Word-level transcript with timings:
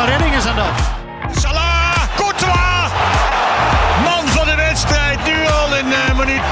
een 0.00 0.06
redding 0.06 0.34
is 0.34 0.46
aan 0.46 0.56
dat. 0.56 0.78
Salah, 1.42 2.16
Courtois! 2.16 2.90
Man 4.04 4.26
van 4.26 4.46
de 4.46 4.54
wedstrijd, 4.56 5.18
nu 5.24 5.46
al 5.46 5.76
in 5.76 5.86
uh, 5.86 6.18
minuut 6.18 6.42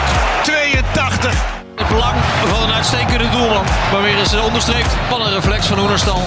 82. 0.43 1.33
Het 1.77 1.89
belang 1.89 2.17
van 2.47 2.63
een 2.63 2.75
uitstekende 2.75 3.29
doelman. 3.29 3.65
Maar 3.93 4.03
weer 4.03 4.19
eens 4.19 4.41
onderstreept 4.41 4.97
van 5.09 5.21
een 5.21 5.33
reflex 5.33 5.67
van 5.67 5.79
Oenerstal. 5.79 6.21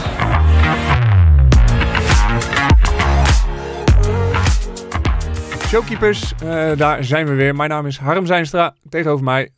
Showkeepers, 5.68 6.34
uh, 6.44 6.72
daar 6.78 7.04
zijn 7.04 7.26
we 7.26 7.34
weer. 7.34 7.56
Mijn 7.56 7.70
naam 7.70 7.86
is 7.86 7.98
Harm 7.98 8.26
Zijnstra. 8.26 8.76
Tegenover 8.90 9.24
mij 9.24 9.50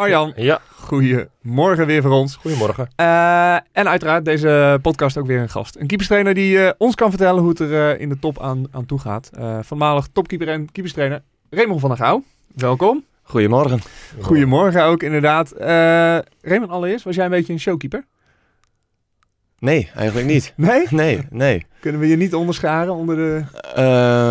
Arjan. 0.00 0.32
Ja. 0.36 0.60
Goedemorgen 0.74 1.86
weer 1.86 2.02
voor 2.02 2.10
ons. 2.10 2.36
Goedemorgen. 2.36 2.88
Uh, 3.00 3.54
en 3.54 3.88
uiteraard 3.88 4.24
deze 4.24 4.78
podcast 4.82 5.16
ook 5.16 5.26
weer 5.26 5.40
een 5.40 5.48
gast. 5.48 5.76
Een 5.76 5.86
keeperstrainer 5.86 6.34
die 6.34 6.56
uh, 6.56 6.70
ons 6.78 6.94
kan 6.94 7.08
vertellen 7.08 7.40
hoe 7.40 7.50
het 7.50 7.60
er 7.60 8.00
in 8.00 8.08
de 8.08 8.18
top 8.18 8.40
aan, 8.40 8.66
aan 8.70 8.86
toe 8.86 8.98
gaat. 8.98 9.30
voormalig 9.60 10.06
topkeeper 10.12 10.48
en 10.48 10.72
keeperstrainer 10.72 11.22
Raymond 11.50 11.80
van 11.80 11.88
der 11.88 11.98
Gouw. 11.98 12.22
Welkom. 12.54 13.04
Goedemorgen. 13.22 13.80
Goedemorgen 14.20 14.84
ook 14.84 15.02
inderdaad. 15.02 15.52
Raymond, 16.40 16.70
allereerst, 16.70 17.04
was 17.04 17.14
jij 17.14 17.24
een 17.24 17.30
beetje 17.30 17.52
een 17.52 17.60
showkeeper? 17.60 18.04
Nee, 19.60 19.90
eigenlijk 19.94 20.26
niet. 20.26 20.52
Nee? 20.56 20.86
Nee, 20.90 21.26
nee. 21.30 21.66
Kunnen 21.80 22.00
we 22.00 22.06
je 22.06 22.16
niet 22.16 22.34
onderscharen 22.34 22.94
onder 22.94 23.16
de... 23.16 23.42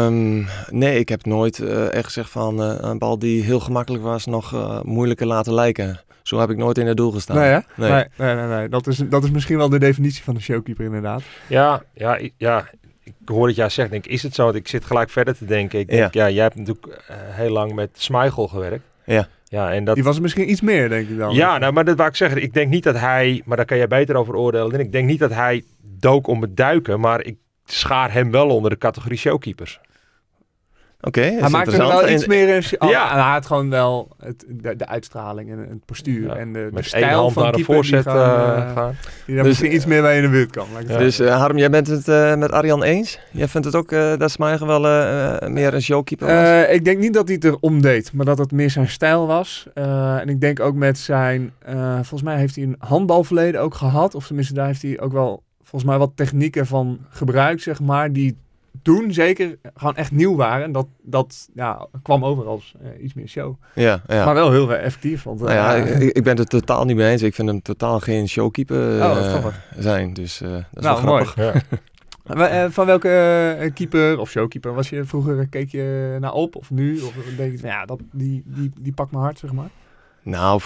Um, 0.05 0.47
nee, 0.69 0.99
ik 0.99 1.09
heb 1.09 1.25
nooit 1.25 1.59
uh, 1.59 1.93
echt 1.93 2.05
gezegd 2.05 2.29
van 2.29 2.61
uh, 2.61 2.77
een 2.79 2.97
bal 2.97 3.19
die 3.19 3.43
heel 3.43 3.59
gemakkelijk 3.59 4.03
was 4.03 4.25
nog 4.25 4.53
uh, 4.53 4.81
moeilijker 4.81 5.27
laten 5.27 5.53
lijken. 5.53 5.99
Zo 6.23 6.39
heb 6.39 6.49
ik 6.49 6.57
nooit 6.57 6.77
in 6.77 6.87
het 6.87 6.97
doel 6.97 7.11
gestaan. 7.11 7.37
Nee? 7.37 7.61
Nee. 7.75 7.89
Nee, 7.91 8.05
nee, 8.17 8.35
nee, 8.35 8.45
nee. 8.45 8.69
Dat, 8.69 8.87
is, 8.87 8.97
dat 8.97 9.23
is 9.23 9.31
misschien 9.31 9.57
wel 9.57 9.69
de 9.69 9.79
definitie 9.79 10.23
van 10.23 10.35
een 10.35 10.41
showkeeper 10.41 10.85
inderdaad. 10.85 11.21
Ja, 11.47 11.83
ja, 11.93 12.19
ja. 12.37 12.69
Ik 13.03 13.13
hoor 13.25 13.47
het 13.47 13.55
jij 13.55 13.69
zegt, 13.69 13.91
denk 13.91 14.05
ik, 14.05 14.11
is 14.11 14.23
het 14.23 14.35
zo? 14.35 14.49
Ik 14.49 14.67
zit 14.67 14.85
gelijk 14.85 15.09
verder 15.09 15.37
te 15.37 15.45
denken. 15.45 15.79
Ik 15.79 15.87
denk, 15.87 16.13
ja, 16.13 16.25
ja 16.25 16.33
jij 16.33 16.43
hebt 16.43 16.55
natuurlijk 16.55 17.01
heel 17.11 17.51
lang 17.51 17.73
met 17.73 17.89
Smeichel 17.93 18.47
gewerkt. 18.47 18.83
Ja. 19.05 19.27
Ja, 19.49 19.73
en 19.73 19.83
dat... 19.83 19.95
Die 19.95 20.03
was 20.03 20.19
misschien 20.19 20.49
iets 20.49 20.61
meer, 20.61 20.89
denk 20.89 21.09
ik 21.09 21.17
dan. 21.17 21.33
Ja, 21.33 21.57
nou, 21.57 21.73
maar 21.73 21.85
dat 21.85 21.97
wou 21.97 22.09
ik 22.09 22.15
zeggen. 22.15 22.41
Ik 22.41 22.53
denk 22.53 22.69
niet 22.69 22.83
dat 22.83 22.99
hij, 22.99 23.41
maar 23.45 23.57
daar 23.57 23.65
kan 23.65 23.77
jij 23.77 23.87
beter 23.87 24.15
over 24.15 24.35
oordelen. 24.35 24.79
Ik 24.79 24.91
denk 24.91 25.07
niet 25.07 25.19
dat 25.19 25.33
hij 25.33 25.63
dook 25.99 26.27
om 26.27 26.41
het 26.41 26.57
duiken, 26.57 26.99
maar 26.99 27.23
ik 27.23 27.37
schaar 27.65 28.13
hem 28.13 28.31
wel 28.31 28.49
onder 28.49 28.71
de 28.71 28.77
categorie 28.77 29.17
showkeepers. 29.17 29.79
Oké, 31.01 31.21
hij 31.21 31.49
maakt 31.49 31.73
er 31.73 31.77
wel 31.77 32.09
iets 32.09 32.25
meer 32.25 32.55
in. 32.55 32.81
Oh, 32.81 32.89
ja, 32.89 33.13
hij 33.13 33.31
had 33.31 33.45
gewoon 33.45 33.69
wel 33.69 34.07
het, 34.17 34.45
de, 34.47 34.75
de 34.75 34.87
uitstraling 34.87 35.51
en 35.51 35.59
het 35.59 35.85
postuur 35.85 36.31
en 36.31 36.53
de, 36.53 36.69
de 36.73 36.83
stijl 36.83 37.29
van 37.29 37.43
naar 37.43 37.51
de 37.51 37.63
voorzet 37.63 38.03
die, 38.03 38.13
uh, 38.13 38.73
gaan. 38.73 38.95
die 39.25 39.35
daar 39.35 39.43
dus, 39.43 39.45
misschien 39.45 39.73
iets 39.75 39.85
meer 39.85 40.01
bij 40.01 40.15
in 40.15 40.21
de 40.21 40.29
buurt 40.29 40.51
kan. 40.51 40.67
Ja. 40.87 40.97
Dus 40.97 41.19
uh, 41.19 41.37
Harm, 41.37 41.57
jij 41.57 41.69
bent 41.69 41.87
het 41.87 42.07
uh, 42.07 42.35
met 42.35 42.51
Arjan 42.51 42.83
eens? 42.83 43.19
Jij 43.31 43.47
vindt 43.47 43.67
het 43.67 43.75
ook 43.75 43.91
uh, 43.91 44.17
dat 44.17 44.31
Smeijer 44.31 44.65
wel 44.65 44.81
meer 45.49 45.73
een 45.73 45.81
showkeeper 45.81 46.27
was? 46.27 46.67
ik 46.69 46.85
denk 46.85 46.99
niet 46.99 47.13
dat 47.13 47.27
hij 47.27 47.35
het 47.41 47.43
erom 47.43 47.81
deed, 47.81 48.13
maar 48.13 48.25
dat 48.25 48.37
het 48.37 48.51
meer 48.51 48.69
zijn 48.69 48.87
stijl 48.87 49.27
was. 49.27 49.67
en 49.73 50.29
ik 50.29 50.41
denk 50.41 50.59
ook 50.59 50.75
met 50.75 50.97
zijn, 50.97 51.51
volgens 51.95 52.23
mij 52.23 52.37
heeft 52.37 52.55
hij 52.55 52.63
een 52.63 52.75
handbalverleden 52.79 53.61
ook 53.61 53.73
gehad. 53.73 54.15
Of 54.15 54.25
tenminste, 54.25 54.53
daar 54.53 54.67
heeft 54.67 54.81
hij 54.81 54.99
ook 54.99 55.11
wel 55.11 55.43
volgens 55.63 55.91
mij 55.91 55.99
wat 55.99 56.11
technieken 56.15 56.65
van 56.65 56.99
gebruikt, 57.09 57.61
zeg 57.61 57.79
maar, 57.79 58.11
die 58.13 58.37
toen 58.81 59.13
zeker 59.13 59.57
gewoon 59.73 59.95
echt 59.95 60.11
nieuw 60.11 60.35
waren. 60.35 60.71
Dat, 60.71 60.87
dat 61.01 61.49
ja, 61.53 61.87
kwam 62.01 62.25
over 62.25 62.45
als 62.45 62.73
uh, 62.81 63.03
iets 63.03 63.13
meer 63.13 63.27
show. 63.27 63.55
Ja, 63.75 64.01
ja. 64.07 64.25
Maar 64.25 64.33
wel 64.33 64.51
heel 64.51 64.73
effectief. 64.73 65.23
Want, 65.23 65.39
nou 65.39 65.51
ja, 65.51 65.77
uh, 65.77 66.01
ik, 66.01 66.11
ik, 66.11 66.23
ben 66.23 66.37
het 66.37 66.49
totaal 66.49 66.85
niet 66.85 66.95
mee 66.95 67.11
eens. 67.11 67.21
Ik 67.21 67.35
vind 67.35 67.47
hem 67.47 67.61
totaal 67.61 67.99
geen 67.99 68.29
showkeeper 68.29 68.97
uh, 68.97 69.03
oh, 69.03 69.45
zijn. 69.77 70.13
Dus 70.13 70.37
dat 70.37 70.49
is 70.73 70.83
nou, 70.83 71.01
wel 71.03 71.23
grappig. 71.23 71.35
Mooi. 71.35 71.51
Ja. 72.23 72.69
van 72.77 72.85
welke 72.85 73.71
keeper 73.73 74.19
of 74.19 74.29
showkeeper 74.29 74.73
was 74.73 74.89
je 74.89 75.05
vroeger? 75.05 75.47
Keek 75.47 75.71
je 75.71 76.17
naar 76.19 76.33
op 76.33 76.55
of 76.55 76.69
nu? 76.69 77.01
Of 77.01 77.13
denk 77.37 77.59
je, 77.59 77.67
ja, 77.67 77.85
dat, 77.85 77.99
die, 78.11 78.43
die, 78.45 78.71
die 78.79 78.93
pakt 78.93 79.11
me 79.11 79.17
hard, 79.17 79.39
zeg 79.39 79.51
maar. 79.51 79.69
Nou, 80.21 80.61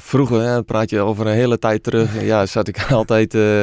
vroeger, 0.00 0.40
hè, 0.40 0.62
praat 0.62 0.90
je 0.90 1.00
over 1.00 1.26
een 1.26 1.34
hele 1.34 1.58
tijd 1.58 1.82
terug. 1.82 2.22
ja, 2.22 2.46
zat 2.46 2.68
ik 2.68 2.86
altijd 2.90 3.34
uh, 3.34 3.62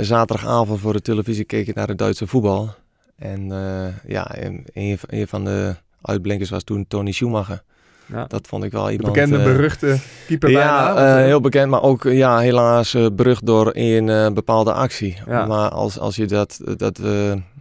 zaterdagavond 0.00 0.80
voor 0.80 0.92
de 0.92 1.02
televisie 1.02 1.44
keek 1.44 1.66
ik 1.68 1.74
naar 1.74 1.88
het 1.88 1.98
Duitse 1.98 2.26
voetbal. 2.26 2.74
En 3.16 3.40
uh, 3.40 3.86
ja, 4.06 4.42
een, 4.42 4.66
een, 5.08 5.28
van 5.28 5.44
de 5.44 5.74
uitblinkers 6.02 6.50
was 6.50 6.64
toen 6.64 6.84
Tony 6.88 7.12
Schumacher. 7.12 7.62
Ja. 8.06 8.24
Dat 8.24 8.46
vond 8.46 8.64
ik 8.64 8.72
wel 8.72 8.90
iemand... 8.90 9.14
De 9.14 9.20
bekende, 9.20 9.38
uh, 9.38 9.44
beruchte 9.44 9.98
keeper 10.26 10.50
Ja, 10.50 10.94
bijna, 10.94 11.16
heel 11.16 11.40
bekend, 11.40 11.70
maar 11.70 11.82
ook 11.82 12.02
ja, 12.02 12.38
helaas 12.38 12.96
berucht 13.12 13.46
door 13.46 13.70
een 13.72 14.34
bepaalde 14.34 14.72
actie. 14.72 15.16
Ja. 15.26 15.46
Maar 15.46 15.70
als, 15.70 15.98
als 15.98 16.16
je 16.16 16.26
dat, 16.26 16.60
dat 16.76 17.00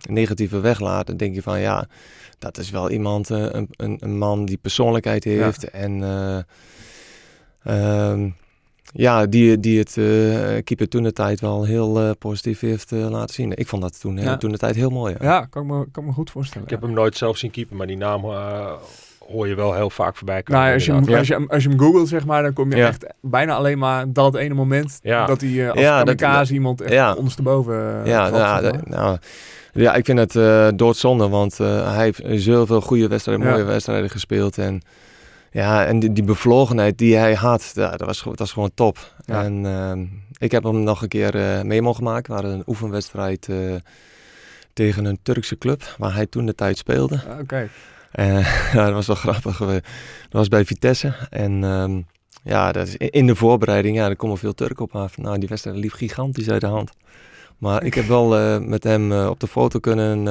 negatieve 0.09 0.59
weglaat, 0.59 1.07
dan 1.07 1.17
denk 1.17 1.35
je 1.35 1.41
van 1.41 1.59
ja, 1.59 1.87
dat 2.39 2.57
is 2.57 2.69
wel 2.69 2.89
iemand, 2.89 3.29
een, 3.29 3.67
een, 3.71 3.97
een, 3.99 4.17
man 4.17 4.45
die 4.45 4.57
persoonlijkheid 4.57 5.23
heeft. 5.23 5.69
En 5.69 6.03
ehm, 7.63 8.29
ja, 8.93 9.25
die, 9.25 9.59
die 9.59 9.79
het 9.79 9.95
uh, 9.95 10.05
keeper 10.63 10.89
toen 10.89 11.03
de 11.03 11.13
tijd 11.13 11.39
wel 11.39 11.63
heel 11.63 12.01
uh, 12.01 12.09
positief 12.19 12.59
heeft 12.59 12.91
uh, 12.91 13.09
laten 13.09 13.35
zien. 13.35 13.51
Ik 13.55 13.67
vond 13.67 13.81
dat 13.81 13.99
toen, 13.99 14.17
ja. 14.17 14.37
toen 14.37 14.51
de 14.51 14.57
tijd 14.57 14.75
heel 14.75 14.89
mooi. 14.89 15.15
Ja, 15.19 15.25
ja 15.25 15.45
kan, 15.49 15.65
me, 15.65 15.85
kan 15.91 16.05
me 16.05 16.11
goed 16.11 16.31
voorstellen. 16.31 16.63
Ik 16.63 16.69
heb 16.69 16.81
hem 16.81 16.93
nooit 16.93 17.17
zelf 17.17 17.37
zien 17.37 17.51
keeper, 17.51 17.75
maar 17.75 17.87
die 17.87 17.97
naam 17.97 18.21
hoor 19.27 19.47
je 19.47 19.55
wel 19.55 19.73
heel 19.73 19.89
vaak 19.89 20.15
voorbij 20.15 20.43
komen. 20.43 20.61
Nou, 20.61 20.73
als, 20.73 20.85
je 20.85 20.91
hem, 20.91 21.15
als, 21.15 21.27
je 21.27 21.33
hem, 21.33 21.47
als 21.49 21.63
je 21.63 21.69
hem 21.69 21.79
googelt, 21.79 22.07
zeg 22.07 22.25
maar, 22.25 22.43
dan 22.43 22.53
kom 22.53 22.71
je 22.71 22.83
echt 22.83 23.05
bijna 23.21 23.55
alleen 23.55 23.77
maar 23.77 24.11
dat 24.13 24.35
ene 24.35 24.53
moment 24.53 24.99
dat 25.01 25.41
hij 25.41 25.69
als 25.71 25.79
ja, 25.79 26.03
kamikaze 26.03 26.53
iemand 26.53 26.81
echt 26.81 26.93
ja. 26.93 27.13
ondersteboven 27.13 28.01
ja, 28.05 28.29
nou, 28.29 28.77
nou, 28.83 29.17
ja, 29.73 29.93
ik 29.93 30.05
vind 30.05 30.33
het 30.33 30.77
doodzonde, 30.77 31.29
want 31.29 31.57
hij 31.57 32.03
heeft 32.03 32.21
zoveel 32.43 32.81
goede 32.81 33.07
wedstrijden, 33.07 33.47
mooie 33.47 33.63
wedstrijden 33.63 34.09
gespeeld 34.09 34.57
en... 34.57 34.81
Ja, 35.53 35.85
en 35.85 35.99
die, 35.99 36.13
die 36.13 36.23
bevlogenheid 36.23 36.97
die 36.97 37.15
hij 37.15 37.33
had, 37.33 37.71
dat, 37.73 37.99
was, 37.99 38.23
dat 38.23 38.39
was 38.39 38.51
gewoon 38.51 38.71
top. 38.73 39.13
En 39.25 39.63
uh, 39.63 39.91
ik 40.37 40.51
heb 40.51 40.63
hem 40.63 40.83
nog 40.83 41.01
een 41.01 41.07
keer 41.07 41.35
uh, 41.35 41.61
mee 41.61 41.81
mogen 41.81 42.03
maken. 42.03 42.27
We 42.27 42.41
hadden 42.41 42.57
een 42.59 42.67
oefenwedstrijd 42.67 43.47
uh, 43.47 43.75
tegen 44.73 45.05
een 45.05 45.19
Turkse 45.23 45.57
club, 45.57 45.95
waar 45.97 46.13
hij 46.13 46.25
toen 46.25 46.45
de 46.45 46.55
tijd 46.55 46.77
speelde. 46.77 47.21
Ah, 47.29 47.39
oké. 47.39 47.69
ja, 48.73 48.85
dat 48.85 48.93
was 48.93 49.07
wel 49.07 49.15
grappig. 49.15 49.57
dat 49.57 49.81
was 50.29 50.47
bij 50.47 50.65
Vitesse. 50.65 51.13
En 51.29 51.63
um, 51.63 52.05
ja, 52.43 52.71
dat 52.71 52.87
is 52.87 52.95
in 52.97 53.27
de 53.27 53.35
voorbereiding, 53.35 53.95
ja, 53.95 54.09
er 54.09 54.15
komen 54.15 54.37
veel 54.37 54.53
Turken 54.53 54.83
op 54.83 54.95
af. 54.95 55.17
Nou, 55.17 55.39
die 55.39 55.49
wedstrijd 55.49 55.77
liep 55.77 55.91
gigantisch 55.91 56.49
uit 56.49 56.61
de 56.61 56.67
hand. 56.67 56.91
Maar 57.57 57.83
ik 57.83 57.93
heb 57.93 58.05
wel 58.05 58.59
met 58.59 58.83
hem 58.83 59.11
op 59.11 59.39
de 59.39 59.47
foto 59.47 59.79
kunnen 59.79 60.27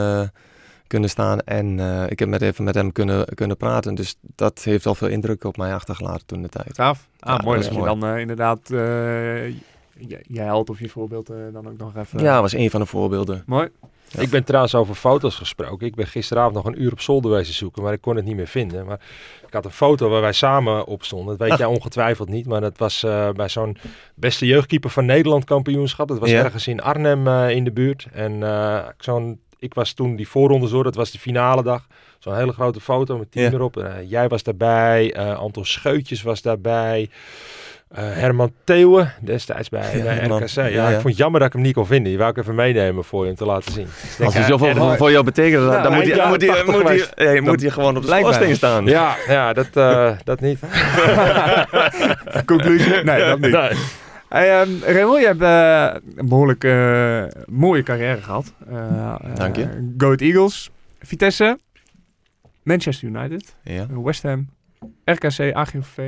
kunnen 0.92 1.10
staan. 1.10 1.41
En 1.41 1.78
uh, 1.78 2.04
ik 2.08 2.19
heb 2.19 2.28
met 2.28 2.42
even 2.42 2.64
met 2.64 2.75
hem 2.75 2.92
kunnen, 2.92 3.26
kunnen 3.34 3.56
praten. 3.56 3.94
Dus 3.94 4.16
dat 4.20 4.62
heeft 4.62 4.86
al 4.86 4.94
veel 4.94 5.08
indruk 5.08 5.44
op 5.44 5.56
mij 5.56 5.75
achtergelaten 5.75 6.26
toen 6.26 6.42
de 6.42 6.48
tijd. 6.48 6.75
Gaaf. 6.75 7.08
Ah, 7.19 7.36
ja, 7.36 7.44
mooi 7.44 7.60
dat, 7.60 7.75
je 7.75 7.82
dan 7.82 8.04
uh, 8.04 8.19
inderdaad 8.19 8.70
uh, 8.70 9.48
je, 9.48 10.20
je 10.22 10.41
held 10.41 10.70
of 10.70 10.78
je 10.78 10.88
voorbeeld 10.88 11.26
dan 11.52 11.69
ook 11.69 11.78
nog 11.78 11.97
even... 11.97 12.20
Ja, 12.20 12.41
was 12.41 12.52
een 12.52 12.70
van 12.70 12.81
de 12.81 12.86
voorbeelden. 12.86 13.42
Mooi. 13.47 13.69
Ja. 14.08 14.20
Ik 14.20 14.31
ben 14.31 14.44
trouwens 14.44 14.75
over 14.75 14.94
foto's 14.94 15.34
gesproken. 15.34 15.86
Ik 15.86 15.94
ben 15.94 16.06
gisteravond 16.06 16.54
nog 16.54 16.64
een 16.64 16.82
uur 16.82 16.92
op 16.92 17.00
zolder 17.00 17.31
wezen 17.31 17.54
zoeken, 17.54 17.82
maar 17.82 17.92
ik 17.92 18.00
kon 18.00 18.16
het 18.16 18.25
niet 18.25 18.36
meer 18.36 18.47
vinden. 18.47 18.86
Maar 18.86 19.00
ik 19.47 19.52
had 19.52 19.64
een 19.64 19.70
foto 19.70 20.08
waar 20.08 20.20
wij 20.20 20.32
samen 20.32 20.86
op 20.86 21.04
stonden. 21.04 21.38
Dat 21.38 21.48
weet 21.48 21.58
jij 21.64 21.66
ongetwijfeld 21.66 22.28
niet, 22.28 22.47
maar 22.47 22.60
dat 22.60 22.78
was 22.78 23.04
uh, 23.04 23.31
bij 23.31 23.48
zo'n 23.48 23.76
beste 24.14 24.47
jeugdkeeper 24.47 24.91
van 24.91 25.06
Nederland 25.06 25.44
kampioenschap. 25.44 26.08
Dat 26.08 26.19
was 26.19 26.31
ja. 26.31 26.44
ergens 26.44 26.66
in 26.66 26.81
Arnhem 26.81 27.26
uh, 27.26 27.50
in 27.50 27.64
de 27.64 27.72
buurt. 27.72 28.06
En 28.12 28.32
uh, 28.32 28.86
zo'n 28.98 29.41
ik 29.62 29.75
was 29.75 29.93
toen 29.93 30.17
die 30.17 30.28
voorronde 30.28 30.69
zo, 30.69 30.83
dat 30.83 30.95
was 30.95 31.11
de 31.11 31.19
finale 31.19 31.62
dag. 31.62 31.87
Zo'n 32.19 32.37
hele 32.37 32.53
grote 32.53 32.81
foto 32.81 33.19
met 33.19 33.33
team 33.33 33.50
ja. 33.50 33.53
erop. 33.53 33.77
Uh, 33.77 33.87
jij 34.06 34.28
was 34.28 34.43
daarbij, 34.43 35.17
uh, 35.17 35.38
Anton 35.38 35.64
Scheutjes 35.64 36.23
was 36.23 36.43
daarbij. 36.43 37.11
Uh, 37.93 37.99
Herman 37.99 38.53
Theeuwen, 38.64 39.12
destijds 39.20 39.69
bij, 39.69 39.97
ja, 39.97 40.03
bij 40.03 40.17
RKC. 40.19 40.49
Ja, 40.49 40.67
ja, 40.67 40.88
ik 40.88 40.93
vond 40.94 41.05
het 41.05 41.17
jammer 41.17 41.41
dat 41.41 41.49
ik 41.49 41.55
hem 41.55 41.62
niet 41.62 41.75
kon 41.75 41.87
vinden. 41.87 42.09
Die 42.09 42.19
wou 42.19 42.31
ik 42.31 42.37
even 42.37 42.55
meenemen 42.55 43.05
voor 43.05 43.25
je 43.25 43.31
om 43.31 43.37
te 43.37 43.44
laten 43.44 43.73
zien. 43.73 43.87
Dus 44.17 44.26
Als 44.26 44.35
hij 44.35 44.43
zoveel 44.43 44.75
voor, 44.75 44.97
voor 44.97 45.11
jou 45.11 45.25
betekent, 45.25 45.62
dan, 45.62 45.82
dan 45.82 45.94
moet 45.94 46.06
hij 46.06 46.26
moet 46.26 47.41
moet 47.41 47.61
hij 47.61 47.70
gewoon 47.70 47.97
op 47.97 48.03
de 48.03 48.08
schoorsteen 48.08 48.56
staan. 48.56 48.87
Ja, 48.87 49.17
ja 49.26 49.53
dat, 49.53 49.69
uh, 49.75 50.11
dat 50.25 50.41
niet. 50.41 50.58
Conclusie? 52.47 53.03
Nee, 53.03 53.25
dat 53.25 53.38
niet. 53.38 53.53
Nee. 53.53 53.70
Hey, 54.32 54.62
um, 54.62 54.79
Raymond, 54.84 55.20
je 55.20 55.26
hebt 55.26 55.43
uh, 55.43 56.11
een 56.17 56.29
behoorlijk 56.29 56.64
uh, 56.64 57.25
mooie 57.46 57.82
carrière 57.82 58.20
gehad. 58.20 58.52
Uh, 58.70 59.14
Dank 59.34 59.56
je. 59.56 59.94
Go 59.99 60.14
Eagles, 60.14 60.70
Vitesse, 61.00 61.58
Manchester 62.62 63.08
United, 63.08 63.55
ja. 63.62 63.87
West 64.02 64.23
Ham, 64.23 64.49
RKC, 65.05 65.52
AGVV. 65.52 65.99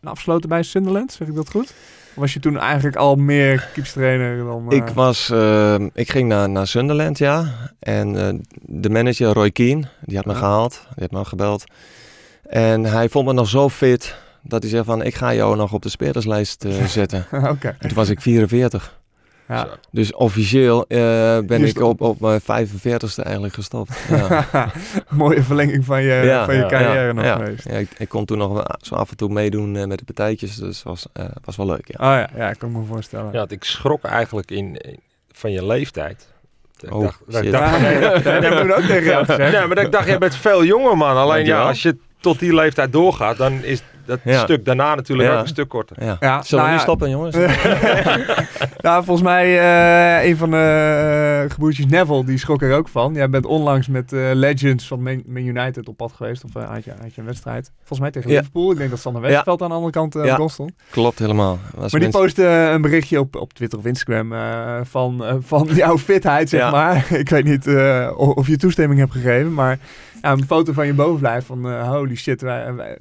En 0.00 0.08
afgesloten 0.08 0.48
bij 0.48 0.62
Sunderland, 0.62 1.12
zeg 1.12 1.28
ik 1.28 1.34
dat 1.34 1.50
goed? 1.50 1.64
Of 1.64 2.14
was 2.14 2.32
je 2.32 2.40
toen 2.40 2.58
eigenlijk 2.58 2.96
al 2.96 3.16
meer 3.16 3.68
keepstrainer 3.72 4.44
dan... 4.44 4.70
Ik, 4.70 4.88
was, 4.88 5.30
ehm, 5.30 5.88
ik 5.92 6.10
ging 6.10 6.28
naar, 6.28 6.50
naar 6.50 6.66
Sunderland, 6.66 7.18
ja. 7.18 7.52
En 7.78 8.12
de 8.60 8.90
manager 8.90 9.32
Roy 9.32 9.50
Keane, 9.50 9.82
die 10.00 10.16
had 10.16 10.24
me 10.24 10.32
ja. 10.32 10.38
gehaald. 10.38 10.86
Die 10.94 11.06
had 11.10 11.10
me 11.10 11.24
gebeld. 11.24 11.64
En 12.42 12.84
hij 12.84 13.08
vond 13.08 13.26
me 13.26 13.32
nog 13.32 13.48
zo 13.48 13.68
fit 13.68 14.16
dat 14.42 14.62
hij 14.62 14.70
zei 14.70 14.84
van, 14.84 15.02
ik 15.02 15.14
ga 15.14 15.34
jou 15.34 15.56
nog 15.56 15.72
op 15.72 15.82
de 15.82 15.88
spelerslijst 15.88 16.64
uh, 16.64 16.84
zetten. 17.00 17.26
okay. 17.32 17.76
En 17.78 17.88
toen 17.88 17.94
was 17.94 18.08
ik 18.08 18.20
44. 18.20 18.96
Ja. 19.48 19.64
Zo. 19.64 19.70
Dus 19.90 20.14
officieel 20.14 20.86
eh, 20.86 20.98
ben 21.46 21.60
Je 21.60 21.66
ik 21.66 21.80
op, 21.80 22.00
op 22.00 22.20
mijn 22.20 22.40
45ste 22.40 23.22
eigenlijk 23.22 23.54
gestopt. 23.54 23.90
Ja. 24.10 24.70
Mooie 25.08 25.42
verlenging 25.42 25.84
van 25.84 26.02
je, 26.02 26.12
Ja, 26.24 26.44
van 26.44 26.54
je 26.54 26.60
ja, 26.60 26.66
carrière 26.68 27.12
nog 27.12 27.24
ja. 27.24 27.36
geweest. 27.36 27.64
Ja, 27.68 27.76
ik, 27.76 27.88
ik 27.98 28.08
kon 28.08 28.24
toen 28.24 28.38
nog 28.38 28.64
zo 28.80 28.94
af 28.94 29.10
en 29.10 29.16
toe 29.16 29.28
meedoen 29.28 29.76
eh, 29.76 29.86
met 29.86 29.98
de 29.98 30.04
partijtjes, 30.04 30.56
dus 30.56 30.82
was, 30.82 31.06
eh, 31.12 31.24
was 31.44 31.56
wel 31.56 31.66
leuk. 31.66 31.88
Ja. 31.98 32.10
Oh 32.12 32.16
ja, 32.20 32.30
ja, 32.44 32.50
ik 32.50 32.58
kan 32.58 32.72
me 32.72 32.84
voorstellen. 32.84 33.32
Ja, 33.32 33.38
want 33.38 33.52
ik 33.52 33.64
schrok 33.64 34.04
eigenlijk 34.04 34.50
in, 34.50 34.76
in- 34.76 35.00
van 35.32 35.50
je 35.52 35.66
leeftijd. 35.66 36.28
Ik 36.80 36.94
Oh, 36.94 37.02
dacht, 37.02 37.20
dat 37.26 37.34
ik 37.36 37.42
shit. 37.42 37.52
dacht, 37.52 37.70
Ja, 37.70 37.78
nee, 37.80 38.00
dat 38.00 38.22
heb 38.24 38.52
ik 38.64 38.76
ook 38.76 38.80
tegen 38.84 39.04
jou 39.04 39.26
nee, 39.36 39.66
maar 39.66 39.78
ik 39.78 39.92
dacht, 39.92 40.06
jij 40.06 40.18
bent 40.18 40.34
veel 40.36 40.64
jonger 40.64 40.96
man. 40.96 41.16
Alleen 41.16 41.44
ja, 41.46 41.62
als 41.62 41.82
je 41.82 41.96
tot 42.20 42.38
die 42.38 42.54
leeftijd 42.54 42.92
doorgaat, 42.92 43.36
dan 43.36 43.64
is 43.64 43.82
dat 44.08 44.18
Ja. 44.24 44.38
stuk 44.42 44.64
daarna 44.64 44.94
natuurlijk 44.94 45.28
Ja. 45.28 45.34
ook 45.34 45.42
een 45.42 45.48
stuk 45.48 45.68
korter. 45.68 45.96
Ja. 46.04 46.16
Ja, 46.20 46.42
Zullen 46.42 46.48
nou 46.50 46.62
we 46.64 46.68
nu 46.68 46.72
ja. 46.74 46.78
stoppen, 46.78 47.10
jongens? 47.10 47.36
Ja, 48.80 49.02
volgens 49.02 49.26
mij 49.28 49.58
eh, 50.20 50.28
een 50.28 50.36
van 50.36 50.50
de 50.50 50.56
eh, 51.44 51.50
gebroertjes 51.50 51.86
Neville, 51.86 52.24
die 52.24 52.38
schrok 52.38 52.62
er 52.62 52.74
ook 52.76 52.88
van. 52.88 53.14
Jij 53.14 53.30
bent 53.30 53.46
onlangs 53.46 53.88
met 53.88 54.12
eh, 54.12 54.20
Legends 54.32 54.86
van 54.86 55.02
Man, 55.02 55.22
Man 55.26 55.42
United 55.42 55.88
op 55.88 55.96
pad 55.96 56.12
geweest. 56.12 56.44
Of 56.44 56.54
eh, 56.62 56.70
had, 56.70 56.84
je, 56.84 56.92
had 57.02 57.14
je 57.14 57.20
een 57.20 57.26
wedstrijd? 57.26 57.72
Volgens 57.76 58.00
mij 58.00 58.10
tegen 58.10 58.30
Ja. 58.30 58.36
Liverpool. 58.36 58.70
Ik 58.70 58.78
denk 58.78 58.90
dat 58.90 58.98
Sander 58.98 59.22
Westerveld 59.22 59.62
aan 59.62 59.68
de 59.68 59.74
andere 59.74 59.92
kant 59.92 60.16
stond. 60.52 60.72
Klopt 60.90 61.18
helemaal. 61.18 61.58
Was 61.62 61.80
Maar 61.80 61.88
die 61.90 62.00
mensen- 62.00 62.20
postte 62.20 62.44
een 62.46 62.82
berichtje 62.82 63.20
op, 63.20 63.36
op 63.36 63.52
Twitter 63.52 63.78
of 63.78 63.84
Instagram 63.84 64.32
eh, 64.32 64.76
van, 64.82 65.24
eh, 65.24 65.34
van 65.40 65.68
jouw 65.74 65.98
fitheid, 65.98 66.48
zeg 66.48 66.60
Ja. 66.60 66.70
maar. 66.70 67.06
Ik 67.18 67.28
weet 67.28 67.44
niet 67.44 67.66
eh, 67.66 68.10
of 68.16 68.46
je 68.46 68.56
toestemming 68.56 69.00
hebt 69.00 69.12
gegeven, 69.12 69.54
maar 69.54 69.78
ja, 70.22 70.32
een 70.32 70.44
foto 70.46 70.72
van 70.72 70.86
je 70.86 70.94
bovenlijf 70.94 71.46
van 71.46 71.70
eh, 71.70 71.88
holy 71.88 72.14
shit, 72.16 72.40
wij, 72.40 72.74
wij, 72.74 72.98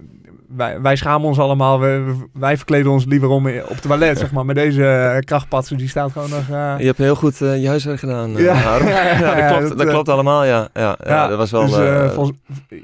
wij, 0.56 0.82
wij 0.82 0.96
schamen 0.96 1.28
ons 1.28 1.40
allemaal. 1.40 1.80
We- 1.80 2.16
wij 2.34 2.58
verkleden 2.58 2.92
ons 2.92 3.06
liever 3.06 3.30
om 3.30 3.48
op 3.48 3.68
het 3.70 3.82
toilet, 3.82 4.18
zeg 4.24 4.32
maar. 4.32 4.46
Maar 4.46 4.56
deze 4.56 4.86
eh, 4.88 5.20
krachtpatser, 5.20 5.78
die 5.78 5.88
staat 5.90 6.12
gewoon 6.12 6.30
nog... 6.30 6.50
eh, 6.50 6.76
Je 6.78 6.86
hebt 6.86 6.98
heel 6.98 7.16
goed 7.16 7.42
eh, 7.42 7.62
je 7.62 7.68
huiswerk 7.68 8.00
gedaan, 8.00 8.32
Ja. 8.32 8.54
Harm. 8.54 8.88
Ja, 8.98 9.36
dat 9.36 9.48
klopt, 9.58 9.68
dat, 9.70 9.78
dat 9.78 9.88
klopt 9.88 10.10
allemaal, 10.10 10.44
ja. 10.44 10.70
Ja, 10.74 10.98
ja, 11.06 11.28
dat 11.28 11.38
was 11.38 11.52
wel... 11.52 11.66
dus, 11.68 12.14
volgens, 12.14 12.38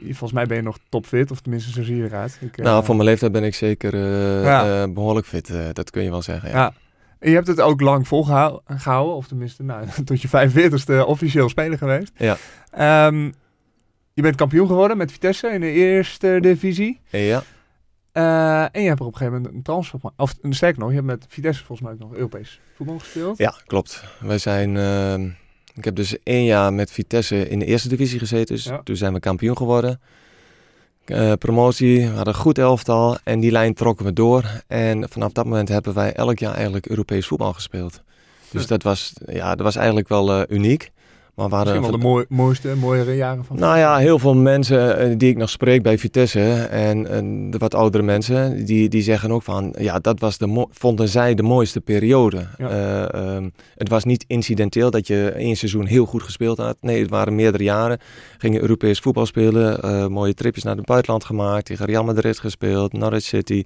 volgens 0.03 0.31
mij 0.31 0.45
ben 0.45 0.57
je 0.57 0.63
nog 0.63 0.77
topfit, 0.89 1.31
of 1.31 1.39
tenminste 1.41 1.71
zo 1.71 1.83
zie 1.83 1.95
je 1.97 2.03
eruit. 2.03 2.37
Ik, 2.41 2.57
nou, 2.57 2.83
voor 2.83 2.95
mijn 2.95 3.07
leeftijd 3.07 3.31
ben 3.31 3.43
ik 3.43 3.55
zeker 3.55 3.93
eh, 3.93 4.81
eh, 4.83 4.89
behoorlijk 4.93 5.25
fit. 5.27 5.53
dat 5.73 5.89
kun 5.89 6.03
je 6.03 6.09
wel 6.09 6.21
zeggen, 6.21 6.49
ja. 6.49 6.73
je 7.19 7.29
hebt 7.33 7.47
het 7.47 7.61
ook 7.61 7.81
lang 7.81 8.07
volgehouden, 8.07 9.15
of 9.15 9.27
tenminste 9.27 9.63
nou, 9.63 9.85
tot 10.05 10.21
je 10.21 10.27
45ste 10.27 11.05
officieel 11.07 11.49
speler 11.49 11.77
geweest. 11.77 12.11
Ja. 12.17 12.37
Ehm, 12.71 13.31
je 14.13 14.21
bent 14.21 14.35
kampioen 14.35 14.67
geworden 14.67 14.97
met 14.97 15.11
Vitesse 15.11 15.47
in 15.47 15.61
de 15.61 15.71
eerste 15.71 16.37
divisie. 16.41 16.99
Ja, 17.09 17.43
Eh, 18.11 18.61
en 18.71 18.81
je 18.81 18.87
hebt 18.87 18.99
er 18.99 19.05
op 19.05 19.11
een 19.11 19.17
gegeven 19.17 19.33
moment 19.41 19.53
een 19.55 19.61
transfer 19.61 19.99
gemaakt. 19.99 20.19
Of 20.19 20.33
sterker 20.49 20.79
nog, 20.79 20.89
je 20.89 20.95
hebt 20.95 21.07
met 21.07 21.25
Vitesse 21.29 21.63
volgens 21.65 21.87
mij 21.87 21.91
ook 21.97 22.03
nog 22.09 22.13
Europees 22.13 22.59
voetbal 22.75 22.99
gespeeld. 22.99 23.37
ja, 23.37 23.53
klopt. 23.65 24.03
Wij 24.19 24.37
zijn... 24.37 24.77
ehm, 24.77 25.27
ik 25.75 25.83
heb 25.85 25.95
dus 25.95 26.17
één 26.23 26.43
jaar 26.43 26.73
met 26.73 26.91
Vitesse 26.91 27.49
in 27.49 27.59
de 27.59 27.65
eerste 27.65 27.87
divisie 27.89 28.19
gezeten. 28.19 28.55
Dus 28.55 28.63
Ja. 28.63 28.81
toen 28.83 28.95
zijn 28.95 29.13
we 29.13 29.19
kampioen 29.19 29.57
geworden. 29.57 30.01
Eh, 31.05 31.33
promotie, 31.33 31.99
we 31.99 32.15
hadden 32.15 32.33
een 32.33 32.39
goed 32.39 32.57
elftal 32.57 33.17
en 33.23 33.39
die 33.39 33.51
lijn 33.51 33.73
trokken 33.73 34.05
we 34.05 34.13
door. 34.13 34.43
En 34.67 35.09
vanaf 35.09 35.31
dat 35.31 35.45
moment 35.45 35.69
hebben 35.69 35.93
wij 35.93 36.13
elk 36.13 36.39
jaar 36.39 36.53
eigenlijk 36.53 36.85
Europees 36.85 37.27
voetbal 37.27 37.53
gespeeld. 37.53 38.01
Dus 38.51 38.61
Ja. 38.61 38.67
dat, 38.67 38.83
was, 38.83 39.13
ja, 39.25 39.55
dat 39.55 39.65
was 39.65 39.75
eigenlijk 39.75 40.07
wel 40.07 40.31
eh, 40.31 40.55
uniek. 40.57 40.91
Maar 41.35 41.49
we 41.49 41.55
hadden 41.55 41.73
Misschien 41.73 41.99
wel 42.01 42.01
van- 42.01 42.09
de 42.09 42.15
mooi, 42.15 42.43
mooiste, 42.43 42.75
mooiere 42.75 43.15
jaren 43.15 43.45
van 43.45 43.59
Nou 43.59 43.77
ja, 43.77 43.97
heel 43.97 44.19
veel 44.19 44.33
mensen 44.35 44.97
eh, 44.97 45.13
die 45.17 45.29
ik 45.29 45.37
nog 45.37 45.49
spreek 45.49 45.83
bij 45.83 45.97
Vitesse 45.97 46.53
en, 46.63 47.07
en 47.07 47.49
de 47.51 47.57
wat 47.57 47.75
oudere 47.75 48.03
mensen, 48.03 48.65
die, 48.65 48.89
die 48.89 49.01
zeggen 49.01 49.31
ook 49.31 49.43
van, 49.43 49.75
ja, 49.79 49.99
dat 49.99 50.19
was 50.19 50.37
de 50.37 50.47
mo- 50.47 50.67
vonden 50.71 51.07
zij 51.09 51.35
de 51.35 51.43
mooiste 51.43 51.81
periode. 51.81 52.47
Ja. 52.57 52.69
Eh, 52.69 53.35
ehm, 53.35 53.49
het 53.75 53.89
was 53.89 54.03
niet 54.03 54.23
incidenteel 54.27 54.91
dat 54.91 55.07
je 55.07 55.29
één 55.35 55.55
seizoen 55.55 55.85
heel 55.85 56.05
goed 56.05 56.23
gespeeld 56.23 56.57
had. 56.57 56.77
Nee, 56.81 57.01
het 57.01 57.09
waren 57.09 57.35
meerdere 57.35 57.63
jaren. 57.63 57.99
Gingen 58.37 58.61
Europees 58.61 58.99
voetbal 58.99 59.25
spelen, 59.25 59.81
eh, 59.81 60.07
mooie 60.07 60.33
tripjes 60.33 60.63
naar 60.63 60.75
het 60.75 60.85
buitenland 60.85 61.23
gemaakt, 61.23 61.65
tegen 61.65 61.85
Real 61.85 62.03
Madrid 62.03 62.39
gespeeld, 62.39 62.93
Norwich 62.93 63.23
City. 63.23 63.63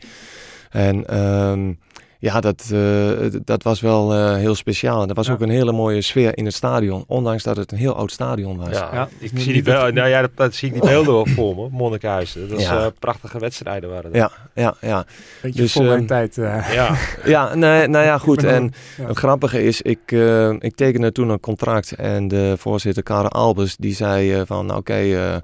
En 0.70 1.08
ehm, 1.08 1.74
ja, 2.20 2.40
dat, 2.40 2.70
eh, 2.74 3.10
dat 3.44 3.64
was 3.64 3.82
wel 3.82 4.14
eh, 4.14 4.36
heel 4.36 4.56
speciaal. 4.56 5.02
En 5.02 5.10
er 5.10 5.16
was 5.16 5.28
Ja. 5.28 5.34
ook 5.34 5.42
een 5.42 5.50
hele 5.50 5.72
mooie 5.72 6.02
sfeer 6.02 6.38
in 6.38 6.46
het 6.46 6.54
stadion, 6.54 7.04
ondanks 7.08 7.44
dat 7.44 7.58
het 7.58 7.72
een 7.72 7.78
heel 7.78 7.96
oud 7.96 8.12
stadion 8.12 8.58
was. 8.58 8.70
Ja, 8.70 8.90
Ja, 8.94 9.08
ik 9.20 9.22
niet- 9.22 9.30
zie 9.32 9.44
die, 9.44 9.54
niet 9.54 9.64
beelden, 9.64 9.84
dat- 9.84 9.94
nou 9.94 10.08
ja, 10.10 10.22
dat, 10.22 10.32
dat 10.36 10.54
zie 10.54 10.68
ik 10.68 10.74
die 10.74 10.90
beelden 10.90 11.14
wel 11.14 11.26
voor 11.26 11.56
me, 11.56 11.68
Monnikenhuizen. 11.72 12.50
Dat 12.50 12.58
is 12.60 12.64
Ja. 12.66 12.80
eh, 12.80 12.88
prachtige 13.00 13.40
wedstrijden 13.40 13.90
waren 13.90 14.12
dat. 14.12 14.16
Ja, 14.22 14.32
ja, 14.54 14.76
ja. 14.82 15.06
Beetje 15.42 15.62
dus, 15.62 15.72
voor 15.74 15.84
mijn 15.84 15.98
ehm, 15.98 16.08
tijd. 16.08 16.38
eh. 16.38 16.74
Ja. 16.74 16.96
Ja, 17.26 17.56
nee, 17.56 17.88
nou 17.88 18.06
ja, 18.06 18.18
goed. 18.18 18.44
En 18.44 18.74
het 19.02 19.18
grappige 19.18 19.64
is, 19.64 19.82
ik, 19.82 20.00
eh, 20.06 20.50
ik 20.50 20.76
tekende 20.76 21.12
toen 21.12 21.30
een 21.30 21.40
contract. 21.40 21.92
En 21.92 22.28
de 22.28 22.56
voorzitter 22.58 23.04
Karel 23.04 23.30
Albers, 23.30 23.76
die 23.78 23.96
zei 23.96 24.44
van, 24.46 24.66
nou, 24.66 24.80
oké, 24.80 24.94
eh, 24.94 25.36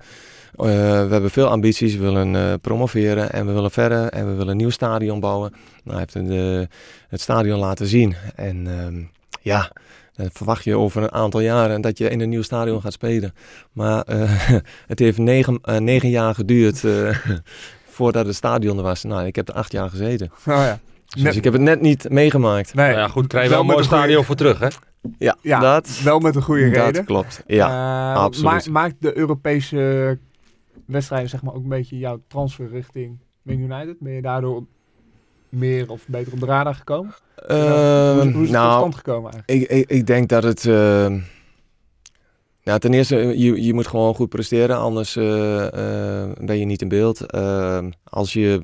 eh, 0.55 0.65
we 1.07 1.07
hebben 1.11 1.31
veel 1.31 1.47
ambities. 1.47 1.95
We 1.95 2.01
willen 2.01 2.35
eh, 2.35 2.53
promoveren 2.61 3.31
en 3.31 3.45
we 3.47 3.51
willen 3.53 3.71
verder. 3.71 4.07
En 4.09 4.25
we 4.27 4.31
willen 4.33 4.47
een 4.51 4.57
nieuw 4.57 4.69
stadion 4.69 5.19
bouwen. 5.19 5.51
Nou, 5.83 5.97
hij 5.97 5.97
heeft 5.99 6.15
een, 6.15 6.59
eh, 6.61 6.65
het 7.09 7.21
stadion 7.21 7.59
laten 7.59 7.87
zien. 7.87 8.15
En 8.35 8.67
ehm, 8.79 9.01
ja, 9.41 9.71
dan 10.15 10.29
verwacht 10.33 10.63
je 10.63 10.77
over 10.77 11.03
een 11.03 11.11
aantal 11.11 11.39
jaren 11.39 11.81
dat 11.81 11.97
je 11.97 12.09
in 12.09 12.21
een 12.21 12.29
nieuw 12.29 12.41
stadion 12.41 12.81
gaat 12.81 12.93
spelen. 12.93 13.33
Maar 13.71 14.01
eh, 14.01 14.31
het 14.87 14.99
heeft 14.99 15.17
negen, 15.17 15.59
negen 15.77 16.09
jaar 16.09 16.35
geduurd 16.35 16.83
eh, 16.83 17.17
voordat 17.95 18.25
het 18.25 18.35
stadion 18.35 18.77
er 18.77 18.83
was. 18.83 19.03
Nou, 19.03 19.25
ik 19.25 19.35
heb 19.35 19.47
er 19.47 19.55
acht 19.55 19.71
jaar 19.71 19.89
gezeten. 19.89 20.31
Oh, 20.31 20.43
ja. 20.45 20.79
Dus 21.07 21.21
Net- 21.21 21.35
ik 21.35 21.43
heb 21.43 21.53
het 21.53 21.61
net 21.61 21.81
niet 21.81 22.09
meegemaakt. 22.09 22.73
nee, 22.73 22.85
Nou 22.87 22.99
ja, 22.99 23.07
goed, 23.07 23.27
krijg 23.27 23.43
je 23.45 23.49
wel 23.51 23.59
een 23.59 23.65
mooi 23.65 23.83
goeie- 23.83 23.97
stadion 23.97 24.23
voor 24.23 24.35
terug, 24.35 24.59
hè? 24.59 24.67
Ja, 25.17 25.35
Ja, 25.41 25.59
dat, 25.59 25.99
Wel 26.03 26.19
met 26.19 26.35
een 26.35 26.41
goede 26.41 26.69
dat 26.69 26.85
reden. 26.85 27.05
klopt. 27.05 27.43
Ja, 27.47 28.13
absoluut. 28.13 28.65
ma- 28.65 28.81
maakt 28.81 28.95
de 28.99 29.17
Europese 29.17 30.17
wedstrijden 30.85 31.29
zeg 31.29 31.43
maar 31.43 31.53
ook 31.53 31.63
een 31.63 31.69
beetje 31.69 31.97
jouw 31.97 32.21
transfer 32.27 32.69
richting 32.69 33.17
Man 33.41 33.59
United? 33.59 33.95
Ben 33.99 34.13
je 34.13 34.21
daardoor 34.21 34.65
meer 35.49 35.89
of 35.91 36.07
beter 36.07 36.33
op 36.33 36.39
de 36.39 36.45
radar 36.45 36.75
gekomen? 36.75 37.13
Ehm, 37.47 37.59
hoe, 38.13 38.25
is- 38.27 38.33
hoe 38.33 38.43
is 38.43 38.49
het 38.49 38.51
tot 38.51 38.51
nou, 38.51 38.77
stand 38.77 38.95
gekomen 38.95 39.31
eigenlijk? 39.31 39.71
ik, 39.71 39.77
ik, 39.79 39.89
ik 39.89 40.07
denk 40.07 40.29
dat 40.29 40.43
het... 40.43 40.65
ehm, 40.65 41.19
nou, 42.63 42.79
ten 42.79 42.93
eerste, 42.93 43.15
je, 43.15 43.63
je 43.63 43.73
moet 43.73 43.87
gewoon 43.87 44.15
goed 44.15 44.29
presteren, 44.29 44.77
anders 44.77 45.15
eh, 45.15 45.65
eh, 46.23 46.31
ben 46.41 46.57
je 46.59 46.65
niet 46.65 46.81
in 46.81 46.87
beeld. 46.87 47.25
Ehm, 47.31 47.91
als 48.03 48.33
je 48.33 48.61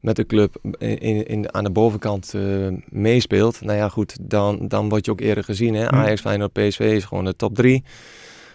met 0.00 0.16
de 0.16 0.26
club 0.26 0.56
in, 0.78 0.98
in, 0.98 1.26
in- 1.26 1.54
aan 1.54 1.64
de 1.64 1.70
bovenkant 1.70 2.34
eh, 2.34 2.68
meespeelt, 2.88 3.60
nou 3.60 3.78
ja 3.78 3.88
goed, 3.88 4.16
dan, 4.20 4.68
dan 4.68 4.88
word 4.88 5.04
je 5.04 5.10
ook 5.10 5.20
eerder 5.20 5.44
gezien. 5.44 5.74
Hè? 5.74 5.86
Hm. 5.86 5.94
Ajax, 5.94 6.20
Feyenoord, 6.20 6.52
PSV 6.52 6.80
is 6.80 7.04
gewoon 7.04 7.24
de 7.24 7.36
top 7.36 7.54
drie. 7.54 7.84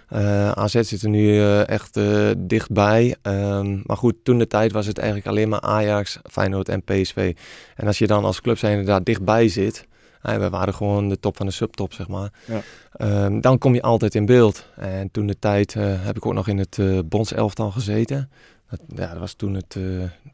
Eh, 0.08 0.52
AZ 0.52 0.80
zit 0.82 1.02
er 1.02 1.10
nu 1.10 1.40
eh, 1.40 1.68
echt 1.68 1.98
eh, 1.98 2.30
dichtbij. 2.38 3.16
Ehm, 3.22 3.80
maar 3.84 3.98
goed, 3.98 4.16
toen 4.24 4.38
de 4.38 4.48
tijd 4.48 4.72
was 4.72 4.86
het 4.86 4.98
eigenlijk 4.98 5.28
alleen 5.28 5.50
maar 5.50 5.62
Ajax, 5.62 6.20
Feyenoord 6.24 6.70
en 6.70 6.84
PSV. 6.84 7.36
En 7.76 7.88
als 7.88 7.98
je 7.98 8.08
dan 8.08 8.26
als 8.26 8.42
club 8.42 8.58
zijn 8.58 8.86
daar 8.86 9.04
dichtbij 9.04 9.48
zit, 9.48 9.88
we 10.22 10.50
waren 10.50 10.74
gewoon 10.74 11.10
de 11.10 11.20
top 11.20 11.38
van 11.38 11.46
de 11.46 11.52
subtop, 11.52 11.94
zeg 11.94 12.08
maar. 12.08 12.32
Ja. 12.46 12.62
Ehm, 12.92 13.42
dan 13.42 13.58
kom 13.58 13.74
je 13.74 13.82
altijd 13.82 14.16
in 14.16 14.26
beeld. 14.26 14.66
En 14.76 15.12
toen 15.12 15.28
de 15.28 15.40
tijd 15.40 15.74
heb 15.78 16.16
ik 16.16 16.26
ook 16.26 16.34
nog 16.34 16.48
in 16.48 16.58
het 16.58 16.80
bondselftal 17.10 17.72
gezeten. 17.72 18.30
Dat, 18.70 18.80
ja, 18.96 19.10
dat 19.10 19.20
was 19.20 19.34
toen 19.34 19.54
het 19.54 19.78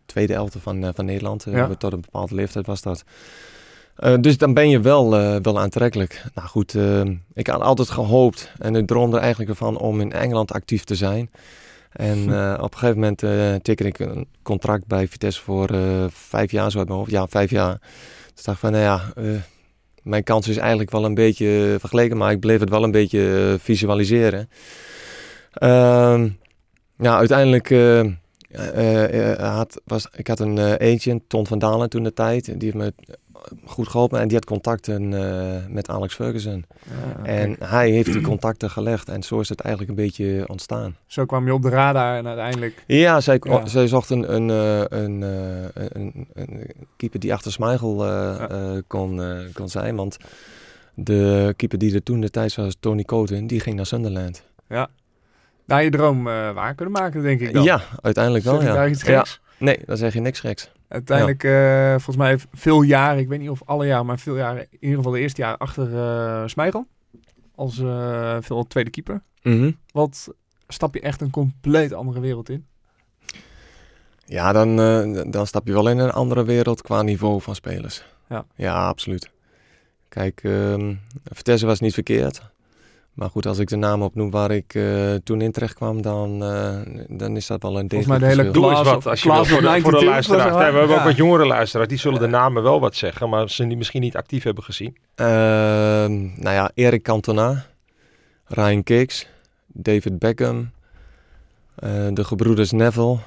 tweede 0.06 0.34
elftal 0.34 0.62
van, 0.62 0.94
van 0.96 1.06
Nederland. 1.06 1.46
Ja. 1.50 1.76
Tot 1.76 1.94
een 1.94 2.02
bepaalde 2.02 2.36
leeftijd 2.36 2.66
was 2.66 2.82
dat. 2.82 3.04
Eh, 4.02 4.14
dus 4.20 4.38
dan 4.38 4.54
ben 4.54 4.70
je 4.70 4.80
wel, 4.80 5.18
eh, 5.18 5.36
wel 5.42 5.60
aantrekkelijk. 5.60 6.24
Nou 6.34 6.48
goed, 6.48 6.76
eh, 6.76 7.02
ik 7.34 7.48
had 7.48 7.62
altijd 7.62 7.90
gehoopt 7.90 8.52
en 8.58 8.76
ik 8.76 8.88
droomde 8.88 9.18
er 9.18 9.22
eigenlijk 9.24 9.58
van 9.58 9.78
om 9.78 10.02
in 10.02 10.12
Engeland 10.12 10.52
actief 10.52 10.84
te 10.84 10.96
zijn. 10.96 11.30
En 11.92 12.18
eh, 12.34 12.58
op 12.62 12.74
een 12.74 12.78
gegeven 12.78 13.00
moment 13.00 13.24
eh 13.24 13.56
teken 13.56 13.86
ik 13.86 14.00
een 14.00 14.28
contract 14.42 14.88
bij 14.88 15.08
Vitesse 15.08 15.42
voor 15.42 15.70
vijf 16.12 16.52
jaar, 16.52 16.72
zo 16.72 16.78
uit 16.78 16.88
mijn 16.88 17.00
hoofd. 17.00 17.12
Ja, 17.12 17.28
vijf 17.28 17.50
jaar. 17.50 17.80
Dus 18.34 18.44
dacht 18.44 18.58
ik 18.58 18.64
van, 18.64 18.72
nou 18.72 18.84
ja, 18.84 19.14
mijn 20.04 20.24
kans 20.24 20.48
is 20.48 20.58
eigenlijk 20.58 20.92
wel 20.92 21.06
een 21.06 21.14
beetje 21.14 21.76
vergeleken, 21.80 22.18
maar 22.18 22.32
ik 22.32 22.40
bleef 22.40 22.60
het 22.60 22.70
wel 22.70 22.84
een 22.84 22.92
beetje 22.92 23.56
visualiseren. 23.60 24.50
Ehm 25.54 26.30
ja, 26.98 27.18
uiteindelijk 27.18 27.70
had, 29.38 29.82
was, 29.86 30.08
ik 30.16 30.28
had 30.28 30.40
een 30.40 30.58
eh, 30.58 30.94
agent, 30.94 31.22
Ton 31.28 31.48
van 31.48 31.60
Dalen 31.60 31.90
toen 31.90 32.04
de 32.04 32.14
tijd. 32.14 32.46
Die 32.46 32.72
heeft 32.72 32.76
me 32.76 32.94
goed 33.66 33.88
geholpen 33.88 34.20
en 34.20 34.28
die 34.28 34.36
had 34.38 34.46
contacten 34.46 35.14
eh, 35.14 35.66
met 35.68 35.90
Alex 35.90 36.16
Ferguson. 36.16 36.66
Ja, 36.90 37.26
En 37.26 37.58
kijk, 37.58 37.70
hij 37.72 37.90
heeft 37.90 38.14
die 38.14 38.22
contacten 38.22 38.70
gelegd 38.70 39.10
en 39.10 39.24
zo 39.24 39.40
is 39.40 39.50
het 39.50 39.60
eigenlijk 39.60 39.98
een 39.98 40.04
beetje 40.06 40.44
ontstaan. 40.48 40.96
zo 41.08 41.26
kwam 41.26 41.46
je 41.46 41.54
op 41.54 41.62
de 41.62 41.70
radar 41.70 42.18
en 42.18 42.28
uiteindelijk... 42.28 42.84
Ja, 42.88 43.22
zij, 43.22 43.40
Ja. 43.44 43.66
zij 43.66 43.88
zocht 43.88 44.10
een, 44.10 44.34
een, 44.36 44.50
eh, 44.50 45.00
een, 45.00 45.24
eh, 45.24 45.86
een, 45.90 46.28
een 46.34 46.68
keeper 46.98 47.20
die 47.20 47.34
achter 47.34 47.56
Ja. 47.60 48.50
eh, 48.50 48.78
kon, 48.88 49.22
kon 49.54 49.70
zijn. 49.70 49.96
Want 49.96 50.18
de 50.94 51.54
keeper 51.58 51.78
die 51.78 51.94
er 51.94 52.04
toen 52.04 52.22
de 52.22 52.30
tijd 52.30 52.56
was, 52.56 52.76
Tony 52.80 53.04
Coten, 53.04 53.48
die 53.48 53.60
ging 53.60 53.76
naar 53.76 53.86
Sunderland. 53.86 54.44
Daar 55.66 55.84
je 55.84 55.90
droom 55.90 56.24
waar 56.24 56.76
kunnen 56.76 56.94
maken, 56.94 57.22
denk 57.22 57.40
ik 57.40 57.54
dan. 57.54 57.64
Ja, 57.64 57.82
uiteindelijk 58.02 58.44
wel, 58.44 58.56
Zeg 58.60 58.64
ja. 58.68 58.74
daar 58.74 58.90
iets 58.90 59.04
ja. 59.04 59.26
Nee, 59.58 59.80
dan 59.86 59.98
zeg 59.98 60.14
je 60.14 60.20
niks 60.20 60.40
geks. 60.40 60.72
Uiteindelijk, 60.92 61.44
eh, 61.44 61.90
volgens 61.90 62.16
mij 62.16 62.38
veel 62.52 62.82
jaren, 62.82 63.20
ik 63.20 63.28
weet 63.28 63.40
niet 63.40 63.50
of 63.50 63.62
alle 63.66 63.86
jaren, 63.86 64.06
maar 64.06 64.20
veel 64.20 64.36
jaren, 64.38 64.62
in 64.70 64.78
ieder 64.80 64.98
geval 64.98 65.12
de 65.12 65.20
eerste 65.20 65.42
jaar 65.42 65.58
achter 65.58 66.50
Smeichel. 66.50 66.88
Als 67.56 67.80
eh, 67.80 68.38
veel 68.40 68.64
tweede 68.64 68.90
keeper. 68.90 69.22
Mhm. 69.42 69.72
Wat 69.92 70.34
stap 70.68 70.94
je 70.94 71.02
echt 71.02 71.22
een 71.22 71.30
compleet 71.30 71.94
andere 71.94 72.20
wereld 72.20 72.50
in? 72.50 72.66
Ja, 74.26 74.52
dan, 74.52 74.76
dan 75.32 75.48
stap 75.48 75.68
je 75.68 75.74
wel 75.74 75.90
in 75.90 75.98
een 75.98 76.12
andere 76.12 76.44
wereld 76.44 76.82
qua 76.82 77.02
niveau 77.02 77.42
van 77.42 77.56
spelers. 77.56 78.06
Ja. 78.30 78.46
Ja, 78.56 78.88
absoluut. 78.88 79.30
Kijk, 80.10 80.44
ehm 80.44 80.96
Vitesse 81.24 81.66
was 81.66 81.80
niet 81.80 81.94
verkeerd. 81.94 82.51
Maar 83.14 83.30
goed, 83.30 83.46
als 83.46 83.60
ik 83.60 83.68
de 83.68 83.76
naam 83.76 84.02
opnoem 84.02 84.30
waar 84.30 84.52
ik 84.52 84.74
eh, 84.74 85.14
toen 85.24 85.42
in 85.42 85.52
terecht 85.52 85.74
kwam, 85.74 86.02
dan, 86.02 86.44
eh, 86.44 86.80
dan 87.08 87.36
is 87.36 87.48
dat 87.48 87.62
wel 87.62 87.80
een 87.80 87.90
Volgens 87.90 88.10
mij 88.10 88.20
de 88.20 88.26
hele. 88.26 88.52
Doe 88.52 88.70
eens 88.70 88.82
Klaas 88.82 88.94
wat 88.94 89.08
als 89.08 89.22
je 89.22 89.32
wil 89.32 89.46
voor 89.46 89.62
de, 89.62 89.82
voor 89.82 89.92
de 89.92 89.98
92 89.98 90.10
luisteraars. 90.10 90.56
er 90.56 90.62
Nee, 90.62 90.72
we 90.72 90.78
hebben 90.78 90.98
ook 90.98 91.04
wat 91.04 91.16
jongere 91.16 91.46
luisteraars. 91.46 91.90
Die 91.90 91.98
zullen 91.98 92.20
de 92.20 92.28
namen 92.28 92.64
wel 92.64 92.80
wat 92.80 92.96
zeggen, 92.96 93.30
maar 93.30 93.50
ze 93.50 93.68
die 93.68 93.78
misschien 93.78 94.02
niet 94.02 94.16
actief 94.16 94.44
hebben 94.44 94.64
gezien. 94.64 94.98
Ehm, 95.16 96.22
nou 96.22 96.56
ja, 96.56 96.72
Erik 96.74 97.04
Cantona, 97.04 97.66
Ryan 98.46 98.84
Kicks, 98.84 99.28
David 99.68 100.20
Beckham, 100.20 100.72
eh, 101.76 102.08
de 102.14 102.24
gebroeders 102.24 102.72
Neville. 102.72 103.18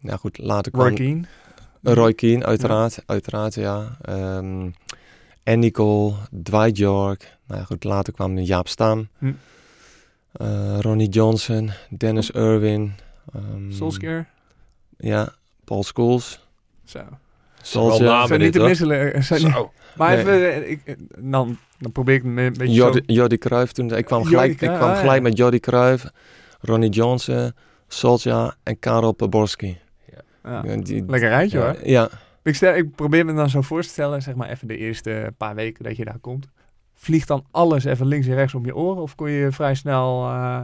nou 0.00 0.18
goed, 0.18 0.38
later 0.38 0.72
kwam 0.72 0.86
Roy 0.86 0.94
Keane. 0.94 1.22
Roy 1.82 2.14
Keane, 2.14 2.44
uiteraard, 2.44 3.02
uiteraard 3.06 3.54
ja. 3.54 3.96
Ehm, 4.02 4.68
en 5.50 5.58
Nicole, 5.58 6.14
Dwight 6.42 6.76
York. 6.76 7.36
Nou 7.46 7.60
ja, 7.60 7.66
goed, 7.66 7.84
later 7.84 8.12
kwam 8.12 8.38
Jaap 8.38 8.68
Stam. 8.68 9.08
Hm. 9.18 9.32
eh, 10.32 10.78
Ronnie 10.80 11.08
Johnson, 11.08 11.70
Dennis 11.88 12.30
Irwin. 12.30 12.92
ehm, 13.34 13.70
Solskjaer. 13.72 14.26
Ja, 14.96 15.32
Paul 15.64 15.82
Scholes. 15.82 16.40
Zo. 16.84 17.00
Solskjaer. 17.62 18.26
Zijn 18.26 18.40
niet 18.40 18.52
dit, 18.52 18.62
te 18.62 18.68
misselen. 18.68 19.12
eh, 19.14 19.22
Zijn 19.22 19.42
niet- 19.44 19.54
maar 19.96 20.10
Nee. 20.10 20.18
even, 20.18 20.62
eh, 20.62 20.70
ik, 20.70 20.96
dan, 21.18 21.58
dan 21.78 21.92
probeer 21.92 22.14
ik 22.14 22.24
een 22.24 22.34
beetje 22.34 22.70
Jordi, 22.72 23.02
zo... 23.06 23.12
Jordi 23.12 23.38
Cruijff 23.38 23.72
toen. 23.72 23.94
Ik 23.96 24.04
kwam 24.04 24.18
Jordi 24.22 24.34
gelijk, 24.36 24.60
ik 24.60 24.68
kwam 24.68 24.88
ah, 24.88 24.94
ja. 24.94 25.00
gelijk 25.00 25.22
met 25.22 25.36
Jordi 25.36 25.60
Cruijff, 25.60 26.06
Ronnie 26.60 26.90
Johnson, 26.90 27.52
Solskjaer 27.88 28.56
en 28.62 28.78
Karel 28.78 29.12
Poborski. 29.12 29.78
Ja. 30.44 30.62
Ja, 30.64 30.76
die- 30.76 31.04
Lekker 31.06 31.28
rijtje 31.28 31.58
ja, 31.58 31.64
hoor. 31.64 31.76
Ja, 31.88 32.08
Ik, 32.42 32.54
stel, 32.54 32.74
ik 32.74 32.94
probeer 32.94 33.24
me 33.24 33.34
dan 33.34 33.50
zo 33.50 33.60
voor 33.60 33.82
te 33.82 33.88
stellen, 33.88 34.22
zeg 34.22 34.34
maar 34.34 34.48
even 34.48 34.68
de 34.68 34.76
eerste 34.76 35.34
paar 35.36 35.54
weken 35.54 35.84
dat 35.84 35.96
je 35.96 36.04
daar 36.04 36.18
komt. 36.18 36.48
Vliegt 36.94 37.28
dan 37.28 37.44
alles 37.50 37.84
even 37.84 38.06
links 38.06 38.26
en 38.26 38.34
rechts 38.34 38.54
om 38.54 38.64
je 38.64 38.76
oren? 38.76 39.02
Of 39.02 39.14
kon 39.14 39.30
je 39.30 39.52
vrij 39.52 39.74
snel 39.74 40.26
eh, 40.26 40.62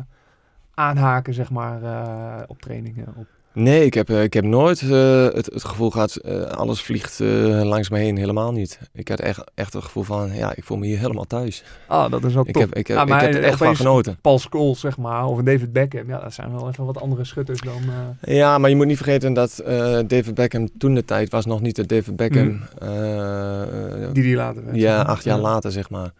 aanhaken, 0.74 1.34
zeg 1.34 1.50
maar, 1.50 1.82
eh, 1.82 2.42
op 2.46 2.60
trainingen? 2.60 3.14
Op... 3.16 3.26
Nee, 3.58 3.84
ik 3.84 3.94
heb, 3.94 4.10
eh, 4.10 4.22
ik 4.22 4.32
heb 4.32 4.44
nooit 4.44 4.80
eh, 4.82 5.24
het, 5.24 5.46
het 5.52 5.64
gevoel 5.64 5.90
gehad, 5.90 6.16
eh, 6.16 6.40
alles 6.42 6.82
vliegt 6.82 7.18
langs 7.62 7.90
me 7.90 7.98
heen. 7.98 8.16
Helemaal 8.16 8.52
niet. 8.52 8.78
Ik 8.92 9.08
had 9.08 9.20
echt, 9.20 9.44
echt 9.54 9.72
het 9.72 9.84
gevoel 9.84 10.02
van, 10.02 10.34
ja, 10.34 10.52
ik 10.56 10.64
voel 10.64 10.76
me 10.76 10.86
hier 10.86 10.98
helemaal 10.98 11.24
thuis. 11.24 11.64
Ah, 11.86 12.10
dat 12.10 12.24
is 12.24 12.34
wel 12.34 12.46
Ik 12.46 12.52
top. 12.52 12.62
heb, 12.62 12.74
ik, 12.74 12.86
heb, 12.86 13.08
ik 13.08 13.20
heb 13.20 13.34
er 13.34 13.42
echt 13.42 13.58
van 13.58 13.76
genoten. 13.76 14.18
Paul 14.20 14.38
Scholes, 14.38 14.80
zeg 14.80 14.96
maar, 14.96 15.26
of 15.26 15.42
David 15.42 15.72
Beckham. 15.72 16.08
Ja, 16.08 16.20
dat 16.20 16.34
zijn 16.34 16.52
wel 16.52 16.68
even 16.68 16.84
wat 16.84 17.00
andere 17.00 17.24
schutters 17.24 17.60
dan... 17.60 17.80
Ja, 18.20 18.58
maar 18.58 18.70
je 18.70 18.76
moet 18.76 18.86
niet 18.86 18.96
vergeten 18.96 19.32
dat 19.32 19.62
David 20.06 20.34
Beckham 20.34 20.68
toen 20.78 20.94
de 20.94 21.04
tijd 21.04 21.30
was 21.30 21.46
nog 21.46 21.60
niet 21.60 21.76
de 21.76 21.86
David 21.86 22.16
Beckham. 22.16 22.46
Mm. 22.46 24.12
die 24.12 24.22
die 24.22 24.36
later 24.36 24.64
werd. 24.64 24.76
ja, 24.76 25.02
acht 25.02 25.24
jaar 25.24 25.38
later, 25.38 25.72
zeg 25.72 25.90
maar. 25.90 26.12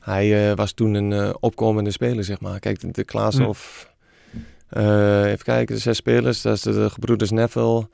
Hij 0.00 0.54
was 0.54 0.72
toen 0.72 0.94
een 0.94 1.36
opkomende 1.40 1.90
speler, 1.90 2.24
zeg 2.24 2.40
maar. 2.40 2.58
Kijk, 2.58 2.80
de, 2.80 2.90
de 2.90 3.04
Klaas 3.04 3.36
Mm. 3.38 3.46
of... 3.46 3.94
eh, 4.76 5.30
even 5.30 5.44
kijken, 5.44 5.74
de 5.74 5.80
zes 5.80 5.96
spelers. 5.96 6.42
Dat 6.42 6.54
is 6.54 6.62
de, 6.62 6.72
de 6.72 6.90
gebroeders 6.90 7.30
Neville, 7.30 7.88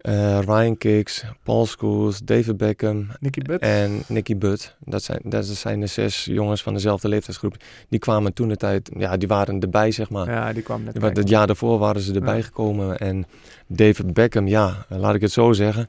eh, 0.00 0.38
Ryan 0.40 0.76
Kicks, 0.78 1.24
Paul 1.42 1.66
Scholes, 1.66 2.18
David 2.18 2.56
Beckham 2.56 3.06
Nicky 3.20 3.40
Butt. 3.42 3.62
en 3.62 4.02
Nicky 4.08 4.36
Butt. 4.36 4.76
Dat 4.84 5.02
zijn, 5.02 5.20
dat 5.24 5.46
zijn 5.46 5.80
de 5.80 5.86
zes 5.86 6.24
jongens 6.24 6.62
van 6.62 6.74
dezelfde 6.74 7.08
leeftijdsgroep. 7.08 7.56
Die 7.88 7.98
kwamen 7.98 8.32
toen 8.32 8.48
de 8.48 8.56
tijd... 8.56 8.90
Ja, 8.98 9.16
die 9.16 9.28
waren 9.28 9.60
erbij, 9.60 9.90
zeg 9.90 10.10
maar. 10.10 10.30
ja, 10.30 10.52
die 10.52 10.62
kwam 10.62 10.82
net. 10.84 11.16
Het 11.16 11.28
jaar 11.28 11.46
daarvoor 11.46 11.78
waren 11.78 12.00
ze 12.00 12.14
erbij 12.14 12.36
Ja. 12.36 12.42
gekomen. 12.42 12.98
En 12.98 13.26
David 13.66 14.12
Beckham, 14.14 14.46
ja, 14.48 14.86
laat 14.88 15.14
ik 15.14 15.20
het 15.20 15.32
zo 15.32 15.52
zeggen. 15.52 15.88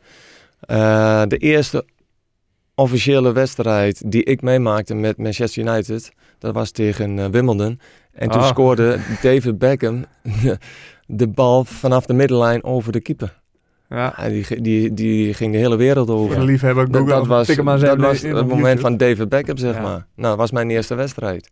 Eh, 0.60 1.24
de 1.28 1.38
eerste 1.38 1.86
officiële 2.76 3.32
wedstrijd 3.32 4.12
die 4.12 4.24
ik 4.24 4.42
meemaakte 4.42 4.94
met 4.94 5.18
Manchester 5.18 5.64
United, 5.68 6.12
dat 6.40 6.54
was 6.54 6.72
tegen 6.72 7.32
Wimbledon. 7.32 7.80
En 8.14 8.30
toen 8.30 8.42
Ah. 8.42 8.48
scoorde 8.48 8.98
David 9.22 9.58
Beckham 9.58 10.06
de 11.06 11.28
bal 11.28 11.64
vanaf 11.66 12.06
de 12.06 12.14
middenlijn 12.14 12.64
over 12.64 12.92
de 12.92 13.00
keeper. 13.00 13.40
Ja, 13.90 14.14
Ja, 14.18 14.30
die, 14.30 14.44
ge- 14.44 14.62
die, 14.62 14.94
die 14.94 15.34
ging 15.34 15.52
de 15.52 15.58
hele 15.58 15.76
wereld 15.76 16.10
over. 16.10 16.36
de 16.40 16.44
liefhebber 16.46 16.86
Dat, 16.92 16.96
Google. 17.02 17.16
dat 17.16 17.28
was, 17.28 17.56
maar 17.56 17.74
eens 17.74 17.84
dat 17.84 17.98
was 17.98 18.24
in 18.24 18.36
het 18.36 18.48
moment 18.48 18.64
YouTube. 18.64 18.82
van 18.82 18.98
David 18.98 19.30
Beckham, 19.30 19.58
zeg 19.58 19.76
Ja. 19.76 19.82
maar. 19.82 20.06
Nou, 20.16 20.28
dat 20.30 20.38
was 20.38 20.52
mijn 20.52 20.70
eerste 20.70 20.96
wedstrijd. 20.96 21.50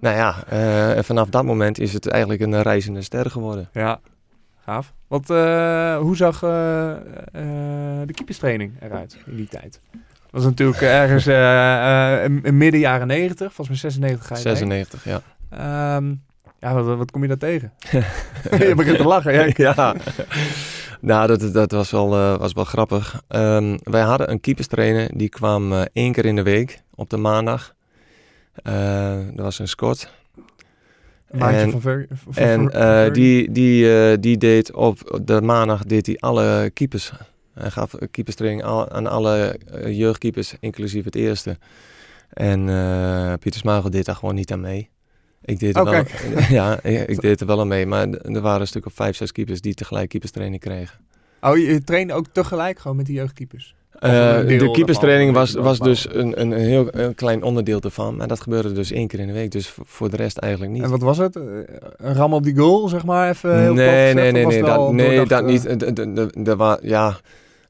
Nou 0.00 0.16
ja, 0.16 0.34
eh, 0.48 0.96
en 0.96 1.04
vanaf 1.04 1.28
dat 1.28 1.44
moment 1.44 1.78
is 1.80 1.92
het 1.92 2.08
eigenlijk 2.08 2.42
een 2.42 2.62
reizende 2.62 3.02
ster 3.02 3.30
geworden. 3.30 3.68
Ja, 3.72 4.00
gaaf. 4.64 4.92
Wat, 5.08 5.30
eh, 5.30 5.96
hoe 5.96 6.16
zag 6.16 6.42
eh, 6.42 6.90
eh, 6.90 6.96
de 8.06 8.12
keeperstraining 8.12 8.72
eruit 8.80 9.16
in 9.26 9.36
die 9.36 9.48
tijd? 9.48 9.80
Dat 9.92 10.42
was 10.42 10.44
natuurlijk 10.44 10.80
ergens 10.80 11.26
eh, 11.26 12.14
eh, 12.16 12.24
in, 12.24 12.40
in 12.42 12.56
midden 12.56 12.80
jaren 12.80 13.06
90, 13.06 13.52
volgens 13.54 13.68
mij 13.82 13.90
96 13.90 14.26
ga 14.26 14.34
je 14.34 14.40
heen. 14.48 14.56
96, 14.56 15.04
ja. 15.04 15.20
Ehm, 15.58 16.14
ja, 16.60 16.74
wat, 16.82 16.96
wat 16.96 17.10
kom 17.10 17.22
je 17.22 17.28
daar 17.28 17.36
tegen? 17.36 17.72
je 18.68 18.72
begint 18.76 18.96
te 18.96 19.04
lachen. 19.04 19.32
Ja. 19.32 19.52
ja. 19.74 19.94
nou, 21.00 21.26
dat, 21.26 21.52
dat 21.52 21.70
was, 21.72 21.90
wel, 21.90 22.14
eh, 22.14 22.36
was 22.38 22.52
wel 22.52 22.64
grappig. 22.64 23.22
Ehm, 23.28 23.76
wij 23.82 24.02
hadden 24.02 24.30
een 24.30 24.40
keeperstrainer, 24.40 25.10
die 25.14 25.28
kwam 25.28 25.72
eh, 25.72 25.82
één 25.92 26.12
keer 26.12 26.24
in 26.24 26.36
de 26.36 26.42
week 26.42 26.82
op 26.94 27.10
de 27.10 27.16
maandag. 27.16 27.74
Eh, 28.54 29.16
dat 29.32 29.44
was 29.44 29.58
een 29.58 29.68
Scot. 29.68 30.10
Maatje 31.30 31.56
En- 31.56 31.70
van 31.70 31.80
Ver, 31.80 32.06
van- 32.14 32.34
En 32.34 32.70
van 32.70 32.70
eh, 32.70 33.12
die, 33.12 33.52
die, 33.52 33.98
eh, 34.10 34.16
die 34.20 34.36
deed 34.38 34.72
op 34.72 35.20
de 35.24 35.40
maandag 35.40 35.82
deed 35.84 36.06
hij 36.06 36.16
alle 36.18 36.70
keepers. 36.74 37.12
Hij 37.54 37.70
gaf 37.70 37.94
keeperstraining 38.10 38.64
aan 38.88 39.06
alle 39.06 39.58
eh, 39.72 39.96
jeugdkeepers, 39.98 40.54
inclusief 40.60 41.04
het 41.04 41.14
eerste. 41.14 41.58
En 42.32 42.68
eh, 42.68 43.32
Pieter 43.40 43.60
Smagel 43.60 43.90
deed 43.90 44.04
daar 44.04 44.14
gewoon 44.16 44.34
niet 44.34 44.52
aan 44.52 44.60
mee. 44.60 44.90
Ik 45.44 45.58
deed 45.58 45.76
er 45.76 45.82
Oh, 45.82 45.90
wel, 45.90 46.04
ja, 46.58 46.82
ik, 46.82 47.20
deed 47.20 47.40
er 47.40 47.46
wel 47.46 47.60
aan 47.60 47.68
mee. 47.68 47.86
Maar 47.86 48.08
er 48.08 48.40
waren 48.40 48.60
een 48.60 48.66
stuk 48.66 48.86
of 48.86 48.92
vijf, 48.92 49.16
zes 49.16 49.32
keepers 49.32 49.60
die 49.60 49.74
tegelijk 49.74 50.08
keeperstraining 50.08 50.60
kregen. 50.60 50.98
Oh, 51.40 51.56
je, 51.56 51.84
trainde 51.84 52.12
ook 52.12 52.26
tegelijk 52.32 52.78
gewoon 52.78 52.96
met 52.96 53.06
die 53.06 53.14
jeugdkeepers? 53.14 53.74
Eh, 53.98 54.10
de 54.46 54.70
keeperstraining 54.72 55.32
was, 55.32 55.52
was 55.52 55.78
dus 55.78 56.14
een, 56.14 56.40
een 56.40 56.52
heel, 56.52 56.88
een 56.90 57.14
klein 57.14 57.42
onderdeel 57.42 57.80
ervan. 57.80 58.16
Maar 58.16 58.28
dat 58.28 58.40
gebeurde 58.40 58.72
dus 58.72 58.90
één 58.90 59.06
keer 59.08 59.20
in 59.20 59.26
de 59.26 59.32
week. 59.32 59.50
Dus 59.50 59.74
voor- 59.84 60.10
de 60.10 60.16
rest 60.16 60.36
eigenlijk 60.36 60.72
niet. 60.72 60.82
En 60.82 60.90
wat 60.90 61.00
was 61.00 61.18
het? 61.18 61.36
Eh, 61.36 61.42
Een 61.96 62.14
ram 62.14 62.34
op 62.34 62.42
die 62.42 62.56
goal, 62.56 62.88
zeg 62.88 63.04
maar? 63.04 63.28
Even 63.28 63.60
heel 63.60 63.74
nee, 63.74 64.14
nee, 64.14 64.32
nee, 64.32 64.46
nee, 64.46 64.62
dat, 64.62 64.92
nee, 64.92 65.24
dat 65.24 65.40
eh, 65.40 65.46
niet. 65.46 65.80
De, 65.80 65.92
de, 66.12 66.30
de, 66.42 66.78
ja, 66.82 67.16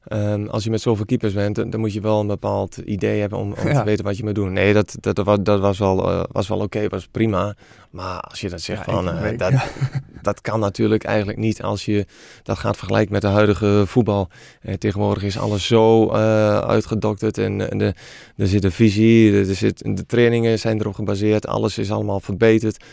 ehm, 0.07 0.45
als 0.47 0.63
je 0.63 0.69
met 0.69 0.81
zoveel 0.81 1.05
keepers 1.05 1.33
bent, 1.33 1.55
dan 1.55 1.69
dan 1.69 1.79
moet 1.79 1.93
je 1.93 2.01
wel 2.01 2.19
een 2.19 2.27
bepaald 2.27 2.77
idee 2.77 3.19
hebben 3.19 3.39
om, 3.39 3.53
om 3.61 3.67
Ja. 3.67 3.79
te 3.79 3.83
weten 3.85 4.05
wat 4.05 4.17
je 4.17 4.23
moet 4.23 4.35
doen. 4.35 4.53
Nee, 4.53 4.73
dat, 4.73 4.95
dat, 4.99 5.15
dat, 5.15 5.25
wa- 5.25 5.37
dat 5.37 5.59
was 5.59 5.77
wel, 5.77 6.09
eh, 6.11 6.23
was 6.31 6.47
wel 6.47 6.59
oké, 6.59 6.87
was 6.87 7.07
prima. 7.07 7.55
Maar 7.89 8.19
als 8.19 8.41
je 8.41 8.49
dat 8.49 8.61
zegt 8.61 8.85
Ja, 8.85 8.91
van, 8.93 9.09
eh, 9.09 9.21
week. 9.21 9.39
dat, 9.39 9.53
dat 10.21 10.41
kan 10.41 10.59
natuurlijk 10.59 11.03
eigenlijk 11.03 11.37
niet 11.37 11.61
als 11.61 11.85
je 11.85 12.05
dat 12.43 12.57
gaat 12.57 12.77
vergelijken 12.77 13.13
met 13.13 13.21
de 13.21 13.27
huidige 13.27 13.83
voetbal. 13.85 14.29
Eh, 14.61 14.73
tegenwoordig 14.73 15.23
is 15.23 15.37
alles 15.39 15.67
zo 15.67 16.09
eh, 16.09 16.59
uitgedokterd 16.59 17.37
en, 17.37 17.69
en 17.71 17.77
de, 17.77 17.93
er 18.37 18.47
zit 18.47 18.63
een 18.63 18.71
visie, 18.71 19.37
er 19.47 19.55
zit, 19.55 19.95
de 19.95 20.05
trainingen 20.05 20.59
zijn 20.59 20.79
erop 20.79 20.93
gebaseerd, 20.95 21.47
alles 21.47 21.77
is 21.77 21.91
allemaal 21.91 22.19
verbeterd. 22.19 22.83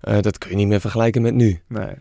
Eh, 0.00 0.20
dat 0.20 0.38
kun 0.38 0.50
je 0.50 0.56
niet 0.56 0.68
meer 0.68 0.80
vergelijken 0.80 1.22
met 1.22 1.34
nu. 1.34 1.60
Nee. 1.68 1.94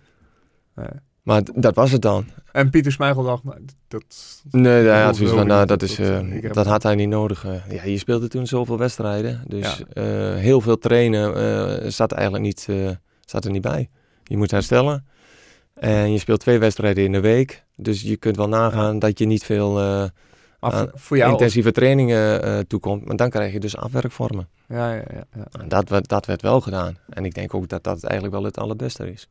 nee. 0.75 0.87
Maar 1.21 1.41
dat 1.55 1.75
was 1.75 1.91
het 1.91 2.01
dan. 2.01 2.25
En 2.51 2.69
Pieter 2.69 2.91
Smeichel 2.91 3.23
dacht, 3.23 3.43
nou, 3.43 3.65
dat... 3.87 4.03
Nee, 4.51 4.85
hij 4.87 5.01
had 5.01 5.15
zoiets 5.15 5.35
van, 5.35 5.47
nou, 5.47 5.65
dat, 5.65 5.81
is, 5.81 5.95
dat, 5.95 6.07
eh, 6.07 6.45
eh, 6.45 6.53
dat 6.53 6.65
had 6.65 6.83
hij 6.83 6.95
niet 6.95 7.09
nodig. 7.09 7.45
eh. 7.45 7.71
ja, 7.75 7.83
je 7.83 7.97
speelde 7.97 8.27
toen 8.27 8.47
zoveel 8.47 8.77
wedstrijden. 8.77 9.43
Dus 9.47 9.83
Ja. 9.93 10.33
heel 10.33 10.61
veel 10.61 10.77
trainen 10.77 11.35
eh, 11.35 11.89
zat, 11.89 12.11
eigenlijk 12.11 12.43
niet, 12.43 12.67
zat 13.25 13.45
er 13.45 13.51
niet 13.51 13.61
bij. 13.61 13.89
Je 14.23 14.37
moet 14.37 14.51
herstellen. 14.51 15.05
En 15.73 16.11
je 16.11 16.17
speelt 16.19 16.39
twee 16.39 16.59
wedstrijden 16.59 17.03
in 17.03 17.11
de 17.11 17.19
week. 17.19 17.63
Dus 17.75 18.01
je 18.01 18.17
kunt 18.17 18.35
wel 18.35 18.47
nagaan 18.49 18.99
dat 18.99 19.19
je 19.19 19.25
niet 19.25 19.43
veel 19.43 19.73
voor, 20.93 21.17
jou... 21.17 21.31
intensieve 21.31 21.71
trainingen 21.71 22.67
toekomt. 22.67 23.05
Maar 23.05 23.15
dan 23.15 23.29
krijg 23.29 23.53
je 23.53 23.59
dus 23.59 23.77
afwerkvormen. 23.77 24.47
Ja, 24.67 24.93
ja, 24.93 25.03
ja. 25.13 25.23
ja. 25.35 25.45
En 25.59 25.67
dat, 25.67 26.07
dat 26.07 26.25
werd 26.25 26.41
wel 26.41 26.61
gedaan. 26.61 26.97
En 27.09 27.25
ik 27.25 27.33
denk 27.33 27.53
ook 27.53 27.67
dat 27.67 27.83
dat 27.83 28.03
eigenlijk 28.03 28.33
wel 28.33 28.43
het 28.43 28.57
allerbeste 28.57 29.11
is. 29.11 29.27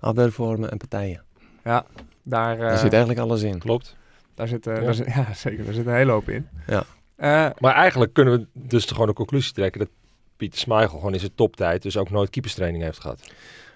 Afwerkvormen 0.00 0.70
en 0.70 0.76
partijen. 0.78 1.22
Daar, 1.62 1.84
Daar 2.22 2.58
eh, 2.60 2.78
zit 2.78 2.92
eigenlijk 2.92 3.20
alles 3.20 3.42
in. 3.42 3.58
Klopt. 3.58 3.96
daar, 4.34 4.48
zit, 4.48 4.66
eh, 4.66 4.74
Ja. 4.76 4.80
daar 4.80 4.94
zit... 4.94 5.06
Ja, 5.06 5.32
zeker. 5.44 5.64
Daar 5.64 5.74
zit 5.74 5.86
een 5.86 5.94
hele 5.94 6.12
hoop 6.12 6.28
in. 6.28 6.48
Ja. 6.66 6.84
Eh, 7.16 7.50
Maar 7.58 7.74
eigenlijk 7.74 8.12
kunnen 8.12 8.38
we 8.38 8.46
dus 8.52 8.84
gewoon 8.84 9.06
de 9.06 9.12
conclusie 9.12 9.52
trekken 9.52 9.80
dat 9.80 9.88
Pieter 10.36 10.58
Smeichel 10.58 10.98
gewoon 10.98 11.12
in 11.12 11.20
zijn 11.20 11.34
toptijd 11.34 11.82
dus 11.82 11.96
ook 11.96 12.10
nooit 12.10 12.30
keeperstraining 12.30 12.82
heeft 12.84 13.00
gehad. 13.00 13.30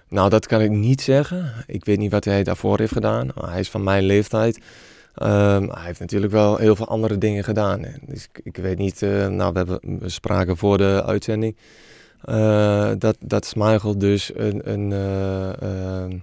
Nou, 0.07 0.29
dat 0.29 0.47
kan 0.47 0.61
ik 0.61 0.69
niet 0.69 1.01
zeggen. 1.01 1.53
Ik 1.67 1.85
weet 1.85 1.97
niet 1.97 2.11
wat 2.11 2.25
hij 2.25 2.43
daarvoor 2.43 2.79
heeft 2.79 2.93
gedaan. 2.93 3.29
Hij 3.39 3.59
is 3.59 3.69
van 3.69 3.83
mijn 3.83 4.03
leeftijd. 4.03 4.59
Ehm, 5.13 5.67
hij 5.69 5.85
heeft 5.85 5.99
natuurlijk 5.99 6.31
wel 6.31 6.57
heel 6.57 6.75
veel 6.75 6.87
andere 6.87 7.17
dingen 7.17 7.43
gedaan. 7.43 7.85
Dus 8.05 8.23
ik, 8.23 8.39
ik 8.43 8.57
weet 8.57 8.77
niet, 8.77 9.01
uh, 9.01 9.27
nou 9.27 9.51
we, 9.51 9.57
hebben, 9.57 9.79
we 9.99 10.09
spraken 10.09 10.57
voor 10.57 10.77
de 10.77 11.03
uitzending, 11.05 11.57
uh, 12.29 12.91
dat, 12.97 13.17
dat 13.19 13.45
Smeichel 13.45 13.97
dus 13.97 14.31
een, 14.35 14.71
een, 14.71 14.91
uh, 14.91 16.19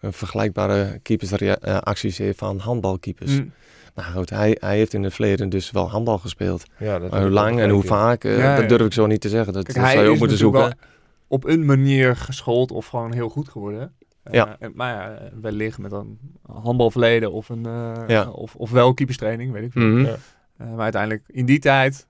een 0.00 0.12
vergelijkbare 0.12 0.98
keepersacties 1.02 2.18
heeft 2.18 2.38
van 2.38 2.58
handbalkeepers. 2.58 3.32
Mm. 3.32 3.52
Nou 3.94 4.12
goed, 4.12 4.30
hij, 4.30 4.56
hij 4.60 4.76
heeft 4.76 4.94
in 4.94 5.02
het 5.02 5.14
verleden 5.14 5.48
dus 5.48 5.70
wel 5.70 5.90
handbal 5.90 6.18
gespeeld. 6.18 6.64
Ja, 6.78 6.98
dat 6.98 7.14
hoe 7.14 7.30
lang 7.30 7.60
en 7.60 7.70
hoe 7.70 7.82
vaak, 7.82 8.22
ja, 8.22 8.56
dat 8.56 8.68
durf 8.68 8.86
ik 8.86 8.92
zo 8.92 9.06
niet 9.06 9.20
te 9.20 9.28
zeggen. 9.28 9.52
Dat, 9.52 9.64
Kijk, 9.64 9.76
dat 9.76 9.88
zou 9.90 10.04
je 10.04 10.10
ook 10.10 10.18
moeten 10.18 10.36
zoeken. 10.36 10.78
op 11.26 11.44
een 11.44 11.64
manier 11.64 12.16
geschoold 12.16 12.72
of 12.72 12.86
gewoon 12.86 13.12
heel 13.12 13.28
goed 13.28 13.48
geworden. 13.48 13.92
Ja. 14.30 14.56
Uh, 14.60 14.68
maar 14.74 14.94
ja, 14.94 15.18
wellicht 15.40 15.78
met 15.78 15.92
een 15.92 16.18
handbalverleden 16.42 17.32
of, 17.32 17.48
een, 17.48 17.66
uh, 17.66 17.92
ja. 18.06 18.28
of, 18.28 18.54
of 18.54 18.70
wel 18.70 18.94
keeperstraining, 18.94 19.52
weet 19.52 19.64
ik 19.64 19.72
veel. 19.72 19.82
Mm 19.82 20.04
-hmm. 20.04 20.14
uh, 20.60 20.74
maar 20.74 20.82
uiteindelijk 20.82 21.22
in 21.26 21.46
die 21.46 21.58
tijd 21.58 22.06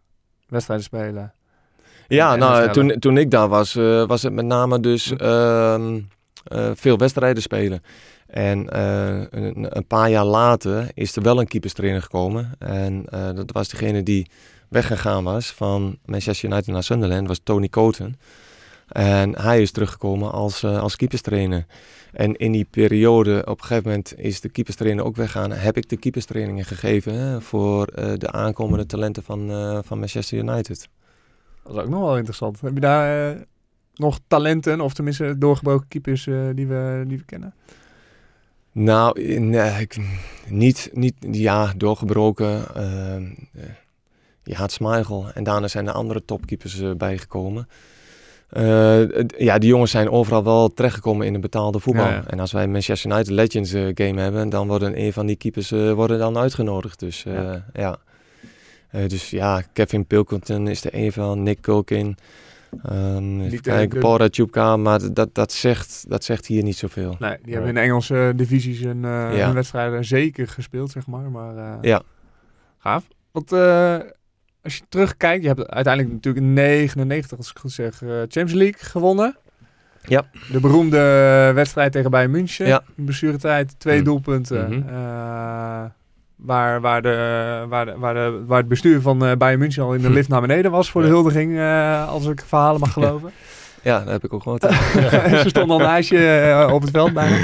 wedstrijden 0.48 0.86
spelen. 0.86 1.32
Ja, 2.08 2.36
nou, 2.36 2.72
toen, 2.72 2.98
toen 2.98 3.18
ik 3.18 3.30
daar 3.30 3.48
was, 3.48 3.74
was 4.06 4.22
het 4.22 4.32
met 4.32 4.44
name 4.44 4.80
dus 4.80 5.12
uh, 5.12 5.74
veel 6.74 6.98
wedstrijden 6.98 7.42
spelen. 7.42 7.82
En 8.26 8.76
een, 8.76 9.76
een, 9.76 9.86
paar 9.86 10.10
jaar 10.10 10.24
later 10.24 10.90
is 10.94 11.16
er 11.16 11.22
wel 11.22 11.40
een 11.40 11.46
keeperstrainer 11.46 12.02
gekomen. 12.02 12.52
En 12.58 13.04
dat 13.34 13.52
was 13.52 13.68
degene 13.68 14.02
die 14.02 14.30
weggegaan 14.68 15.24
was 15.24 15.46
van 15.46 15.98
Manchester 16.04 16.50
United 16.50 16.72
naar 16.74 16.82
Sunderland, 16.82 17.28
was 17.28 17.40
Tony 17.42 17.68
Coton. 17.68 18.16
En 18.88 19.38
hij 19.40 19.62
is 19.62 19.70
teruggekomen 19.70 20.32
als, 20.32 20.64
als 20.64 20.96
keeperstrainer. 20.96 21.66
En 22.12 22.36
in 22.36 22.52
die 22.52 22.66
periode, 22.70 23.42
op 23.44 23.58
een 23.58 23.66
gegeven 23.66 23.88
moment 23.88 24.18
is 24.18 24.40
de 24.40 24.48
keeperstrainer 24.48 25.04
ook 25.04 25.16
weggaan. 25.16 25.52
Heb 25.52 25.76
ik 25.76 25.88
de 25.88 25.96
keeperstrainingen 25.96 26.64
gegeven 26.64 27.14
hè, 27.14 27.40
voor 27.40 27.88
uh, 27.98 28.12
de 28.16 28.30
aankomende 28.30 28.86
talenten 28.86 29.22
van, 29.22 29.50
uh, 29.50 29.78
van 29.82 29.98
Manchester 29.98 30.38
United. 30.38 30.88
Dat 31.66 31.76
is 31.76 31.82
ook 31.82 31.88
nog 31.88 32.00
wel 32.00 32.16
interessant. 32.16 32.60
Heb 32.60 32.74
je 32.74 32.80
daar 32.80 33.34
uh, 33.34 33.40
nog 33.94 34.18
talenten, 34.26 34.80
of 34.80 34.94
tenminste 34.94 35.38
doorgebroken 35.38 35.88
keepers 35.88 36.24
die, 36.24 36.66
we, 36.66 37.04
die 37.06 37.18
we 37.18 37.24
kennen? 37.24 37.54
Nou, 38.72 39.38
nee, 39.40 39.80
ik, 39.80 39.96
niet, 40.48 40.90
niet, 40.92 41.14
ja, 41.20 41.72
doorgebroken. 41.76 42.64
je 44.42 44.54
had 44.54 44.72
Smeichel 44.72 45.26
en 45.34 45.44
daarna 45.44 45.68
zijn 45.68 45.86
er 45.86 45.92
andere 45.92 46.24
topkeepers 46.24 46.82
bijgekomen. 46.96 47.68
Uh, 48.52 49.08
ja, 49.38 49.58
die 49.58 49.68
jongens 49.68 49.90
zijn 49.90 50.10
overal 50.10 50.44
wel 50.44 50.74
terechtgekomen 50.74 51.26
in 51.26 51.34
een 51.34 51.40
betaalde 51.40 51.78
voetbal. 51.78 52.22
En 52.26 52.40
als 52.40 52.52
wij 52.52 52.68
Manchester 52.68 53.10
United 53.10 53.32
Legends 53.32 53.72
uh, 53.72 53.90
game 53.94 54.20
hebben, 54.20 54.48
dan 54.48 54.66
worden 54.66 55.00
een 55.00 55.12
van 55.12 55.26
die 55.26 55.36
keepers 55.36 55.72
uh, 55.72 55.92
worden 55.92 56.18
dan 56.18 56.38
uitgenodigd. 56.38 56.98
Dus 56.98 57.22
ja. 57.22 57.64
ja. 57.72 57.96
Dus 59.06 59.30
ja, 59.30 59.62
Kevin 59.72 60.06
Pilkington 60.06 60.68
is 60.68 60.84
er 60.84 60.94
een 60.94 61.12
van, 61.12 61.42
Nick 61.42 61.60
Culkin. 61.60 62.16
Um, 62.90 63.60
kijken, 63.60 64.00
Paul 64.00 64.18
Ratjupka, 64.18 64.76
maar 64.76 65.12
dat, 65.12 65.34
dat, 65.34 65.52
zegt, 65.52 66.04
dat 66.08 66.24
zegt 66.24 66.46
hier 66.46 66.62
niet 66.62 66.76
zoveel. 66.76 67.16
Nee, 67.18 67.36
die 67.42 67.52
hebben 67.52 67.70
in 67.70 67.76
Engelse 67.76 68.32
divisies 68.36 68.80
een, 68.80 69.00
ja. 69.00 69.52
wedstrijden 69.52 70.04
zeker 70.04 70.48
gespeeld, 70.48 70.90
zeg 70.90 71.06
maar. 71.06 71.30
maar 71.30 71.78
ja. 71.80 72.02
Gaaf. 72.78 73.08
Want 73.32 73.52
als 74.66 74.76
je 74.76 74.82
terugkijkt, 74.88 75.42
je 75.42 75.48
hebt 75.48 75.68
uiteindelijk 75.68 76.14
natuurlijk 76.14 76.46
in 76.46 76.52
99, 76.52 77.38
als 77.38 77.50
ik 77.50 77.58
goed 77.58 77.72
zeg, 77.72 78.02
uh, 78.02 78.10
Champions 78.10 78.52
League 78.52 78.80
gewonnen. 78.84 79.36
Ja. 80.02 80.24
De 80.52 80.60
beroemde 80.60 80.98
wedstrijd 81.54 81.92
tegen 81.92 82.10
Bayern 82.10 82.30
München. 82.30 82.66
Ja. 82.66 82.82
In 82.96 83.04
blessuretijd, 83.04 83.74
twee 83.78 83.98
mm. 83.98 84.04
doelpunten. 84.04 84.66
Mm 84.66 84.82
-hmm. 84.82 84.94
uh, 84.94 85.84
waar, 86.36 86.80
waar, 86.80 87.02
de, 87.02 87.64
waar, 87.68 87.86
de, 87.86 87.94
waar, 87.98 88.14
de, 88.14 88.42
waar 88.46 88.58
het 88.58 88.68
bestuur 88.68 89.00
van 89.00 89.24
uh, 89.24 89.32
Bayern 89.32 89.58
München 89.58 89.82
al 89.82 89.94
in 89.94 90.02
de 90.02 90.10
lift 90.18 90.28
naar 90.28 90.40
beneden 90.40 90.70
was 90.70 90.90
voor 90.90 91.02
de 91.02 91.08
huldiging, 91.08 91.60
als 92.08 92.26
ik 92.26 92.42
verhalen 92.46 92.80
mag 92.80 92.92
geloven. 92.92 93.30
Ja, 93.82 93.98
dat 93.98 94.08
heb 94.08 94.24
ik 94.24 94.32
ook 94.32 94.42
gehoord. 94.42 94.62
Ze 95.42 95.44
stond 95.46 95.70
al 95.70 95.80
een 95.80 95.86
ijsje 95.86 96.68
op 96.72 96.80
het 96.80 96.90
veld 96.90 97.12
bijna. 97.12 97.36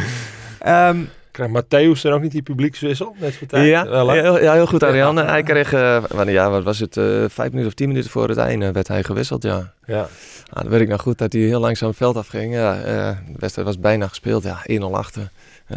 Um, 0.88 1.09
Krijgt 1.33 1.53
Matthäus 1.53 2.03
er 2.03 2.12
ook 2.12 2.23
niet 2.23 2.33
die 2.33 2.43
publiekswissel 2.43 3.14
net 3.19 3.37
voor 3.37 3.47
tijd? 3.47 3.69
Ja, 3.69 3.88
Wel, 3.88 4.14
ja, 4.14 4.38
ja, 4.38 4.53
heel 4.53 4.67
goed 4.67 4.83
Ariane. 4.83 5.25
Hij 5.25 5.43
kreeg, 5.43 5.73
uh, 5.73 6.03
ja, 6.27 6.51
wat 6.51 6.62
was 6.62 6.79
het, 6.79 6.97
uh, 6.97 7.05
vijf 7.29 7.49
minuten 7.51 7.67
of 7.67 7.75
tien 7.75 7.88
minuten 7.88 8.11
voor 8.11 8.29
het 8.29 8.38
einde 8.38 8.73
werd 8.73 8.88
hij 8.88 9.03
gewisseld, 9.03 9.43
ja. 9.43 9.73
Ja. 9.87 10.09
Ah, 10.51 10.62
dan 10.62 10.69
weet 10.69 10.81
ik 10.81 10.88
nog 10.88 11.01
goed 11.01 11.19
dat 11.19 11.33
hij 11.33 11.43
heel 11.43 11.61
langzaam 11.61 11.88
het 11.88 11.97
veld 11.97 12.17
afging. 12.17 12.55
Ja, 12.55 12.77
uh, 12.79 12.85
de 13.27 13.38
wedstrijd 13.38 13.67
was 13.67 13.79
bijna 13.79 14.09
gespeeld, 14.09 14.43
ja, 14.43 14.62
1-0 14.81 14.83
achter. 14.93 15.31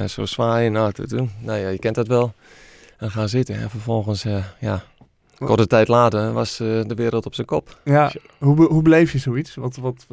zo 0.07 0.25
zwaaien, 0.25 0.71
nou, 0.71 0.91
te 0.91 1.07
doen. 1.07 1.31
Nou 1.39 1.59
ja, 1.59 1.69
je 1.69 1.79
kent 1.79 1.95
dat 1.95 2.07
wel. 2.07 2.33
En 2.97 3.11
gaan 3.11 3.29
zitten 3.29 3.55
en 3.55 3.69
vervolgens, 3.69 4.25
ja, 4.59 4.83
korte 5.37 5.67
tijd 5.67 5.87
later 5.87 6.33
was 6.33 6.57
de 6.57 6.93
wereld 6.95 7.25
op 7.25 7.35
zijn 7.35 7.47
kop. 7.47 7.79
Ja, 7.83 8.11
hoe, 8.37 8.65
hoe 8.65 8.81
beleef 8.81 9.11
je 9.11 9.17
zoiets? 9.17 9.55
Wat, 9.55 9.75
wat, 9.75 10.05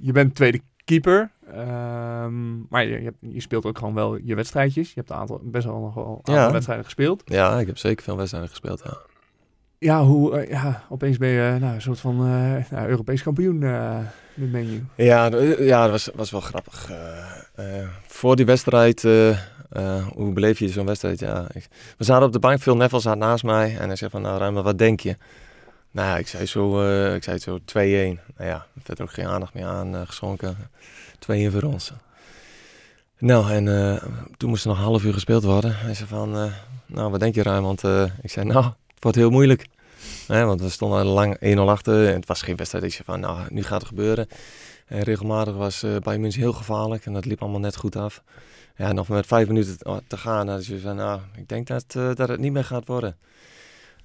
je 0.00 0.12
bent 0.12 0.34
tweede 0.34 0.60
keeper. 0.90 1.30
Um, 1.54 2.66
maar 2.68 2.86
je, 2.86 3.02
je, 3.02 3.12
je, 3.20 3.40
speelt 3.40 3.64
ook 3.66 3.78
gewoon 3.78 3.94
wel 3.94 4.16
je 4.24 4.34
wedstrijdjes. 4.34 4.88
Je 4.88 4.94
hebt 4.94 5.10
een 5.10 5.16
aantal, 5.16 5.40
best 5.42 5.64
wel 5.64 5.80
nog 5.80 5.94
wel 5.94 6.16
aantal 6.16 6.34
ja. 6.34 6.52
wedstrijden 6.52 6.84
gespeeld. 6.84 7.22
Ja, 7.24 7.58
ik 7.58 7.66
heb 7.66 7.78
zeker 7.78 8.04
veel 8.04 8.16
wedstrijden 8.16 8.50
gespeeld, 8.50 8.82
ja. 8.84 8.98
Ja, 9.78 10.04
hoe, 10.04 10.42
uh, 10.42 10.50
ja 10.50 10.82
opeens 10.88 11.16
ben 11.16 11.28
je 11.28 11.56
nou, 11.60 11.74
een 11.74 11.82
soort 11.82 12.00
van 12.00 12.14
uh, 12.14 12.70
nou, 12.70 12.88
Europees 12.88 13.22
kampioen 13.22 13.60
uh, 13.60 13.98
met 14.34 14.52
menu. 14.52 14.84
Ja, 14.94 15.30
ja, 15.58 15.82
dat 15.82 15.90
was, 15.90 16.10
was 16.14 16.30
wel 16.30 16.40
grappig. 16.40 16.90
voor 18.06 18.36
die 18.36 18.46
wedstrijd, 18.46 19.02
hoe 20.14 20.32
beleef 20.32 20.58
je 20.58 20.68
zo'n 20.68 20.86
wedstrijd? 20.86 21.20
Ja, 21.20 21.46
we 21.96 22.04
zaten 22.04 22.26
op 22.26 22.32
de 22.32 22.38
bank, 22.38 22.60
Phil 22.60 22.76
Neville 22.76 23.00
zat 23.00 23.18
naast 23.18 23.44
mij 23.44 23.76
en 23.76 23.86
hij 23.86 23.96
zei 23.96 24.10
van, 24.10 24.22
nou 24.22 24.38
Ruim, 24.38 24.54
wat 24.54 24.78
denk 24.78 25.00
je? 25.00 25.16
Nou, 25.90 26.18
ik 26.18 26.28
zei 26.28 26.46
zo, 26.46 26.82
uh, 26.82 27.14
ik 27.14 27.22
zei 27.22 27.38
zo 27.38 27.58
2-1. 27.58 27.62
Nou 27.72 28.14
ja, 28.36 28.66
er 28.86 29.02
ook 29.02 29.12
geen 29.12 29.26
aandacht 29.26 29.54
meer 29.54 29.64
aan 29.64 29.94
uh, 29.94 30.00
geschonken. 30.04 30.56
2-1 30.56 31.52
voor 31.52 31.62
ons. 31.62 31.92
Nou, 33.18 33.50
en 33.50 33.64
toen 34.36 34.48
moest 34.48 34.62
er 34.62 34.68
nog 34.68 34.78
een 34.78 34.84
half 34.84 35.04
uur 35.04 35.12
gespeeld 35.12 35.44
worden. 35.44 35.76
Hij 35.76 35.94
zei 35.94 36.08
van, 36.08 36.52
nou, 36.86 37.10
wat 37.10 37.20
denk 37.20 37.34
je 37.34 37.42
ruim? 37.42 37.62
Want 37.62 37.82
ik 38.22 38.30
zei, 38.30 38.46
nou, 38.46 38.64
het 38.64 39.02
wordt 39.02 39.16
heel 39.16 39.30
moeilijk. 39.30 39.66
Nee, 40.28 40.44
want 40.44 40.60
we 40.60 40.68
stonden 40.68 41.04
lang 41.04 41.56
1-0 41.56 41.58
achter 41.58 42.08
en 42.08 42.14
het 42.14 42.26
was 42.26 42.42
geen 42.42 42.56
wedstrijd. 42.56 42.84
Ik 42.84 42.92
zei 42.92 43.04
van, 43.04 43.20
nou, 43.20 43.38
nu 43.48 43.62
gaat 43.62 43.78
het 43.78 43.88
gebeuren. 43.88 44.26
En 44.86 45.02
regelmatig 45.02 45.54
was 45.54 45.84
bij 46.02 46.18
München 46.18 46.40
heel 46.40 46.52
gevaarlijk 46.52 47.06
en 47.06 47.12
dat 47.12 47.24
liep 47.24 47.42
allemaal 47.42 47.60
net 47.60 47.76
goed 47.76 47.96
af. 47.96 48.22
Ja, 48.80 48.92
nog 48.92 49.08
met 49.08 49.26
vijf 49.26 49.48
minuten 49.48 49.76
te 50.06 50.16
gaan. 50.16 50.46
Dus 50.46 50.66
je 50.66 50.80
van, 50.80 50.96
nou, 50.96 51.20
ik 51.36 51.48
denk 51.48 51.66
dat, 51.66 51.84
dat 51.92 52.28
het 52.28 52.38
niet 52.38 52.52
meer 52.52 52.64
gaat 52.64 52.86
worden. 52.86 53.16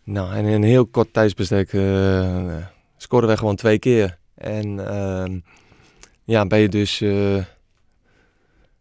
Nou, 0.03 0.33
en 0.33 0.45
in 0.45 0.53
een 0.53 0.63
heel 0.63 0.85
kort 0.85 1.13
tijdsbestek 1.13 1.73
uh, 1.73 2.55
scoorden 2.97 3.27
wij 3.27 3.37
gewoon 3.37 3.55
twee 3.55 3.79
keer. 3.79 4.17
En 4.35 4.67
uh, 4.67 5.39
ja, 6.23 6.45
ben 6.45 6.59
je 6.59 6.69
dus 6.69 7.01
uh, 7.01 7.43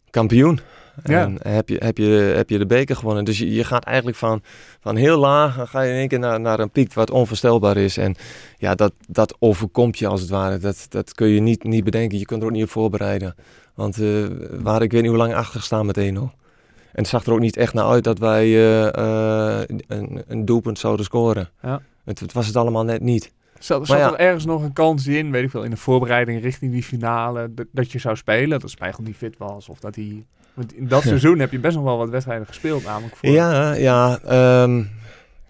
kampioen. 0.09 0.59
Ja. 1.03 1.21
En 1.21 1.37
heb 1.47 1.69
je, 1.69 1.77
heb, 1.77 1.97
je, 1.97 2.09
heb 2.35 2.49
je 2.49 2.57
de 2.57 2.65
beker 2.65 2.95
gewonnen. 2.95 3.25
Dus 3.25 3.37
je, 3.37 3.53
je 3.53 3.63
gaat 3.63 3.83
eigenlijk 3.83 4.17
van, 4.17 4.41
van 4.79 4.95
heel 4.95 5.17
laag, 5.17 5.69
ga 5.69 5.81
je 5.81 5.91
in 5.91 5.97
één 5.97 6.07
keer 6.07 6.19
naar, 6.19 6.39
naar 6.39 6.59
een 6.59 6.71
piek 6.71 6.93
wat 6.93 7.11
onvoorstelbaar 7.11 7.77
is. 7.77 7.97
En 7.97 8.15
ja, 8.57 8.75
dat, 8.75 8.93
dat 9.07 9.35
overkomt 9.39 9.99
je 9.99 10.07
als 10.07 10.21
het 10.21 10.29
ware. 10.29 10.57
Dat, 10.57 10.85
dat 10.89 11.13
kun 11.13 11.27
je 11.27 11.39
niet, 11.39 11.63
niet 11.63 11.83
bedenken. 11.83 12.19
Je 12.19 12.25
kunt 12.25 12.41
er 12.41 12.47
ook 12.47 12.53
niet 12.53 12.63
op 12.63 12.69
voorbereiden. 12.69 13.35
Want 13.75 14.01
uh, 14.01 14.27
waar 14.61 14.81
ik 14.81 14.91
weet 14.91 15.01
niet 15.01 15.09
hoe 15.09 15.19
lang 15.19 15.33
achter 15.33 15.59
gestaan 15.59 15.85
met 15.85 15.97
1-0. 15.97 16.01
En 16.01 17.01
het 17.01 17.07
zag 17.07 17.25
er 17.25 17.33
ook 17.33 17.39
niet 17.39 17.57
echt 17.57 17.73
naar 17.73 17.85
uit 17.85 18.03
dat 18.03 18.19
wij 18.19 18.47
uh, 18.47 18.81
uh, 18.81 19.61
een, 19.87 20.23
een, 20.27 20.45
doelpunt 20.45 20.79
zouden 20.79 21.05
scoren. 21.05 21.49
Ja. 21.61 21.81
Het, 22.03 22.19
het, 22.19 22.33
was 22.33 22.47
het 22.47 22.55
allemaal 22.55 22.83
net 22.83 23.01
niet. 23.01 23.31
Zat, 23.59 23.87
zat 23.87 23.97
ja, 23.97 24.11
er 24.11 24.19
ergens 24.19 24.45
nog 24.45 24.63
een 24.63 24.73
kans 24.73 25.07
in, 25.07 25.31
weet 25.31 25.43
ik 25.43 25.49
veel, 25.49 25.63
in 25.63 25.69
de 25.69 25.77
voorbereiding 25.77 26.41
richting 26.41 26.71
die 26.71 26.83
finale, 26.83 27.51
dat, 27.71 27.91
je 27.91 27.99
zou 27.99 28.15
spelen, 28.15 28.59
dat 28.59 28.69
Spijgel 28.69 29.03
niet 29.03 29.15
fit 29.15 29.37
was 29.37 29.69
of 29.69 29.79
dat 29.79 29.95
hij... 29.95 30.25
Want 30.53 30.73
in 30.73 30.87
dat 30.87 31.03
seizoen 31.13 31.39
heb 31.39 31.51
je 31.51 31.59
best 31.59 31.75
nog 31.75 31.83
wel 31.83 31.97
wat 31.97 32.09
wedstrijden 32.09 32.47
gespeeld 32.47 32.83
namelijk. 32.83 33.15
Voor. 33.15 33.29
Ja, 33.29 33.73
ja. 33.73 34.19
Um, 34.63 34.89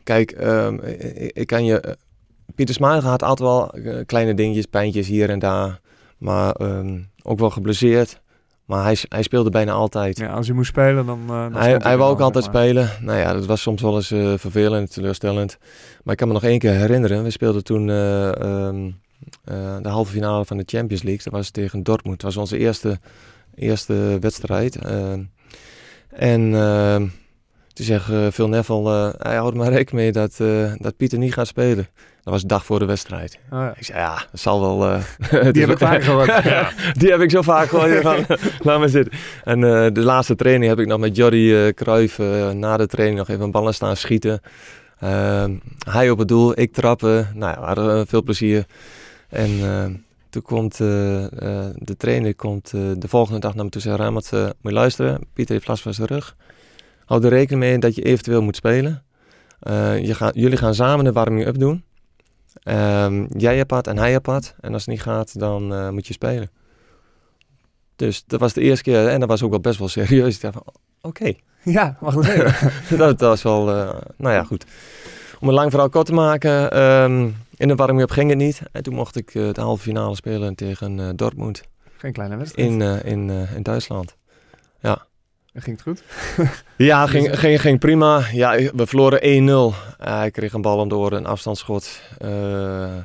kijk, 0.04 0.38
um, 0.42 0.80
ik, 1.34 1.48
kan 1.48 1.66
je... 1.66 1.98
Pieter 2.56 2.76
Smaaiger 2.76 3.10
had 3.10 3.24
altijd 3.24 3.50
wel 3.50 3.74
kleine 4.06 4.34
dingetjes, 4.34 4.66
pijntjes 4.66 5.08
hier 5.08 5.30
en 5.30 5.40
daar. 5.40 5.80
Maar 6.18 6.62
um, 6.62 7.10
ook 7.26 7.40
wel 7.40 7.50
geblesseerd. 7.50 8.20
Maar 8.66 8.84
hij, 8.84 8.98
hij 9.10 9.24
speelde 9.24 9.50
bijna 9.50 9.72
altijd. 9.72 10.18
Ja, 10.18 10.32
als 10.32 10.48
hij 10.48 10.56
moest 10.56 10.70
spelen, 10.70 11.06
dan... 11.06 11.20
Uh, 11.22 11.28
dan 11.28 11.54
hij 11.54 11.76
hij 11.78 11.98
wou 11.98 12.12
ook 12.12 12.20
altijd 12.20 12.44
spelen. 12.44 12.90
Nou 13.02 13.20
ja, 13.20 13.34
dat 13.34 13.46
was 13.46 13.62
soms 13.62 13.82
wel 13.82 13.96
eens 13.96 14.12
uh, 14.12 14.34
vervelend, 14.38 14.94
teleurstellend. 14.94 15.58
Maar 16.04 16.14
ik 16.14 16.20
kan 16.20 16.28
me 16.28 16.34
nog 16.34 16.44
één 16.44 16.60
keer 16.60 16.72
herinneren. 16.72 17.24
We 17.24 17.30
speelden 17.30 17.64
toen 17.64 17.88
uh, 17.88 18.28
um, 18.28 19.00
de 19.82 19.90
halve 19.90 20.12
finale 20.12 20.46
van 20.46 20.58
de 20.58 20.64
Champions 20.66 21.04
League. 21.04 21.24
Dat 21.24 21.34
was 21.34 21.50
tegen 21.50 21.84
Dortmund. 21.84 22.22
Dat 22.22 22.34
was 22.34 22.44
onze 22.44 22.58
eerste, 22.58 23.00
eerste 23.56 24.18
wedstrijd. 24.20 24.76
Ehm, 24.76 25.24
en 26.10 26.56
ehm, 26.56 27.08
Toen 27.76 27.86
zegt 27.86 28.10
eh, 28.10 28.28
Phil 28.34 28.48
Neville, 28.48 29.14
eh, 29.14 29.28
hij 29.28 29.36
houdt 29.36 29.56
maar 29.56 29.70
rekening 29.72 29.92
mee 30.04 30.12
dat, 30.12 30.40
eh, 30.40 30.74
dat 30.78 30.98
Pieter 30.98 31.18
niet 31.18 31.34
gaat 31.34 31.48
spelen. 31.48 31.88
Dat 32.24 32.34
was 32.34 32.42
de 32.42 32.48
dag 32.48 32.66
voor 32.66 32.80
de 32.80 32.86
wedstrijd. 32.86 33.40
Oh, 33.52 33.60
ja. 33.60 33.74
Ik 33.78 33.84
zei, 33.86 34.00
ja, 34.00 34.16
dat 34.32 34.40
zal 34.40 34.60
wel... 34.62 34.86
eh, 35.32 35.52
Die 35.54 35.62
heb 35.62 35.72
ik 35.72 35.78
vaak 35.78 36.04
gehoord. 36.04 36.44
Ja. 36.44 36.70
Die 36.94 37.10
heb 37.12 37.20
ik 37.22 37.30
zo 37.32 37.42
vaak 37.42 37.68
gehoord. 37.70 38.02
van, 38.02 38.38
Laat 38.62 38.80
maar 38.80 38.90
zitten. 39.00 39.20
En 39.44 39.64
eh, 39.64 39.92
de 39.94 40.02
laatste 40.02 40.36
training 40.36 40.70
heb 40.70 40.80
ik 40.80 40.88
nog 40.88 41.00
met 41.00 41.16
Jordi 41.16 41.66
eh 41.66 41.68
eh, 42.20 42.50
na 42.50 42.78
de 42.78 42.88
training 42.88 43.18
nog 43.20 43.30
even 43.30 43.44
een 43.44 43.52
ballen 43.52 43.74
staan 43.74 43.98
schieten. 43.98 44.40
Ehm, 45.00 45.56
hij 45.90 46.10
op 46.10 46.18
het 46.18 46.28
doel, 46.28 46.60
ik 46.60 46.74
trappen. 46.74 47.30
Nou 47.34 47.54
ja, 47.54 47.60
we 47.60 47.66
hadden 47.66 48.00
eh, 48.00 48.02
veel 48.08 48.24
plezier. 48.24 48.66
En 49.30 49.50
eh, 49.62 49.86
toen 50.30 50.42
komt 50.42 50.80
eh, 50.80 51.24
eh, 51.24 51.66
de 51.76 51.98
trainer 51.98 52.36
komt, 52.36 52.72
eh, 52.76 52.82
de 52.98 53.08
volgende 53.08 53.40
dag 53.40 53.56
naar 53.56 53.64
me 53.64 53.70
toe 53.70 53.82
en 53.82 53.98
zei... 53.98 54.32
Eh, 54.32 54.44
moet 54.44 54.54
je 54.62 54.72
luisteren, 54.72 55.20
Pieter 55.34 55.54
heeft 55.56 55.68
last 55.68 55.82
van 55.84 55.94
zijn 55.94 56.08
rug. 56.08 56.36
Houd 57.06 57.24
er 57.24 57.30
rekening 57.30 57.63
mee 57.63 57.78
dat 57.78 57.96
je 57.96 58.02
eventueel 58.02 58.41
moet 58.41 58.56
spelen. 58.56 59.04
Eh, 59.60 60.06
je 60.06 60.15
gaat, 60.15 60.36
jullie 60.36 60.58
gaan 60.58 60.76
samen 60.76 61.06
de 61.06 61.12
warming-up 61.12 61.60
doen. 61.60 61.84
Ehm, 62.63 63.26
jij 63.38 63.60
apart 63.60 63.88
en 63.88 63.98
hij 63.98 64.15
apart. 64.15 64.56
En 64.60 64.74
als 64.74 64.82
het 64.82 64.91
niet 64.91 65.02
gaat, 65.02 65.39
dan 65.39 65.74
eh, 65.74 65.89
moet 65.89 66.08
je 66.08 66.13
spelen. 66.13 66.50
Dus 67.96 68.24
dat 68.28 68.39
was 68.39 68.54
de 68.54 68.62
eerste 68.62 68.84
keer 68.84 69.08
en 69.08 69.20
dat 69.20 69.30
was 69.30 69.44
ook 69.44 69.50
wel 69.50 69.60
best 69.60 69.80
wel 69.80 69.88
serieus. 69.88 70.36
Ik 70.36 70.41
dacht 70.41 70.54
van, 70.54 70.74
oké, 71.02 71.34
Ja, 71.63 71.98
wacht 72.00 72.28
even. 72.28 72.72
dat 72.98 73.20
was 73.20 73.41
wel, 73.41 73.70
eh, 73.70 74.02
nou 74.18 74.34
ja, 74.34 74.44
goed. 74.44 74.65
Om 75.39 75.48
een 75.48 75.54
lang 75.54 75.70
verhaal 75.70 75.89
kort 75.89 76.06
te 76.06 76.13
maken, 76.13 76.72
ehm, 76.72 77.30
in 77.56 77.68
de 77.68 77.76
warming-up 77.76 78.12
ging 78.12 78.30
het 78.30 78.38
niet. 78.38 78.62
En 78.72 78.84
toen 78.84 78.94
mocht 78.94 79.15
ik 79.15 79.32
de 79.32 79.62
halve 79.62 79.84
finale 79.84 80.15
spelen 80.15 80.56
tegen 80.56 81.15
Dortmund 81.15 81.63
Geen 81.98 82.13
kleine 82.13 82.38
wedstrijd. 82.38 82.70
in, 82.70 82.82
in, 83.04 83.30
in 83.56 83.63
Duitsland. 83.63 84.15
Dat 84.82 85.06
ging 85.63 85.82
het 85.84 85.86
goed. 85.88 86.04
Ja, 86.78 87.08
ging, 87.08 87.39
ging, 87.39 87.62
ging 87.62 87.80
prima. 87.80 88.24
Ja, 88.32 88.56
we 88.76 88.86
verloren 88.88 89.20
1-0. 89.74 89.76
hij 89.98 90.32
kreeg 90.32 90.54
een 90.54 90.62
bal 90.62 90.80
om 90.80 90.89
door, 90.89 91.12
een 91.12 91.26
afstandsschot. 91.26 92.00
Eh, 92.18 92.98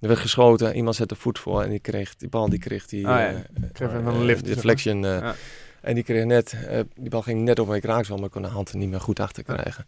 er 0.00 0.10
werd 0.10 0.18
geschoten, 0.18 0.76
iemand 0.76 0.96
zette 0.96 1.14
voet 1.14 1.38
voor 1.38 1.62
en 1.62 1.70
die 1.70 1.78
kreeg 1.78 2.14
die 2.16 2.28
bal, 2.28 2.48
die 2.48 2.58
kreeg 2.58 2.86
die, 2.86 3.06
Ah, 3.08 3.20
ja. 3.20 3.26
eh, 3.28 3.34
kreeg 3.72 3.88
eh, 3.88 3.94
een 3.94 4.24
lift, 4.24 4.46
zeg 4.46 4.54
deflection. 4.54 5.04
eh, 5.04 5.18
Ja. 5.20 5.34
En 5.80 5.94
die 5.94 6.02
kreeg 6.04 6.24
net, 6.24 6.54
eh, 6.68 6.80
die 6.96 7.10
bal 7.10 7.22
ging 7.22 7.42
net 7.42 7.58
op 7.58 7.68
mijn 7.68 7.80
kraakzwam, 7.80 8.16
maar 8.16 8.26
ik 8.26 8.32
kon 8.32 8.42
de 8.42 8.48
hand 8.48 8.70
er 8.70 8.76
niet 8.76 8.88
meer 8.90 9.00
goed 9.00 9.20
achter 9.20 9.42
krijgen. 9.42 9.86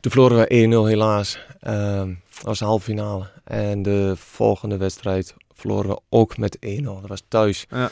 Toen 0.00 0.12
verloren 0.12 0.36
we 0.38 0.46
1-0 0.54 0.86
helaas. 0.86 1.38
Dat 1.60 2.08
was 2.42 2.58
de 2.58 2.64
halve 2.64 2.84
finale. 2.84 3.26
En 3.44 3.82
de 3.82 4.12
volgende 4.16 4.76
wedstrijd 4.76 5.34
verloren 5.54 5.90
we 5.90 6.00
ook 6.08 6.36
met 6.38 6.56
1-0. 6.60 6.82
Dat 7.00 7.08
was 7.08 7.22
thuis. 7.28 7.66
Ja. 7.70 7.90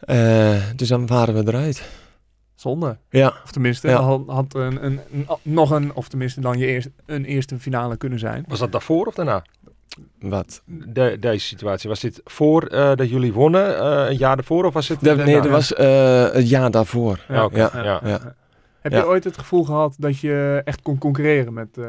Eh, 0.00 0.62
dus 0.76 0.88
dan 0.88 1.06
waren 1.06 1.34
we 1.34 1.52
eruit. 1.52 1.82
Zonde. 2.64 2.96
Ja, 3.10 3.34
Of 3.44 3.50
tenminste, 3.52 3.88
Ja. 3.88 4.00
had, 4.00 4.22
had 4.26 4.54
een, 4.54 4.84
een, 4.84 5.00
een- 5.12 5.26
nog 5.42 5.70
een, 5.70 5.94
of 5.94 6.08
tenminste 6.08 6.40
dan 6.40 6.58
je 6.58 6.66
eerst, 6.66 6.88
een 7.06 7.24
eerste 7.24 7.58
finale 7.58 7.96
kunnen 7.96 8.18
zijn. 8.18 8.44
Was 8.48 8.58
dat 8.58 8.72
daarvoor 8.72 9.06
of 9.06 9.14
daarna? 9.14 9.44
wat? 10.20 10.62
De, 10.66 11.16
deze 11.20 11.46
situatie. 11.46 11.88
Was 11.88 12.00
dit 12.00 12.20
voor 12.24 12.62
eh, 12.66 12.94
dat 12.94 13.08
jullie 13.10 13.32
wonnen, 13.32 13.78
eh, 13.78 14.10
een 14.10 14.16
jaar 14.16 14.38
ervoor? 14.38 14.64
Of 14.64 14.72
was 14.72 14.88
het 14.88 14.98
Dat, 15.00 15.16
nee, 15.16 15.24
daarna? 15.26 15.40
dat 15.42 15.50
was 15.50 15.72
eh, 15.74 16.30
het 16.32 16.48
jaar 16.48 16.70
daarvoor. 16.70 17.24
Ja. 17.28 17.48
Ja, 17.52 17.70
ja. 17.74 18.00
ja. 18.04 18.34
Heb 18.80 18.92
Ja. 18.92 18.98
je 18.98 19.06
ooit 19.06 19.24
het 19.24 19.38
gevoel 19.38 19.64
gehad 19.64 19.94
dat 19.98 20.18
je 20.18 20.60
echt 20.64 20.82
kon 20.82 20.98
concurreren 20.98 21.52
met 21.52 21.78
eh, 21.78 21.84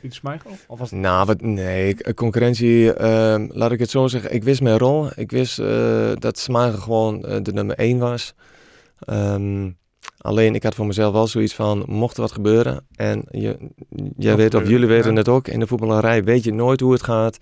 Pieter 0.00 0.16
Schmeichel? 0.18 0.50
Of 0.66 0.78
was 0.78 0.90
het... 0.90 1.00
Nou, 1.00 1.26
wat, 1.26 1.40
nee, 1.40 2.14
concurrentie, 2.14 2.92
ehm, 2.94 3.46
laat 3.50 3.72
ik 3.72 3.78
het 3.78 3.90
zo 3.90 4.06
zeggen. 4.06 4.34
Ik 4.34 4.44
wist 4.44 4.62
mijn 4.62 4.78
rol. 4.78 5.08
Ik 5.14 5.30
wist 5.30 5.58
eh, 5.58 6.12
dat 6.14 6.38
Smagen 6.38 6.78
gewoon 6.78 7.20
de 7.20 7.52
nummer 7.52 7.76
1 7.78 7.98
was. 7.98 8.34
Ehm, 8.98 9.70
alleen, 10.24 10.54
ik 10.54 10.62
had 10.62 10.74
voor 10.74 10.86
mezelf 10.86 11.12
wel 11.12 11.26
zoiets 11.26 11.54
van, 11.54 11.84
mocht 11.86 12.16
er 12.16 12.22
wat 12.22 12.32
gebeuren... 12.32 12.86
en 12.96 13.24
je, 13.30 13.56
jij 14.16 14.36
weet, 14.36 14.54
of 14.54 14.68
jullie 14.68 14.86
weten 14.86 15.10
ja. 15.10 15.16
het 15.16 15.28
ook, 15.28 15.48
in 15.48 15.60
de 15.60 15.66
voetballerij 15.66 16.24
weet 16.24 16.44
je 16.44 16.52
nooit 16.52 16.80
hoe 16.80 16.92
het 16.92 17.02
gaat. 17.02 17.38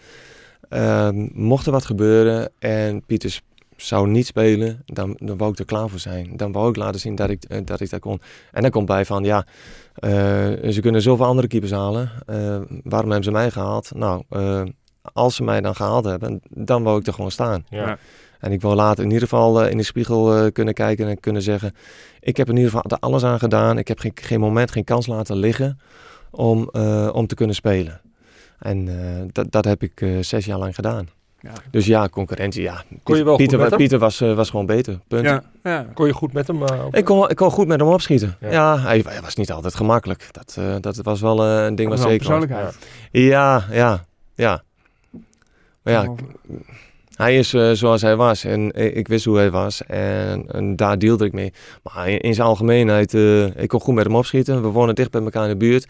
Ehm, 0.69 1.29
mocht 1.33 1.67
er 1.67 1.73
wat 1.73 1.85
gebeuren 1.85 2.51
en 2.59 3.05
Pieters 3.07 3.43
zou 3.77 4.09
niet 4.09 4.27
spelen, 4.27 4.83
dan, 4.85 5.17
dan 5.19 5.37
wou 5.37 5.53
ik 5.53 5.59
er 5.59 5.65
klaar 5.65 5.89
voor 5.89 5.99
zijn. 5.99 6.37
Dan 6.37 6.53
wou 6.53 6.69
ik 6.69 6.77
laten 6.77 7.01
zien 7.01 7.15
dat 7.15 7.31
ik, 7.31 7.45
eh, 7.45 7.59
dat 7.65 7.81
ik 7.81 7.91
dat 7.91 8.01
kon. 8.01 8.21
En 8.53 8.63
dan 8.63 8.71
komt 8.71 8.87
bij 8.87 9.05
van, 9.05 9.25
ja, 9.25 9.47
eh, 9.95 10.11
ze 10.71 10.79
kunnen 10.81 11.03
zoveel 11.03 11.27
andere 11.27 11.49
keepers 11.49 11.73
halen. 11.73 12.11
Eh, 12.27 12.37
waarom 12.85 13.11
hebben 13.11 13.25
ze 13.25 13.31
mij 13.31 13.51
gehaald? 13.51 13.91
Nou, 13.95 14.23
als 15.13 15.35
ze 15.35 15.43
mij 15.43 15.61
dan 15.61 15.75
gehaald 15.75 16.05
hebben, 16.05 16.41
dan 16.49 16.83
wou 16.83 17.01
ik 17.01 17.07
er 17.07 17.13
gewoon 17.15 17.31
staan. 17.31 17.65
Ja. 17.69 17.99
En 18.43 18.53
ik 18.53 18.61
wil 18.61 18.75
later 18.75 19.05
in 19.05 19.11
ieder 19.11 19.29
geval 19.29 19.67
in 19.67 19.77
de 19.77 19.83
spiegel 19.83 20.37
eh, 20.37 20.53
kunnen 20.53 20.75
kijken 20.75 21.09
en 21.09 21.21
kunnen 21.21 21.43
zeggen... 21.43 21.75
ik 22.23 22.37
heb 22.37 22.49
in 22.49 22.57
ieder 22.57 22.71
geval 22.71 22.91
er 22.91 22.99
alles 23.01 23.25
aan 23.25 23.39
gedaan. 23.39 23.79
Ik 23.79 23.89
heb 23.89 23.99
geen, 23.99 24.13
geen 24.15 24.41
moment, 24.41 24.71
geen 24.71 24.85
kans 24.85 25.07
laten 25.07 25.37
liggen 25.37 25.79
om, 26.31 26.69
eh, 26.73 27.09
om 27.13 27.27
te 27.27 27.35
kunnen 27.35 27.55
spelen. 27.55 28.01
En 28.59 28.89
eh, 28.89 29.23
dat, 29.33 29.53
dat 29.53 29.65
heb 29.65 29.83
ik 29.83 30.01
eh, 30.01 30.19
zes 30.21 30.45
jaar 30.45 30.59
lang 30.59 30.75
gedaan. 30.75 31.09
Ja. 31.41 31.53
Dus 31.71 31.87
ja, 31.87 32.09
concurrentie, 32.09 32.63
ja. 32.63 32.85
Kon 33.03 33.17
je 33.17 33.25
wel 33.25 33.33
goed 33.33 33.43
Pieter, 33.43 33.59
met 33.59 33.69
hem? 33.69 33.79
Pieter 33.79 33.99
was, 33.99 34.19
was 34.19 34.51
gewoon 34.51 34.67
beter, 34.67 34.99
punt. 35.09 35.25
Ja, 35.25 35.43
ja. 35.63 35.87
Kon 35.95 36.07
je 36.07 36.13
goed 36.13 36.33
met 36.33 36.47
hem? 36.47 36.63
Ik 36.91 37.05
kon, 37.05 37.29
ik 37.31 37.37
kon 37.37 37.51
goed 37.51 37.67
met 37.67 37.81
hem 37.81 37.89
opschieten. 37.89 38.37
Ja. 38.41 38.51
Ja, 38.51 38.79
hij, 38.79 39.03
hij 39.07 39.21
was 39.21 39.35
niet 39.35 39.53
altijd 39.53 39.75
gemakkelijk. 39.75 40.29
Dat, 40.33 40.59
dat 40.83 40.97
was 40.97 41.21
wel 41.21 41.47
een 41.47 41.75
ding 41.75 41.89
wat 41.89 41.99
zeker 41.99 42.11
was. 42.11 42.27
persoonlijkheid. 42.27 42.77
Ja, 43.11 43.65
ja, 43.71 44.05
ja. 44.35 44.63
Maar 45.83 45.93
ja, 45.93 46.15
hij 47.17 47.39
is 47.39 47.55
eh, 47.55 47.71
zoals 47.73 48.03
hij 48.03 48.17
was 48.17 48.45
en 48.45 48.73
ik, 48.97 49.09
wist 49.09 49.25
hoe 49.25 49.37
hij 49.37 49.51
was 49.51 49.83
en, 49.87 50.45
en 50.49 50.77
daar 50.77 50.99
deelde 50.99 51.25
ik 51.25 51.33
mee. 51.33 51.53
Maar 51.83 52.09
in, 52.09 52.35
zijn 52.35 52.47
algemeenheid, 52.47 53.15
eh, 53.15 53.45
ik 53.45 53.69
kon 53.69 53.81
goed 53.81 53.95
met 53.95 54.05
hem 54.05 54.17
opschieten. 54.17 54.63
We 54.63 54.69
woonden 54.69 54.95
dicht 54.95 55.11
bij 55.11 55.23
elkaar 55.23 55.43
in 55.43 55.49
de 55.49 55.57
buurt. 55.57 55.87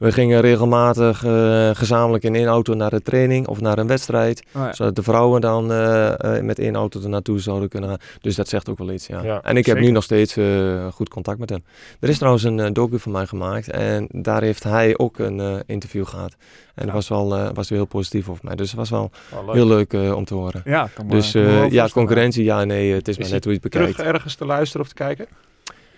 We 0.00 0.12
gingen 0.12 0.40
regelmatig 0.40 1.24
eh, 1.24 1.70
gezamenlijk 1.72 2.24
in 2.24 2.34
één 2.34 2.46
auto 2.46 2.74
naar 2.74 2.90
de 2.90 3.02
training 3.02 3.46
of 3.46 3.60
naar 3.60 3.78
een 3.78 3.86
wedstrijd. 3.86 4.42
Oh, 4.56 4.62
ja. 4.62 4.72
Zodat 4.72 4.96
de 4.96 5.02
vrouwen 5.02 5.40
dan 5.40 5.72
eh, 5.72 6.36
eh, 6.36 6.42
met 6.44 6.58
één 6.58 6.74
auto 6.76 7.00
er 7.02 7.08
naartoe 7.08 7.38
zouden 7.40 7.68
kunnen 7.68 7.88
gaan. 7.88 7.98
Dus 8.20 8.34
dat 8.36 8.48
zegt 8.48 8.68
ook 8.68 8.78
wel 8.78 8.90
iets, 8.92 9.06
ja. 9.06 9.22
Ja, 9.22 9.42
en 9.42 9.56
ik 9.56 9.66
heb 9.66 9.78
nu 9.78 9.90
nog 9.90 10.02
steeds 10.02 10.36
eh, 10.36 10.86
goed 10.92 11.08
contact 11.08 11.38
met 11.38 11.50
hem. 11.50 11.62
Er 12.00 12.08
is 12.08 12.16
trouwens 12.16 12.44
een 12.44 12.72
docu 12.72 12.98
van 12.98 13.12
mij 13.12 13.26
gemaakt 13.26 13.70
en 13.70 14.06
daar 14.10 14.42
heeft 14.42 14.62
hij 14.64 14.98
ook 14.98 15.18
een 15.18 15.40
eh, 15.40 15.54
interview 15.66 16.06
gehad. 16.06 16.34
En 16.74 16.84
dat 16.86 16.94
was 16.94 17.08
wel 17.08 17.36
eh, 17.36 17.48
was 17.54 17.68
heel 17.68 17.84
positief 17.86 18.28
over 18.28 18.44
mij. 18.44 18.54
Dus 18.56 18.68
het 18.68 18.78
was 18.78 18.90
wel 18.90 19.10
Oh, 19.34 19.44
leuk. 19.46 19.54
heel 19.54 19.66
leuk 19.66 19.92
eh, 19.92 20.16
om 20.16 20.24
te 20.24 20.34
horen. 20.34 20.62
Ja, 20.64 20.88
kan 20.94 21.08
Dus 21.08 21.32
kan 21.32 21.42
eh, 21.42 21.70
ja, 21.70 21.88
concurrentie, 21.88 22.44
ja, 22.44 22.64
nee, 22.64 22.92
het 22.92 23.08
is, 23.08 23.16
Is 23.16 23.22
maar 23.22 23.32
net 23.32 23.44
hoe 23.44 23.52
je 23.52 23.58
het 23.62 23.70
Terug 23.72 23.86
bekijkt. 23.88 24.08
ergens 24.14 24.34
te 24.34 24.44
luisteren 24.46 24.82
of 24.82 24.88
te 24.88 24.94
kijken? 24.94 25.26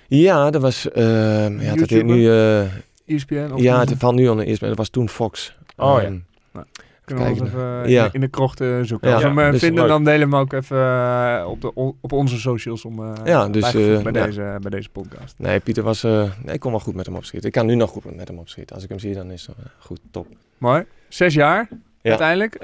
Ja, 0.09 0.51
dat 0.51 0.63
was, 0.63 0.91
eh, 0.91 1.61
ja, 1.61 1.75
dat 1.75 1.89
heet 1.91 2.05
nu, 2.05 2.31
eh, 2.31 2.63
ESPN? 3.07 3.51
Of 3.53 3.61
ja, 3.61 3.81
het 3.81 3.95
valt 3.99 4.15
nu 4.15 4.29
al 4.29 4.41
eerst, 4.41 4.61
maar 4.61 4.69
dat 4.71 4.79
was 4.79 4.89
toen 4.89 5.09
Fox. 5.09 5.57
Oh, 5.77 5.99
ja. 6.03 6.07
Ehm, 6.07 6.19
kunnen 7.05 7.25
we 7.25 7.31
ons 7.31 7.41
even 7.41 7.89
Ja. 7.91 8.05
in, 8.05 8.13
in 8.13 8.21
de 8.21 8.29
krocht 8.29 8.61
eh, 8.61 8.79
zoeken. 8.83 9.09
Ja. 9.09 9.15
Als 9.15 9.23
we 9.23 9.29
hem 9.29 9.39
eh, 9.39 9.51
dus 9.51 9.61
vinden, 9.61 9.81
leuk. 9.81 9.89
dan 9.89 10.05
delen 10.05 10.29
we 10.31 10.35
hem 10.35 10.45
ook 10.45 10.53
even 10.53 10.77
eh, 10.77 11.45
op, 11.49 11.61
de, 11.61 11.75
op 12.01 12.13
onze 12.13 12.39
socials 12.39 12.85
om 12.85 13.05
eh 13.05 13.13
Ja, 13.25 13.49
dus, 13.49 13.73
bij, 14.03 14.13
deze, 14.13 14.59
bij 14.61 14.71
deze 14.71 14.89
podcast. 14.89 15.35
Nee, 15.39 15.61
Pieter 15.61 15.83
was, 15.83 16.03
nee, 16.03 16.29
ik 16.45 16.61
kon 16.61 16.71
wel 16.71 16.81
goed 16.81 16.95
met 16.95 17.07
hem 17.07 17.15
opschieten. 17.17 17.49
Ik 17.49 17.55
kan 17.55 17.67
nu 17.67 17.75
nog 17.75 17.91
goed 17.91 18.17
met 18.17 18.29
hem 18.29 18.39
opschieten. 18.39 18.75
Als 18.75 18.85
ik 18.85 18.91
hem 18.91 18.99
zie, 18.99 19.15
dan 19.15 19.31
is 19.31 19.47
het 19.47 19.57
goed, 19.79 20.01
top. 20.11 20.27
Mooi. 20.59 20.85
Zes 21.09 21.35
jaar 21.35 21.69
Ja. 22.03 22.11
uiteindelijk. 22.11 22.57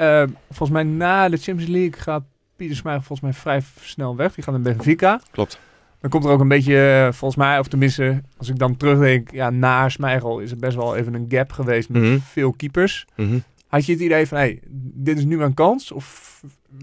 Volgens 0.46 0.70
mij 0.70 0.82
na 0.82 1.28
de 1.28 1.36
Champions 1.36 1.70
League 1.72 2.00
gaat 2.00 2.22
Pieter 2.56 2.76
Smijger 2.76 3.02
volgens 3.02 3.30
mij 3.30 3.40
vrij 3.40 3.62
snel 3.80 4.16
weg. 4.16 4.34
Die 4.34 4.44
gaat 4.44 4.54
naar 4.54 4.62
Benfica. 4.62 5.20
Klopt. 5.30 5.58
Dan 6.00 6.10
komt 6.10 6.24
er 6.24 6.30
ook 6.30 6.40
een 6.40 6.48
beetje, 6.48 6.90
eh, 7.06 7.12
volgens 7.12 7.36
mij, 7.36 7.58
of 7.58 7.68
tenminste, 7.68 8.22
als 8.36 8.48
ik 8.48 8.58
dan 8.58 8.76
terugdenk, 8.76 9.30
ja, 9.30 9.50
na 9.50 9.88
Smijgel 9.88 10.38
is 10.38 10.50
er 10.50 10.56
best 10.56 10.76
wel 10.76 10.96
even 10.96 11.14
een 11.14 11.26
gap 11.28 11.52
geweest 11.52 11.88
met 11.88 12.02
Mhm. 12.02 12.18
veel 12.18 12.52
keepers. 12.52 13.06
Mhm. 13.16 13.38
Had 13.66 13.86
je 13.86 13.92
het 13.92 14.00
idee 14.00 14.26
van, 14.26 14.38
hey, 14.38 14.60
dit 14.94 15.18
is 15.18 15.24
nu 15.24 15.36
mijn 15.36 15.54
kans? 15.54 15.92
Of 15.92 16.26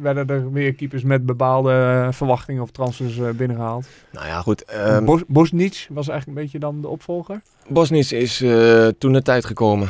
werden 0.01 0.27
er 0.27 0.51
weer 0.51 0.73
keepers 0.73 1.03
met 1.03 1.25
bepaalde 1.25 2.07
verwachtingen 2.11 2.61
of 2.61 2.71
transfers 2.71 3.17
eh, 3.19 3.29
binnengehaald? 3.29 3.87
Nou 4.11 4.25
ja, 4.27 4.41
goed. 4.41 4.65
Bos, 5.05 5.21
Bosnic 5.27 5.87
was 5.89 6.07
eigenlijk 6.07 6.37
een 6.37 6.43
beetje 6.43 6.59
dan 6.59 6.81
de 6.81 6.87
opvolger. 6.87 7.41
Bosnisch 7.67 8.11
is 8.11 8.41
eh, 8.41 8.87
toen 8.97 9.13
de 9.13 9.21
tijd 9.21 9.45
gekomen. 9.45 9.87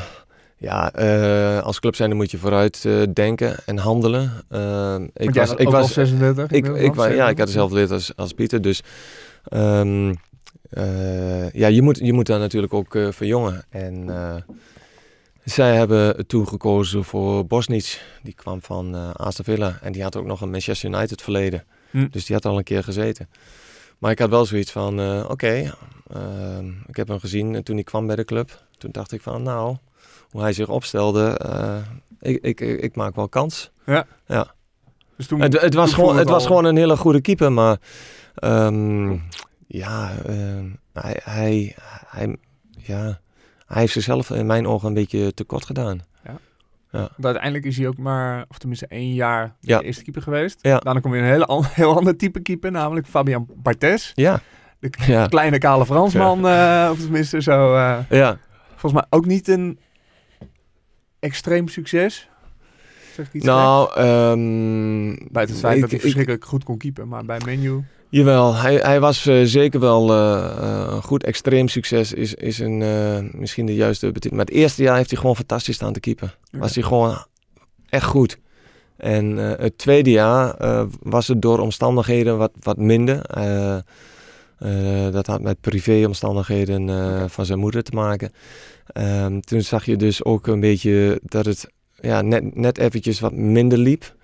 Ja, 0.66 0.92
eh, 0.94 1.64
als 1.64 1.80
club 1.80 1.96
zijn 1.96 2.16
moet 2.16 2.32
je 2.32 2.38
vooruit 2.38 2.86
eh, 2.86 3.02
denken 3.14 3.58
en 3.66 3.78
handelen. 3.78 4.32
Ehm, 4.50 5.04
ik 5.14 5.34
was, 5.34 5.50
was 5.50 5.60
ik 5.60 5.70
was, 5.70 5.94
36. 5.94 6.52
ik, 6.52 6.66
ik, 6.68 6.94
wa- 6.94 7.06
ja, 7.06 7.30
ik 7.30 7.38
37. 7.38 7.38
had 7.38 7.48
dezelfde 7.48 7.76
leeftijd 7.76 8.00
als, 8.00 8.16
als 8.16 8.34
Pieter, 8.34 8.62
dus 8.62 8.82
ehm, 9.44 10.14
eh, 10.70 11.52
ja, 11.52 11.68
je 11.68 11.82
moet, 11.82 11.98
je 11.98 12.14
moet 12.14 12.26
daar 12.26 12.40
natuurlijk 12.40 12.74
ook 12.74 12.98
verjongen. 13.10 13.66
En 13.70 14.10
zij 15.44 15.76
hebben 15.76 16.28
toen 16.28 16.48
gekozen 16.48 17.04
voor 17.04 17.46
Bosnic. 17.46 18.02
Die 18.24 18.34
kwam 18.34 18.62
van 18.62 19.16
Aston 19.16 19.46
Villa 19.46 19.78
en 19.82 19.92
die 19.92 20.04
had 20.04 20.16
ook 20.16 20.26
nog 20.26 20.42
een 20.42 20.50
Manchester 20.52 20.90
United 20.90 21.22
verleden. 21.22 21.64
Hm. 21.92 22.08
Dus 22.12 22.26
die 22.26 22.36
had 22.36 22.46
al 22.46 22.58
een 22.58 22.64
keer 22.64 22.84
gezeten. 22.84 23.30
Maar 23.98 24.12
ik 24.12 24.20
had 24.20 24.30
wel 24.30 24.46
zoiets 24.46 24.72
van, 24.72 25.24
oké, 25.30 25.74
ehm, 26.14 26.68
ik 26.88 26.96
heb 26.96 27.08
hem 27.08 27.20
gezien 27.20 27.64
toen 27.64 27.76
hij 27.76 27.84
kwam 27.84 28.08
bij 28.08 28.16
de 28.16 28.26
club. 28.26 28.64
Toen 28.78 28.92
dacht 28.92 29.12
ik 29.12 29.22
van, 29.22 29.44
nou, 29.44 29.76
hoe 30.36 30.44
hij 30.44 30.54
zich 30.54 30.70
opstelde, 30.70 31.38
eh, 31.38 31.76
ik, 32.20 32.42
ik, 32.44 32.60
ik 32.60 32.96
maak 32.96 33.16
wel 33.16 33.30
kans. 33.30 33.72
Dus 35.18 35.28
toen, 35.28 35.42
Het, 35.42 35.62
het, 35.62 35.74
was, 35.74 35.90
toen 35.90 36.00
gewoon, 36.00 36.18
het 36.18 36.30
was 36.30 36.46
gewoon 36.46 36.66
een 36.66 36.78
hele 36.78 36.98
goede 36.98 37.22
keeper, 37.22 37.52
maar 37.52 37.78
ehm, 38.36 39.12
ja, 39.68 40.12
ehm, 40.26 40.66
hij, 40.94 41.20
hij, 41.24 41.76
hij, 42.08 42.36
ja, 42.78 43.20
hij 43.66 43.80
heeft 43.82 43.94
zichzelf 43.94 44.30
in 44.30 44.46
mijn 44.46 44.68
ogen 44.68 44.88
een 44.88 44.94
beetje 44.94 45.34
tekort 45.34 45.66
gedaan. 45.66 46.00
Want 46.92 47.26
uiteindelijk 47.26 47.66
is 47.66 47.78
hij 47.78 47.88
ook 47.88 47.98
maar, 47.98 48.46
of 48.50 48.58
tenminste 48.58 48.88
één 48.88 49.14
jaar 49.14 49.56
de 49.60 49.68
Ja. 49.68 49.82
eerste 49.82 50.04
keeper 50.04 50.22
geweest. 50.22 50.60
Ja. 50.62 50.78
Daarna 50.80 51.00
komt 51.00 51.14
weer 51.14 51.24
een 51.24 51.30
hele, 51.30 51.46
an- 51.46 51.66
heel 51.82 51.96
ander 51.98 52.18
type 52.18 52.40
keeper, 52.40 52.72
namelijk 52.72 53.08
Fabian 53.08 53.48
Barthez. 53.56 54.12
Ja, 54.14 54.40
De 54.80 54.90
ja, 55.06 55.28
kleine 55.28 55.58
kale 55.58 55.86
Fransman, 55.86 56.48
eh, 56.48 56.90
of 56.92 57.00
tenminste 57.00 57.42
zo. 57.42 57.76
eh, 57.76 57.98
ja. 58.10 58.38
volgens 58.70 58.94
mij 58.94 59.06
ook 59.10 59.26
niet 59.26 59.48
een 59.48 59.80
extreem 61.26 61.68
succes. 61.68 62.30
Zeg 63.16 63.26
ik 63.28 63.34
iets 63.34 63.46
Nou, 63.46 63.88
geks? 63.88 65.32
Buiten 65.32 65.56
het 65.56 65.66
feit 65.66 65.80
dat 65.82 65.90
hij 65.90 65.98
ik- 65.98 66.02
verschrikkelijk 66.02 66.46
goed 66.46 66.64
kon 66.64 66.78
keepen. 66.78 67.08
Maar 67.08 67.26
bij 67.26 67.40
Menu... 67.46 67.84
Jawel, 68.10 68.56
hij, 68.56 68.76
hij 68.76 69.00
was 69.00 69.26
eh, 69.26 69.42
zeker 69.44 69.80
wel 69.80 70.12
een 70.12 71.02
goed 71.04 71.24
extreem 71.24 71.68
succes. 71.68 72.14
Is, 72.14 72.34
is 72.34 72.60
een, 72.60 72.78
misschien 73.34 73.66
de 73.66 73.76
juiste 73.76 74.06
betiteling. 74.06 74.38
Maar 74.38 74.46
het 74.46 74.56
eerste 74.56 74.84
jaar 74.84 74.96
heeft 74.96 75.10
hij 75.10 75.20
gewoon 75.20 75.36
fantastisch 75.36 75.76
staan 75.76 75.94
te 75.94 76.00
keepen. 76.00 76.32
Was 76.52 76.76
hij 76.76 76.84
gewoon 76.84 77.26
echt 77.90 78.06
goed. 78.06 78.38
En 78.98 79.38
het 79.38 79.78
tweede 79.78 80.12
jaar 80.12 80.56
was 81.02 81.28
het 81.28 81.42
door 81.42 81.60
omstandigheden 81.60 82.38
wat, 82.38 82.52
wat 82.60 82.78
minder. 82.78 83.22
Eh, 84.58 85.12
dat 85.12 85.28
had 85.28 85.42
met 85.42 85.62
privéomstandigheden 85.62 86.90
eh 86.90 87.24
van 87.28 87.46
zijn 87.46 87.60
moeder 87.60 87.84
te 87.84 87.92
maken. 87.96 88.32
Ehm, 88.86 89.40
toen 89.40 89.62
zag 89.62 89.86
je 89.86 89.96
dus 89.96 90.24
ook 90.24 90.48
een 90.48 90.60
beetje 90.60 91.20
dat 91.24 91.46
het 91.46 91.68
ja, 92.02 92.22
net, 92.22 92.56
net 92.56 92.78
eventjes 92.78 93.20
wat 93.20 93.34
minder 93.34 93.78
liep. 93.78 94.16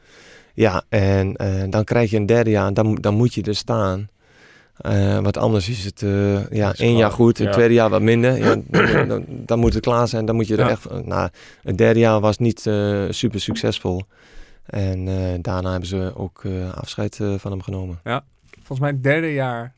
Ja, 0.54 0.84
en 0.90 1.36
eh, 1.36 1.64
dan 1.70 1.84
krijg 1.84 2.10
je 2.12 2.18
een 2.18 2.26
derde 2.26 2.50
jaar 2.50 2.68
en 2.68 2.74
dan, 2.74 2.86
moet- 2.86 3.04
dan 3.04 3.14
moet 3.16 3.34
je 3.34 3.42
er 3.44 3.56
staan. 3.56 4.10
Want 5.22 5.38
anders 5.38 5.70
is 5.70 5.86
het 5.86 6.04
ja, 6.52 6.74
één 6.76 6.96
jaar 6.98 7.12
goed, 7.12 7.38
het 7.38 7.48
Ja. 7.48 7.54
tweede 7.54 7.74
jaar 7.74 7.90
wat 7.90 8.02
minder. 8.02 8.38
Ja, 8.38 8.56
dan, 8.96 9.08
dan, 9.08 9.26
dan 9.28 9.60
moet 9.60 9.74
het 9.74 9.84
klaar 9.84 10.08
zijn, 10.08 10.26
dan 10.26 10.36
moet 10.36 10.48
je 10.48 10.54
er 10.56 10.64
Ja. 10.66 10.70
echt... 10.70 11.06
Nou, 11.06 11.30
het 11.64 11.78
derde 11.78 12.00
jaar 12.00 12.20
was 12.20 12.38
niet 12.38 12.60
super 13.10 13.40
succesvol. 13.40 14.02
En 14.66 15.06
daarna 15.42 15.70
hebben 15.72 15.90
ze 15.90 16.12
ook 16.16 16.44
afscheid 16.74 17.20
van 17.38 17.52
hem 17.52 17.62
genomen. 17.62 18.00
Volgens 18.58 18.80
mij 18.80 18.90
het 18.90 19.04
derde 19.04 19.34
jaar 19.34 19.76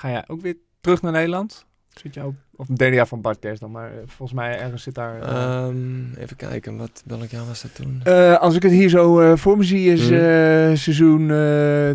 ga 0.00 0.10
jij 0.10 0.24
ook 0.26 0.40
weer 0.40 0.56
terug 0.80 1.02
naar 1.02 1.12
Nederland. 1.12 1.66
Zit 1.88 2.14
je 2.14 2.22
ook, 2.22 2.34
of 2.56 2.68
het 2.68 2.78
derde 2.78 2.96
jaar 2.96 3.06
van 3.06 3.20
Barthez 3.20 3.58
dan, 3.58 3.70
maar 3.70 3.90
eh, 3.90 3.96
volgens 4.06 4.32
mij 4.38 4.58
ergens 4.60 4.82
zit 4.82 4.94
daar... 4.94 5.20
eh, 5.20 5.64
Ehm, 5.64 6.12
even 6.14 6.36
kijken, 6.36 6.76
wat, 6.76 7.02
welk 7.06 7.30
jaar 7.30 7.46
was 7.46 7.62
dat 7.62 7.74
toen? 7.74 8.00
Eh, 8.04 8.38
als 8.38 8.54
ik 8.56 8.62
het 8.62 8.72
hier 8.72 8.88
zo 8.88 9.36
voor 9.36 9.56
me 9.56 9.64
zie, 9.64 9.92
is 9.92 10.00
Mhm. 10.10 10.12
eh, 10.14 10.74
seizoen 10.76 11.30
eh 11.30 11.90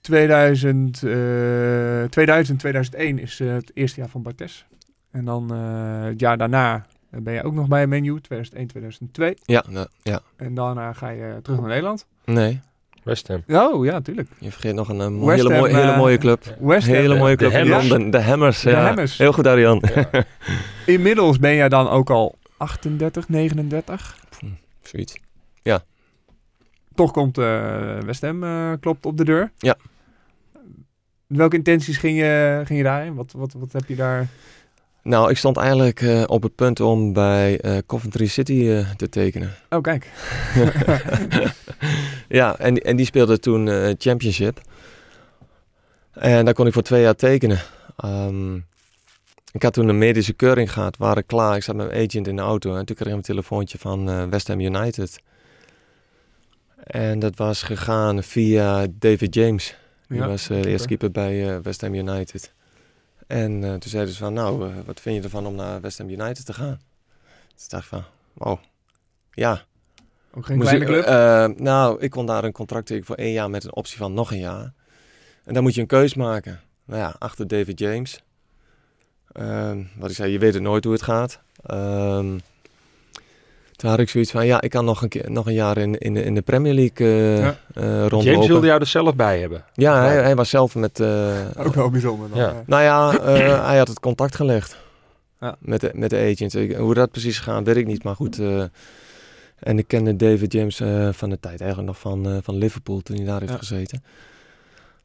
2000, 0.00 1.02
eh 1.02 2.04
2000, 2.10 2.58
2001 2.58 3.18
is 3.18 3.38
het 3.38 3.70
eerste 3.74 4.00
jaar 4.00 4.08
van 4.08 4.22
Bartes. 4.22 4.66
En 5.10 5.24
dan 5.24 5.54
eh, 5.54 6.02
het 6.04 6.20
jaar 6.20 6.38
daarna 6.38 6.86
ben 7.10 7.34
je 7.34 7.42
ook 7.42 7.54
nog 7.54 7.68
bij 7.68 7.82
een 7.82 7.88
menu, 7.88 8.20
2001, 8.20 8.66
2002. 8.66 9.34
Ja, 9.44 9.64
nou, 9.68 9.86
ja. 10.02 10.20
En 10.36 10.54
daarna 10.54 10.92
ga 10.92 11.08
je 11.08 11.38
terug 11.42 11.58
naar 11.60 11.68
Nederland. 11.68 12.06
Nee, 12.24 12.60
West 13.04 13.28
Ham. 13.28 13.42
Oh, 13.46 13.84
ja, 13.84 13.92
natuurlijk. 13.92 14.28
je 14.38 14.50
vergeet 14.50 14.74
nog 14.74 14.88
een 14.88 15.00
eh, 15.00 15.26
West 15.26 15.36
hele, 15.36 15.52
Ham, 15.52 15.58
mooie, 15.58 15.74
hele 15.74 15.92
eh, 15.92 15.98
mooie 15.98 16.18
club. 16.18 16.56
West 16.60 16.86
Ham. 16.86 16.96
hele 16.96 17.18
mooie 17.18 17.36
de 17.36 17.48
club 17.48 17.52
in 17.52 17.70
Hammers. 17.70 17.88
Londen. 17.88 18.10
De 18.10 18.22
Hammers. 18.22 18.62
De 18.62 18.70
ja. 18.70 18.84
Hammers. 18.84 19.18
Heel 19.18 19.32
goed, 19.32 19.46
Arjan. 19.46 19.82
Inmiddels 20.86 21.38
ben 21.38 21.54
jij 21.54 21.68
dan 21.68 21.88
ook 21.88 22.10
al 22.10 22.38
38, 22.56 23.28
39. 23.28 24.16
Zoiets. 24.82 25.22
Toch 26.94 27.10
komt 27.10 27.38
eh 27.38 27.98
West 27.98 28.22
Ham, 28.22 28.44
eh, 28.44 28.72
klopt 28.80 29.06
op 29.06 29.16
de 29.16 29.24
deur. 29.24 29.52
Ja. 29.58 29.76
Welke 31.26 31.56
intenties 31.56 31.96
ging 31.96 32.18
je, 32.18 32.62
ging 32.64 32.78
je 32.78 32.84
daarin? 32.84 33.14
Wat, 33.14 33.32
wat, 33.32 33.52
wat 33.52 33.72
heb 33.72 33.84
je 33.86 33.96
daar... 33.96 34.28
Nou, 35.04 35.30
ik 35.30 35.36
stond 35.36 35.56
eigenlijk 35.56 36.00
eh, 36.00 36.22
op 36.26 36.42
het 36.42 36.54
punt 36.54 36.80
om 36.80 37.12
bij 37.12 37.60
eh, 37.60 37.78
Coventry 37.86 38.26
City 38.26 38.68
eh, 38.68 38.90
te 38.90 39.08
tekenen. 39.08 39.54
Oh, 39.68 39.80
kijk. 39.80 40.10
ja, 42.28 42.58
en, 42.58 42.76
en 42.76 42.96
die 42.96 43.06
speelde 43.06 43.38
toen 43.38 43.94
Championship. 43.98 44.60
En 46.12 46.44
daar 46.44 46.54
kon 46.54 46.66
ik 46.66 46.72
voor 46.72 46.82
twee 46.82 47.02
jaar 47.02 47.14
tekenen. 47.14 47.60
Ehm, 47.96 48.56
ik 49.52 49.62
had 49.62 49.72
toen 49.72 49.88
een 49.88 49.98
medische 49.98 50.32
keuring 50.32 50.72
gehad, 50.72 50.96
waren 50.96 51.26
klaar. 51.26 51.56
Ik 51.56 51.62
zat 51.62 51.76
met 51.76 51.86
mijn 51.86 52.06
agent 52.08 52.26
in 52.26 52.36
de 52.36 52.42
auto 52.42 52.76
en 52.76 52.84
toen 52.84 52.96
kreeg 52.96 53.08
ik 53.08 53.14
een 53.14 53.22
telefoontje 53.22 53.78
van 53.78 54.30
West 54.30 54.48
Ham 54.48 54.60
United. 54.60 55.18
En 56.76 57.18
dat 57.18 57.36
was 57.36 57.62
gegaan 57.62 58.22
via 58.22 58.86
David 58.90 59.34
James. 59.34 59.76
Die 60.08 60.18
Ja, 60.18 60.26
was 60.26 60.46
de 60.46 60.68
eerste 60.68 60.88
keeper. 60.88 61.10
bij 61.10 61.62
West 61.62 61.80
Ham 61.80 61.94
United. 61.94 62.52
En 63.26 63.64
eh, 63.64 63.70
toen 63.70 63.90
zeiden 63.90 64.12
ze 64.14 64.18
van, 64.18 64.32
nou, 64.32 64.68
eh, 64.70 64.74
wat 64.86 65.00
vind 65.00 65.16
je 65.16 65.22
ervan 65.22 65.46
om 65.46 65.54
naar 65.54 65.80
West 65.80 65.98
Ham 65.98 66.08
United 66.08 66.46
te 66.46 66.52
gaan? 66.52 66.80
Toen 67.56 67.66
dacht 67.68 67.82
ik 67.82 67.88
van, 67.88 68.04
wow, 68.32 68.58
ja. 69.30 69.62
Ook 70.34 70.46
geen 70.46 70.56
Moest 70.56 70.68
kleine 70.68 70.84
ik- 70.84 71.02
club. 71.04 71.04
eh, 71.04 71.46
nou, 71.62 72.00
ik 72.00 72.10
kon 72.10 72.26
daar 72.26 72.44
een 72.44 72.52
contract 72.52 72.86
tekenen 72.86 73.06
voor 73.06 73.16
één 73.16 73.32
jaar 73.32 73.50
met 73.50 73.64
een 73.64 73.74
optie 73.74 73.96
van 73.96 74.14
nog 74.14 74.30
een 74.32 74.38
jaar. 74.38 74.72
En 75.44 75.54
dan 75.54 75.62
moet 75.62 75.74
je 75.74 75.80
een 75.80 75.86
keus 75.86 76.14
maken. 76.14 76.60
Nou 76.84 77.00
ja, 77.00 77.14
achter 77.18 77.46
David 77.48 77.78
James. 77.78 78.22
Ehm, 79.32 79.82
wat 79.96 80.10
ik 80.10 80.16
zei, 80.16 80.32
je 80.32 80.38
weet 80.38 80.54
het 80.54 80.62
nooit 80.62 80.84
hoe 80.84 80.92
het 80.92 81.02
gaat. 81.02 81.40
Ehm, 81.62 82.38
toen 83.84 83.92
had 83.92 84.02
ik 84.02 84.08
zoiets 84.08 84.30
van, 84.30 84.46
ja, 84.46 84.60
ik 84.60 84.70
kan 84.70 84.84
nog 84.84 85.02
een, 85.02 85.08
keer, 85.08 85.30
nog 85.30 85.46
een 85.46 85.52
jaar 85.54 85.76
in, 85.78 85.98
in, 85.98 86.14
de, 86.14 86.22
in 86.22 86.34
de 86.34 86.42
Premier 86.42 86.74
League 86.74 87.06
eh 87.06 87.38
Ja. 87.38 87.56
eh, 87.74 87.84
rondlopen. 87.98 88.24
James 88.32 88.46
wilde 88.46 88.66
jou 88.66 88.80
er 88.80 88.86
zelf 88.86 89.14
bij 89.14 89.40
hebben. 89.40 89.64
Ja, 89.74 90.00
hij, 90.02 90.22
hij 90.22 90.34
was 90.36 90.48
zelf 90.50 90.74
met... 90.74 91.00
eh, 91.00 91.34
ook 91.58 91.74
wel 91.74 91.90
bijzonder. 91.90 92.28
Dan, 92.28 92.38
Ja. 92.38 92.62
nou 92.66 92.82
ja, 92.82 93.18
eh, 93.18 93.66
hij 93.66 93.78
had 93.78 93.88
het 93.88 94.00
contact 94.00 94.34
gelegd 94.36 94.76
Ja. 95.40 95.56
met, 95.58 95.80
de, 95.80 95.90
met 95.94 96.10
de 96.10 96.30
agent. 96.32 96.54
Ik- 96.54 96.76
hoe 96.76 96.94
dat 96.94 97.10
precies 97.10 97.38
gaat, 97.38 97.64
weet 97.64 97.76
ik 97.76 97.86
niet. 97.86 98.04
Maar 98.04 98.14
goed, 98.14 98.38
eh, 98.38 98.62
en 99.58 99.78
ik 99.78 99.88
kende 99.88 100.16
David 100.16 100.52
James 100.52 100.80
eh, 100.80 101.08
van 101.12 101.30
de 101.30 101.40
tijd 101.40 101.60
eigenlijk 101.60 101.90
nog 101.90 101.98
van, 102.00 102.26
eh, 102.28 102.36
van 102.42 102.56
Liverpool 102.56 103.00
toen 103.00 103.16
hij 103.16 103.24
daar 103.24 103.40
heeft 103.40 103.52
Ja. 103.52 103.58
gezeten. 103.58 104.04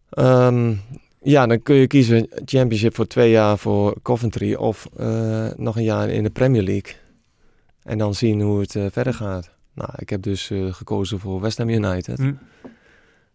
Ehm, 0.09 0.73
ja, 1.21 1.47
dan 1.47 1.61
kun 1.63 1.75
je 1.75 1.87
kiezen 1.87 2.27
championship 2.45 2.95
voor 2.95 3.07
twee 3.07 3.31
jaar 3.31 3.57
voor 3.57 3.95
Coventry 4.01 4.53
of 4.53 4.87
eh, 4.97 5.47
nog 5.55 5.75
een 5.75 5.83
jaar 5.83 6.09
in 6.09 6.23
de 6.23 6.29
Premier 6.29 6.63
League. 6.63 6.93
En 7.83 7.97
dan 7.97 8.13
zien 8.15 8.41
hoe 8.41 8.59
het 8.59 8.75
eh, 8.75 8.85
verder 8.91 9.13
gaat. 9.13 9.49
Nou, 9.73 9.89
ik 9.95 10.09
heb 10.09 10.21
dus 10.21 10.49
eh, 10.49 10.73
gekozen 10.73 11.19
voor 11.19 11.41
West 11.41 11.57
Ham 11.57 11.69
United. 11.69 12.17
Hm. 12.17 12.33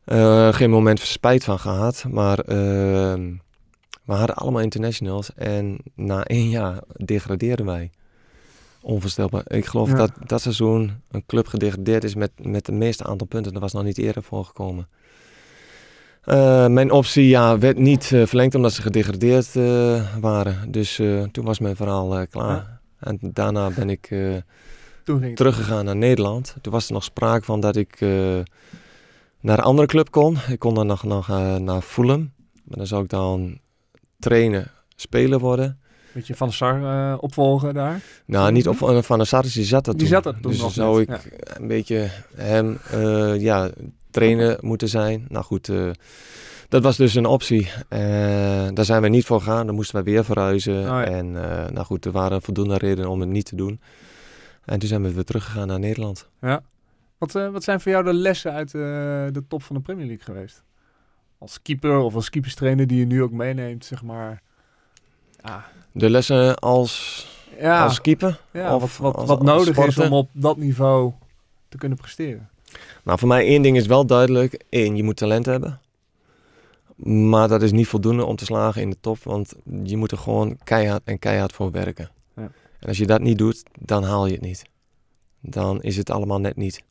Eh, 0.05 0.53
geen 0.53 0.71
moment 0.71 1.01
spijt 1.01 1.45
van 1.45 1.59
gehad, 1.59 2.05
maar 2.11 2.39
ehm, 2.39 3.33
we 4.05 4.13
hadden 4.13 4.37
allemaal 4.37 4.63
internationals 4.63 5.35
en 5.35 5.79
na 5.95 6.25
één 6.25 6.49
jaar 6.49 6.79
degradeerden 7.05 7.67
wij. 7.67 7.91
Onvoorstelbaar. 8.81 9.43
Ik 9.47 9.67
geloof 9.67 9.89
Ja. 9.89 9.95
dat 9.95 10.13
dat 10.27 10.41
seizoen 10.41 10.93
een 11.11 11.27
club 11.27 11.47
gedegradeerd 11.47 12.05
is 12.05 12.15
met, 12.15 12.31
met 12.43 12.67
het 12.67 12.77
meeste 12.77 13.05
aantal 13.05 13.27
punten. 13.27 13.53
Dat 13.53 13.63
was 13.63 13.73
nog 13.73 13.85
niet 13.85 13.99
eerder 13.99 14.23
voorgekomen. 14.23 14.89
Mijn 16.73 16.91
optie 16.91 17.29
ja, 17.29 17.59
werd 17.59 17.79
niet 17.79 18.05
verlengd 18.05 18.55
omdat 18.55 18.73
ze 18.73 18.83
gedegradeerd 18.83 19.55
waren. 20.21 20.73
Dus 20.73 20.95
toen 21.33 21.45
was 21.45 21.59
mijn 21.59 21.77
verhaal 21.77 22.27
klaar. 22.27 22.57
Ja. 22.57 22.74
En 23.05 23.19
daarna 23.21 23.71
ben 23.71 23.91
ik 23.91 24.11
eh, 24.11 24.37
teruggegaan 25.35 25.85
naar 25.85 25.97
Nederland. 25.97 26.57
Toen 26.61 26.73
was 26.73 26.87
er 26.87 26.93
nog 26.93 27.05
sprake 27.05 27.45
van 27.45 27.61
dat 27.61 27.77
ik 27.77 28.01
eh, 28.01 28.09
naar 29.41 29.59
een 29.59 29.65
andere 29.65 29.89
club 29.89 30.11
kon. 30.11 30.37
Ik 30.49 30.59
kon 30.59 30.75
dan 30.75 30.87
nog, 30.87 31.03
nog 31.03 31.29
eh, 31.29 31.57
naar 31.57 31.81
Fulham. 31.81 32.33
Maar 32.65 32.77
dan 32.79 32.87
zou 32.87 33.03
ik 33.03 33.09
dan 33.11 33.59
trainen, 34.19 34.71
speler 34.97 35.39
worden. 35.39 35.79
Beetje 36.13 36.35
Van 36.35 36.49
de 36.49 36.55
Sar 36.55 37.19
opvolgen 37.19 37.75
daar. 37.75 38.01
Nou, 38.27 38.53
niet 38.53 38.69
op 38.69 38.77
Van 39.05 39.19
der 39.19 39.27
Sar, 39.27 39.43
die 39.43 39.65
zat 39.65 39.87
er 39.87 39.93
Die 39.93 40.01
toen. 40.01 40.11
zat 40.11 40.27
er 40.27 40.41
toen 40.41 40.51
Dus 40.51 40.61
nog 40.61 40.73
zou 40.73 41.01
ik 41.01 41.37
een 41.43 41.69
beetje 41.69 42.11
hem, 42.35 42.79
ja, 43.39 43.71
trainer 44.11 44.59
moeten 44.61 44.89
zijn. 44.89 45.27
Nou 45.29 45.45
goed, 45.45 45.71
dat 46.75 46.83
was 46.83 46.97
dus 46.97 47.15
een 47.15 47.27
optie. 47.27 47.71
Eh, 47.89 48.01
daar 48.73 48.85
zijn 48.85 49.03
we 49.03 49.09
niet 49.09 49.25
voor 49.25 49.41
gegaan. 49.41 49.67
Dan 49.67 49.75
moesten 49.75 49.97
we 49.97 50.11
weer 50.11 50.25
verhuizen. 50.25 50.75
ja. 50.81 51.05
En 51.05 51.27
eh, 51.51 51.71
nou 51.71 51.87
goed, 51.87 52.05
er 52.05 52.13
waren 52.13 52.43
voldoende 52.43 52.79
redenen 52.79 53.11
om 53.11 53.21
het 53.21 53.29
niet 53.29 53.45
te 53.47 53.57
doen. 53.57 53.81
En 54.65 54.79
toen 54.79 54.89
zijn 54.89 55.03
we 55.03 55.13
weer 55.13 55.25
teruggegaan 55.25 55.67
naar 55.67 55.79
Nederland. 55.79 56.29
Wat, 57.19 57.35
eh, 57.35 57.49
wat 57.49 57.65
zijn 57.65 57.81
voor 57.81 57.93
jou 57.93 58.05
de 58.05 58.13
lessen 58.15 58.53
uit 58.53 58.71
de 58.71 59.43
top 59.49 59.63
van 59.63 59.77
de 59.77 59.83
Premier 59.83 60.07
League 60.07 60.25
geweest? 60.25 60.63
Als 61.39 61.63
keeper 61.63 61.99
of 61.99 62.15
als 62.15 62.31
keeperstrainer 62.31 62.87
die 62.87 62.99
je 62.99 63.07
nu 63.07 63.23
ook 63.23 63.33
meeneemt, 63.33 63.85
zeg 63.85 64.03
maar. 64.03 64.43
Ah, 65.41 65.63
De 65.93 66.11
lessen 66.11 66.59
als, 66.59 67.27
ja, 67.61 67.83
als 67.85 68.01
keeper? 68.01 68.41
ja 68.53 68.75
of 68.75 68.81
wat, 68.81 68.91
wat, 68.99 69.15
als- 69.17 69.29
wat 69.29 69.39
als 69.39 69.47
nodig 69.49 69.87
is 69.87 69.99
om 69.99 70.13
op 70.13 70.29
dat 70.33 70.57
niveau 70.57 71.13
te 71.69 71.77
kunnen 71.79 71.99
presteren. 71.99 72.49
Nou, 73.05 73.19
voor 73.19 73.29
mij 73.29 73.47
één 73.47 73.63
ding 73.63 73.77
is 73.77 73.87
wel 73.87 74.07
duidelijk. 74.07 74.65
Eén, 74.71 74.97
je 74.97 75.03
moet 75.03 75.17
talent 75.17 75.47
hebben. 75.47 75.81
Maar 76.97 77.49
dat 77.49 77.63
is 77.63 77.73
niet 77.73 77.87
voldoende 77.87 78.25
om 78.25 78.37
te 78.37 78.45
slagen 78.45 78.83
in 78.83 78.91
de 78.91 78.97
top. 79.01 79.19
Want 79.23 79.55
je 79.83 79.97
moet 79.97 80.13
er 80.13 80.19
gewoon 80.19 80.59
keihard 80.65 81.03
en 81.05 81.19
keihard 81.19 81.53
voor 81.53 81.71
werken. 81.71 82.11
Ja. 82.37 82.51
En 82.81 82.89
als 82.89 82.99
je 82.99 83.07
dat 83.07 83.21
niet 83.21 83.39
doet, 83.39 83.63
dan 83.81 84.03
haal 84.03 84.27
je 84.27 84.33
het 84.33 84.41
niet. 84.41 84.63
Dan 85.41 85.83
is 85.83 85.97
het 85.97 86.11
allemaal 86.11 86.41
net 86.41 86.57
niet. 86.57 86.83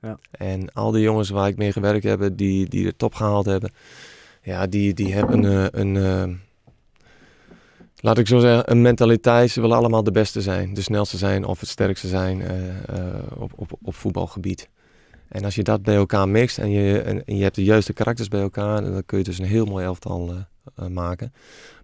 Ja. 0.00 0.18
En 0.30 0.72
al 0.72 0.90
die 0.90 1.02
jongens 1.02 1.30
waar 1.30 1.48
ik 1.48 1.56
mee 1.56 1.72
gewerkt 1.72 2.04
heb, 2.04 2.30
die, 2.32 2.68
die 2.68 2.84
de 2.84 2.96
top 2.96 3.14
gehaald 3.14 3.46
hebben. 3.46 3.72
Ja, 4.42 4.66
die, 4.66 4.94
die 4.94 5.14
hebben 5.14 5.44
eh, 5.44 5.80
een... 5.80 5.96
eh, 5.96 6.34
laat 8.00 8.18
ik 8.18 8.26
zo 8.26 8.38
zeggen, 8.38 8.70
een 8.70 8.82
mentaliteit. 8.82 9.50
Ze 9.50 9.60
willen 9.60 9.76
allemaal 9.76 10.02
de 10.02 10.10
beste 10.10 10.40
zijn, 10.40 10.74
de 10.74 10.82
snelste 10.82 11.16
zijn 11.16 11.44
of 11.44 11.60
het 11.60 11.68
sterkste 11.68 12.08
zijn 12.08 12.42
eh, 12.42 12.68
eh, 12.68 13.22
op, 13.36 13.52
op, 13.56 13.72
op 13.82 13.94
voetbalgebied. 13.94 14.68
En 15.28 15.44
als 15.44 15.54
je 15.54 15.62
dat 15.62 15.82
bij 15.82 15.94
elkaar 15.94 16.28
mixt 16.28 16.58
en 16.58 16.70
je, 16.70 17.00
en, 17.00 17.24
en 17.24 17.36
je 17.36 17.42
hebt 17.42 17.54
de 17.54 17.64
juiste 17.64 17.92
karakters 17.92 18.28
bij 18.28 18.40
elkaar, 18.40 18.82
dan 18.82 19.04
kun 19.06 19.18
je 19.18 19.24
dus 19.24 19.38
een 19.38 19.44
heel 19.44 19.64
mooi 19.64 19.84
elftal 19.84 20.34
eh, 20.74 20.86
maken. 20.86 21.32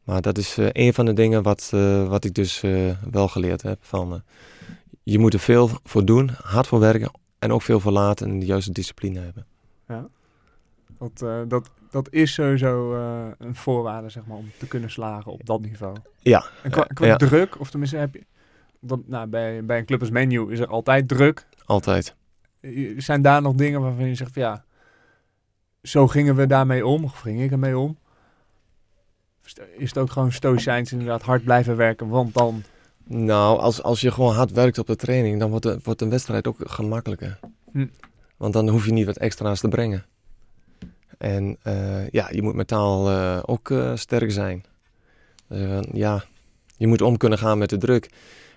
Maar 0.05 0.21
dat 0.21 0.39
is 0.39 0.59
eh, 0.59 0.67
een 0.73 0.95
van 0.95 1.05
de 1.05 1.13
dingen 1.13 1.43
wat, 1.43 1.71
wat 2.09 2.25
ik 2.25 2.35
dus 2.35 2.61
wel 3.11 3.29
geleerd 3.29 3.63
heb. 3.63 3.79
Van, 3.81 4.23
je 5.03 5.19
moet 5.19 5.35
er 5.35 5.41
veel 5.41 5.71
voor 5.85 6.05
doen, 6.05 6.31
hard 6.43 6.67
voor 6.67 6.81
werken 6.81 7.11
en 7.39 7.53
ook 7.53 7.63
veel 7.63 7.81
voor 7.81 7.93
laten 7.93 8.29
en 8.29 8.39
de 8.39 8.47
juiste 8.47 8.73
discipline 8.73 9.21
hebben. 9.21 9.47
Dat, 11.03 11.23
eh, 11.23 11.41
dat, 11.49 11.71
dat 11.91 12.13
is 12.13 12.33
sowieso 12.33 12.95
een 13.39 13.55
voorwaarde 13.55 14.09
zeg 14.09 14.27
maar, 14.27 14.37
om 14.37 14.51
te 14.59 14.67
kunnen 14.67 14.91
slagen 14.91 15.33
op 15.33 15.47
dat 15.47 15.61
niveau. 15.61 15.97
Ja, 16.19 16.45
En 16.63 16.71
qua, 16.71 16.83
qua 16.83 17.07
ja. 17.07 17.17
druk, 17.17 17.61
of 17.61 17.71
tenminste 17.71 17.97
heb 17.97 18.15
je... 18.15 18.25
Dat, 18.81 19.01
nou, 19.07 19.27
bij, 19.27 19.65
bij 19.65 19.79
een 19.79 19.85
club 19.85 20.01
als 20.01 20.11
Menu 20.11 20.53
is 20.53 20.59
er 20.59 20.67
altijd 20.67 21.09
druk. 21.09 21.47
altijd. 21.65 22.15
Zijn 22.97 23.23
daar 23.23 23.43
nog 23.43 23.55
dingen 23.55 23.81
waarvan 23.81 24.09
je 24.09 24.15
zegt, 24.15 24.33
van, 24.33 24.43
ja, 24.43 24.65
zo 25.83 26.07
gingen 26.09 26.37
we 26.37 26.47
daarmee 26.47 26.87
om, 26.87 27.05
of 27.05 27.19
ging 27.19 27.43
ik 27.43 27.51
ermee 27.51 27.79
om? 27.79 27.99
Is 29.77 29.89
het 29.89 29.99
ook 29.99 30.11
gewoon 30.11 30.33
stoïcijns 30.33 30.93
inderdaad 30.93 31.23
hard 31.23 31.45
blijven 31.45 31.77
werken, 31.77 32.09
want 32.09 32.35
dan... 32.35 32.63
Nou, 33.05 33.59
als, 33.59 33.83
als 33.83 34.01
je 34.01 34.11
gewoon 34.11 34.35
hard 34.35 34.51
werkt 34.51 34.79
op 34.79 34.87
de 34.87 34.97
training, 34.97 35.41
dan 35.41 35.51
wordt, 35.51 35.65
de, 35.65 35.81
wordt 35.83 36.01
een 36.01 36.11
wedstrijd 36.11 36.47
ook 36.47 36.57
gemakkelijker. 36.59 37.39
Hm. 37.73 37.87
Want 38.37 38.53
dan 38.53 38.69
hoef 38.69 38.85
je 38.85 38.93
niet 38.93 39.07
wat 39.07 39.17
extra's 39.17 39.61
te 39.61 39.69
brengen. 39.69 40.05
En 41.19 41.57
eh, 41.63 42.09
ja, 42.09 42.29
je 42.31 42.43
moet 42.43 42.55
mentaal 42.55 43.11
eh, 43.11 43.39
ook 43.43 43.71
eh, 43.71 43.97
sterk 43.97 44.31
zijn. 44.31 44.65
Eh, 45.49 45.83
ja, 45.93 46.25
je 46.77 46.87
moet 46.87 47.03
om 47.03 47.17
kunnen 47.17 47.39
gaan 47.39 47.59
met 47.59 47.71
de 47.71 47.79
druk. 47.79 48.11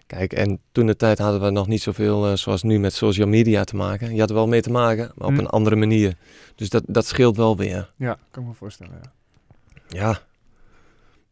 Kijk, 0.08 0.34
en 0.34 0.60
toen 0.72 0.86
de 0.86 0.96
tijd 0.96 1.18
hadden 1.20 1.41
we 1.41 1.50
nog 1.50 1.68
niet 1.68 1.82
zoveel 1.82 2.28
eh, 2.28 2.34
zoals 2.36 2.63
nu 2.63 2.80
met 2.80 2.94
social 2.94 3.28
media 3.28 3.63
te 3.63 3.76
maken. 3.76 4.13
Je 4.13 4.20
had 4.20 4.30
er 4.30 4.36
wel 4.36 4.48
mee 4.48 4.62
te 4.62 4.72
maken, 4.72 5.12
maar 5.15 5.28
op 5.28 5.34
Hm. 5.34 5.39
een 5.39 5.48
andere 5.48 5.76
manier. 5.76 6.13
Dus 6.56 6.70
dat, 6.70 6.84
dat 6.88 7.06
scheelt 7.06 7.38
wel 7.38 7.58
weer. 7.58 7.91
Ja, 7.96 8.18
kan 8.32 8.44
ik 8.44 8.50
me 8.50 8.56
voorstellen, 8.56 8.94
ja. 9.04 9.10
Ja, 9.88 10.20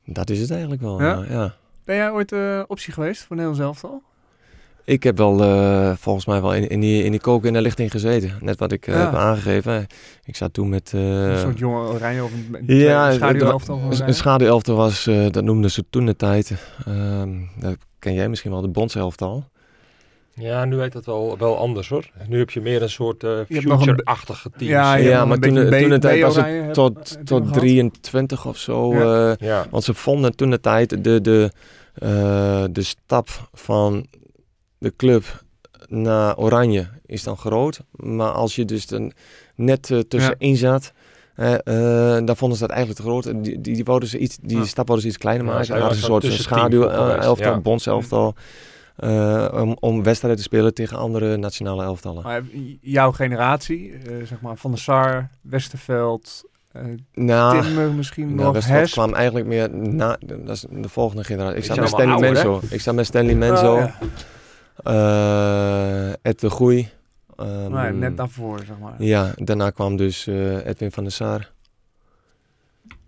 dat 0.06 0.30
is 0.30 0.40
het 0.40 0.52
eigenlijk 0.52 0.82
wel. 0.82 1.02
Ja? 1.02 1.08
Ja? 1.14 1.26
ja. 1.30 1.56
Ben 1.86 1.96
jij 1.96 2.12
ooit 2.12 2.32
eh, 2.32 2.62
optie 2.68 2.94
geweest 2.94 3.22
voor 3.24 3.36
Nederland 3.36 3.62
zelf 3.62 3.84
al? 3.84 4.02
Ik 4.86 5.04
heb 5.04 5.18
wel 5.18 5.44
eh, 5.44 5.96
volgens 5.96 6.26
mij 6.26 6.42
wel 6.42 6.54
in, 6.54 6.70
in, 6.70 6.80
die, 6.80 7.04
in 7.04 7.12
die 7.12 7.20
koken 7.20 7.48
in 7.48 7.54
de 7.54 7.62
lichting 7.62 7.92
gezeten. 7.92 8.38
Net 8.42 8.60
wat 8.60 8.72
ik 8.72 8.86
Ja. 8.86 8.94
heb 8.94 9.14
aangegeven. 9.14 9.88
Ik 10.26 10.36
zat 10.36 10.54
toen 10.54 10.70
met... 10.70 10.92
een 10.92 11.38
soort 11.38 11.58
jonge 11.60 11.88
oranje 11.88 12.24
of 12.24 12.32
een, 12.52 12.64
ja, 12.78 13.12
schaduwelftal 13.12 13.82
een, 13.90 14.14
schaduwelftal 14.14 14.76
was, 14.76 15.04
dat 15.32 15.44
noemden 15.44 15.72
ze 15.72 15.84
toen 15.90 16.06
de 16.06 16.16
tijd. 16.16 16.52
Ehm, 16.86 17.30
dat 17.60 17.78
ken 18.04 18.14
jij 18.14 18.30
misschien 18.30 18.52
wel, 18.52 18.62
de 18.62 18.68
bondselftal. 18.68 19.52
Ja, 20.36 20.66
nu 20.66 20.80
heet 20.80 20.92
dat 20.92 21.06
wel, 21.06 21.38
wel 21.38 21.58
anders 21.58 21.90
hoor. 21.90 22.10
Nu 22.28 22.38
heb 22.38 22.50
je 22.50 22.62
meer 22.62 22.82
een 22.82 22.90
soort 22.90 23.24
eh, 23.24 23.38
een 23.38 23.46
future-achtige 23.46 24.50
teams. 24.50 24.72
Ja, 24.72 24.96
Ja, 24.96 25.26
maar 25.26 25.40
toen, 25.40 25.54
beetje 25.54 25.80
toen 25.80 25.90
de 25.90 26.00
tijd 26.00 26.22
was 26.22 26.36
het 26.36 26.46
heb- 26.46 26.74
tot, 26.74 27.10
heb 27.10 27.18
je 27.20 27.24
tot 27.24 27.42
gehad. 27.44 27.60
23 27.60 28.46
of 28.46 28.58
zo. 28.58 28.94
Ja. 28.94 29.32
eh, 29.32 29.48
ja. 29.48 29.66
want 29.70 29.84
ze 29.84 29.94
vonden 29.94 30.36
toen 30.36 30.50
de 30.50 30.60
tijd 30.60 31.04
de, 31.04 31.22
de, 31.22 31.52
eh, 31.94 32.64
de 32.72 32.82
stap 32.84 33.28
van 33.54 34.06
de 34.78 34.94
club 34.96 35.44
naar 35.88 36.38
Oranje 36.38 36.88
is 37.06 37.24
dan 37.24 37.38
groot. 37.38 37.80
Maar 37.92 38.32
als 38.32 38.56
je 38.56 38.66
dus 38.66 38.86
dan 38.88 39.12
net 39.56 39.92
eh, 39.92 40.00
tussenin 40.00 40.56
zat, 40.58 40.92
eh, 41.36 41.54
eh, 42.18 42.26
dan 42.26 42.36
vonden 42.38 42.58
ze 42.58 42.64
dat 42.68 42.76
eigenlijk 42.76 43.02
te 43.02 43.08
groot. 43.08 43.26
En 43.26 43.42
Die, 43.42 43.62
die, 43.62 43.74
die, 43.76 43.84
wouden 43.84 44.10
ze 44.10 44.18
iets, 44.18 44.38
die 44.42 44.58
Ja. 44.58 44.66
stap 44.66 44.88
wouden 44.88 45.02
ze 45.02 45.08
iets 45.14 45.18
kleiner 45.24 45.46
Ja, 45.46 45.52
maken. 45.52 45.66
Ze 45.68 45.74
hadden 45.74 45.92
ze 45.92 45.98
een 45.98 46.10
soort 46.10 46.22
zo'n 46.24 46.32
tussenteam 46.32 46.60
schaduw 46.60 46.82
voor 46.82 46.92
geweest, 46.92 47.26
elftal, 47.28 47.52
ja. 47.54 47.60
bondselftal. 47.60 48.36
eh, 48.96 49.48
om, 49.54 49.78
om 49.80 50.04
wedstrijden 50.04 50.40
te 50.40 50.46
spelen 50.46 50.74
tegen 50.74 50.98
andere 50.98 51.38
nationale 51.38 51.84
elftallen. 51.84 52.24
Maar 52.24 52.42
jouw 52.82 53.12
generatie, 53.12 53.94
eh, 53.94 54.26
zeg 54.26 54.42
maar 54.42 54.58
Van 54.58 54.72
der 54.72 54.80
Sar, 54.80 55.30
Westerveld, 55.42 56.44
eh 56.72 56.82
Nou, 57.14 57.62
Timmer 57.62 57.92
misschien 57.92 58.28
Nou, 58.28 58.38
nog, 58.42 58.54
Westerveld 58.54 58.82
Hesp. 58.82 58.94
kwam 58.94 59.14
eigenlijk 59.14 59.46
meer 59.46 59.70
na, 59.76 60.18
dat 60.26 60.56
is 60.56 60.66
de 60.70 60.90
volgende 60.90 61.24
generatie. 61.24 61.58
Ik 61.58 61.64
zat 61.66 61.78
met 61.78 61.88
Stanley 61.90 62.20
Menzo. 62.20 62.60
Ik 62.70 62.82
zat 62.82 62.96
met 62.96 63.06
Stanley 63.06 63.36
Menzo, 63.36 63.74
Oh, 63.76 63.80
ja. 63.80 63.96
eh, 64.84 66.14
Ed 66.22 66.40
de 66.40 66.50
Groei. 66.50 66.90
Ehm, 67.46 67.72
Nou 67.72 67.94
net 67.94 68.18
daarvoor, 68.18 68.60
zeg 68.66 68.80
maar. 68.80 69.04
Ja, 69.04 69.32
daarna 69.36 69.70
kwam 69.70 69.96
dus 69.96 70.28
eh, 70.28 70.66
Edwin 70.66 70.92
van 70.92 71.04
der 71.04 71.12
Sar. 71.12 71.52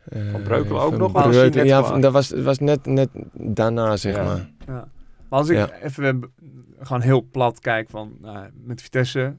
Eh, 0.04 0.32
Van 0.32 0.42
Breukelen 0.42 0.82
ook 0.82 0.98
nog, 0.98 1.14
net 1.14 1.54
ja, 1.54 1.98
dat 2.00 2.12
was, 2.14 2.30
was 2.32 2.60
net, 2.60 2.86
net 2.86 3.10
daarna, 3.34 3.98
zeg 3.98 4.16
Ja. 4.16 4.24
maar. 4.24 4.50
Ja. 4.66 4.88
Maar 5.30 5.40
als 5.40 5.50
ik 5.50 5.58
Ja. 5.58 5.72
even 5.82 6.06
eh, 6.06 6.20
gewoon 6.80 7.02
heel 7.02 7.22
plat 7.32 7.60
kijk 7.60 7.90
van 7.90 8.18
nou, 8.22 8.50
met 8.54 8.82
Vitesse 8.82 9.38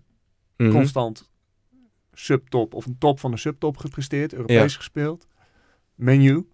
Mhm. 0.56 0.70
constant 0.70 1.30
subtop 2.12 2.74
of 2.74 2.86
een 2.86 2.98
top 2.98 3.20
van 3.20 3.30
de 3.30 3.36
subtop 3.36 3.76
gepresteerd, 3.76 4.32
Europees 4.34 4.72
Ja. 4.72 4.76
gespeeld, 4.78 5.26
menu. 5.94 6.46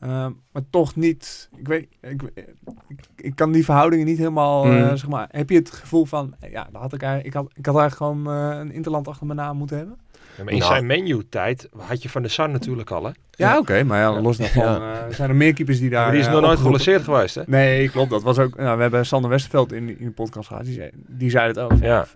Ehm, 0.00 0.30
maar 0.52 0.62
toch 0.70 0.96
niet, 0.96 1.48
ik 1.56 1.68
weet, 1.68 1.86
ik, 2.00 2.22
ik, 2.34 2.98
ik 3.16 3.36
kan 3.36 3.52
die 3.52 3.64
verhoudingen 3.64 4.06
niet 4.06 4.18
helemaal, 4.18 4.64
eh, 4.64 4.70
Mhm. 4.70 4.96
zeg 4.96 5.08
maar, 5.08 5.28
heb 5.30 5.50
je 5.50 5.56
het 5.56 5.70
gevoel 5.70 6.04
van, 6.04 6.34
ja, 6.50 6.68
dat 6.72 6.80
had 6.82 6.92
ik 6.92 7.02
eigenlijk, 7.02 7.34
ik 7.34 7.40
had, 7.42 7.50
ik 7.54 7.66
had 7.66 7.76
eigenlijk 7.76 8.20
gewoon 8.22 8.34
eh, 8.52 8.58
een 8.58 8.72
interland 8.72 9.08
achter 9.08 9.26
mijn 9.26 9.38
naam 9.38 9.56
moeten 9.56 9.76
hebben? 9.76 9.98
Ja, 10.36 10.44
maar 10.44 10.52
in 10.52 10.58
Nou. 10.58 10.72
zijn 10.72 10.86
menu-tijd 10.86 11.68
had 11.76 12.02
je 12.02 12.08
Van 12.08 12.22
de 12.22 12.28
Sar 12.28 12.50
natuurlijk 12.50 12.90
al 12.90 13.04
hè. 13.04 13.10
Ja, 13.30 13.58
oké, 13.58 13.82
maar 13.84 13.98
ja, 14.00 14.20
los 14.20 14.36
daarvan 14.36 14.62
Ja. 14.64 15.06
eh, 15.06 15.14
zijn 15.14 15.28
er 15.30 15.36
meer 15.36 15.52
keepers 15.54 15.78
die 15.80 15.90
daar... 15.90 16.02
Maar 16.02 16.12
die 16.12 16.20
is 16.20 16.28
nog 16.28 16.40
nooit 16.40 16.58
geblesseerd 16.58 17.02
geweest 17.02 17.34
hè. 17.34 17.42
Nee, 17.46 17.88
klopt. 17.90 18.10
Dat 18.10 18.22
was 18.22 18.38
ook. 18.38 18.56
Nou, 18.56 18.76
we 18.76 18.82
hebben 18.82 19.06
Sander 19.06 19.30
Westerveld 19.30 19.72
in, 19.72 19.98
in 19.98 20.04
de 20.04 20.10
podcast 20.10 20.48
gehad. 20.48 20.64
Die 20.64 20.74
zei, 20.74 20.90
die 20.94 21.30
zei 21.30 21.46
het 21.46 21.58
ook. 21.58 21.72
Ja. 21.80 22.06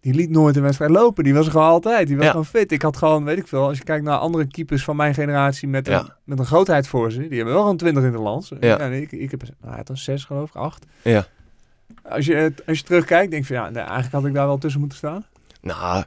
Die 0.00 0.14
liet 0.14 0.30
nooit 0.30 0.56
een 0.56 0.62
wedstrijd 0.62 0.90
lopen. 0.90 1.24
Die 1.24 1.34
was 1.34 1.44
er 1.46 1.50
gewoon 1.52 1.66
altijd. 1.66 2.06
Die 2.06 2.16
was 2.16 2.24
Ja. 2.24 2.30
gewoon 2.30 2.46
fit. 2.46 2.72
Ik 2.72 2.82
had 2.82 2.96
gewoon, 2.96 3.24
weet 3.24 3.38
ik 3.38 3.46
veel. 3.46 3.66
Als 3.66 3.78
je 3.78 3.84
kijkt 3.84 4.04
naar 4.04 4.18
andere 4.18 4.46
keepers 4.46 4.84
van 4.84 4.96
mijn 4.96 5.14
generatie 5.14 5.68
met 5.68 5.86
een, 5.88 5.92
Ja. 5.92 6.16
met 6.24 6.38
een 6.38 6.46
grootheid 6.46 6.88
voor 6.88 7.12
ze. 7.12 7.18
Die 7.18 7.36
hebben 7.36 7.52
wel 7.54 7.62
gewoon 7.62 7.76
20 7.76 8.04
in 8.04 8.12
de 8.12 8.18
lans. 8.18 8.52
Ja. 8.60 8.78
En 8.78 8.92
ik, 8.92 9.12
ik 9.12 9.30
heb 9.30 9.42
nou, 9.62 9.76
had 9.76 9.88
een 9.88 9.96
6 9.98 10.24
geloof 10.24 10.48
ik, 10.48 10.54
8. 10.54 10.86
Ja. 11.02 11.26
Als 12.02 12.26
je, 12.26 12.34
het- 12.34 12.62
als 12.66 12.78
je 12.78 12.84
terugkijkt, 12.84 13.30
denk 13.30 13.46
je 13.46 13.54
van 13.54 13.72
ja, 13.72 13.72
eigenlijk 13.80 14.12
had 14.12 14.24
ik 14.24 14.34
daar 14.34 14.46
wel 14.46 14.58
tussen 14.58 14.80
moeten 14.80 14.98
staan. 14.98 15.24
Nou, 15.60 16.04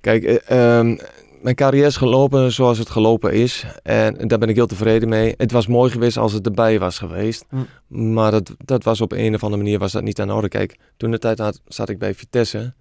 kijk, 0.00 0.24
eh, 0.24 0.78
ehm, 0.78 0.96
mijn 1.42 1.54
carrière 1.54 1.86
is 1.86 1.96
gelopen 1.96 2.52
zoals 2.52 2.78
het 2.78 2.90
gelopen 2.90 3.32
is. 3.32 3.66
En 3.82 4.28
daar 4.28 4.38
ben 4.38 4.48
ik 4.48 4.54
heel 4.54 4.66
tevreden 4.66 5.08
mee. 5.08 5.34
Het 5.36 5.52
was 5.52 5.66
mooi 5.66 5.90
geweest 5.90 6.16
als 6.16 6.32
het 6.32 6.46
erbij 6.46 6.78
was 6.78 6.98
geweest. 6.98 7.44
Maar 7.86 8.30
dat, 8.30 8.54
dat 8.64 8.84
was 8.84 9.00
op 9.00 9.12
een 9.12 9.34
of 9.34 9.42
andere 9.44 9.62
manier 9.62 9.78
was 9.78 9.92
dat 9.92 10.02
niet 10.02 10.20
aan 10.20 10.26
de 10.26 10.34
orde. 10.34 10.48
Kijk, 10.48 10.76
toen 10.96 11.10
de 11.10 11.18
tijd 11.18 11.38
had, 11.38 11.60
zat 11.66 11.88
ik 11.88 11.98
bij 11.98 12.14
Vitesse. 12.14 12.74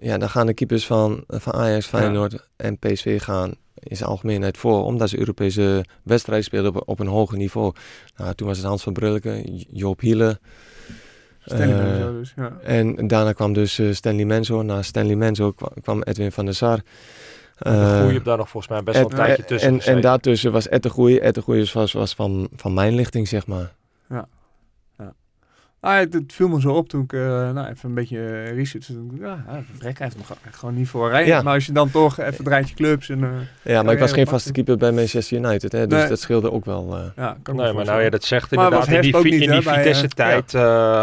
Ja, 0.00 0.18
dan 0.18 0.28
gaan 0.30 0.46
de 0.46 0.54
keepers 0.54 0.86
van, 0.86 1.24
van 1.28 1.52
Ajax, 1.52 1.86
Feyenoord 1.86 2.48
en 2.56 2.78
PSV 2.78 3.22
gaan 3.22 3.54
in 3.78 3.96
zijn 3.96 4.08
algemeenheid 4.08 4.56
voor. 4.56 4.84
Omdat 4.84 5.08
ze 5.08 5.18
Europese 5.18 5.84
wedstrijden 6.02 6.44
speelden 6.44 6.74
op, 6.74 6.88
op 6.88 6.98
een 7.00 7.06
hoger 7.06 7.38
niveau. 7.38 7.72
Nou, 8.16 8.34
toen 8.34 8.46
was 8.46 8.56
het 8.56 8.66
Hans 8.66 8.82
van 8.82 8.92
Brulken, 8.92 9.56
Joop 9.56 10.00
Hiele. 10.00 10.38
Eh, 11.44 12.06
dus, 12.10 12.32
ja. 12.36 12.52
En 12.62 13.06
daarna 13.06 13.32
kwam 13.32 13.52
dus 13.52 13.78
eh, 13.78 13.92
Stanley 13.92 14.24
Menzo. 14.24 14.62
Na 14.62 14.82
Stanley 14.82 15.14
Menzo 15.16 15.52
kwa- 15.52 15.72
kwam 15.82 16.02
Edwin 16.02 16.32
van 16.32 16.44
der 16.44 16.54
Sar. 16.54 16.80
heb 18.12 18.24
daar 18.24 18.36
nog 18.36 18.48
volgens 18.48 18.72
mij 18.72 18.82
best 18.82 18.96
wel 18.98 19.10
een 19.10 19.16
tijdje 19.16 19.44
tussen 19.44 19.70
en, 19.70 19.80
en 19.80 20.00
daartussen 20.00 20.52
was 20.52 20.68
Ed 20.68 20.82
de 20.82 20.88
Groei. 20.90 21.18
Ed 21.18 21.34
de 21.34 21.70
was, 21.72 21.92
was 21.92 22.14
van, 22.14 22.48
van 22.56 22.74
mijn 22.74 22.94
lichting, 22.94 23.28
zeg 23.28 23.46
maar. 23.46 23.74
Ah, 25.80 25.98
het, 25.98 26.12
het 26.12 26.32
viel 26.32 26.48
me 26.48 26.60
zo 26.60 26.72
op 26.72 26.88
toen 26.88 27.02
ik 27.02 27.12
eh, 27.12 27.20
nou, 27.52 27.66
even 27.68 27.88
een 27.88 27.94
beetje 27.94 28.18
eh, 28.18 28.54
research. 28.54 28.88
Ja, 29.20 29.44
ja, 29.48 29.62
Vrek 29.78 29.98
heeft 29.98 30.14
hem 30.14 30.24
gewoon- 30.24 30.52
gewoon 30.52 30.74
niet 30.74 30.88
voor 30.88 31.08
rijden. 31.10 31.28
Ja. 31.34 31.42
Maar 31.42 31.54
als 31.54 31.66
je 31.66 31.72
dan 31.72 31.90
toch 31.90 32.18
even 32.18 32.36
het 32.36 32.46
rijtje 32.46 32.74
clubs 32.74 33.08
en... 33.08 33.24
eh, 33.24 33.30
Ja, 33.72 33.82
maar 33.82 33.92
ik 33.94 33.98
was 33.98 34.12
geen 34.12 34.26
vaste 34.26 34.52
keeper 34.52 34.76
bij 34.76 34.92
Manchester 34.92 35.38
United. 35.38 35.72
Hè, 35.72 35.86
dus 35.86 35.98
Nee. 35.98 36.08
dat 36.08 36.20
scheelde 36.20 36.52
ook 36.52 36.64
wel. 36.64 36.96
eh. 36.96 37.02
ja, 37.16 37.36
kan 37.42 37.56
me 37.56 37.62
Nee, 37.62 37.72
maar 37.72 37.84
nou 37.84 38.02
ja, 38.02 38.10
dat 38.10 38.24
zegt 38.24 38.50
Maar 38.54 38.64
inderdaad. 38.64 38.88
In 38.88 39.00
die, 39.00 39.14
niet, 39.16 39.24
in 39.24 39.50
die 39.50 39.70
eh, 39.70 39.74
Vitesse-tijd 39.76 40.52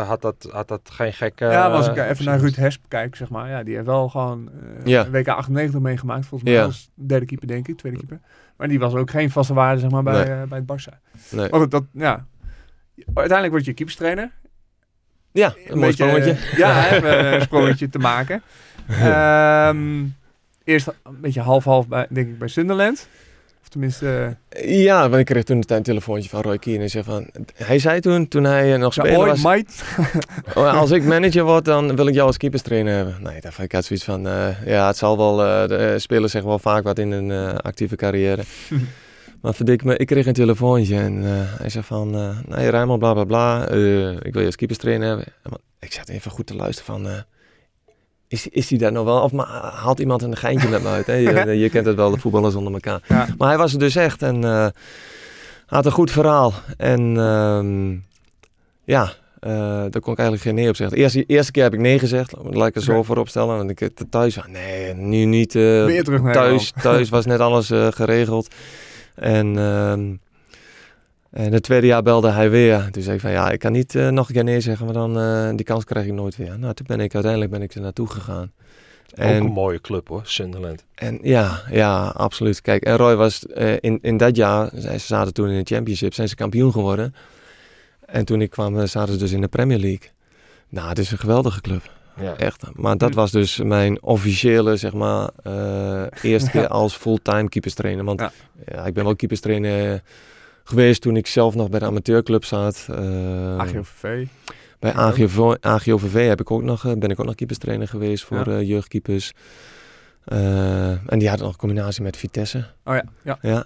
had, 0.08 0.22
dat, 0.22 0.48
had 0.52 0.68
dat 0.68 0.82
geen 0.94 1.14
gekke... 1.14 1.46
Ja, 1.46 1.68
maar 1.68 1.78
als 1.78 1.88
ik 1.88 1.98
even 1.98 2.26
naar 2.26 2.40
Ruud 2.40 2.56
Hesp 2.56 2.84
kijk, 2.88 3.16
zeg 3.16 3.30
maar, 3.30 3.50
ja, 3.50 3.64
die 3.64 3.74
heeft 3.76 3.86
wel 3.88 4.10
gewoon 4.10 4.50
eh 4.80 4.86
Ja. 4.86 5.10
WK 5.10 5.28
98 5.28 5.80
meegemaakt, 5.80 6.26
volgens 6.26 6.50
mij 6.50 6.60
Ja. 6.60 6.66
als 6.66 6.90
derde 6.96 7.26
keeper, 7.26 7.48
denk 7.48 7.68
ik, 7.68 7.78
tweede 7.78 7.98
keeper. 7.98 8.20
Maar 8.58 8.68
die 8.68 8.80
was 8.80 8.94
ook 8.94 9.10
geen 9.10 9.30
vaste 9.32 9.54
waarde, 9.54 9.80
zeg 9.80 9.90
maar, 9.90 10.04
bij, 10.04 10.28
Nee. 10.36 10.46
bij 10.48 10.64
het 10.66 10.72
Barça. 10.82 11.00
Nee. 11.32 11.50
Maar 11.50 11.60
goed, 11.60 11.72
dat, 11.72 11.84
ja. 11.92 12.26
Uiteindelijk 13.06 13.52
word 13.52 13.66
je 13.66 13.74
keeperstrainer. 13.74 14.32
Ja, 15.34 15.54
een 15.68 15.78
mooi 15.78 15.88
beetje, 15.90 16.04
sprongetje. 16.04 16.32
eh, 16.52 16.58
ja, 16.58 16.90
even 16.92 17.34
een 17.34 17.42
sprongetje 17.42 17.90
te 17.90 18.00
maken. 18.00 18.42
Ehm, 18.88 20.04
eerst 20.64 20.88
een 20.88 21.22
beetje 21.22 21.42
half-half, 21.42 21.88
bij, 21.88 22.06
denk 22.10 22.28
ik, 22.28 22.38
bij 22.40 22.48
Sunderland. 22.48 23.08
Of 23.62 23.70
tenminste, 23.70 24.38
eh, 24.50 24.84
Ja, 24.84 25.02
want 25.10 25.20
ik 25.20 25.26
kreeg 25.26 25.44
toen 25.44 25.64
een 25.68 25.84
telefoontje 25.84 26.30
van 26.30 26.42
Roy 26.42 26.58
Keane. 26.58 26.84
En 26.84 26.90
zei 26.90 27.04
van, 27.04 27.28
hij 27.56 27.80
zei 27.80 28.00
toen, 28.00 28.28
toen 28.28 28.44
hij 28.44 28.74
eh, 28.74 28.80
nog 28.80 28.96
ja, 28.96 29.04
speler 29.04 29.20
ooit, 29.20 29.42
was... 29.42 29.66
Oh, 30.56 30.74
als 30.80 30.92
ik 30.92 31.04
manager 31.04 31.44
word, 31.44 31.66
dan 31.66 31.96
wil 31.96 32.08
ik 32.08 32.14
jou 32.14 32.28
als 32.28 32.38
keeperstrainer 32.38 32.96
hebben. 32.96 33.18
Nee, 33.22 33.42
dat 33.42 33.58
ik 33.58 33.72
had 33.72 33.86
zoiets 33.86 34.06
van, 34.06 34.22
ja, 34.66 34.88
het 34.88 34.98
zal 34.98 35.18
wel, 35.18 35.44
eh, 35.44 35.68
de 35.68 36.00
spelers 36.00 36.32
zeggen 36.32 36.50
wel 36.50 36.60
vaak 36.60 36.84
wat 36.84 37.00
in 37.00 37.12
een 37.12 37.32
eh, 37.32 37.56
actieve 37.56 37.96
carrière. 37.96 38.42
Maar 39.44 39.54
verdik 39.54 39.84
me, 39.84 39.98
ik 39.98 40.08
kreeg 40.08 40.26
een 40.26 40.34
telefoontje 40.34 40.96
en 40.98 41.24
eh, 41.24 41.30
hij 41.60 41.70
zei 41.70 41.84
van, 41.84 42.16
eh 42.16 42.38
nee 42.48 42.70
Rijnmond, 42.70 43.00
bla 43.00 43.14
bla 43.14 43.24
bla, 43.24 43.68
eh, 43.68 44.12
ik 44.12 44.32
wil 44.34 44.40
je 44.40 44.46
als 44.46 44.56
keeperstrainer 44.56 45.08
hebben. 45.08 45.26
En 45.26 45.50
wat- 45.50 45.62
Ik 45.80 45.94
zat 45.94 46.10
even 46.10 46.32
goed 46.32 46.46
te 46.46 46.56
luisteren 46.56 46.94
van, 47.04 47.12
is, 48.28 48.48
is 48.48 48.70
hij 48.70 48.78
daar 48.78 48.92
nog 48.92 49.06
wel? 49.06 49.22
Of 49.22 49.32
maar, 49.32 49.48
haalt 49.74 50.00
iemand 50.00 50.22
een 50.22 50.36
geintje 50.38 50.68
met 50.70 50.82
me 50.84 50.88
uit? 50.88 51.06
Hè? 51.06 51.14
Je, 51.14 51.60
je 51.60 51.70
kent 51.70 51.86
het 51.86 51.96
wel, 51.96 52.12
de 52.12 52.18
voetballers 52.18 52.56
onder 52.56 52.74
elkaar. 52.74 53.02
Ja. 53.08 53.28
Maar 53.38 53.48
hij 53.48 53.58
was 53.58 53.74
er 53.74 53.80
dus 53.80 53.96
echt 53.96 54.22
en 54.22 54.44
had 55.66 55.86
een 55.86 55.92
goed 55.92 56.12
verhaal. 56.12 56.54
En 56.78 57.18
ehm, 57.18 57.92
ja, 58.84 59.14
daar 59.90 60.00
kon 60.02 60.14
ik 60.14 60.20
eigenlijk 60.20 60.42
geen 60.42 60.56
nee 60.56 60.70
op 60.70 60.76
zeggen. 60.76 60.96
De 60.98 61.04
eerste, 61.04 61.24
eerste 61.26 61.52
keer 61.52 61.64
heb 61.64 61.74
ik 61.74 61.80
nee 61.80 62.00
gezegd, 62.00 62.34
laat 62.44 62.68
ik 62.68 62.76
er 62.76 62.82
zo 62.82 63.04
voor 63.04 63.18
opstellen. 63.18 63.58
Want 63.58 63.70
ik 63.82 63.90
thuis 64.10 64.40
nee, 64.48 64.94
nu 64.94 65.26
niet. 65.26 65.54
Weer 65.54 66.04
terug 66.04 66.22
naar 66.22 66.34
thuis, 66.34 66.74
thuis 66.82 67.10
was 67.10 67.26
net 67.26 67.40
alles 67.40 67.68
geregeld. 67.90 68.48
En, 69.16 69.58
ehm, 69.58 70.16
en 71.30 71.54
het 71.54 71.64
tweede 71.64 71.88
jaar 71.88 72.04
belde 72.04 72.30
hij 72.30 72.50
weer. 72.50 72.88
Toen 72.92 73.04
zei 73.04 73.16
ik 73.16 73.22
van 73.22 73.32
ja, 73.32 73.52
ik 73.52 73.60
kan 73.60 73.72
niet 73.72 73.96
eh, 73.96 74.08
nog 74.08 74.28
een 74.28 74.34
keer 74.34 74.44
nee 74.44 74.60
zeggen, 74.60 74.86
maar 74.86 74.94
dan 74.94 75.20
eh, 75.20 75.50
die 75.56 75.66
kans 75.66 75.84
krijg 75.84 76.06
ik 76.06 76.14
nooit 76.14 76.36
weer. 76.36 76.60
Nou, 76.60 76.74
toen 76.74 76.86
ben 76.88 77.00
ik 77.00 77.14
uiteindelijk 77.14 77.52
ben 77.52 77.62
ik 77.62 77.74
er 77.74 77.82
naartoe 77.82 78.08
gegaan. 78.08 78.52
Ook 79.16 79.30
een 79.30 79.46
mooie 79.46 79.82
club 79.82 80.08
hoor, 80.08 80.22
Sunderland. 80.24 80.86
En 80.96 81.20
ja, 81.22 81.62
ja, 81.72 82.08
absoluut. 82.08 82.62
Kijk, 82.62 82.84
en 82.84 82.96
Roy 82.96 83.16
was 83.16 83.46
eh, 83.46 83.74
in, 83.80 84.00
in 84.02 84.18
dat 84.18 84.36
jaar, 84.36 84.70
ze 84.80 84.98
zaten 84.98 85.34
toen 85.34 85.50
in 85.50 85.64
de 85.64 85.76
Championship, 85.76 86.14
zijn 86.14 86.28
ze 86.28 86.36
kampioen 86.36 86.72
geworden. 86.72 87.16
En 88.06 88.26
toen 88.26 88.42
ik 88.42 88.50
kwam, 88.50 88.88
zaten 88.88 89.14
ze 89.14 89.20
dus 89.20 89.32
in 89.32 89.42
de 89.42 89.48
Premier 89.48 89.80
League. 89.80 90.10
Nou, 90.70 90.90
het 90.90 91.00
is 91.00 91.12
een 91.12 91.18
geweldige 91.18 91.62
club. 91.62 91.92
Ja. 92.20 92.36
Echt. 92.38 92.64
Maar 92.74 92.98
dat 92.98 93.10
Hm. 93.10 93.16
was 93.16 93.32
dus 93.32 93.58
mijn 93.58 94.04
officiële, 94.04 94.78
zeg 94.78 94.94
maar, 94.94 95.30
eh, 95.44 96.04
eerste 96.22 96.50
keer 96.50 96.68
als 96.82 96.96
fulltime 96.96 97.50
keeperstrainer. 97.50 98.04
Want 98.06 98.20
Ja. 98.20 98.32
ja. 98.66 98.86
ik 98.86 98.94
ben 98.94 99.04
wel 99.04 99.16
keeperstrainer 99.16 100.02
geweest 100.64 101.02
toen 101.02 101.16
ik 101.16 101.28
zelf 101.28 101.56
nog 101.56 101.70
bij 101.70 101.80
de 101.80 101.86
amateurclub 101.86 102.46
zat. 102.46 102.88
Eh, 102.90 103.58
AGOVV. 103.58 104.28
bij 104.80 104.92
Ja. 104.92 104.98
AGOV, 104.98 105.56
AGOVV 105.62 106.28
heb 106.28 106.40
ik 106.40 106.52
ook 106.52 106.64
nog, 106.64 106.86
eh, 106.86 106.92
ben 106.98 107.10
ik 107.10 107.20
ook 107.20 107.26
nog 107.26 107.36
keeperstrainer 107.36 107.88
geweest 107.88 108.24
voor 108.24 108.50
Ja. 108.50 108.58
eh, 108.58 108.68
jeugdkeepers. 108.68 109.32
Eh, 110.26 110.90
en 111.12 111.20
die 111.20 111.28
hadden 111.28 111.46
nog 111.46 111.54
een 111.54 111.60
combinatie 111.60 112.04
met 112.04 112.18
Vitesse. 112.18 112.66
Oh 112.84 112.96
ja, 112.96 113.04
ja. 113.24 113.38
Ja. 113.42 113.66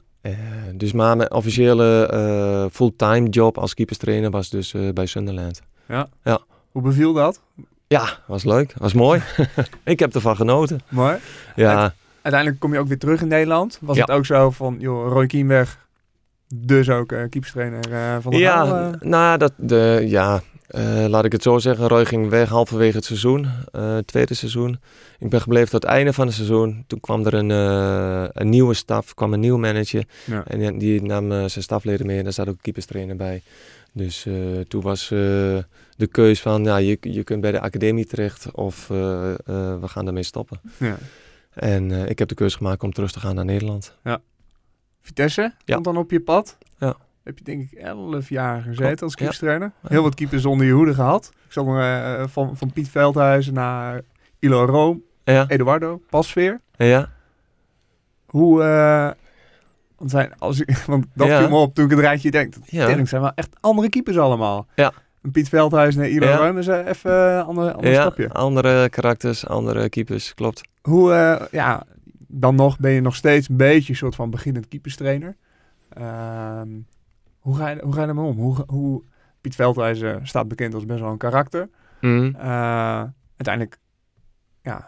Dus 0.73 0.91
maar 0.91 1.17
mijn 1.17 1.31
officiële 1.31 2.07
eh, 2.07 2.65
fulltime 2.71 3.29
job 3.29 3.57
als 3.57 3.73
keeperstrainer 3.73 4.29
was 4.29 4.49
dus 4.49 4.73
eh, 4.73 4.89
bij 4.93 5.05
Sunderland. 5.05 5.61
Hoe 6.71 6.81
beviel 6.81 7.13
dat? 7.13 7.41
Ja, 7.87 8.19
was 8.27 8.43
leuk. 8.43 8.73
Was 8.77 8.93
mooi. 8.93 9.21
ik 9.83 9.99
heb 9.99 10.15
ervan 10.15 10.35
genoten. 10.35 10.79
Mooi. 10.89 11.15
Ja, 11.55 11.93
Uiteindelijk 12.21 12.61
kom 12.61 12.73
je 12.73 12.79
ook 12.79 12.87
weer 12.87 12.99
terug 12.99 13.21
in 13.21 13.27
Nederland. 13.27 13.77
Was 13.81 13.95
Ja. 13.95 14.01
het 14.01 14.11
ook 14.11 14.25
zo 14.25 14.49
van, 14.51 14.75
joh, 14.79 15.11
Roy 15.11 15.45
weg. 15.45 15.85
Dus 16.55 16.89
ook 16.89 17.11
uh, 17.11 17.19
keeperstrainer 17.29 17.91
eh, 17.93 18.15
van 18.21 18.31
de 18.31 18.37
ja, 18.37 18.65
eh. 18.65 19.01
nou, 19.01 19.37
dat, 19.37 19.53
de, 19.57 20.03
ja 20.05 20.41
eh, 20.67 21.05
laat 21.07 21.25
ik 21.25 21.31
het 21.31 21.43
zo 21.43 21.57
zeggen. 21.57 21.87
Roy 21.87 22.05
ging 22.05 22.29
weg 22.29 22.49
halverwege 22.49 22.95
het 22.95 23.05
seizoen, 23.05 23.47
eh, 23.71 23.93
het 23.95 24.07
tweede 24.07 24.33
seizoen. 24.33 24.79
Ik 25.19 25.29
ben 25.29 25.41
gebleven 25.41 25.69
tot 25.69 25.81
het 25.83 25.91
einde 25.91 26.13
van 26.13 26.25
het 26.25 26.35
seizoen. 26.35 26.83
Toen 26.87 26.99
kwam 26.99 27.25
er 27.25 27.33
een, 27.33 27.51
eh, 27.51 28.29
een 28.33 28.49
nieuwe 28.49 28.73
staf, 28.73 29.13
kwam 29.13 29.33
een 29.33 29.39
nieuw 29.39 29.57
manager. 29.57 30.03
Ja. 30.25 30.43
En 30.47 30.77
die, 30.77 31.01
nam 31.01 31.31
eh, 31.31 31.37
zijn 31.37 31.63
stafleden 31.63 32.05
mee 32.05 32.17
en 32.17 32.23
daar 32.23 32.33
zat 32.33 32.47
ook 32.47 32.53
een 32.53 32.61
keeperstrainer 32.61 33.15
bij. 33.15 33.41
Dus 33.97 34.25
eh, 34.25 34.59
toen 34.67 34.81
was 34.81 35.03
eh, 35.03 35.17
de 35.97 36.07
keus 36.11 36.41
van, 36.41 36.63
ja, 36.63 36.77
je, 36.77 36.97
je 37.01 37.23
kunt 37.23 37.41
bij 37.41 37.51
de 37.51 37.59
academie 37.59 38.05
terecht 38.05 38.51
of 38.51 38.89
eh, 38.89 38.97
we 39.45 39.79
gaan 39.87 40.05
daarmee 40.05 40.23
stoppen. 40.23 40.59
Ja. 40.77 40.97
En 41.53 41.91
ik 41.91 42.19
heb 42.19 42.27
de 42.27 42.35
keuze 42.35 42.57
gemaakt 42.57 42.83
om 42.83 42.91
terug 42.93 43.11
te 43.11 43.19
gaan 43.19 43.35
naar 43.35 43.45
Nederland. 43.45 43.97
Vitesse 45.01 45.53
Ja. 45.65 45.73
komt 45.73 45.85
dan 45.85 45.97
op 45.97 46.11
je 46.11 46.21
pad. 46.21 46.57
Ja. 46.79 46.95
Heb 47.23 47.37
je 47.37 47.43
denk 47.43 47.71
ik 47.71 47.79
11 47.79 48.29
jaar 48.29 48.61
gezeten 48.61 49.03
als 49.05 49.15
keeperstrainer. 49.15 49.71
Heel 49.87 50.03
wat 50.03 50.15
keepers 50.15 50.45
onder 50.45 50.65
je 50.65 50.71
hoede 50.71 50.93
gehad. 50.93 51.31
Ik 51.49 51.55
eh, 51.55 52.23
van, 52.27 52.57
van 52.57 52.71
Piet 52.73 52.89
Veldhuizen 52.89 53.53
naar 53.53 54.01
Ilo 54.39 54.65
Room, 54.65 55.03
Ja, 55.23 55.47
Eduardo, 55.47 56.01
Pasveer. 56.09 56.61
ja. 56.77 57.11
Hoe, 58.25 58.63
want, 59.97 60.11
zijn, 60.11 60.31
als 60.37 60.59
ik, 60.59 60.77
want 60.77 61.05
dat 61.13 61.27
Ja. 61.27 61.39
viel 61.39 61.49
me 61.49 61.55
op 61.55 61.73
toen 61.75 61.85
ik 61.85 61.91
het 61.91 61.99
rijtje 61.99 62.31
denk. 62.31 62.53
Ja. 62.65 63.05
Zijn 63.05 63.21
wel 63.21 63.31
echt 63.35 63.55
andere 63.59 63.89
keepers 63.89 64.17
allemaal. 64.17 64.67
Ja. 64.75 64.93
En 65.21 65.31
Piet 65.31 65.49
Veldhuizen 65.49 66.01
naar 66.01 66.09
Ilo 66.09 66.25
Ja. 66.27 66.49
Is 66.57 66.67
eh, 66.67 66.87
even 66.87 67.11
een 67.11 67.43
ander, 67.43 67.73
ander 67.73 67.91
ja, 67.91 68.01
stapje. 68.01 68.29
andere 68.29 68.89
karakters, 68.89 69.47
andere 69.47 69.89
keepers, 69.89 70.33
klopt. 70.33 70.61
Hoe, 70.81 71.13
eh, 71.13 71.45
ja, 71.51 71.83
dan 72.27 72.55
nog 72.55 72.79
ben 72.79 72.91
je 72.91 73.01
nog 73.01 73.15
steeds 73.15 73.49
een 73.49 73.57
beetje 73.57 73.89
een 73.91 73.97
soort 73.97 74.15
van 74.15 74.29
beginnend 74.29 74.67
keeperstrainer. 74.67 75.35
Ehm, 75.89 76.67
hoe, 77.39 77.55
ga 77.55 77.69
je, 77.69 77.79
hoe 77.83 77.93
ga 77.93 77.99
je 77.99 78.05
daarmee 78.05 78.25
om? 78.25 78.37
Hoe, 78.37 78.63
hoe, 78.67 79.03
Piet 79.41 79.55
Veldhuizen 79.55 80.27
staat 80.27 80.47
bekend 80.47 80.73
als 80.73 80.85
best 80.85 80.99
wel 80.99 81.11
een 81.11 81.17
karakter. 81.17 81.69
Eh, 82.01 83.03
uiteindelijk 83.37 83.77
ja, 84.61 84.77
eh, 84.77 84.83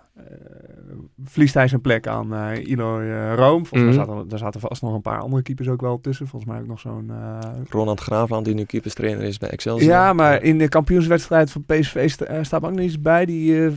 verliest 1.24 1.54
hij 1.54 1.68
zijn 1.68 1.82
plek 1.82 2.08
aan 2.08 2.34
eh 2.34 2.68
uh, 2.68 3.34
Room. 3.36 3.66
Volgens 3.66 3.72
mij 3.72 3.82
Mhm. 3.82 3.94
zaten, 3.94 4.28
daar 4.28 4.40
zaten 4.40 4.60
vast 4.60 4.82
nog 4.82 4.94
een 4.94 5.02
paar 5.02 5.20
andere 5.20 5.42
keepers 5.42 5.68
ook 5.68 5.82
wel 5.82 6.02
tussen. 6.02 6.28
Volgens 6.28 6.52
mij 6.52 6.62
ook 6.62 6.68
nog 6.68 6.80
zo'n... 6.80 7.10
eh, 7.10 7.38
Ronald 7.70 8.00
Graafland, 8.00 8.46
die 8.46 8.54
nu 8.56 8.64
keeperstrainer 8.64 9.24
is 9.24 9.38
bij 9.38 9.50
Excelsior. 9.50 9.90
ja, 9.92 10.14
maar 10.14 10.44
in 10.44 10.58
de 10.58 10.68
kampioenswedstrijd 10.70 11.52
van 11.52 11.64
PSV 11.66 12.10
sta, 12.10 12.26
eh, 12.26 12.44
staat 12.44 12.64
ook 12.64 12.72
nog 12.72 12.80
iets 12.86 13.02
bij. 13.02 13.26
Die 13.26 13.52
uh, 13.52 13.72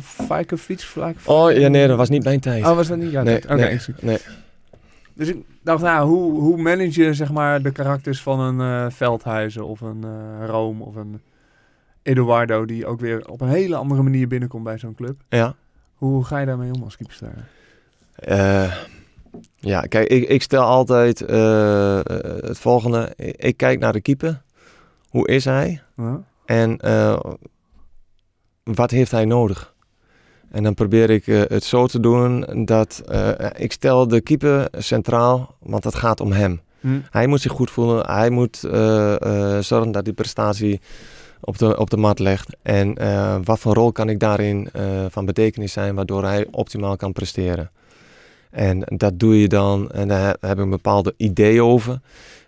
Fajkovic. 0.00 0.86
Oh 1.24 1.52
ja, 1.52 1.68
nee, 1.68 1.86
dat 1.88 1.96
was 1.96 2.08
niet 2.08 2.24
mijn 2.24 2.40
tijd. 2.40 2.64
Oh, 2.64 2.74
was 2.74 2.88
dat 2.88 2.98
niet? 2.98 3.10
Ja, 3.10 3.22
nee, 3.22 3.42
Oké, 3.42 3.78
nee. 4.00 4.18
Dus 5.14 5.28
ik 5.28 5.36
dacht, 5.62 5.82
nou, 5.82 6.08
hoe, 6.08 6.40
hoe 6.40 6.56
manage 6.62 7.02
je 7.02 7.14
zeg 7.14 7.32
maar, 7.32 7.62
de 7.62 7.70
karakters 7.70 8.22
van 8.22 8.40
een 8.40 8.60
eh, 8.60 8.90
Veldhuizen 8.90 9.66
of 9.66 9.80
een 9.80 10.04
eh 10.04 10.46
Rome 10.46 10.84
of 10.84 10.94
een 10.96 11.20
Eduardo, 12.02 12.64
die 12.64 12.86
ook 12.86 13.00
weer 13.00 13.28
op 13.28 13.40
een 13.40 13.48
hele 13.48 13.76
andere 13.76 14.02
manier 14.02 14.28
binnenkomt 14.28 14.64
bij 14.64 14.78
zo'n 14.78 14.94
club. 14.94 15.20
Ja. 15.28 15.54
Hoe 15.98 16.24
ga 16.24 16.38
je 16.38 16.46
daarmee 16.46 16.72
om 16.72 16.82
als 16.82 16.96
keeperstrainer? 16.96 17.48
Eh, 18.14 18.74
ja, 19.56 19.80
kijk, 19.80 20.08
ik, 20.08 20.28
ik 20.28 20.42
stel 20.42 20.62
altijd 20.62 21.20
eh, 21.20 21.98
eh, 21.98 22.04
het 22.40 22.58
volgende. 22.58 23.12
Ik, 23.16 23.36
ik 23.36 23.56
kijk 23.56 23.78
naar 23.78 23.92
de 23.92 24.00
keeper. 24.00 24.42
Hoe 25.08 25.28
is 25.28 25.44
hij? 25.44 25.82
Ja? 25.96 26.22
En 26.44 26.78
wat 28.62 28.90
heeft 28.90 29.10
hij 29.10 29.24
nodig? 29.24 29.74
En 30.50 30.62
dan 30.62 30.74
probeer 30.74 31.10
ik 31.10 31.26
het 31.26 31.64
zo 31.64 31.86
te 31.86 32.00
doen 32.00 32.64
dat 32.64 33.02
ik 33.56 33.72
stel 33.72 34.08
de 34.08 34.20
keeper 34.20 34.68
centraal, 34.78 35.54
want 35.60 35.84
het 35.84 35.94
gaat 35.94 36.20
om 36.20 36.32
hem. 36.32 36.60
Hm? 36.80 37.00
Hij 37.10 37.26
moet 37.26 37.40
zich 37.40 37.52
goed 37.52 37.70
voelen. 37.70 38.06
Hij 38.06 38.30
moet 38.30 38.56
zorgen 39.60 39.92
dat 39.92 40.04
die 40.04 40.12
prestatie 40.12 40.80
op 41.40 41.58
de, 41.58 41.78
op 41.78 41.90
de 41.90 41.96
mat 41.96 42.18
legt. 42.18 42.56
En 42.62 42.94
eh, 42.96 43.36
wat 43.44 43.58
voor 43.58 43.74
rol 43.74 43.92
kan 43.92 44.08
ik 44.08 44.20
daarin 44.20 44.68
eh, 44.72 45.04
van 45.10 45.24
betekenis 45.24 45.72
zijn, 45.72 45.94
waardoor 45.94 46.24
hij 46.24 46.46
optimaal 46.50 46.96
kan 46.96 47.12
presteren. 47.12 47.70
En 48.50 48.82
dat 48.86 49.18
doe 49.18 49.40
je 49.40 49.48
dan, 49.48 49.90
en 49.90 50.08
daar 50.08 50.36
heb 50.40 50.52
ik 50.52 50.58
een 50.58 50.70
bepaalde 50.70 51.14
idee 51.16 51.62
over. 51.62 52.00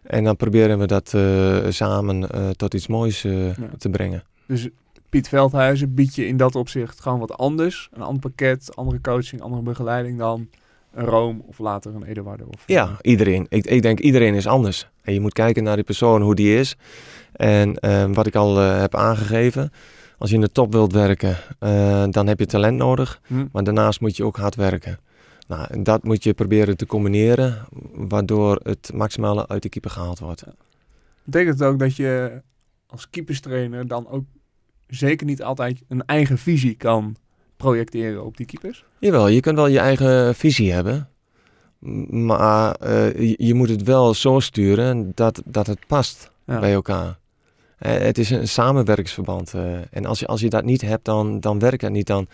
En 0.02 0.24
dan 0.24 0.36
proberen 0.36 0.78
we 0.78 0.86
dat 0.86 1.14
eh, 1.14 1.56
samen 1.68 2.28
tot 2.56 2.74
iets 2.74 2.86
moois 2.86 3.22
Ja. 3.22 3.52
te 3.78 3.88
brengen. 3.88 4.22
Dus 4.46 4.68
Piet 5.08 5.28
Veldhuizen 5.28 5.94
biedt 5.94 6.14
je 6.14 6.26
in 6.26 6.36
dat 6.36 6.54
opzicht 6.54 7.00
gewoon 7.00 7.18
wat 7.18 7.36
anders. 7.36 7.88
Een 7.92 8.02
ander 8.02 8.20
pakket, 8.20 8.76
andere 8.76 9.00
coaching, 9.00 9.42
andere 9.42 9.62
begeleiding 9.62 10.18
dan 10.18 10.48
een 10.92 11.04
Rome 11.04 11.40
of 11.46 11.58
later 11.58 11.94
een 11.94 12.04
Eduardo. 12.04 12.44
Of, 12.44 12.62
Ja, 12.66 12.96
iedereen. 13.00 13.46
Ik, 13.48 13.66
ik 13.66 13.82
denk 13.82 14.00
iedereen 14.00 14.34
is 14.34 14.46
anders. 14.46 14.88
En 15.02 15.12
je 15.12 15.20
moet 15.20 15.32
kijken 15.32 15.62
naar 15.62 15.76
die 15.76 15.84
persoon, 15.84 16.22
hoe 16.22 16.34
die 16.34 16.58
is. 16.58 16.76
En 17.32 17.74
eh, 17.74 18.06
wat 18.12 18.26
ik 18.26 18.34
al 18.34 18.60
eh, 18.60 18.80
heb 18.80 18.94
aangegeven. 18.94 19.72
Als 20.18 20.30
je 20.30 20.34
in 20.34 20.42
de 20.42 20.52
top 20.52 20.72
wilt 20.72 20.92
werken, 20.92 21.36
eh, 21.58 22.04
dan 22.10 22.26
heb 22.26 22.38
je 22.38 22.46
talent 22.46 22.76
nodig. 22.76 23.20
Hm? 23.26 23.46
Maar 23.52 23.64
daarnaast 23.64 24.00
moet 24.00 24.16
je 24.16 24.24
ook 24.24 24.36
hard 24.36 24.54
werken. 24.54 24.98
Nou, 25.48 25.66
en 25.70 25.82
dat 25.82 26.04
moet 26.04 26.22
je 26.24 26.32
proberen 26.32 26.76
te 26.76 26.86
combineren. 26.86 27.66
Waardoor 27.94 28.60
het 28.62 28.90
maximale 28.94 29.48
uit 29.48 29.62
de 29.62 29.68
keeper 29.68 29.90
gehaald 29.90 30.18
wordt. 30.18 30.44
Betekent 31.24 31.58
het 31.58 31.68
ook 31.68 31.78
dat 31.78 31.96
je 31.96 32.42
als 32.86 33.10
keeperstrainer 33.10 33.86
dan 33.86 34.08
ook 34.08 34.24
zeker 34.86 35.26
niet 35.26 35.42
altijd 35.42 35.82
een 35.88 36.04
eigen 36.04 36.38
visie 36.38 36.74
kan 36.74 37.16
projecteren 37.60 38.24
op 38.24 38.36
die 38.36 38.46
keepers? 38.46 38.84
Jawel, 38.98 39.28
je 39.28 39.40
kunt 39.40 39.56
wel 39.56 39.66
je 39.66 39.78
eigen 39.78 40.34
visie 40.34 40.72
hebben. 40.72 41.08
Maar 42.08 42.74
eh, 42.74 43.34
je, 43.36 43.54
moet 43.54 43.68
het 43.68 43.82
wel 43.82 44.14
zo 44.14 44.40
sturen 44.40 45.12
dat, 45.14 45.42
dat 45.44 45.66
het 45.66 45.78
past. 45.86 46.30
Ja. 46.46 46.60
bij 46.60 46.72
elkaar. 46.72 47.18
Eh, 47.78 47.98
het 47.98 48.18
is 48.18 48.30
een 48.30 48.48
samenwerkingsverband. 48.48 49.54
eh, 49.54 49.78
en 49.90 50.06
als 50.06 50.20
je, 50.20 50.26
als 50.26 50.40
je 50.40 50.48
dat 50.48 50.64
niet 50.64 50.80
hebt, 50.80 51.04
dan, 51.04 51.40
dan 51.40 51.58
werkt 51.58 51.82
het 51.82 51.92
niet. 51.92 52.06
Dan, 52.06 52.28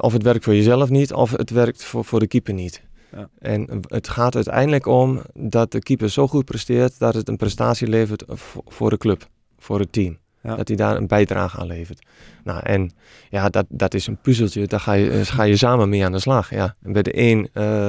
of 0.00 0.12
het 0.12 0.22
werkt 0.22 0.44
voor 0.44 0.54
jezelf 0.54 0.90
niet, 0.90 1.12
of 1.12 1.30
het 1.30 1.50
werkt 1.50 1.84
voor, 1.84 2.04
voor 2.04 2.20
de 2.20 2.26
keeper 2.26 2.54
niet. 2.54 2.82
Ja. 3.12 3.28
En 3.38 3.80
het 3.88 4.08
gaat 4.08 4.34
uiteindelijk 4.34 4.86
om 4.86 5.22
dat 5.34 5.72
de 5.72 5.78
keeper 5.78 6.10
zo 6.10 6.28
goed 6.28 6.44
presteert 6.44 6.98
dat 6.98 7.14
het 7.14 7.28
een 7.28 7.36
prestatie 7.36 7.88
levert 7.88 8.24
voor 8.66 8.90
de 8.90 8.98
club, 8.98 9.28
voor 9.58 9.78
het 9.78 9.92
team. 9.92 10.18
Ja. 10.44 10.56
Dat 10.56 10.68
hij 10.68 10.76
daar 10.76 10.96
een 10.96 11.06
bijdrage 11.06 11.58
aan 11.58 11.66
levert. 11.66 12.06
Nou, 12.44 12.60
en 12.62 12.90
ja, 13.30 13.48
dat, 13.48 13.66
dat 13.68 13.94
is 13.94 14.06
een 14.06 14.16
puzzeltje. 14.16 14.66
Daar 14.66 14.80
ga 14.80 14.92
je, 14.92 15.10
eh, 15.10 15.20
ga 15.22 15.42
je 15.42 15.56
samen 15.56 15.88
mee 15.88 16.04
aan 16.04 16.12
de 16.12 16.18
slag. 16.18 16.50
Ja. 16.50 16.74
En 16.82 16.92
bij 16.92 17.02
de 17.02 17.18
een 17.18 17.48
eh, 17.52 17.88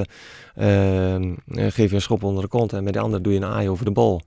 eh, 0.55 1.21
geef 1.71 1.89
je 1.89 1.95
een 1.95 2.01
schop 2.01 2.23
onder 2.23 2.43
de 2.43 2.49
kont 2.49 2.73
en 2.73 2.83
bij 2.83 2.91
de 2.91 2.99
ander 2.99 3.21
doe 3.21 3.33
je 3.33 3.39
een 3.39 3.45
aai 3.45 3.69
over 3.69 3.85
de 3.85 3.91
bal. 3.91 4.21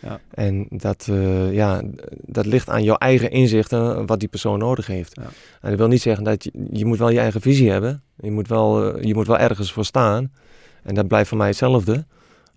Ja. 0.00 0.20
En 0.34 0.66
dat, 0.70 1.08
ja, 1.50 1.82
dat 2.20 2.46
ligt 2.46 2.68
aan 2.68 2.82
jouw 2.82 2.96
eigen 2.96 3.30
inzichten 3.30 4.06
wat 4.06 4.20
die 4.20 4.28
persoon 4.28 4.58
nodig 4.58 4.86
heeft. 4.86 5.16
Ja. 5.16 5.28
En 5.60 5.70
dat 5.70 5.78
wil 5.78 5.88
niet 5.88 6.02
zeggen 6.02 6.24
dat 6.24 6.44
je, 6.44 6.50
je 6.70 6.84
moet 6.84 6.98
wel 6.98 7.10
je 7.10 7.18
eigen 7.20 7.40
visie 7.40 7.70
hebben. 7.70 8.02
Je 8.20 8.30
moet 8.30 8.48
wel, 8.48 8.98
je 9.06 9.14
moet 9.14 9.26
wel 9.26 9.38
ergens 9.38 9.72
voor 9.72 9.84
staan. 9.84 10.32
En 10.82 10.94
dat 10.94 11.08
blijft 11.08 11.28
voor 11.28 11.38
mij 11.38 11.46
hetzelfde. 11.46 12.04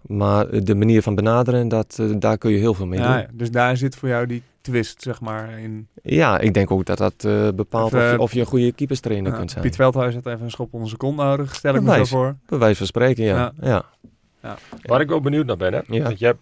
Maar 0.01 0.63
de 0.63 0.75
manier 0.75 1.01
van 1.01 1.15
benaderen, 1.15 1.67
dat, 1.67 1.99
daar 2.17 2.37
kun 2.37 2.51
je 2.51 2.57
heel 2.57 2.73
veel 2.73 2.85
mee 2.85 2.99
Ja, 2.99 3.07
doen. 3.07 3.17
ja. 3.21 3.27
Dus 3.33 3.51
daar 3.51 3.77
zit 3.77 3.95
voor 3.95 4.09
jou 4.09 4.25
die 4.25 4.43
twist, 4.65 5.01
zeg 5.01 5.21
maar, 5.21 5.59
in. 5.59 5.87
Ja, 6.03 6.39
ik 6.39 6.53
denk 6.53 6.71
ook 6.71 6.85
dat 6.85 6.97
dat 6.97 7.13
eh, 7.17 7.49
bepaalt 7.55 7.93
of, 7.93 8.11
je, 8.11 8.19
of 8.19 8.33
je 8.33 8.39
een 8.39 8.45
goede 8.45 8.71
keeperstrainer 8.71 9.31
kunt 9.31 9.51
zijn. 9.51 9.63
Piet 9.63 9.75
Veldhuis 9.75 10.13
had 10.13 10.25
even 10.25 10.41
een 10.41 10.51
schop 10.51 10.73
onder 10.73 10.87
zijn 10.87 10.99
kont 10.99 11.17
nodig, 11.17 11.55
stel 11.55 11.75
ik 11.75 11.81
me 11.81 11.95
zo 11.95 12.05
voor. 12.05 12.35
Bij 12.45 12.57
wijze 12.57 12.77
van 12.77 12.87
spreken, 12.87 13.23
ja. 13.23 13.53
Ja. 13.61 13.85
ja. 14.41 14.57
Waar 14.81 15.01
ik 15.01 15.09
wel 15.09 15.21
benieuwd 15.21 15.45
naar 15.45 15.57
ben, 15.57 15.73
hè? 15.73 15.81
Ja. 15.87 16.03
Want 16.03 16.19
je 16.19 16.25
hebt 16.25 16.39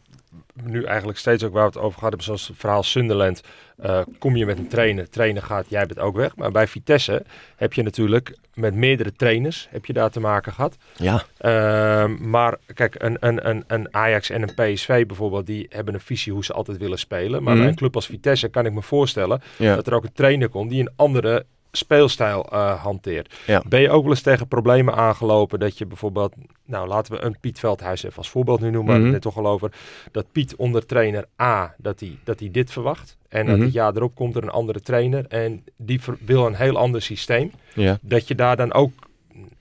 nu 0.63 0.83
eigenlijk 0.83 1.17
steeds 1.17 1.43
ook 1.43 1.53
waar 1.53 1.61
we 1.61 1.67
het 1.67 1.77
over 1.77 1.93
gehad 1.97 2.09
hebben, 2.09 2.23
zoals 2.23 2.47
het 2.47 2.57
verhaal 2.57 2.83
Sunderland. 2.83 3.41
eh, 3.77 4.01
kom 4.19 4.35
je 4.35 4.45
met 4.45 4.57
een 4.57 4.67
trainer, 4.67 5.09
trainer 5.09 5.41
gaat, 5.43 5.65
jij 5.69 5.85
bent 5.85 5.99
ook 5.99 6.15
weg. 6.15 6.35
Maar 6.35 6.51
bij 6.51 6.67
Vitesse 6.67 7.23
heb 7.55 7.73
je 7.73 7.83
natuurlijk 7.83 8.37
met 8.53 8.73
meerdere 8.75 9.13
trainers 9.13 9.67
heb 9.71 9.85
je 9.85 9.93
daar 9.93 10.09
te 10.09 10.19
maken 10.19 10.53
gehad. 10.53 10.77
ja. 10.95 11.23
Ehm, 11.37 12.29
maar 12.29 12.57
kijk, 12.73 12.95
een, 12.97 13.17
een, 13.19 13.49
een, 13.49 13.63
een 13.67 13.87
Ajax 13.95 14.29
en 14.29 14.41
een 14.41 14.53
PSV 14.73 15.05
bijvoorbeeld, 15.05 15.45
die 15.45 15.65
hebben 15.69 15.93
een 15.93 15.99
visie 15.99 16.33
hoe 16.33 16.43
ze 16.43 16.53
altijd 16.53 16.77
willen 16.77 16.99
spelen. 16.99 17.43
Maar 17.43 17.53
Mhm. 17.53 17.61
bij 17.61 17.71
een 17.71 17.77
club 17.77 17.95
als 17.95 18.05
Vitesse 18.05 18.47
kan 18.47 18.65
ik 18.65 18.73
me 18.73 18.81
voorstellen 18.81 19.41
Ja. 19.57 19.75
dat 19.75 19.87
er 19.87 19.93
ook 19.93 20.03
een 20.03 20.13
trainer 20.13 20.49
komt 20.49 20.69
die 20.69 20.79
een 20.81 20.91
andere 20.95 21.45
speelstijl 21.77 22.45
eh, 22.51 22.83
hanteert. 22.83 23.33
Ja. 23.47 23.61
Ben 23.67 23.81
je 23.81 23.89
ook 23.89 24.01
wel 24.01 24.11
eens 24.11 24.21
tegen 24.21 24.47
problemen 24.47 24.95
aangelopen 24.95 25.59
dat 25.59 25.77
je 25.77 25.85
bijvoorbeeld, 25.85 26.33
nou 26.65 26.87
laten 26.87 27.13
we 27.13 27.21
een 27.21 27.37
Piet 27.39 27.59
Veldhuis 27.59 28.03
even 28.03 28.17
als 28.17 28.29
voorbeeld 28.29 28.59
nu 28.61 28.69
noemen, 28.69 28.91
we 28.93 28.99
Mhm. 28.99 29.03
het 29.03 29.13
net 29.13 29.21
toch 29.21 29.37
al 29.45 29.51
over, 29.51 29.71
dat 30.11 30.25
Piet 30.31 30.55
onder 30.55 30.85
trainer 30.85 31.25
A, 31.41 31.73
dat 31.77 31.99
hij 31.99 32.17
dat 32.23 32.39
hij 32.39 32.51
dit 32.51 32.71
verwacht. 32.71 33.17
En 33.29 33.45
dat 33.45 33.55
Mhm. 33.55 33.63
het 33.65 33.73
jaar 33.73 33.95
erop 33.95 34.15
komt 34.15 34.35
er 34.35 34.43
een 34.43 34.49
andere 34.49 34.79
trainer 34.81 35.25
en 35.27 35.63
die 35.77 35.99
wil 36.25 36.45
een 36.45 36.55
heel 36.55 36.77
ander 36.77 37.01
systeem. 37.01 37.51
ja. 37.73 37.97
Dat 38.01 38.27
je 38.27 38.35
daar 38.35 38.55
dan 38.55 38.73
ook, 38.73 38.91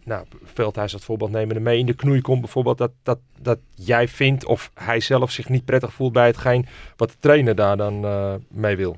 nou 0.04 0.24
Veldhuis 0.44 0.92
als 0.92 1.04
voorbeeld 1.04 1.30
nemen, 1.30 1.62
mee 1.62 1.78
in 1.78 1.86
de 1.86 1.94
knoei 1.94 2.20
komt 2.20 2.40
bijvoorbeeld 2.40 2.78
dat, 2.78 2.90
dat, 3.02 3.18
dat 3.40 3.58
jij 3.74 4.08
vindt 4.08 4.44
of 4.44 4.70
hij 4.74 5.00
zelf 5.00 5.30
zich 5.30 5.48
niet 5.48 5.64
prettig 5.64 5.92
voelt 5.92 6.12
bij 6.12 6.26
hetgeen 6.26 6.66
wat 6.96 7.08
de 7.10 7.16
trainer 7.20 7.54
daar 7.54 7.76
dan 7.76 8.04
eh, 8.04 8.34
mee 8.48 8.76
wil. 8.76 8.96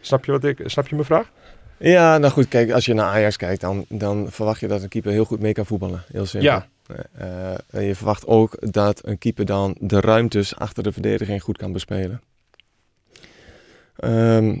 Snap 0.00 0.24
je, 0.24 0.32
wat 0.32 0.44
ik, 0.44 0.60
snap 0.64 0.88
je 0.88 0.94
mijn 0.94 1.06
vraag? 1.06 1.30
Ja, 1.78 2.18
nou 2.18 2.32
goed, 2.32 2.48
kijk, 2.48 2.70
als 2.70 2.84
je 2.84 2.94
naar 2.94 3.06
Ajax 3.06 3.36
kijkt, 3.36 3.60
dan, 3.60 3.84
dan 3.88 4.26
verwacht 4.30 4.60
je 4.60 4.68
dat 4.68 4.82
een 4.82 4.88
keeper 4.88 5.12
heel 5.12 5.24
goed 5.24 5.40
mee 5.40 5.52
kan 5.52 5.66
voetballen. 5.66 6.02
Heel 6.12 6.26
simpel. 6.26 6.50
Ja. 6.50 6.66
Eh, 7.12 7.54
en 7.70 7.84
je 7.84 7.94
verwacht 7.94 8.26
ook 8.26 8.72
dat 8.72 9.06
een 9.06 9.18
keeper 9.18 9.44
dan 9.44 9.76
de 9.80 10.00
ruimtes 10.00 10.56
achter 10.56 10.82
de 10.82 10.92
verdediging 10.92 11.42
goed 11.42 11.56
kan 11.56 11.72
bespelen. 11.72 12.20
Ehm, 13.96 14.58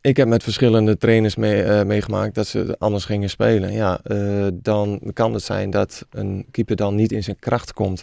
ik 0.00 0.16
heb 0.16 0.28
met 0.28 0.42
verschillende 0.42 0.96
trainers 0.96 1.36
mee, 1.36 1.62
eh, 1.62 1.84
meegemaakt 1.84 2.34
dat 2.34 2.46
ze 2.46 2.76
anders 2.78 3.04
gingen 3.04 3.30
spelen. 3.30 3.72
Ja, 3.72 4.00
eh, 4.02 4.46
dan 4.52 5.00
kan 5.12 5.32
het 5.32 5.42
zijn 5.42 5.70
dat 5.70 6.06
een 6.10 6.46
keeper 6.50 6.76
dan 6.76 6.94
niet 6.94 7.12
in 7.12 7.22
zijn 7.22 7.38
kracht 7.38 7.72
komt. 7.72 8.02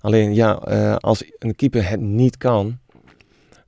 Alleen 0.00 0.34
ja, 0.34 0.58
eh, 0.58 0.96
als 0.96 1.24
een 1.38 1.56
keeper 1.56 1.88
het 1.88 2.00
niet 2.00 2.36
kan, 2.36 2.78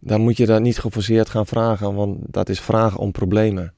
dan 0.05 0.21
moet 0.21 0.37
je 0.37 0.47
dat 0.47 0.61
niet 0.61 0.79
geforceerd 0.79 1.29
gaan 1.29 1.47
vragen, 1.47 1.95
want 1.95 2.19
dat 2.27 2.49
is 2.49 2.61
vragen 2.61 2.99
om 3.01 3.13
problemen. 3.13 3.73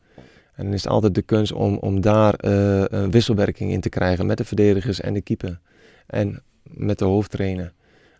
En 0.54 0.64
dan 0.64 0.72
is 0.72 0.82
het 0.82 0.92
altijd 0.92 1.14
de 1.14 1.22
kunst 1.22 1.52
om, 1.52 1.76
om 1.76 2.00
daar 2.00 2.34
eh, 2.34 2.84
een 2.84 3.10
wisselwerking 3.10 3.70
in 3.72 3.80
te 3.80 3.88
krijgen 3.88 4.26
met 4.26 4.36
de 4.38 4.44
verdedigers 4.44 5.00
en 5.00 5.14
de 5.14 5.20
keeper. 5.20 5.60
En 6.06 6.42
met 6.62 6.98
de 6.98 7.04
hoofdtrainer. 7.04 7.72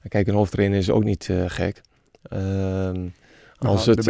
En 0.03 0.09
kijk, 0.09 0.27
een 0.27 0.35
hoofdtrainer 0.35 0.79
is 0.79 0.91
ook 0.91 1.05
niet 1.05 1.29
eh, 1.31 1.45
gek. 1.47 1.81
Ehm, 2.23 3.01
als 3.59 3.87
Nou, 3.87 3.97
het, 3.97 4.05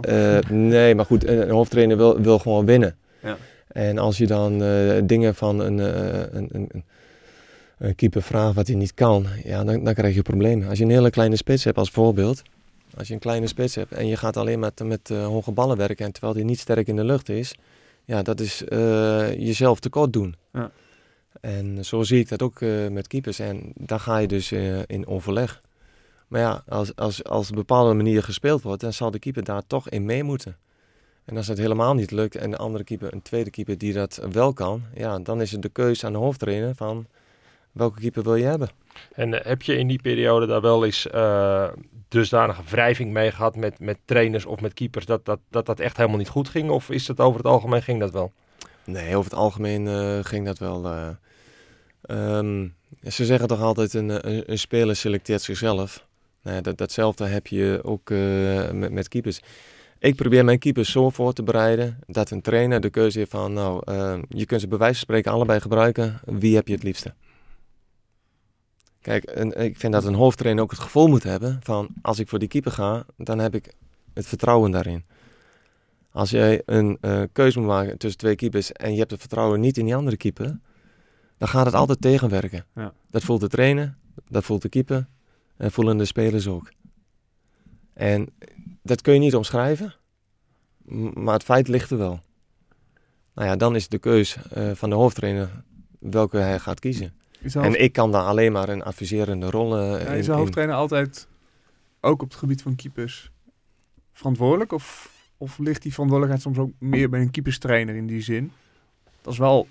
de 0.00 0.38
eh, 0.44 0.50
nee, 0.50 0.94
maar 0.94 1.04
goed, 1.04 1.26
een, 1.26 1.50
hoofdtrainer 1.50 1.96
wil, 1.96 2.20
wil 2.20 2.38
gewoon 2.38 2.66
winnen. 2.66 2.96
Ja. 3.22 3.36
En 3.68 3.98
als 3.98 4.18
je 4.18 4.26
dan 4.26 4.58
dingen 5.06 5.34
van 5.34 5.60
een, 5.60 5.78
een, 5.78 6.36
een, 6.36 6.48
een- 6.72 6.84
een 7.78 7.94
keeper 7.94 8.22
vraagt 8.22 8.54
wat 8.54 8.66
hij 8.66 8.76
niet 8.76 8.94
kan, 8.94 9.26
ja, 9.44 9.64
dan, 9.64 9.84
dan 9.84 9.94
krijg 9.94 10.14
je 10.14 10.22
problemen. 10.22 10.68
Als 10.68 10.78
je 10.78 10.84
een 10.84 10.90
hele 10.90 11.10
kleine 11.10 11.36
spits 11.36 11.64
hebt 11.64 11.78
als 11.78 11.90
voorbeeld, 11.90 12.42
als 12.96 13.08
je 13.08 13.14
een 13.14 13.20
kleine 13.20 13.46
spits 13.46 13.74
hebt 13.74 13.92
en 13.92 14.06
je 14.06 14.16
gaat 14.16 14.36
alleen 14.36 14.58
met, 14.58 14.84
met 14.84 15.10
eh, 15.10 15.26
hoge 15.26 15.52
ballen 15.52 15.76
werken 15.76 16.06
en 16.06 16.12
terwijl 16.12 16.34
die 16.34 16.44
niet 16.44 16.58
sterk 16.58 16.86
in 16.86 16.96
de 16.96 17.04
lucht 17.04 17.28
is, 17.28 17.54
ja, 18.04 18.22
dat 18.22 18.40
is 18.40 18.64
eh, 18.64 19.32
jezelf 19.38 19.80
tekort 19.80 20.12
doen. 20.12 20.34
Ja. 20.52 20.70
En 21.40 21.84
zo 21.84 22.02
zie 22.02 22.18
ik 22.18 22.28
dat 22.28 22.42
ook 22.42 22.60
eh, 22.60 22.88
met 22.88 23.06
keepers 23.06 23.38
en 23.38 23.72
dan 23.74 24.00
ga 24.00 24.18
je 24.18 24.26
dus 24.26 24.52
eh, 24.52 24.78
in 24.86 25.06
overleg. 25.06 25.62
Maar 26.28 26.40
ja, 26.40 26.62
als, 26.68 26.96
als, 26.96 27.24
als 27.24 27.44
op 27.44 27.50
een 27.50 27.58
bepaalde 27.58 27.94
manier 27.94 28.22
gespeeld 28.22 28.62
wordt, 28.62 28.80
dan 28.80 28.92
zal 28.92 29.10
de 29.10 29.18
keeper 29.18 29.44
daar 29.44 29.66
toch 29.66 29.88
in 29.88 30.04
mee 30.04 30.22
moeten. 30.22 30.56
En 31.24 31.36
als 31.36 31.46
het 31.46 31.58
helemaal 31.58 31.94
niet 31.94 32.10
lukt 32.10 32.36
en 32.36 32.50
de 32.50 32.56
andere 32.56 32.84
keeper, 32.84 33.12
een 33.12 33.22
tweede 33.22 33.50
keeper 33.50 33.78
die 33.78 33.92
dat 33.92 34.20
wel 34.32 34.52
kan, 34.52 34.82
ja, 34.94 35.18
dan 35.18 35.40
is 35.40 35.52
het 35.52 35.62
de 35.62 35.68
keuze 35.68 36.06
aan 36.06 36.12
de 36.12 36.18
hoofdtrainer 36.18 36.74
van 36.74 37.06
welke 37.72 38.00
keeper 38.00 38.22
wil 38.22 38.36
je 38.36 38.44
hebben. 38.44 38.68
En 39.12 39.32
heb 39.32 39.62
je 39.62 39.76
in 39.76 39.86
die 39.86 40.02
periode 40.02 40.46
daar 40.46 40.60
wel 40.60 40.84
eens 40.84 41.06
eh 41.10 41.68
dusdanige 42.10 42.62
wrijving 42.70 43.12
mee 43.12 43.30
gehad 43.30 43.56
met, 43.56 43.80
met 43.80 43.98
trainers 44.04 44.46
of 44.46 44.60
met 44.60 44.74
keepers 44.74 45.06
dat 45.06 45.24
dat, 45.24 45.38
dat 45.50 45.66
dat 45.66 45.80
echt 45.80 45.96
helemaal 45.96 46.18
niet 46.18 46.28
goed 46.28 46.48
ging? 46.48 46.70
Of 46.70 46.90
is 46.90 47.08
het 47.08 47.20
over 47.20 47.36
het 47.38 47.46
algemeen 47.48 47.82
ging 47.82 48.00
dat 48.00 48.10
wel? 48.10 48.32
Nee, 48.84 49.16
over 49.16 49.30
het 49.30 49.40
algemeen 49.40 49.88
eh, 49.88 50.18
ging 50.22 50.46
dat 50.46 50.58
wel. 50.58 50.86
eh. 50.86 51.08
Ehm, 52.02 52.68
ze 53.08 53.24
zeggen 53.24 53.48
toch 53.48 53.60
altijd 53.60 53.94
een, 53.94 54.28
een, 54.28 54.42
een 54.50 54.58
speler 54.58 54.96
selecteert 54.96 55.42
zichzelf. 55.42 56.06
Nou 56.42 56.60
dat, 56.60 56.78
datzelfde 56.78 57.26
heb 57.26 57.46
je 57.46 57.80
ook 57.82 58.10
eh, 58.10 58.70
met, 58.70 58.92
met 58.92 59.08
keepers. 59.08 59.40
Ik 59.98 60.16
probeer 60.16 60.44
mijn 60.44 60.58
keepers 60.58 60.90
zo 60.90 61.10
voor 61.10 61.32
te 61.32 61.42
bereiden 61.42 61.98
dat 62.06 62.30
een 62.30 62.40
trainer 62.42 62.80
de 62.80 62.90
keuze 62.90 63.18
heeft 63.18 63.30
van, 63.30 63.52
nou, 63.52 63.82
eh, 63.84 64.18
je 64.28 64.46
kunt 64.46 64.60
ze 64.60 64.68
bij 64.68 64.78
wijze 64.78 64.94
van 64.94 65.02
spreken 65.02 65.32
allebei 65.32 65.60
gebruiken. 65.60 66.20
Wie 66.24 66.54
heb 66.54 66.68
je 66.68 66.74
het 66.74 66.82
liefste? 66.82 67.14
Kijk, 69.00 69.24
en 69.24 69.64
ik 69.64 69.78
vind 69.78 69.92
dat 69.92 70.04
een 70.04 70.14
hoofdtrainer 70.14 70.62
ook 70.62 70.70
het 70.70 70.80
gevoel 70.80 71.08
moet 71.08 71.22
hebben 71.22 71.60
van, 71.62 71.88
als 72.02 72.18
ik 72.18 72.28
voor 72.28 72.38
die 72.38 72.48
keeper 72.48 72.72
ga, 72.72 73.04
dan 73.16 73.38
heb 73.38 73.54
ik 73.54 73.74
het 74.14 74.26
vertrouwen 74.26 74.70
daarin. 74.70 75.04
Als 76.10 76.30
jij 76.30 76.62
een 76.64 76.98
eh, 77.00 77.22
keuze 77.32 77.58
moet 77.58 77.68
maken 77.68 77.98
tussen 77.98 78.18
twee 78.18 78.36
keepers 78.36 78.72
en 78.72 78.92
je 78.92 78.98
hebt 78.98 79.10
het 79.10 79.20
vertrouwen 79.20 79.60
niet 79.60 79.78
in 79.78 79.84
die 79.84 79.94
andere 79.94 80.16
keeper, 80.16 80.58
dan 81.38 81.48
gaat 81.48 81.66
het 81.66 81.74
altijd 81.74 82.00
tegenwerken. 82.00 82.64
Ja. 82.74 82.92
Dat 83.10 83.22
voelt 83.22 83.40
de 83.40 83.48
trainer, 83.48 83.96
dat 84.28 84.44
voelt 84.44 84.62
de 84.62 84.68
keeper 84.68 85.06
en 85.56 85.72
voelen 85.72 85.96
de 85.96 86.04
spelers 86.04 86.46
ook. 86.46 86.72
En 87.92 88.28
dat 88.82 89.00
kun 89.00 89.12
je 89.12 89.18
niet 89.18 89.34
omschrijven, 89.34 89.94
maar 91.14 91.34
het 91.34 91.42
feit 91.42 91.68
ligt 91.68 91.90
er 91.90 91.98
wel. 91.98 92.20
Nou 93.34 93.48
ja, 93.48 93.56
dan 93.56 93.74
is 93.74 93.88
de 93.88 93.98
keus 93.98 94.36
eh, 94.36 94.70
van 94.74 94.90
de 94.90 94.96
hoofdtrainer 94.96 95.62
welke 95.98 96.36
hij 96.36 96.58
gaat 96.58 96.80
kiezen. 96.80 97.19
En 97.54 97.80
ik 97.82 97.92
kan 97.92 98.12
daar 98.12 98.22
alleen 98.24 98.52
maar 98.52 98.68
een 98.68 98.82
adviserende 98.82 99.50
rol 99.50 99.76
eh, 99.78 99.90
ja, 100.04 100.10
in, 100.12 100.18
is 100.18 100.26
de 100.26 100.32
in- 100.32 100.38
hoofdtrainer 100.38 100.76
altijd, 100.76 101.26
ook 102.00 102.22
op 102.22 102.28
het 102.28 102.38
gebied 102.38 102.62
van 102.62 102.74
keepers, 102.74 103.30
verantwoordelijk? 104.12 104.72
Of, 104.72 105.12
of 105.36 105.58
ligt 105.58 105.82
die 105.82 105.92
verantwoordelijkheid 105.92 106.54
soms 106.54 106.68
ook 106.68 106.74
meer 106.78 107.08
bij 107.10 107.20
een 107.20 107.30
keeperstrainer 107.30 107.94
in 107.94 108.06
die 108.06 108.22
zin? 108.22 108.52
Dat 109.22 109.32
is 109.32 109.38
wel, 109.38 109.66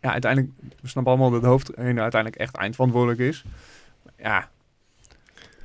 ja, 0.00 0.12
uiteindelijk, 0.12 0.52
we 0.80 0.88
snappen 0.88 1.12
allemaal 1.12 1.30
dat 1.30 1.40
de 1.42 1.46
hoofdtrainer 1.48 2.02
uiteindelijk 2.02 2.42
echt 2.42 2.56
eindverantwoordelijk 2.56 3.20
is. 3.20 3.44
Maar 4.02 4.14
Ja, 4.18 4.48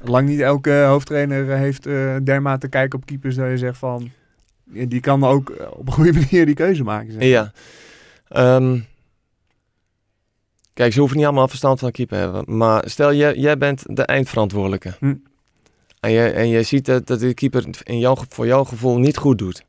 lang 0.09 0.27
niet 0.27 0.39
elke 0.39 0.83
hoofdtrainer 0.87 1.57
heeft 1.57 1.85
eh 1.85 2.15
dermate 2.23 2.67
kijken 2.67 2.99
op 2.99 3.05
keepers 3.05 3.35
dat 3.35 3.49
je 3.49 3.57
zegt 3.57 3.77
van, 3.77 4.11
die 4.63 4.99
kan 4.99 5.23
ook 5.23 5.49
eh, 5.49 5.67
op 5.71 5.87
een 5.87 5.93
goede 5.93 6.13
manier 6.19 6.45
die 6.45 6.55
keuze 6.55 6.83
maken. 6.83 7.11
zeg. 7.11 7.21
Ja. 7.23 7.51
Ehm, 8.27 8.79
kijk, 10.81 10.93
ze 10.93 10.99
hoeven 10.99 11.17
niet 11.17 11.25
allemaal 11.25 11.47
verstand 11.47 11.79
van 11.79 11.91
keeper 11.91 12.17
te 12.17 12.23
hebben. 12.23 12.57
Maar 12.57 12.89
stel, 12.89 13.13
jij, 13.13 13.35
jij 13.35 13.57
bent 13.57 13.83
de 13.85 14.03
eindverantwoordelijke. 14.03 14.95
Hm. 14.99 15.15
En, 15.99 16.11
je, 16.11 16.29
en 16.29 16.47
je 16.47 16.63
ziet 16.63 16.85
dat, 16.85 17.07
dat 17.07 17.19
de 17.19 17.33
keeper 17.33 17.65
in 17.83 17.99
jouw, 17.99 18.15
voor 18.29 18.45
jouw 18.45 18.63
gevoel 18.63 18.97
niet 18.97 19.17
goed 19.17 19.37
doet. 19.37 19.65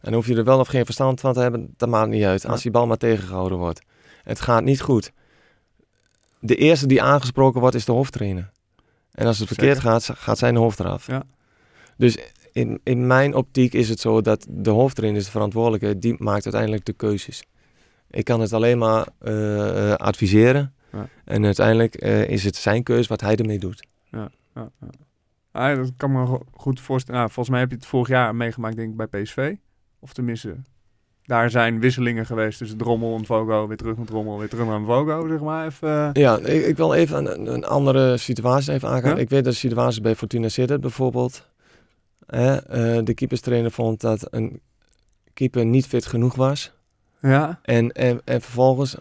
En 0.00 0.12
hoef 0.12 0.26
je 0.26 0.36
er 0.36 0.44
wel 0.44 0.58
of 0.58 0.68
geen 0.68 0.84
verstand 0.84 1.20
van 1.20 1.32
te 1.32 1.40
hebben, 1.40 1.74
dat 1.76 1.88
maakt 1.88 2.10
niet 2.10 2.24
uit. 2.24 2.46
Als 2.46 2.62
die 2.62 2.70
bal 2.70 2.86
maar 2.86 2.96
tegengehouden 2.96 3.58
wordt. 3.58 3.80
Het 4.22 4.40
gaat 4.40 4.64
niet 4.64 4.80
goed. 4.80 5.12
De 6.40 6.56
eerste 6.56 6.86
die 6.86 7.02
aangesproken 7.02 7.60
wordt, 7.60 7.76
is 7.76 7.84
de 7.84 7.92
hoofdtrainer. 7.92 8.50
En 9.12 9.26
als 9.26 9.38
het 9.38 9.48
verkeerd 9.48 9.76
Zeker. 9.76 9.90
gaat, 9.90 10.10
gaat 10.14 10.38
zijn 10.38 10.56
hoofd 10.56 10.80
eraf. 10.80 11.06
Ja. 11.06 11.22
Dus 11.96 12.18
in, 12.52 12.80
in 12.82 13.06
mijn 13.06 13.34
optiek 13.34 13.72
is 13.72 13.88
het 13.88 14.00
zo 14.00 14.20
dat 14.20 14.46
de 14.48 14.70
hoofdtrainer 14.70 15.20
is 15.20 15.26
de 15.26 15.32
verantwoordelijke. 15.32 15.98
Die 15.98 16.14
maakt 16.18 16.44
uiteindelijk 16.44 16.84
de 16.84 16.92
keuzes. 16.92 17.42
Ik 18.10 18.24
kan 18.24 18.40
het 18.40 18.52
alleen 18.52 18.78
maar 18.78 19.06
eh, 19.18 19.90
eh, 19.90 19.96
adviseren. 19.96 20.72
Ja. 20.92 21.08
En 21.24 21.44
uiteindelijk 21.44 21.94
eh, 21.94 22.28
is 22.28 22.44
het 22.44 22.56
zijn 22.56 22.82
keus 22.82 23.06
wat 23.06 23.20
hij 23.20 23.36
ermee 23.36 23.58
doet. 23.58 23.86
Ja, 24.10 24.28
ja. 24.54 24.70
Ah, 25.52 25.76
dat 25.76 25.92
kan 25.96 26.12
me 26.12 26.26
go- 26.26 26.42
goed 26.52 26.80
voorstellen. 26.80 27.20
Nou, 27.20 27.32
volgens 27.32 27.50
mij 27.54 27.60
heb 27.60 27.70
je 27.70 27.76
het 27.76 27.86
vorig 27.86 28.08
jaar 28.08 28.34
meegemaakt, 28.34 28.76
denk 28.76 28.90
ik, 28.90 29.08
bij 29.08 29.22
PSV. 29.22 29.54
Of 30.00 30.12
tenminste, 30.12 30.56
daar 31.22 31.50
zijn 31.50 31.80
wisselingen 31.80 32.26
geweest 32.26 32.58
tussen 32.58 32.78
Drommel 32.78 33.16
en 33.16 33.26
Vogo. 33.26 33.66
Weer 33.66 33.76
terug 33.76 33.96
naar 33.96 34.06
Drommel, 34.06 34.38
weer 34.38 34.48
terug 34.48 34.66
naar 34.66 34.84
Vogo, 34.84 35.28
zeg 35.28 35.40
maar. 35.40 35.66
Even, 35.66 36.10
Ja, 36.12 36.38
ik, 36.38 36.64
ik 36.66 36.76
wil 36.76 36.94
even 36.94 37.32
een, 37.40 37.52
een 37.52 37.64
andere 37.64 38.16
situatie 38.16 38.72
even 38.72 38.88
aangaan. 38.88 39.18
Ik 39.18 39.28
weet 39.28 39.44
dat 39.44 39.52
de 39.52 39.58
situatie 39.58 40.00
bij 40.02 40.14
Fortuna 40.14 40.48
Sittard 40.48 40.80
bijvoorbeeld. 40.80 41.46
Hè, 42.26 43.02
de 43.02 43.14
keeperstrainer 43.14 43.70
vond 43.70 44.00
dat 44.00 44.26
een 44.30 44.60
keeper 45.34 45.64
niet 45.66 45.86
fit 45.86 46.06
genoeg 46.06 46.34
was. 46.34 46.72
Ja. 47.20 47.58
En, 47.62 47.92
en, 47.92 48.20
en 48.24 48.40
vervolgens... 48.40 48.94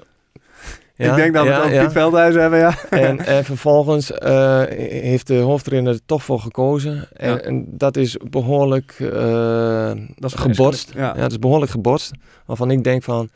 ik 0.96 1.16
denk 1.16 1.34
dat 1.34 1.46
we 1.46 1.52
het 1.52 1.64
over 1.64 1.80
Piet 1.84 1.92
Veldhuis 1.92 2.36
hebben, 2.36 2.60
ja. 2.60 2.76
En, 2.90 3.26
en 3.26 3.46
vervolgens 3.46 4.12
eh, 4.12 4.62
heeft 5.02 5.28
de 5.28 5.36
hoofdtrainer 5.38 5.94
er 5.94 6.00
toch 6.06 6.24
voor 6.24 6.40
gekozen. 6.40 7.08
En, 7.14 7.30
Ja. 7.32 7.40
en 7.40 7.66
dat 7.68 7.98
is 7.98 8.18
behoorlijk 8.30 8.96
eh, 9.00 9.92
Dat 10.16 10.32
is 10.32 10.34
geborst. 10.34 10.92
Ja. 10.96 11.02
Ja, 11.16 11.22
dat 11.22 11.32
is 11.32 11.40
behoorlijk 11.40 11.72
geborst. 11.72 12.12
Waarvan 12.46 12.72
ik 12.72 12.84
denk 12.84 13.04
van... 13.04 13.30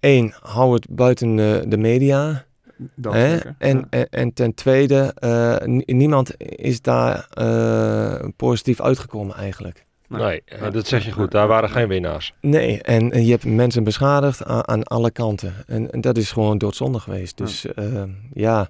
één, 0.00 0.34
hou 0.42 0.74
het 0.74 0.86
buiten 0.90 1.38
eh, 1.38 1.60
de 1.66 1.76
media. 1.78 2.44
Dat 2.94 3.12
Hè? 3.12 3.36
En, 3.58 3.76
Ja. 3.76 3.84
en, 3.90 4.08
en 4.10 4.32
ten 4.32 4.54
tweede, 4.54 5.12
eh, 5.18 5.56
ni- 5.64 5.82
niemand 5.86 6.32
is 6.38 6.80
daar 6.82 7.28
positief 8.36 8.80
uitgekomen 8.80 9.36
eigenlijk. 9.36 9.84
Nee. 10.10 10.20
Nee, 10.20 10.42
eh, 10.44 10.70
dat 10.72 10.86
zeg 10.86 11.04
je 11.04 11.12
goed. 11.12 11.30
Daar 11.30 11.48
waren 11.48 11.70
geen 11.70 11.88
winnaars. 11.88 12.34
Nee, 12.40 12.82
en, 12.82 13.12
en 13.12 13.24
je 13.24 13.30
hebt 13.30 13.44
mensen 13.44 13.84
beschadigd 13.84 14.44
aan, 14.44 14.68
aan 14.68 14.82
alle 14.82 15.10
kanten. 15.10 15.54
En, 15.66 15.90
en 15.90 16.00
dat 16.00 16.16
is 16.16 16.32
gewoon 16.32 16.58
doodzonde 16.58 16.98
geweest. 16.98 17.38
Ja. 17.38 17.44
Dus 17.44 17.66
eh, 17.66 18.02
ja, 18.32 18.68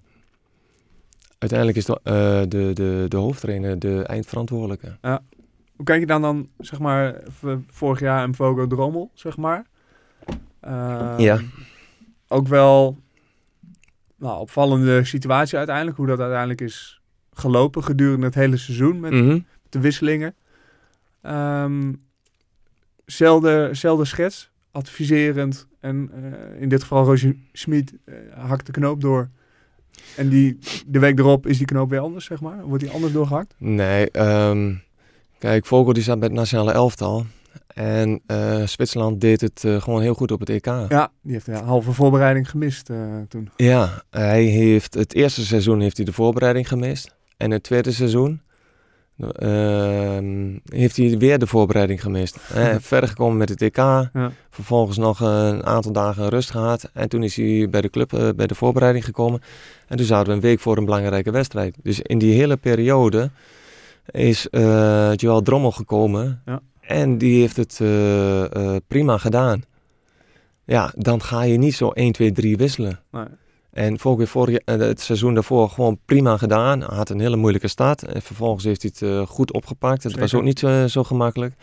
uiteindelijk 1.38 1.78
is 1.78 1.84
de, 1.84 2.00
eh, 2.02 2.12
de, 2.48 2.70
de, 2.72 3.04
de 3.08 3.16
hoofdtrainer 3.16 3.78
de 3.78 4.02
eindverantwoordelijke. 4.02 4.96
Hoe 5.76 5.84
kijk 5.88 6.00
je 6.00 6.06
dan 6.06 6.22
dan, 6.22 6.48
zeg 6.58 6.78
maar, 6.78 7.14
vorig 7.70 8.00
jaar 8.00 8.22
en 8.22 8.34
Vogo 8.34 8.66
Drommel, 8.66 9.10
zeg 9.14 9.36
maar? 9.36 9.66
Ehm, 10.60 11.20
Ja. 11.20 11.38
Ook 12.28 12.48
wel 12.48 12.98
nou, 14.16 14.40
opvallende 14.40 15.04
situatie 15.04 15.58
uiteindelijk, 15.58 15.96
hoe 15.96 16.06
dat 16.06 16.20
uiteindelijk 16.20 16.60
is 16.60 17.00
gelopen 17.32 17.84
gedurende 17.84 18.26
het 18.26 18.34
hele 18.34 18.56
seizoen 18.56 19.00
met 19.00 19.12
Mhm. 19.12 19.38
de 19.68 19.80
wisselingen. 19.80 20.34
Zelfde, 23.10 23.68
zelfde 23.72 24.04
schets, 24.04 24.50
adviserend. 24.70 25.66
En 25.80 26.10
eh, 26.14 26.62
in 26.62 26.68
dit 26.68 26.82
geval 26.82 27.04
Roger 27.04 27.36
Smit 27.52 27.92
eh, 28.04 28.14
hakt 28.36 28.66
de 28.66 28.72
knoop 28.72 29.00
door. 29.00 29.28
En 30.16 30.28
die, 30.28 30.58
de 30.86 30.98
week 30.98 31.18
erop 31.18 31.46
is 31.46 31.58
die 31.58 31.66
knoop 31.66 31.90
weer 31.90 32.00
anders, 32.00 32.24
zeg 32.24 32.40
maar. 32.40 32.64
Wordt 32.64 32.82
die 32.82 32.92
anders 32.92 33.12
doorgehakt? 33.12 33.54
Nee, 33.58 34.10
ehm, 34.10 34.74
kijk, 35.38 35.66
Vogel 35.66 35.92
die 35.92 36.02
zat 36.02 36.18
bij 36.18 36.28
het 36.28 36.36
nationale 36.36 36.72
elftal. 36.72 37.24
En 37.74 38.20
eh, 38.26 38.66
Zwitserland 38.66 39.20
deed 39.20 39.40
het 39.40 39.64
gewoon 39.78 40.02
heel 40.02 40.14
goed 40.14 40.30
op 40.32 40.40
het 40.40 40.48
EK. 40.48 40.64
Ja, 40.64 41.12
die 41.22 41.32
heeft 41.32 41.46
een 41.46 41.54
halve 41.54 41.92
voorbereiding 41.92 42.50
gemist 42.50 42.90
toen. 43.28 43.50
Ja, 43.56 44.02
hij 44.10 44.42
heeft 44.42 44.94
het 44.94 45.14
eerste 45.14 45.44
seizoen 45.44 45.80
heeft 45.80 45.96
hij 45.96 46.06
de 46.06 46.12
voorbereiding 46.12 46.68
gemist. 46.68 47.14
En 47.36 47.50
het 47.50 47.62
tweede 47.62 47.92
seizoen 47.92 48.40
heeft 50.64 50.96
hij 50.96 51.18
weer 51.18 51.38
de 51.38 51.46
voorbereiding 51.46 52.02
gemist. 52.02 52.36
Hè, 52.52 52.80
verder 52.80 53.08
gekomen 53.08 53.36
met 53.36 53.48
het 53.48 53.62
EK. 53.62 54.08
Vervolgens 54.50 54.98
nog 54.98 55.20
een 55.20 55.64
aantal 55.64 55.92
dagen 55.92 56.28
rust 56.28 56.50
gehad. 56.50 56.90
En 56.92 57.08
toen 57.08 57.22
is 57.22 57.36
hij 57.36 57.68
bij 57.70 57.80
de 57.80 57.90
club, 57.90 58.12
eh, 58.12 58.28
bij 58.36 58.46
de 58.46 58.54
voorbereiding 58.54 59.04
gekomen. 59.04 59.40
En 59.86 59.96
toen 59.96 60.06
zaten 60.06 60.26
we 60.26 60.32
een 60.32 60.40
week 60.40 60.60
voor 60.60 60.76
een 60.76 60.84
belangrijke 60.84 61.30
wedstrijd. 61.30 61.76
Dus 61.82 62.00
in 62.00 62.18
die 62.18 62.34
hele 62.34 62.56
periode 62.56 63.30
is 64.10 64.48
eh 64.48 65.12
Joël 65.14 65.42
Drommel 65.42 65.72
gekomen. 65.72 66.42
Ja. 66.44 66.60
En 66.80 67.18
die 67.18 67.40
heeft 67.40 67.56
het 67.56 67.78
eh, 67.80 68.76
prima 68.86 69.18
gedaan. 69.18 69.62
Ja, 70.64 70.92
dan 70.96 71.22
ga 71.22 71.42
je 71.42 71.58
niet 71.58 71.74
zo 71.74 71.88
1, 71.88 72.12
2, 72.12 72.32
3 72.32 72.56
wisselen. 72.56 73.00
Nee. 73.10 73.24
En 73.72 73.98
vorig, 73.98 74.28
vorig, 74.28 74.56
eh, 74.56 74.76
het 74.76 75.00
seizoen 75.00 75.34
daarvoor 75.34 75.68
gewoon 75.68 75.98
prima 76.04 76.36
gedaan. 76.36 76.80
Hij 76.80 76.96
had 76.96 77.10
een 77.10 77.20
hele 77.20 77.36
moeilijke 77.36 77.68
start. 77.68 78.02
En 78.02 78.22
vervolgens 78.22 78.64
heeft 78.64 78.82
hij 78.82 78.90
het 78.94 79.02
eh, 79.10 79.26
goed 79.26 79.52
opgepakt. 79.52 80.02
Het 80.02 80.18
was 80.18 80.34
ook 80.34 80.42
niet 80.42 80.58
zo, 80.58 80.86
zo 80.86 81.04
gemakkelijk. 81.04 81.54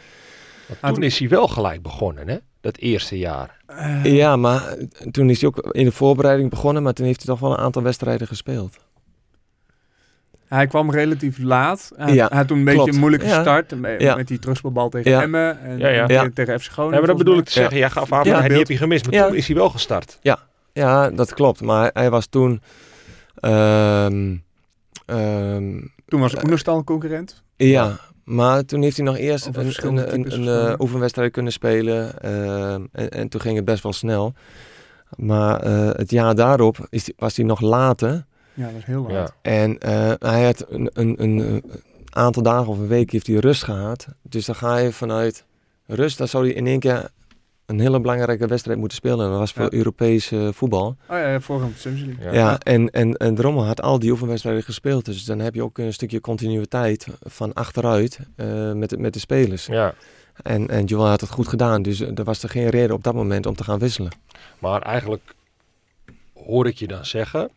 Maar 0.81 0.93
toen 0.93 1.03
is 1.03 1.19
hij 1.19 1.29
wel 1.29 1.47
gelijk 1.47 1.81
begonnen, 1.81 2.27
hè? 2.29 2.37
Dat 2.61 2.77
eerste 2.77 3.17
jaar. 3.17 3.57
Eh, 3.67 4.05
Ja, 4.05 4.35
maar 4.35 4.67
eh, 4.67 4.85
toen 5.11 5.29
is 5.29 5.41
hij 5.41 5.49
ook 5.49 5.57
in 5.71 5.85
de 5.85 5.91
voorbereiding 5.91 6.49
begonnen. 6.49 6.83
Maar 6.83 6.93
toen 6.93 7.05
heeft 7.05 7.23
hij 7.25 7.35
toch 7.35 7.39
wel 7.43 7.51
een 7.51 7.63
aantal 7.63 7.81
wedstrijden 7.81 8.27
gespeeld. 8.27 8.77
Hij 10.47 10.67
kwam 10.67 10.91
relatief 10.91 11.37
laat. 11.39 11.91
Hij, 11.95 12.13
Ja, 12.13 12.27
hij 12.27 12.37
had 12.37 12.47
toen 12.47 12.57
een 12.57 12.63
beetje 12.63 12.91
een 12.91 12.99
moeilijke 12.99 13.25
Ja. 13.25 13.41
start. 13.41 13.79
Met, 13.79 14.01
Ja. 14.01 14.15
met 14.15 14.27
die 14.27 14.39
terugspelbal 14.39 14.89
tegen 14.89 15.11
Ja. 15.11 15.21
Emmen. 15.21 15.61
En, 15.61 15.77
Ja, 15.77 15.87
ja. 15.87 16.07
en 16.07 16.13
Ja. 16.13 16.29
tegen 16.33 16.59
FC 16.59 16.65
Groningen. 16.71 16.93
Ja, 16.93 17.05
maar 17.05 17.15
dat 17.15 17.17
bedoel 17.25 17.37
ik 17.39 17.45
te 17.45 17.51
zeggen. 17.51 17.77
Jij 17.77 17.89
gaf 17.89 18.11
aan, 18.11 18.23
Ja, 18.23 18.31
hij, 18.31 18.39
die 18.39 18.47
beeld. 18.47 18.59
heb 18.59 18.67
je 18.69 18.77
gemist. 18.77 19.05
Maar 19.05 19.13
Ja. 19.13 19.27
toen 19.27 19.35
is 19.35 19.47
hij 19.47 19.55
wel 19.55 19.69
gestart. 19.69 20.17
Ja, 20.21 20.39
dat 21.09 21.33
klopt. 21.33 21.61
Maar 21.61 21.89
hij 21.93 22.09
was 22.09 22.25
toen... 22.25 22.61
ehm, 23.35 24.35
ehm, 25.05 25.75
mij. 25.75 25.89
Toen 26.05 26.19
was 26.19 26.35
Oenerstal 26.43 26.77
een 26.77 26.83
concurrent. 26.83 27.43
ja, 27.55 27.99
maar 28.23 28.65
toen 28.65 28.81
heeft 28.81 28.97
hij 28.97 29.05
nog 29.05 29.17
eerst 29.17 29.47
Over 29.47 29.85
een, 29.85 30.13
een, 30.13 30.33
een, 30.33 30.71
eh, 30.71 30.79
oefenwedstrijd 30.79 31.31
kunnen 31.31 31.51
spelen. 31.51 32.21
ehm, 32.21 32.85
en, 32.91 33.09
en 33.09 33.29
toen 33.29 33.41
ging 33.41 33.55
het 33.55 33.65
best 33.65 33.83
wel 33.83 33.93
snel. 33.93 34.33
Maar 35.15 35.59
eh, 35.59 35.89
het 35.91 36.11
jaar 36.11 36.35
daarop 36.35 36.87
is, 36.89 37.11
was 37.17 37.35
hij 37.35 37.45
nog 37.45 37.61
later. 37.61 38.25
Ja, 38.53 38.65
dat 38.65 38.75
is 38.75 38.85
heel 38.85 39.01
laat. 39.01 39.33
Ja. 39.41 39.51
En 39.51 39.77
eh, 39.77 40.13
hij 40.19 40.45
had 40.45 40.65
een, 40.69 40.89
een, 40.93 41.23
een, 41.23 41.63
eh, 41.63 41.71
aantal 42.09 42.43
dagen 42.43 42.67
of 42.67 42.77
een 42.77 42.87
week 42.87 43.11
heeft 43.11 43.27
hij 43.27 43.35
rust 43.35 43.63
gehad. 43.63 44.07
Dus 44.21 44.45
dan 44.45 44.55
ga 44.55 44.77
je 44.77 44.91
vanuit 44.91 45.45
rust, 45.85 46.17
dan 46.17 46.27
zou 46.27 46.45
hij 46.45 46.53
in 46.53 46.67
één 46.67 46.79
keer 46.79 47.09
een 47.67 47.79
hele 47.79 47.99
belangrijke 48.01 48.47
wedstrijd 48.47 48.77
moeten 48.79 48.97
spelen. 48.97 49.25
En 49.25 49.29
dat 49.31 49.39
was 49.39 49.51
voor 49.53 49.63
Ja. 49.63 49.71
Europees 49.73 50.31
eh, 50.31 50.47
voetbal. 50.51 50.85
Oh 50.87 50.95
ja, 51.17 51.29
ja 51.31 51.39
vorige 51.41 51.67
de 51.67 51.73
Champions 51.79 52.07
League. 52.07 52.25
Ja. 52.33 52.33
Ja, 52.49 52.59
en, 52.59 52.89
en, 52.89 53.13
en 53.17 53.35
Drommel 53.35 53.65
had 53.65 53.81
al 53.81 53.99
die 53.99 54.11
oefenwedstrijden 54.11 54.63
gespeeld. 54.63 55.05
Dus 55.05 55.25
dan 55.25 55.39
heb 55.39 55.55
je 55.55 55.63
ook 55.63 55.77
een 55.77 55.93
stukje 55.93 56.19
continuïteit 56.21 57.07
van 57.23 57.53
achteruit 57.53 58.19
eh, 58.35 58.71
met, 58.73 58.89
de- 58.89 58.97
met 58.97 59.13
de 59.13 59.19
spelers. 59.19 59.65
Ja. 59.65 59.93
En, 60.43 60.67
en 60.69 60.85
Joel 60.85 61.07
had 61.07 61.21
het 61.21 61.29
goed 61.29 61.47
gedaan. 61.47 61.81
Dus 61.81 61.99
er 61.99 62.23
was 62.23 62.43
er 62.43 62.49
geen 62.49 62.69
reden 62.69 62.95
op 62.95 63.03
dat 63.03 63.13
moment 63.13 63.45
om 63.45 63.55
te 63.55 63.63
gaan 63.63 63.79
wisselen. 63.79 64.11
Maar 64.59 64.81
eigenlijk 64.81 65.35
hoor 66.33 66.67
ik 66.67 66.77
je 66.77 66.87
dan 66.87 67.05
zeggen 67.05 67.49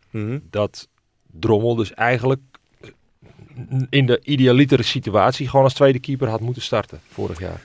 dat 0.49 0.87
Drommel 1.39 1.75
dus 1.75 1.93
eigenlijk 1.93 2.41
in 3.89 4.05
de 4.05 4.19
idealitere 4.23 4.83
situatie 4.83 5.47
gewoon 5.49 5.65
als 5.65 5.73
tweede 5.73 5.99
keeper 5.99 6.27
had 6.29 6.39
moeten 6.39 6.61
starten 6.61 6.99
vorig 7.11 7.39
jaar. 7.39 7.61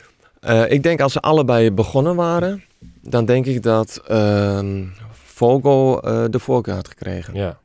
Eh, 0.46 0.70
ik 0.70 0.82
denk 0.82 1.00
als 1.00 1.12
ze 1.12 1.20
allebei 1.20 1.70
begonnen 1.70 2.16
waren, 2.16 2.64
dan 3.00 3.24
denk 3.24 3.46
ik 3.46 3.62
dat 3.62 4.02
ehm 4.06 4.84
Vogel 5.12 6.02
eh, 6.02 6.24
de 6.30 6.38
voorkeur 6.38 6.74
had 6.74 6.88
gekregen. 6.88 7.34
Ja. 7.34 7.58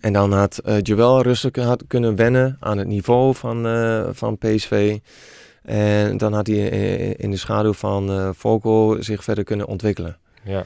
En 0.00 0.12
dan 0.12 0.32
had 0.32 0.58
eh 0.58 0.76
Joel 0.82 1.22
rustig 1.22 1.64
had 1.64 1.84
kunnen 1.86 2.16
wennen 2.16 2.56
aan 2.60 2.78
het 2.78 2.86
niveau 2.86 3.34
van, 3.34 3.66
eh, 3.66 4.08
van 4.10 4.38
PSV. 4.38 4.98
En 5.62 6.16
dan 6.16 6.32
had 6.32 6.46
hij 6.46 6.68
in 7.16 7.30
de 7.30 7.36
schaduw 7.36 7.72
van 7.72 8.10
eh 8.10 8.30
Vogel 8.32 8.96
zich 9.00 9.24
verder 9.24 9.44
kunnen 9.44 9.66
ontwikkelen. 9.66 10.16
Ja. 10.44 10.64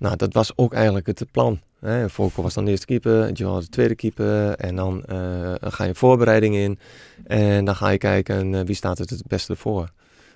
Nou, 0.00 0.16
dat 0.16 0.34
was 0.34 0.52
ook 0.56 0.72
eigenlijk 0.74 1.06
het 1.06 1.24
plan. 1.30 1.60
Hè. 1.80 2.08
Vogel 2.08 2.42
was 2.42 2.54
dan 2.54 2.64
de 2.64 2.70
eerste 2.70 2.86
keeper, 2.86 3.32
Joel 3.32 3.60
de 3.60 3.68
tweede 3.68 3.94
keeper. 3.94 4.54
En 4.54 4.76
dan 4.76 5.04
eh, 5.04 5.54
ga 5.60 5.84
je 5.84 5.94
voorbereiding 5.94 6.54
in. 6.54 6.78
En 7.26 7.64
dan 7.64 7.76
ga 7.76 7.88
je 7.88 7.98
kijken 7.98 8.54
eh, 8.54 8.60
wie 8.64 8.74
staat 8.74 8.98
het 8.98 9.10
het 9.10 9.26
beste 9.26 9.56
voor. 9.56 9.90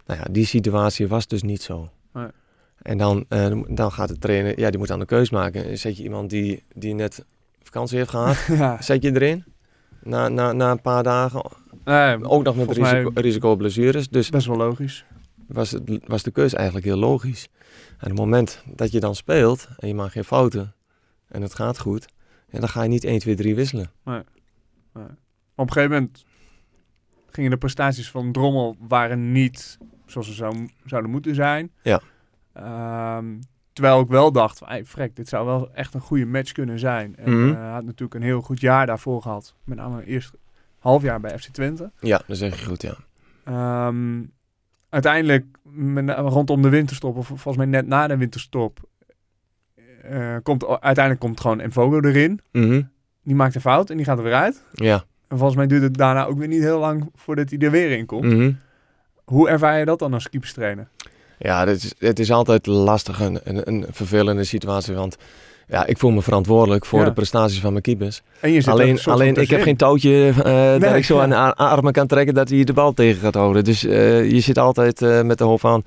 Nou 0.07 0.21
ja, 0.21 0.27
die 0.31 0.47
situatie 0.47 1.09
was 1.09 1.27
dus 1.27 1.43
niet 1.43 1.63
zo. 1.63 1.91
Nee. 2.13 2.27
En 2.83 2.99
dan, 2.99 3.25
eh, 3.29 3.61
dan 3.69 3.93
gaat 3.93 4.09
de 4.09 4.19
trainer, 4.19 4.61
ja, 4.61 4.71
die 4.71 4.79
moet 4.79 4.89
dan 4.89 4.99
de 4.99 5.05
keus 5.05 5.31
maken. 5.31 5.79
Zet 5.79 5.97
je 5.97 6.03
iemand 6.03 6.31
die, 6.31 6.63
die 6.75 6.95
net 6.95 7.25
vakantie 7.63 7.99
heeft 7.99 8.11
gehad, 8.11 8.37
ja. 8.59 8.83
zet 8.83 9.03
je 9.03 9.13
erin? 9.13 9.45
Na, 10.03 10.29
na, 10.29 10.53
na 10.53 10.71
een 10.71 10.81
paar 10.81 11.03
dagen, 11.03 11.43
Nee, 11.85 12.29
ook 12.29 12.43
nog 12.43 12.57
met 12.57 12.65
volgens 12.65 12.79
mij 12.79 13.01
risico, 13.01 13.21
risico 13.21 13.57
blessures. 13.57 14.09
Dus 14.09 14.31
best 14.31 14.47
wel 14.47 14.57
logisch. 14.57 15.05
Was, 15.47 15.71
het, 15.71 16.01
was 16.07 16.23
de 16.23 16.31
keuze 16.31 16.57
eigenlijk 16.57 16.87
heel 16.87 16.97
logisch. 16.97 17.49
En 17.99 18.11
op 18.11 18.11
het 18.11 18.19
moment 18.19 18.63
dat 18.67 18.93
je 18.93 19.01
dan 19.01 19.15
speelt 19.15 19.69
en 19.77 19.89
je 19.89 19.95
maakt 19.95 20.13
geen 20.13 20.25
fouten 20.25 20.75
en 21.29 21.43
het 21.43 21.55
gaat 21.55 21.79
goed, 21.79 22.07
ja, 22.51 22.59
dan 22.59 22.69
ga 22.69 22.83
je 22.83 22.89
niet 22.89 23.05
1, 23.05 23.19
2, 23.19 23.35
3 23.35 23.55
wisselen. 23.55 23.91
Op 25.57 25.67
een 25.67 25.73
gegeven 25.73 25.91
moment 25.91 26.25
gingen 27.31 27.51
de 27.51 27.57
prestaties 27.57 28.11
van 28.11 28.33
Drommel 28.33 28.77
waren 28.89 29.33
niet 29.33 29.79
zoals 30.07 30.27
ze 30.27 30.33
zou, 30.33 30.69
zouden 30.85 31.11
moeten 31.11 31.35
zijn. 31.35 31.71
Ja. 31.83 32.01
Ehm, 32.53 33.27
terwijl 33.73 34.01
ik 34.01 34.09
wel 34.09 34.33
dacht, 34.33 34.61
hey, 34.65 34.85
frek, 34.85 35.17
dit 35.17 35.29
zou 35.29 35.47
wel 35.47 35.73
echt 35.73 35.95
een 35.95 36.01
goede 36.01 36.27
match 36.27 36.53
kunnen 36.53 36.79
zijn. 36.79 37.17
En 37.17 37.57
hij 37.57 37.71
had 37.71 37.85
natuurlijk 37.85 38.15
een 38.15 38.23
heel 38.23 38.41
goed 38.41 38.61
jaar 38.61 38.87
daarvoor 38.87 39.23
gehad. 39.23 39.55
Met 39.65 39.79
name 39.79 39.97
het 39.97 40.07
eerste 40.07 40.39
half 40.79 41.03
jaar 41.03 41.21
bij 41.21 41.39
FC 41.39 41.49
Twente. 41.49 41.91
Ja, 42.01 42.23
dat 42.27 42.37
zeg 42.37 42.59
je 42.59 42.67
goed, 42.67 42.83
ja. 42.83 42.97
Ehm, 43.45 44.23
uiteindelijk, 44.95 45.45
rondom 46.17 46.63
de 46.63 46.69
winterstop, 46.69 47.17
of 47.17 47.27
volgens 47.27 47.57
mij 47.57 47.67
net 47.67 47.87
na 47.87 48.07
de 48.07 48.17
winterstop, 48.17 48.79
eh, 50.03 50.37
komt, 50.43 50.67
uiteindelijk 50.67 51.21
komt 51.21 51.41
gewoon 51.41 51.61
Envogo 51.61 52.01
erin. 52.01 52.41
Mhm. 52.53 52.83
Die 53.23 53.35
maakt 53.35 53.55
een 53.55 53.61
fout 53.61 53.91
en 53.91 53.97
die 53.97 54.07
gaat 54.07 54.19
er 54.19 54.25
weer 54.25 54.35
uit. 54.35 54.63
Ja, 54.73 55.05
En 55.29 55.37
volgens 55.37 55.57
mij 55.57 55.67
duurt 55.67 55.83
het 55.83 55.97
daarna 55.97 56.25
ook 56.25 56.39
weer 56.39 56.49
niet 56.49 56.63
heel 56.63 56.79
lang 56.79 57.11
voordat 57.15 57.51
hij 57.51 57.59
er 57.59 57.71
weer 57.71 57.91
in 57.99 58.07
komt. 58.07 58.25
Mhm. 58.25 58.53
Hoe 59.25 59.49
ervaar 59.49 59.79
je 59.79 59.85
dat 59.85 59.99
dan 59.99 60.15
als 60.15 60.29
keeperstrainer? 60.29 60.89
Ja, 61.39 61.67
het 61.67 61.83
is, 61.83 61.95
het 61.99 62.19
is 62.19 62.31
altijd 62.31 62.67
lastig, 62.67 63.21
een, 63.21 63.41
een, 63.45 63.69
een 63.69 63.87
vervelende 63.91 64.45
situatie. 64.45 64.95
Want 64.95 65.17
ja, 65.69 65.87
ik 65.87 65.99
voel 65.99 66.11
me 66.11 66.23
verantwoordelijk 66.23 66.85
voor 66.87 66.99
Ja. 66.99 67.05
de 67.05 67.13
prestaties 67.13 67.61
van 67.61 67.71
mijn 67.71 67.83
keepers. 67.83 68.23
En 68.41 68.49
je 68.53 68.61
zit 68.61 68.67
er 68.67 68.73
een 68.73 68.81
Alleen, 68.81 69.05
alleen 69.05 69.35
ik 69.37 69.51
heb 69.51 69.63
geen 69.63 69.77
touwtje 69.77 70.33
eh, 70.45 70.81
dat 70.81 70.95
ik 70.95 71.05
zo 71.05 71.19
aan 71.19 71.29
de 71.29 71.37
ar- 71.37 71.55
armen 71.55 71.93
kan 71.93 72.07
trekken 72.07 72.35
dat 72.35 72.49
hij 72.49 72.65
de 72.65 72.73
bal 72.73 72.93
tegen 72.93 73.21
gaat 73.21 73.35
houden. 73.35 73.65
Dus 73.65 73.85
eh, 73.85 74.31
je 74.31 74.41
zit 74.41 74.59
altijd 74.59 75.03
eh, 75.03 75.23
met 75.23 75.39
de 75.39 75.45
hoop 75.45 75.61
van, 75.61 75.85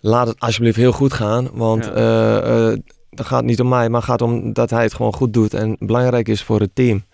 laat 0.00 0.26
het 0.26 0.40
alsjeblieft 0.40 0.76
heel 0.76 0.92
goed 0.92 1.12
gaan. 1.12 1.48
Want 1.52 1.84
Ja. 1.84 2.76
dat 3.10 3.26
gaat 3.26 3.44
niet 3.44 3.60
om 3.60 3.68
mij, 3.68 3.88
maar 3.88 4.00
het 4.00 4.10
gaat 4.10 4.22
om 4.22 4.52
dat 4.52 4.70
hij 4.70 4.82
het 4.82 4.94
gewoon 4.94 5.14
goed 5.14 5.32
doet. 5.32 5.54
En 5.54 5.76
belangrijk 5.78 6.28
is 6.28 6.42
voor 6.42 6.60
het 6.60 6.70
team. 6.74 7.04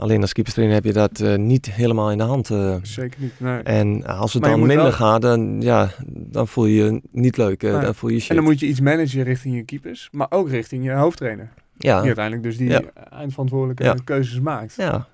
Alleen 0.00 0.20
als 0.20 0.32
keeperstrainer 0.32 0.76
heb 0.76 0.84
je 0.84 0.92
dat 0.92 1.20
eh, 1.20 1.36
niet 1.36 1.72
helemaal 1.72 2.10
in 2.10 2.18
de 2.18 2.24
hand. 2.24 2.50
eh. 2.50 2.76
Zeker 2.82 3.20
niet, 3.20 3.32
nee. 3.40 3.58
En 3.62 4.06
als 4.06 4.32
het 4.32 4.42
dan 4.42 4.58
minder 4.58 4.76
wel- 4.76 4.92
gaat, 4.92 5.22
dan, 5.22 5.60
ja, 5.60 5.90
dan 6.08 6.48
voel 6.48 6.64
je 6.66 6.84
je 6.84 7.00
niet 7.12 7.36
leuk. 7.36 7.62
eh, 7.62 7.72
Nee. 7.72 7.80
Dan 7.80 7.94
voel 7.94 8.10
je 8.10 8.18
shit. 8.20 8.28
En 8.30 8.36
dan 8.36 8.44
moet 8.44 8.60
je 8.60 8.66
iets 8.66 8.80
managen 8.80 9.22
richting 9.22 9.54
je 9.56 9.62
keepers, 9.64 10.08
maar 10.12 10.26
ook 10.30 10.48
richting 10.48 10.84
je 10.84 10.90
hoofdtrainer. 10.90 11.48
ja. 11.76 11.96
Die 11.98 12.06
uiteindelijk 12.06 12.42
dus 12.46 12.56
die 12.56 12.68
Ja. 12.68 12.82
eindverantwoordelijke 13.10 13.84
Ja. 13.84 13.94
keuzes 14.04 14.40
maakt. 14.40 14.74
ja. 14.76 15.08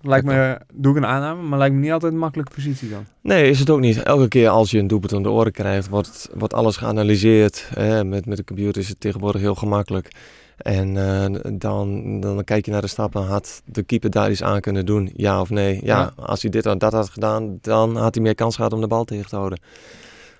Lijkt 0.00 0.26
me, 0.26 0.58
doe 0.74 0.90
ik 0.92 0.96
een 0.98 1.06
aanname, 1.06 1.42
maar 1.42 1.58
lijkt 1.58 1.74
me 1.74 1.80
niet 1.80 1.90
altijd 1.92 2.12
een 2.12 2.18
makkelijke 2.18 2.54
positie 2.54 2.88
dan. 2.88 3.04
Nee, 3.22 3.50
is 3.50 3.58
het 3.58 3.70
ook 3.70 3.80
niet. 3.80 4.02
Elke 4.02 4.28
keer 4.28 4.48
als 4.48 4.70
je 4.70 4.78
een 4.78 4.86
doelpunt 4.86 5.12
om 5.12 5.22
de 5.22 5.30
oren 5.30 5.52
krijgt, 5.52 5.88
wordt, 5.88 6.28
wordt 6.34 6.54
alles 6.54 6.76
geanalyseerd. 6.76 7.68
Met, 8.04 8.26
met 8.26 8.36
de 8.36 8.44
computer 8.44 8.82
is 8.82 8.88
het 8.88 9.00
tegenwoordig 9.00 9.40
heel 9.40 9.54
gemakkelijk. 9.54 10.10
En 10.56 10.96
eh, 10.96 11.40
dan, 11.52 12.20
dan 12.20 12.44
kijk 12.44 12.64
je 12.64 12.70
naar 12.70 12.80
de 12.80 12.86
stappen. 12.86 13.22
Had 13.26 13.62
de 13.64 13.82
keeper 13.82 14.10
daar 14.10 14.30
iets 14.30 14.42
aan 14.42 14.60
kunnen 14.60 14.86
doen? 14.86 15.10
Ja 15.14 15.40
of 15.40 15.50
nee? 15.50 15.74
Ja, 15.84 15.98
Ja. 15.98 16.12
als 16.24 16.42
hij 16.42 16.50
dit 16.50 16.66
of 16.66 16.74
dat 16.76 16.92
had 16.92 17.10
gedaan, 17.10 17.58
dan 17.60 17.96
had 17.96 18.14
hij 18.14 18.24
meer 18.24 18.34
kans 18.34 18.56
gehad 18.56 18.72
om 18.72 18.80
de 18.80 18.86
bal 18.86 19.04
tegen 19.04 19.28
te 19.28 19.36
houden. 19.36 19.60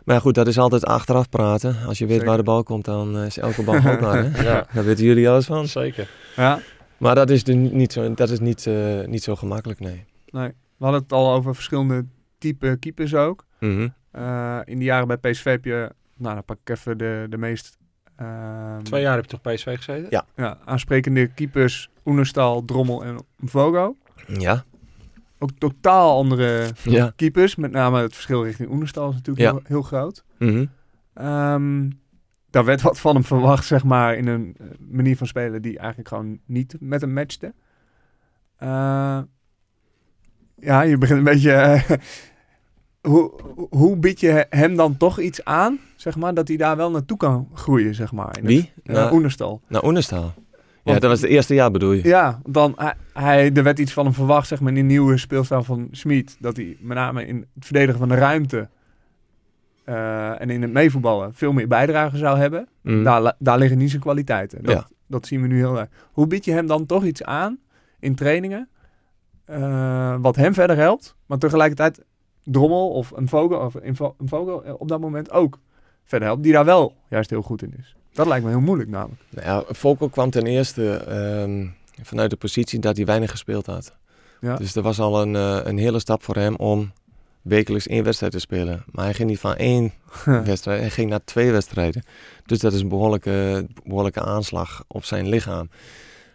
Maar 0.04 0.20
goed, 0.20 0.34
dat 0.34 0.46
is 0.46 0.58
altijd 0.58 0.84
achteraf 0.84 1.28
praten. 1.28 1.76
Als 1.86 1.98
je 1.98 2.04
weet 2.04 2.12
Zeker. 2.12 2.28
waar 2.28 2.36
de 2.36 2.42
bal 2.42 2.62
komt, 2.62 2.84
dan 2.84 3.16
eh, 3.18 3.26
is 3.26 3.38
elke 3.38 3.62
bal 3.62 3.76
houdbaar. 3.76 4.24
Hè? 4.24 4.42
Ja, 4.50 4.66
Daar 4.74 4.84
weten 4.84 5.04
jullie 5.04 5.28
alles 5.28 5.46
van. 5.46 5.68
zeker. 5.68 6.10
Ja, 6.36 6.60
Maar 6.96 7.14
dat 7.14 7.30
is, 7.30 7.44
dus 7.44 7.54
niet 7.54 7.92
zo, 7.92 8.14
dat 8.14 8.30
is 8.30 8.40
niet, 8.40 8.66
eh, 8.66 9.04
niet 9.06 9.22
zo 9.22 9.34
gemakkelijk, 9.36 9.80
nee. 9.80 10.04
nee. 10.30 10.48
We 10.76 10.84
hadden 10.84 11.02
het 11.02 11.12
al 11.12 11.32
over 11.32 11.54
verschillende 11.54 12.04
type 12.38 12.76
keepers 12.80 13.14
ook. 13.14 13.44
Mhm. 13.60 13.88
Eh, 14.10 14.58
in 14.64 14.78
de 14.78 14.84
jaren 14.84 15.06
bij 15.06 15.16
PSV 15.30 15.44
heb 15.44 15.64
je, 15.64 15.90
nou 16.16 16.34
dan 16.34 16.44
pak 16.44 16.58
ik 16.64 16.68
even 16.76 16.98
de, 16.98 17.26
de 17.30 17.36
meest 17.38 17.78
ehm, 18.16 18.82
Twee 18.82 19.02
jaar 19.02 19.14
heb 19.14 19.30
je 19.30 19.38
toch 19.38 19.54
PSV 19.54 19.76
gezeten? 19.76 20.06
Ja. 20.10 20.24
ja, 20.36 20.58
aansprekende 20.64 21.26
keepers. 21.26 21.90
Oenerstal, 22.04 22.64
Drommel 22.64 23.04
en 23.04 23.18
Vogo. 23.38 23.96
Ja, 24.26 24.64
Ook 25.38 25.50
totaal 25.58 26.16
andere 26.16 26.66
ja. 26.82 27.12
keepers. 27.16 27.56
Met 27.56 27.70
name 27.70 28.00
het 28.00 28.12
verschil 28.14 28.44
richting 28.44 28.70
Oenerstal 28.70 29.08
is 29.08 29.14
natuurlijk 29.14 29.46
Ja. 29.46 29.50
heel, 29.52 29.60
heel 29.64 29.82
groot. 29.82 30.24
Mhm. 30.38 30.64
Ehm, 31.14 31.90
daar 32.50 32.64
werd 32.64 32.82
wat 32.82 32.98
van 33.00 33.14
hem 33.14 33.24
verwacht, 33.24 33.64
zeg 33.64 33.84
maar, 33.84 34.16
in 34.16 34.26
een 34.26 34.54
eh, 34.58 34.66
manier 34.88 35.16
van 35.16 35.26
spelen 35.26 35.62
die 35.62 35.78
eigenlijk 35.78 36.08
gewoon 36.08 36.38
niet 36.46 36.76
met 36.80 37.00
hem 37.00 37.12
matchte. 37.12 37.54
Eh, 38.56 39.18
ja, 40.56 40.80
je 40.82 40.98
begint 40.98 41.18
een 41.18 41.24
beetje. 41.24 41.52
eh, 41.52 41.90
hoe, 43.08 43.30
hoe 43.70 43.96
bied 43.96 44.20
je 44.20 44.46
hem 44.50 44.76
dan 44.76 44.96
toch 44.96 45.20
iets 45.20 45.44
aan, 45.44 45.78
zeg 45.96 46.16
maar, 46.16 46.34
dat 46.34 46.48
hij 46.48 46.56
daar 46.56 46.76
wel 46.76 46.90
naartoe 46.90 47.16
kan 47.16 47.48
groeien, 47.54 47.94
zeg 47.94 48.12
maar? 48.12 48.38
In 48.38 48.46
Wie? 48.46 48.72
Het, 48.74 48.88
uh, 48.88 48.94
Nou, 48.94 49.14
Oenerstal. 49.14 49.60
Naar 49.68 49.84
Oenerstal. 49.84 50.32
Ja, 50.84 50.92
dat 50.92 51.10
was 51.10 51.20
het 51.20 51.30
eerste 51.30 51.54
jaar 51.54 51.70
bedoel 51.70 51.92
je? 51.92 52.04
Ja, 52.08 52.40
dan, 52.44 52.72
hij, 52.76 52.94
hij, 53.12 53.52
er 53.52 53.62
werd 53.62 53.78
iets 53.78 53.92
van 53.92 54.04
hem 54.04 54.14
verwacht, 54.14 54.48
zeg 54.48 54.60
maar, 54.60 54.68
in 54.68 54.74
die 54.74 54.84
nieuwe 54.84 55.16
speelstijl 55.16 55.62
van 55.62 55.88
Smit. 55.90 56.36
Dat 56.40 56.56
hij 56.56 56.76
met 56.80 56.96
name 56.96 57.26
in 57.26 57.46
het 57.54 57.64
verdedigen 57.64 57.98
van 57.98 58.08
de 58.08 58.14
ruimte 58.14 58.68
eh, 59.84 60.40
en 60.40 60.50
in 60.50 60.62
het 60.62 60.72
meevoetballen 60.72 61.34
veel 61.34 61.52
meer 61.52 61.68
bijdrage 61.68 62.16
zou 62.16 62.38
hebben. 62.38 62.68
Mhm. 62.82 63.02
Daar, 63.02 63.34
daar 63.38 63.58
liggen 63.58 63.78
niet 63.78 63.90
zijn 63.90 64.02
kwaliteiten. 64.02 64.62
Dat, 64.62 64.74
Ja. 64.74 64.86
dat 65.06 65.26
zien 65.26 65.42
we 65.42 65.46
nu 65.46 65.56
heel 65.56 65.78
erg. 65.78 65.88
Hoe 66.12 66.26
bied 66.26 66.44
je 66.44 66.52
hem 66.52 66.66
dan 66.66 66.86
toch 66.86 67.04
iets 67.04 67.22
aan 67.22 67.58
in 68.00 68.14
trainingen, 68.14 68.68
eh, 69.44 70.16
wat 70.20 70.36
hem 70.36 70.54
verder 70.54 70.76
helpt, 70.76 71.16
maar 71.26 71.38
tegelijkertijd 71.38 72.04
Drommel 72.48 72.88
of 72.90 73.10
een 73.10 73.28
Vogel, 73.28 73.58
of 73.58 73.74
een 73.74 73.96
Vo- 73.96 74.14
een 74.18 74.28
Vogel 74.28 74.64
eh, 74.64 74.74
op 74.78 74.88
dat 74.88 75.00
moment 75.00 75.30
ook 75.30 75.58
verder 76.04 76.28
helpt, 76.28 76.42
die 76.42 76.52
daar 76.52 76.64
wel 76.64 76.94
juist 77.08 77.30
heel 77.30 77.42
goed 77.42 77.62
in 77.62 77.74
is. 77.78 77.94
Dat 78.12 78.26
lijkt 78.26 78.44
me 78.44 78.50
heel 78.50 78.60
moeilijk 78.60 78.90
namelijk. 78.90 79.20
Nou 79.30 79.46
ja, 79.46 79.74
Volko 79.74 80.08
kwam 80.08 80.30
ten 80.30 80.46
eerste 80.46 80.94
ehm, 80.96 81.66
vanuit 82.02 82.30
de 82.30 82.36
positie 82.36 82.78
dat 82.78 82.96
hij 82.96 83.04
weinig 83.06 83.30
gespeeld 83.30 83.66
had. 83.66 83.96
Ja. 84.40 84.56
Dus 84.56 84.74
er 84.74 84.82
was 84.82 84.98
al 85.00 85.22
een, 85.22 85.36
eh, 85.36 85.58
een 85.64 85.78
hele 85.78 85.98
stap 85.98 86.22
voor 86.22 86.34
hem 86.34 86.56
om 86.56 86.92
wekelijks 87.42 87.86
één 87.86 88.04
wedstrijd 88.04 88.32
te 88.32 88.38
spelen. 88.38 88.84
Maar 88.92 89.04
hij 89.04 89.14
ging 89.14 89.28
niet 89.28 89.38
van 89.38 89.54
één 89.56 89.92
wedstrijd, 90.44 90.80
hij 90.80 90.90
ging 90.90 91.10
naar 91.10 91.24
twee 91.24 91.52
wedstrijden. 91.52 92.02
Dus 92.46 92.58
dat 92.58 92.72
is 92.72 92.80
een 92.80 92.88
behoorlijke, 92.88 93.66
behoorlijke 93.84 94.20
aanslag 94.20 94.84
op 94.88 95.04
zijn 95.04 95.28
lichaam. 95.28 95.68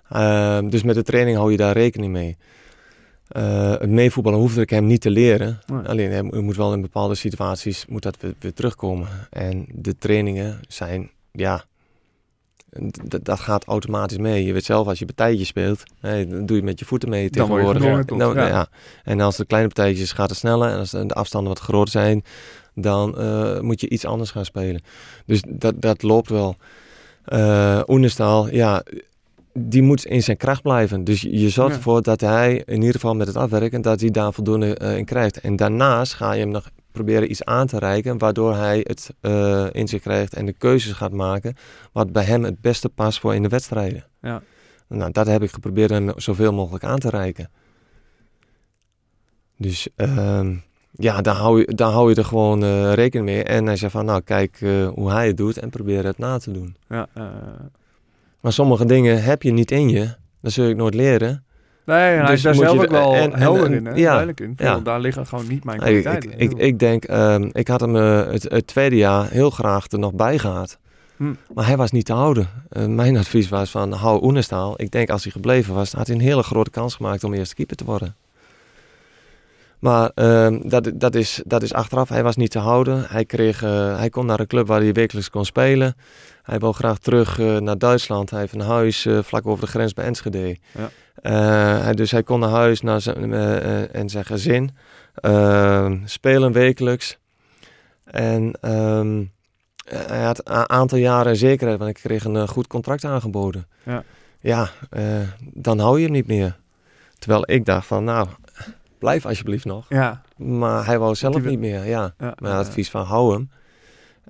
Ehm, 0.10 0.70
dus 0.70 0.84
met 0.84 0.96
de 0.96 1.04
training 1.04 1.38
hou 1.38 1.52
je 1.52 1.58
daar 1.58 1.74
rekening 1.74 2.12
mee. 2.12 2.38
Eh, 3.32 3.72
het 3.72 3.90
meevoetballen 3.90 4.40
hoefde 4.40 4.62
ik 4.62 4.70
hem 4.70 4.86
niet 4.86 5.02
te 5.02 5.10
leren. 5.10 5.60
Nee. 5.66 5.88
Alleen 5.88 6.12
hij 6.12 6.24
mo- 6.24 6.42
moet 6.42 6.56
wel 6.56 6.74
in 6.74 6.82
bepaalde 6.82 7.16
situaties 7.16 7.86
moet 7.90 8.04
dat 8.04 8.18
weer, 8.20 8.34
weer 8.40 8.54
terugkomen. 8.54 9.08
En 9.30 9.66
de 9.74 9.98
trainingen 9.98 10.60
zijn, 10.68 11.10
ja, 11.32 11.64
dat 13.22 13.40
gaat 13.40 13.66
automatisch 13.66 14.18
mee. 14.18 14.46
Je 14.46 14.54
weet 14.54 14.66
zelf, 14.66 14.88
als 14.88 15.00
je 15.00 15.06
partijtjes 15.06 15.48
speelt, 15.48 15.84
hè, 16.00 16.28
dan 16.28 16.46
doe 16.46 16.58
je 16.58 16.64
met 16.64 16.80
je 16.80 16.86
voeten 16.86 17.10
mee 17.10 17.24
je 17.24 17.30
tegenwoordig. 17.30 18.06
tot, 18.06 18.18
Nou, 18.18 18.36
ja. 18.40 18.48
ja. 18.48 18.68
En 19.04 19.20
als 19.22 19.38
de 19.38 19.46
kleine 19.46 19.70
partijtjes 19.70 20.12
gaat 20.12 20.30
het 20.30 20.38
sneller 20.40 20.70
en 20.72 20.78
als 20.78 20.90
de 20.92 21.06
de 21.06 21.14
afstanden 21.14 21.54
wat 21.54 21.62
groter 21.62 21.92
zijn, 21.92 22.24
dan 22.76 23.18
eh, 23.18 23.60
moet 23.60 23.82
je 23.82 23.90
iets 23.90 24.06
anders 24.06 24.32
gaan 24.32 24.46
spelen. 24.46 24.82
Dus 25.26 25.44
dat, 25.48 25.82
dat 25.82 26.02
loopt 26.04 26.30
wel. 26.30 26.56
Eh 27.26 27.82
Oenestal, 27.88 28.50
ja, 28.50 28.84
die 29.54 29.82
moet 29.82 30.06
in 30.06 30.24
zijn 30.24 30.38
kracht 30.38 30.62
blijven. 30.62 31.04
Dus 31.04 31.22
je 31.22 31.40
je 31.40 31.50
zorgt 31.50 31.72
Ja. 31.72 31.78
ervoor 31.78 32.02
dat 32.02 32.22
hij 32.22 32.64
in 32.66 32.76
ieder 32.76 32.92
geval 32.92 33.16
met 33.16 33.28
het 33.28 33.36
afwerken, 33.36 33.82
dat 33.82 34.00
hij 34.00 34.10
daar 34.10 34.34
voldoende 34.34 34.76
eh, 34.76 34.98
in 34.98 35.06
krijgt. 35.06 35.40
En 35.40 35.56
daarnaast 35.56 36.14
ga 36.14 36.32
je 36.34 36.40
hem 36.40 36.50
nog 36.52 36.70
proberen 36.92 37.32
iets 37.32 37.44
aan 37.44 37.68
te 37.68 37.80
reiken, 37.80 38.18
waardoor 38.18 38.56
hij 38.56 38.80
het 38.84 39.10
eh, 39.22 39.66
in 39.72 39.88
zich 39.88 40.02
krijgt 40.02 40.34
en 40.34 40.46
de 40.46 40.54
keuzes 40.54 40.92
gaat 40.92 41.12
maken, 41.12 41.56
wat 41.92 42.12
bij 42.12 42.24
hem 42.24 42.44
het 42.44 42.62
beste 42.62 42.90
past 42.90 43.20
voor 43.20 43.36
in 43.36 43.42
de 43.44 43.50
wedstrijden. 43.50 44.06
Ja. 44.22 44.42
Nou, 44.88 45.12
dat 45.12 45.28
heb 45.28 45.44
ik 45.44 45.52
geprobeerd 45.52 45.90
hem 45.90 46.12
zoveel 46.16 46.54
mogelijk 46.54 46.84
aan 46.84 47.00
te 47.00 47.10
reiken. 47.10 47.50
Dus 49.58 49.88
ehm, 49.96 50.56
ja, 50.92 51.22
daar 51.22 51.36
hou, 51.36 51.60
je, 51.60 51.76
daar 51.76 51.92
hou 51.92 52.10
je 52.10 52.16
er 52.16 52.26
gewoon 52.26 52.64
eh, 52.64 52.94
rekening 52.94 53.30
mee. 53.30 53.44
En 53.44 53.66
hij 53.66 53.76
zegt 53.76 53.92
van, 53.92 54.06
nou 54.06 54.22
kijk 54.22 54.60
hoe 54.94 55.12
hij 55.12 55.28
het 55.28 55.38
doet 55.38 55.58
en 55.58 55.70
probeer 55.70 56.06
het 56.06 56.18
na 56.18 56.38
te 56.38 56.52
doen. 56.52 56.76
Ja, 56.90 57.08
Maar 58.42 58.54
sommige 58.54 58.86
dingen 58.86 59.24
heb 59.24 59.44
je 59.44 59.52
niet 59.52 59.72
in 59.72 59.90
je. 59.90 60.10
Dat 60.42 60.52
zul 60.52 60.66
je 60.66 60.76
nooit 60.76 60.94
leren. 60.94 61.44
nee, 61.86 61.98
hij 61.98 62.22
Dus 62.26 62.32
is 62.36 62.42
daar 62.42 62.56
moet 62.56 62.64
zelf 62.64 62.80
ook 62.80 62.90
wel 62.90 63.16
en- 63.16 63.34
helder 63.40 63.66
en- 63.66 63.74
in, 63.74 63.86
hè? 63.86 63.92
ja, 63.94 64.06
duidelijk 64.10 64.40
in. 64.40 64.54
Veel, 64.58 64.66
ja. 64.68 64.80
Daar 64.80 65.00
liggen 65.00 65.26
gewoon 65.28 65.48
niet 65.48 65.64
mijn 65.64 65.78
kwaliteiten. 65.80 66.32
ik, 66.32 66.52
ik, 66.52 66.58
ik 66.58 66.80
denk, 66.80 67.04
ehm, 67.04 67.50
ik 67.52 67.68
had 67.68 67.80
hem 67.80 67.96
eh, 67.96 68.26
het, 68.32 68.44
het 68.44 68.68
tweede 68.68 68.96
jaar 68.96 69.30
heel 69.30 69.50
graag 69.50 69.92
er 69.92 70.00
nog 70.00 70.14
bij 70.14 70.38
gehad. 70.40 70.78
Hm. 71.18 71.34
Maar 71.54 71.66
hij 71.66 71.78
was 71.78 71.92
niet 71.92 72.06
te 72.06 72.14
houden. 72.14 72.48
Eh, 72.70 72.86
mijn 72.86 73.18
advies 73.18 73.50
was 73.50 73.70
van, 73.72 73.92
hou 73.92 74.24
Oenestal. 74.26 74.74
Ik 74.82 74.92
denk 74.92 75.10
als 75.10 75.24
hij 75.24 75.32
gebleven 75.32 75.74
was, 75.74 75.92
had 75.94 76.08
hij 76.08 76.16
een 76.16 76.22
hele 76.22 76.44
grote 76.44 76.70
kans 76.70 76.96
gemaakt 76.96 77.24
om 77.24 77.34
eerste 77.34 77.56
keeper 77.56 77.76
te 77.76 77.86
worden. 77.86 78.16
Maar 79.80 80.12
ehm, 80.16 80.60
dat, 80.70 80.92
dat, 80.94 81.16
is, 81.16 81.42
dat 81.46 81.64
is 81.64 81.74
achteraf. 81.74 82.10
Hij 82.10 82.24
was 82.24 82.36
niet 82.36 82.52
te 82.52 82.60
houden. 82.60 83.06
Hij, 83.08 83.26
kreeg, 83.26 83.64
eh, 83.64 83.98
hij 83.98 84.10
kon 84.10 84.26
naar 84.26 84.40
een 84.40 84.48
club 84.48 84.68
waar 84.68 84.82
hij 84.82 84.92
wekelijks 84.94 85.30
kon 85.30 85.46
spelen. 85.46 85.96
Hij 86.52 86.60
wil 86.60 86.72
graag 86.72 86.98
terug 86.98 87.40
eh, 87.40 87.58
naar 87.58 87.78
Duitsland. 87.78 88.30
Hij 88.30 88.40
heeft 88.40 88.54
een 88.54 88.60
huis 88.60 89.06
eh, 89.06 89.20
vlak 89.24 89.48
over 89.48 89.66
de 89.66 89.72
grens 89.72 89.94
bij 89.94 90.06
Enschede. 90.06 90.58
Ja. 90.72 90.90
Eh, 91.16 91.84
hij, 91.84 91.94
dus 91.94 92.12
hij 92.12 92.24
kon 92.24 92.40
naar 92.40 92.50
huis 92.50 92.82
naar 92.82 93.02
zijn, 93.02 93.34
en 93.92 94.10
zijn 94.10 94.26
gezin. 94.26 94.76
Ehm, 95.14 95.98
spelen 96.06 96.52
wekelijks. 96.52 97.18
En 98.04 98.54
ehm, 98.62 99.24
hij 99.86 100.24
had 100.24 100.50
een 100.50 100.70
aantal 100.70 100.98
jaren 100.98 101.36
zekerheid, 101.36 101.80
want 101.80 101.90
ik 101.90 102.04
kreeg 102.04 102.24
een 102.24 102.48
goed 102.48 102.68
contract 102.68 103.06
aangeboden. 103.06 103.68
Ja. 103.84 104.04
Ja, 104.40 104.70
dan 105.54 105.80
hou 105.80 105.98
je 105.98 106.04
hem 106.04 106.14
niet 106.14 106.28
meer. 106.28 106.60
Terwijl 107.20 107.44
ik 107.46 107.66
dacht 107.66 107.88
van, 107.88 108.04
nou, 108.04 108.28
blijf 109.00 109.26
alsjeblieft 109.26 109.66
nog. 109.66 109.86
Ja, 109.90 110.22
Maar 110.36 110.86
hij 110.86 111.00
wou 111.00 111.16
zelf 111.16 111.44
niet 111.44 111.60
meer, 111.60 111.86
ja. 111.86 112.14
ja, 112.18 112.36
Mijn 112.40 112.56
advies 112.56 112.90
van, 112.90 113.06
hou 113.06 113.34
hem. 113.34 113.50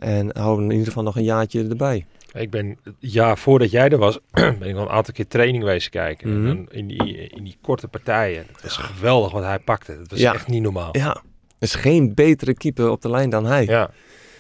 En 0.02 0.38
hou 0.38 0.56
hem 0.56 0.64
in 0.66 0.72
ieder 0.72 0.88
geval 0.88 1.04
nog 1.04 1.16
een 1.16 1.24
jaartje 1.24 1.68
erbij. 1.70 2.06
Ik 2.34 2.50
ben, 2.50 2.78
ja, 3.00 3.36
voordat 3.36 3.72
jij 3.72 3.90
er 3.90 3.98
was, 3.98 4.20
ben 4.32 4.62
ik 4.64 4.76
al 4.76 4.82
een 4.82 4.90
aantal 4.90 5.14
keer 5.14 5.28
training 5.28 5.64
geweest 5.64 5.90
kijken. 5.90 6.40
Mhm. 6.42 6.50
En 6.50 6.68
in, 6.72 6.88
die, 6.88 7.28
in 7.28 7.44
die 7.44 7.58
korte 7.62 7.88
partijen. 7.88 8.46
Het 8.52 8.62
was 8.64 8.78
geweldig 8.78 9.32
wat 9.32 9.44
hij 9.44 9.60
pakte. 9.60 9.92
Het 9.92 10.12
was 10.12 10.20
Ja. 10.20 10.34
echt 10.34 10.48
niet 10.48 10.62
normaal. 10.62 10.98
Ja, 10.98 11.10
er 11.16 11.22
is 11.60 11.76
geen 11.76 12.14
betere 12.14 12.54
keeper 12.54 12.90
op 12.90 13.02
de 13.02 13.10
lijn 13.10 13.30
dan 13.30 13.46
hij. 13.46 13.66
Ja, 13.66 13.90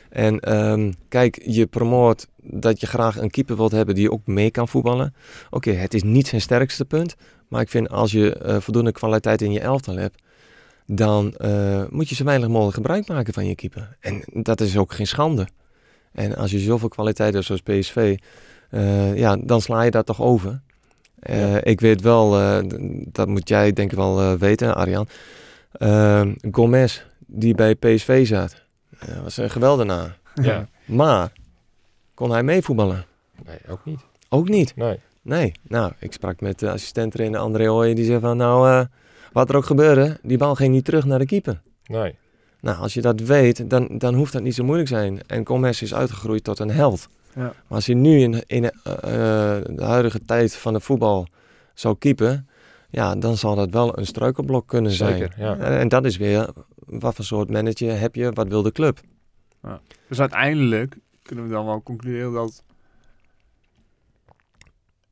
En 0.10 0.40
ehm, 0.40 0.92
kijk, 1.10 1.42
je 1.46 1.66
promoot 1.66 2.28
dat 2.44 2.80
je 2.82 2.88
graag 2.88 3.18
een 3.22 3.30
keeper 3.30 3.56
wilt 3.56 3.72
hebben 3.72 3.96
die 3.96 4.12
ook 4.12 4.26
mee 4.28 4.52
kan 4.52 4.68
voetballen. 4.68 5.14
Oké, 5.50 5.72
het 5.72 5.94
is 5.94 6.04
niet 6.04 6.28
zijn 6.28 6.42
sterkste 6.42 6.86
punt. 6.86 7.16
Maar 7.48 7.62
ik 7.62 7.70
vind 7.70 7.90
als 7.90 8.12
je 8.12 8.34
eh, 8.34 8.60
voldoende 8.60 8.92
kwaliteit 8.92 9.42
in 9.42 9.52
je 9.52 9.60
elftal 9.60 9.96
hebt, 9.96 10.22
dan 10.86 11.36
eh, 11.36 11.84
moet 11.90 12.10
je 12.10 12.16
zo 12.16 12.24
weinig 12.24 12.48
mogelijk 12.48 12.76
gebruik 12.76 13.08
maken 13.08 13.34
van 13.34 13.46
je 13.46 13.56
keeper. 13.56 13.98
En 14.00 14.24
dat 14.34 14.62
is 14.62 14.78
ook 14.78 14.94
geen 14.94 15.08
schande. 15.08 15.48
En 16.12 16.36
als 16.36 16.52
je 16.52 16.60
zoveel 16.60 16.88
kwaliteit 16.90 17.34
hebt 17.34 17.46
zoals 17.46 17.62
PSV, 17.62 18.18
eh, 18.70 19.18
ja, 19.18 19.36
dan 19.38 19.62
sla 19.62 19.82
je 19.82 19.92
dat 19.92 20.06
toch 20.06 20.22
over. 20.22 20.62
Eh, 21.20 21.52
Ja. 21.52 21.64
Ik 21.64 21.80
weet 21.82 22.02
wel, 22.02 22.40
eh, 22.40 22.58
dat 23.12 23.28
moet 23.28 23.50
jij 23.50 23.74
denk 23.74 23.92
ik 23.92 23.98
wel 23.98 24.38
weten, 24.38 24.76
Arjan. 24.76 25.08
Gomez, 26.52 27.02
die 27.28 27.56
bij 27.56 27.76
PSV 27.76 28.28
zat, 28.28 28.62
was 29.24 29.38
een 29.38 29.50
geweldenaar. 29.50 30.20
Ja. 30.36 30.68
Maar, 30.86 31.32
kon 32.14 32.32
hij 32.32 32.44
meevoetballen? 32.44 33.06
Nee, 33.46 33.58
ook 33.70 33.86
niet. 33.86 34.00
Ook 34.30 34.50
niet. 34.50 34.76
Nee. 34.76 35.00
Nee. 35.22 35.52
Nou, 35.68 35.92
ik 36.00 36.14
sprak 36.14 36.42
met 36.42 36.60
de 36.60 36.72
assistent-trainer 36.72 37.40
André 37.40 37.72
Ooyen, 37.72 37.96
die 37.96 38.06
zei 38.06 38.20
van, 38.20 38.38
nou, 38.38 38.70
eh, 38.70 38.86
wat 39.32 39.50
er 39.50 39.56
ook 39.56 39.66
gebeurde, 39.66 40.20
die 40.24 40.38
bal 40.38 40.56
ging 40.56 40.74
niet 40.74 40.86
terug 40.86 41.06
naar 41.06 41.20
de 41.20 41.26
keeper. 41.26 41.62
Nee. 41.86 42.16
Nou, 42.62 42.78
als 42.78 42.94
je 42.94 43.02
dat 43.02 43.20
weet, 43.20 43.70
dan, 43.70 43.88
dan 43.98 44.14
hoeft 44.14 44.34
dat 44.34 44.42
niet 44.42 44.56
zo 44.56 44.64
moeilijk 44.64 44.90
zijn. 44.90 45.28
En 45.28 45.48
Gomez 45.48 45.82
is 45.82 45.94
uitgegroeid 45.94 46.44
tot 46.44 46.60
een 46.60 46.72
held. 46.72 47.08
Ja. 47.36 47.42
Maar 47.42 47.54
als 47.68 47.86
hij 47.86 47.96
nu 47.96 48.20
in, 48.20 48.44
in 48.48 48.64
eh, 48.64 48.94
eh, 48.94 49.64
de 49.70 49.84
huidige 49.84 50.26
tijd 50.26 50.56
van 50.56 50.74
het 50.74 50.84
voetbal 50.84 51.28
zou 51.74 51.98
keepen, 51.98 52.48
ja, 52.90 53.16
dan 53.16 53.38
zal 53.38 53.56
dat 53.56 53.70
wel 53.70 53.98
een 53.98 54.06
struikelblok 54.06 54.68
kunnen 54.68 54.92
zijn. 54.92 55.18
Zeker, 55.18 55.34
ja. 55.38 55.58
En, 55.58 55.80
en 55.80 55.88
dat 55.88 56.06
is 56.06 56.18
weer, 56.18 56.50
wat 56.76 57.16
voor 57.16 57.26
soort 57.26 57.50
manager 57.50 58.00
heb 58.00 58.16
je, 58.16 58.32
wat 58.32 58.48
wil 58.48 58.62
de 58.62 58.72
club? 58.72 59.00
Dus 60.08 60.20
uiteindelijk 60.20 60.98
kunnen 61.24 61.46
we 61.46 61.52
dan 61.52 61.66
wel 61.66 61.84
concluderen 61.84 62.34
dat 62.34 62.64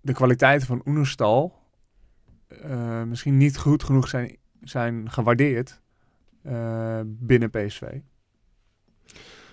de 0.01 0.13
kwaliteiten 0.13 0.67
van 0.67 0.81
Oenerstal 0.85 1.58
eh, 2.49 3.03
misschien 3.03 3.37
niet 3.37 3.57
goed 3.57 3.83
genoeg 3.83 4.07
zijn, 4.07 4.35
zijn 4.63 5.11
gewaardeerd 5.11 5.81
eh, 6.43 6.99
binnen 7.05 7.49
PSV. 7.49 7.81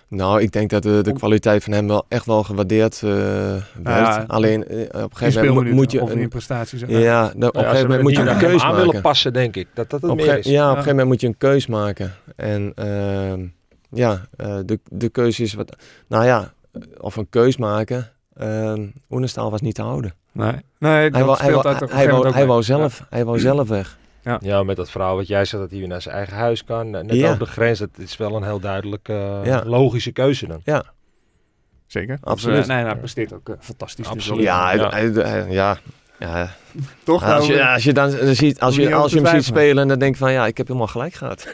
Nou, 0.09 0.40
ik 0.42 0.53
denk 0.53 0.70
dat 0.70 0.82
de, 0.82 1.01
de 1.03 1.12
kwaliteit 1.12 1.64
van 1.64 1.72
hem 1.72 1.86
wel 1.86 2.05
echt 2.09 2.26
wel 2.26 2.42
gewaardeerd 2.42 2.94
eh 3.03 3.11
werd. 3.12 3.64
ja, 3.84 4.24
Alleen 4.26 4.62
op 4.64 4.70
een 4.92 5.16
gegeven 5.16 5.55
moment 5.55 5.74
moet- 5.74 5.92
je... 5.92 6.03
of 6.03 6.11
in 6.11 6.18
een- 6.20 6.28
prestaties. 6.28 6.80
ja, 6.86 7.32
de- 7.36 7.47
op 7.47 7.57
een 7.57 7.62
gegeven 7.62 7.82
moment 7.82 8.03
moet 8.03 8.12
je 8.12 8.20
een 8.20 8.28
aan 8.28 8.57
maken. 8.57 8.76
willen 8.86 9.01
passen, 9.03 9.32
denk 9.32 9.57
ik. 9.57 9.68
Dat 9.74 9.90
dat 9.90 10.03
het 10.03 10.11
Op 10.11 10.16
meer 10.16 10.38
is. 10.38 10.47
ja, 10.47 10.51
op 10.51 10.55
een 10.55 10.55
Ja. 10.62 10.68
gegeven 10.70 10.88
moment 10.88 11.09
moet 11.09 11.20
je 11.20 11.26
een 11.26 11.36
keus 11.36 11.66
maken. 11.66 12.12
En 12.36 12.72
ehm, 12.74 13.47
ja, 13.90 14.26
eh, 14.36 14.59
de, 14.64 14.80
de 14.90 15.09
keuze 15.09 15.42
is 15.42 15.55
wat... 15.55 15.76
Nou 16.09 16.24
ja, 16.24 16.53
of 16.99 17.16
een 17.16 17.28
keus 17.28 17.57
maken. 17.57 18.12
ehm 18.34 18.86
Oenestal 19.11 19.51
was 19.51 19.61
niet 19.61 19.74
te 19.74 19.82
houden. 19.82 20.14
Nee, 20.37 20.53
nee 20.78 21.11
dat 21.11 21.18
Hij 21.18 21.24
wou, 21.24 21.39
hij, 21.39 21.55
op 21.55 21.62
hij, 21.62 21.72
hij 22.47 22.62
zelf, 22.62 23.07
hij 23.11 23.24
wou 23.24 23.39
zelf 23.39 23.68
weg. 23.68 23.99
Ja, 24.41 24.62
met 24.62 24.76
dat 24.76 24.91
verhaal 24.91 25.16
wat 25.16 25.26
jij 25.26 25.45
zegt, 25.45 25.62
dat 25.62 25.70
hij 25.70 25.78
weer 25.78 25.89
naar 25.89 26.03
zijn 26.03 26.14
eigen 26.14 26.37
huis 26.37 26.64
kan. 26.64 26.91
Net 26.91 27.12
Ja. 27.14 27.26
over 27.26 27.39
de 27.39 27.47
grens, 27.47 27.78
dat 27.78 27.89
is 27.97 28.16
wel 28.16 28.37
een 28.37 28.43
heel 28.43 28.61
duidelijk 28.61 29.09
eh, 29.09 29.45
Ja. 29.45 29.62
logische 29.64 30.12
keuze 30.12 30.47
dan. 30.47 30.61
Ja, 30.64 30.84
zeker. 31.87 32.18
Absoluut. 32.22 32.57
Dus, 32.57 32.66
eh, 32.68 32.74
nee, 32.74 32.84
hij 32.84 32.97
presteert 32.97 33.32
ook 33.32 33.49
eh, 33.49 33.55
fantastisch. 33.61 34.05
Dus 34.05 34.14
Absoluut. 34.14 34.43
Ja, 34.43 34.64
hij- 34.66 34.76
Ja. 34.76 34.89
hij- 34.89 35.30
hij- 35.30 35.47
ja, 35.51 35.78
ja. 36.18 36.51
Toch? 37.03 37.24
Als 37.24 37.47
je, 37.47 37.55
Nou, 37.55 37.72
als 37.74 37.84
je 37.84 37.93
dan 37.93 38.11
ziet, 38.11 38.61
als 38.61 38.76
je 38.76 38.82
je, 38.82 38.95
als 38.95 39.12
je 39.12 39.20
hem 39.20 39.26
ziet 39.34 39.45
spelen, 39.45 39.89
dan 39.89 39.99
denk 39.99 40.12
ik 40.12 40.18
van 40.20 40.32
ja, 40.32 40.47
ik 40.47 40.57
heb 40.57 40.66
helemaal 40.66 40.89
gelijk 40.89 41.14
gehad. 41.14 41.49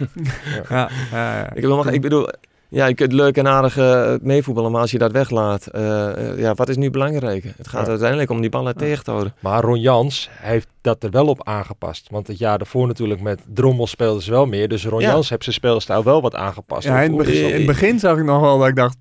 ja, 0.69 0.89
ja, 1.13 1.37
ja. 1.37 1.41
Ik, 1.43 1.55
heb 1.55 1.63
helemaal, 1.63 1.89
ik 1.89 2.01
bedoel, 2.01 2.29
ja, 2.73 2.87
je 2.87 2.95
kunt 2.95 3.13
leuk 3.13 3.37
en 3.37 3.49
aardig 3.49 3.77
eh, 3.77 4.13
meevoetballen, 4.21 4.71
maar 4.73 4.81
als 4.81 4.91
je 4.91 4.99
dat 4.99 5.13
weglaat, 5.13 5.67
eh, 5.67 6.31
eh, 6.31 6.39
ja, 6.39 6.55
wat 6.55 6.69
is 6.69 6.77
nu 6.77 6.91
belangrijk? 6.91 7.45
Het 7.57 7.69
gaat 7.69 7.85
Ja. 7.85 7.91
uiteindelijk 7.91 8.31
om 8.31 8.41
die 8.41 8.51
ballen 8.51 8.77
tegen 8.77 9.05
te 9.05 9.11
houden. 9.11 9.35
Maar 9.41 9.63
Ron 9.63 9.81
Jans 9.81 10.29
heeft 10.33 10.69
dat 10.81 11.03
er 11.03 11.11
wel 11.11 11.27
op 11.27 11.45
aangepast. 11.49 12.09
Want 12.11 12.27
het 12.27 12.39
jaar 12.39 12.59
daarvoor 12.59 12.87
natuurlijk 12.87 13.21
met 13.21 13.41
Drommel 13.55 13.87
speelden 13.87 14.23
ze 14.23 14.31
wel 14.31 14.47
meer. 14.47 14.69
Dus 14.69 14.87
Ron 14.87 15.01
Ja. 15.01 15.11
Jans 15.11 15.29
heeft 15.29 15.43
zijn 15.45 15.55
speelstijl 15.57 16.03
wel 16.05 16.23
wat 16.23 16.35
aangepast. 16.35 16.87
Ja, 16.87 17.01
in, 17.01 17.09
het 17.09 17.27
begin, 17.27 17.49
in 17.49 17.55
het 17.55 17.67
begin 17.67 17.99
zag 17.99 18.19
ik 18.19 18.25
nog 18.25 18.41
wel 18.41 18.59
dat 18.59 18.69
ik 18.69 18.77
dacht, 18.77 18.97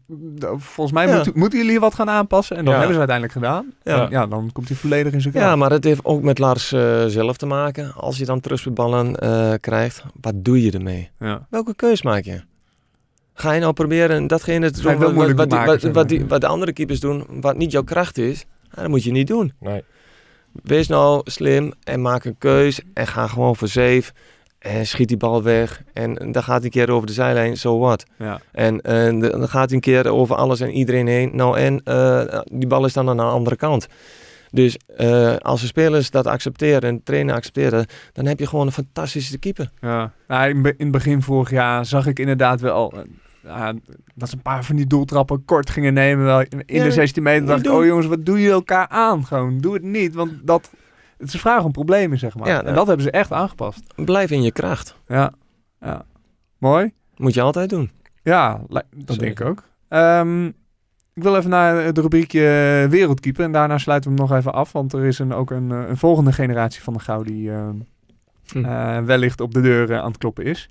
volgens 0.58 0.92
mij 0.92 1.08
Ja. 1.08 1.16
moeten, 1.16 1.32
moeten 1.36 1.60
jullie 1.60 1.80
wat 1.80 1.94
gaan 1.94 2.10
aanpassen. 2.10 2.58
En 2.58 2.64
dat 2.66 2.74
Ja. 2.74 2.80
hebben 2.80 2.98
ze 2.98 3.08
uiteindelijk 3.08 3.38
gedaan. 3.40 3.74
Ja. 4.10 4.26
Dan 4.28 4.50
komt 4.54 4.68
hij 4.68 4.78
volledig 4.78 5.14
in 5.14 5.22
zijn 5.22 5.34
kracht. 5.34 5.48
Ja, 5.50 5.56
maar 5.56 5.72
het 5.72 5.84
heeft 5.84 6.06
ook 6.06 6.22
met 6.22 6.40
Lars 6.40 6.68
zelf 7.08 7.38
te 7.38 7.46
maken. 7.46 7.94
Als 7.94 8.18
je 8.18 8.26
dan 8.26 8.40
terugballen 8.40 9.16
eh 9.16 9.54
krijgt, 9.60 10.04
wat 10.22 10.34
doe 10.36 10.64
je 10.64 10.72
ermee? 10.72 11.10
Ja. 11.20 11.48
Welke 11.50 11.76
keus 11.76 12.02
maak 12.02 12.24
je? 12.24 12.42
Ga 13.42 13.52
je 13.52 13.60
nou 13.60 13.74
proberen 13.74 14.28
datgene 14.28 14.72
te 14.72 14.82
doen 14.82 14.98
wat, 14.98 15.32
wat, 15.32 15.50
maken, 15.50 15.66
wat, 15.66 15.82
wat, 15.82 16.10
die, 16.10 16.26
wat 16.26 16.42
de 16.42 16.48
andere 16.48 16.74
keepers 16.74 17.00
doen, 17.00 17.26
wat 17.30 17.58
niet 17.58 17.72
jouw 17.72 17.84
kracht 17.84 18.18
is? 18.18 18.46
Dat 18.74 18.88
moet 18.88 19.04
je 19.04 19.12
niet 19.12 19.28
doen. 19.28 19.54
Nee. 19.60 19.84
Wees 20.64 20.88
nou 20.88 21.22
slim 21.24 21.74
en 21.84 22.02
maak 22.02 22.26
een 22.26 22.38
keus 22.38 22.82
en 22.94 23.08
ga 23.08 23.28
gewoon 23.28 23.56
voor 23.56 23.68
safe. 23.68 24.04
En 24.60 24.88
schiet 24.88 25.08
die 25.08 25.18
bal 25.18 25.44
weg. 25.44 25.82
En 25.94 26.14
dan 26.14 26.44
gaat 26.44 26.56
hij 26.56 26.64
een 26.64 26.70
keer 26.70 26.92
over 26.92 27.08
de 27.08 27.14
zijlijn, 27.14 27.58
so 27.58 27.80
what? 27.80 28.04
Ja. 28.18 28.42
En, 28.52 28.82
en 28.82 29.20
dan 29.20 29.50
gaat 29.50 29.66
hij 29.66 29.76
een 29.76 29.80
keer 29.80 30.08
over 30.08 30.36
alles 30.36 30.60
en 30.60 30.72
iedereen 30.72 31.08
heen. 31.08 31.30
Nou, 31.34 31.58
en 31.58 31.82
eh, 31.84 32.40
die 32.52 32.68
bal 32.68 32.86
is 32.86 32.94
dan 32.94 33.10
aan 33.10 33.18
de 33.18 33.24
andere 33.24 33.56
kant. 33.56 33.88
Dus 34.52 34.78
eh, 34.98 35.36
als 35.36 35.62
de 35.62 35.68
spelers 35.68 36.12
dat 36.12 36.28
accepteren 36.28 36.82
en 36.82 36.96
de 36.96 37.04
trainer 37.04 37.36
accepteren, 37.36 37.86
dan 38.14 38.26
heb 38.26 38.40
je 38.40 38.48
gewoon 38.48 38.66
een 38.66 38.72
fantastische 38.72 39.38
keeper. 39.38 39.70
Ja. 39.82 40.12
Nou, 40.28 40.50
in, 40.50 40.66
het 40.78 40.92
begin 40.92 41.22
vorig 41.22 41.50
jaar 41.50 41.86
zag 41.86 42.08
ik 42.08 42.20
inderdaad 42.20 42.62
wel... 42.62 42.94
ja, 43.44 43.74
dat 44.16 44.30
ze 44.30 44.36
een 44.36 44.42
paar 44.42 44.64
van 44.64 44.76
die 44.76 44.88
doeltrappen 44.88 45.46
kort 45.46 45.70
gingen 45.70 45.94
nemen. 45.94 46.26
Wel 46.26 46.42
in 46.42 46.64
Ja, 46.66 46.84
de 46.84 46.92
16 46.92 47.24
meter 47.24 47.46
dacht 47.46 47.66
ik, 47.66 47.72
oh 47.72 47.86
jongens, 47.86 48.08
wat 48.08 48.26
doen 48.26 48.38
jullie 48.38 48.52
elkaar 48.52 48.88
aan? 48.88 49.26
Gewoon, 49.26 49.58
doe 49.58 49.74
het 49.74 49.84
niet. 49.84 50.14
Want 50.14 50.32
dat, 50.44 50.70
het 51.18 51.28
is 51.28 51.34
een 51.34 51.40
vraag 51.40 51.64
om 51.64 51.72
problemen, 51.72 52.18
zeg 52.20 52.36
maar. 52.36 52.48
Ja, 52.48 52.58
en 52.58 52.64
nou. 52.64 52.76
dat 52.76 52.88
hebben 52.88 53.06
ze 53.06 53.12
echt 53.12 53.32
aangepast. 53.32 53.84
Blijf 53.96 54.32
in 54.32 54.42
je 54.42 54.52
kracht. 54.52 54.96
Ja. 55.08 55.32
ja. 55.80 56.06
Mooi. 56.58 56.92
Moet 57.16 57.34
je 57.34 57.42
altijd 57.42 57.70
doen. 57.70 57.92
Ja, 58.24 58.62
dat 58.96 59.20
denk 59.20 59.40
ik 59.40 59.46
ook. 59.48 59.64
Ehm, 59.88 60.46
ik 61.14 61.24
wil 61.24 61.36
even 61.36 61.50
naar 61.50 61.84
het 61.84 61.98
rubriekje 61.98 62.88
wereldkeeper. 62.90 63.44
En 63.44 63.52
daarna 63.52 63.78
sluiten 63.78 64.12
we 64.12 64.18
hem 64.18 64.28
nog 64.28 64.38
even 64.38 64.54
af. 64.54 64.72
Want 64.72 64.94
er 64.94 65.06
is 65.06 65.20
een, 65.20 65.34
ook 65.34 65.52
een, 65.52 65.72
eh, 65.72 65.84
een 65.90 65.98
volgende 65.98 66.32
generatie 66.32 66.82
van 66.82 66.94
de 66.94 67.00
Gauw 67.00 67.24
die 67.24 67.52
ehm, 67.52 67.76
Hm. 68.52 68.66
eh, 68.66 69.00
wellicht 69.00 69.42
op 69.42 69.54
de 69.54 69.62
deur 69.62 70.00
aan 70.00 70.08
het 70.08 70.18
kloppen 70.18 70.46
is. 70.46 70.70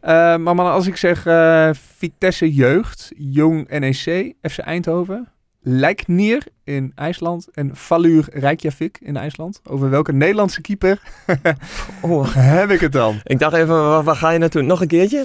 Eh, 0.00 0.10
maar 0.36 0.54
man, 0.54 0.66
als 0.72 0.86
ik 0.86 0.96
zeg 0.96 1.26
eh, 1.26 1.70
Vitesse 1.96 2.52
Jeugd, 2.54 3.10
Jong 3.16 3.68
NEC, 3.78 4.34
FC 4.42 4.58
Eindhoven, 4.58 5.28
Lijknier 5.60 6.42
in 6.64 6.92
IJsland 6.94 7.48
en 7.52 7.76
Valur 7.76 8.26
Reykjavik 8.32 8.98
in 9.00 9.16
IJsland. 9.16 9.60
Over 9.64 9.90
welke 9.90 10.12
Nederlandse 10.12 10.60
keeper 10.60 11.00
Oh, 12.02 12.34
heb 12.34 12.70
ik 12.70 12.80
het 12.80 12.92
dan? 12.92 13.20
ik 13.24 13.38
dacht 13.38 13.54
even, 13.54 13.74
waar, 13.88 14.02
waar 14.02 14.16
ga 14.16 14.30
je 14.30 14.38
naartoe? 14.38 14.62
Nog 14.62 14.80
een 14.80 14.86
keertje? 14.86 15.24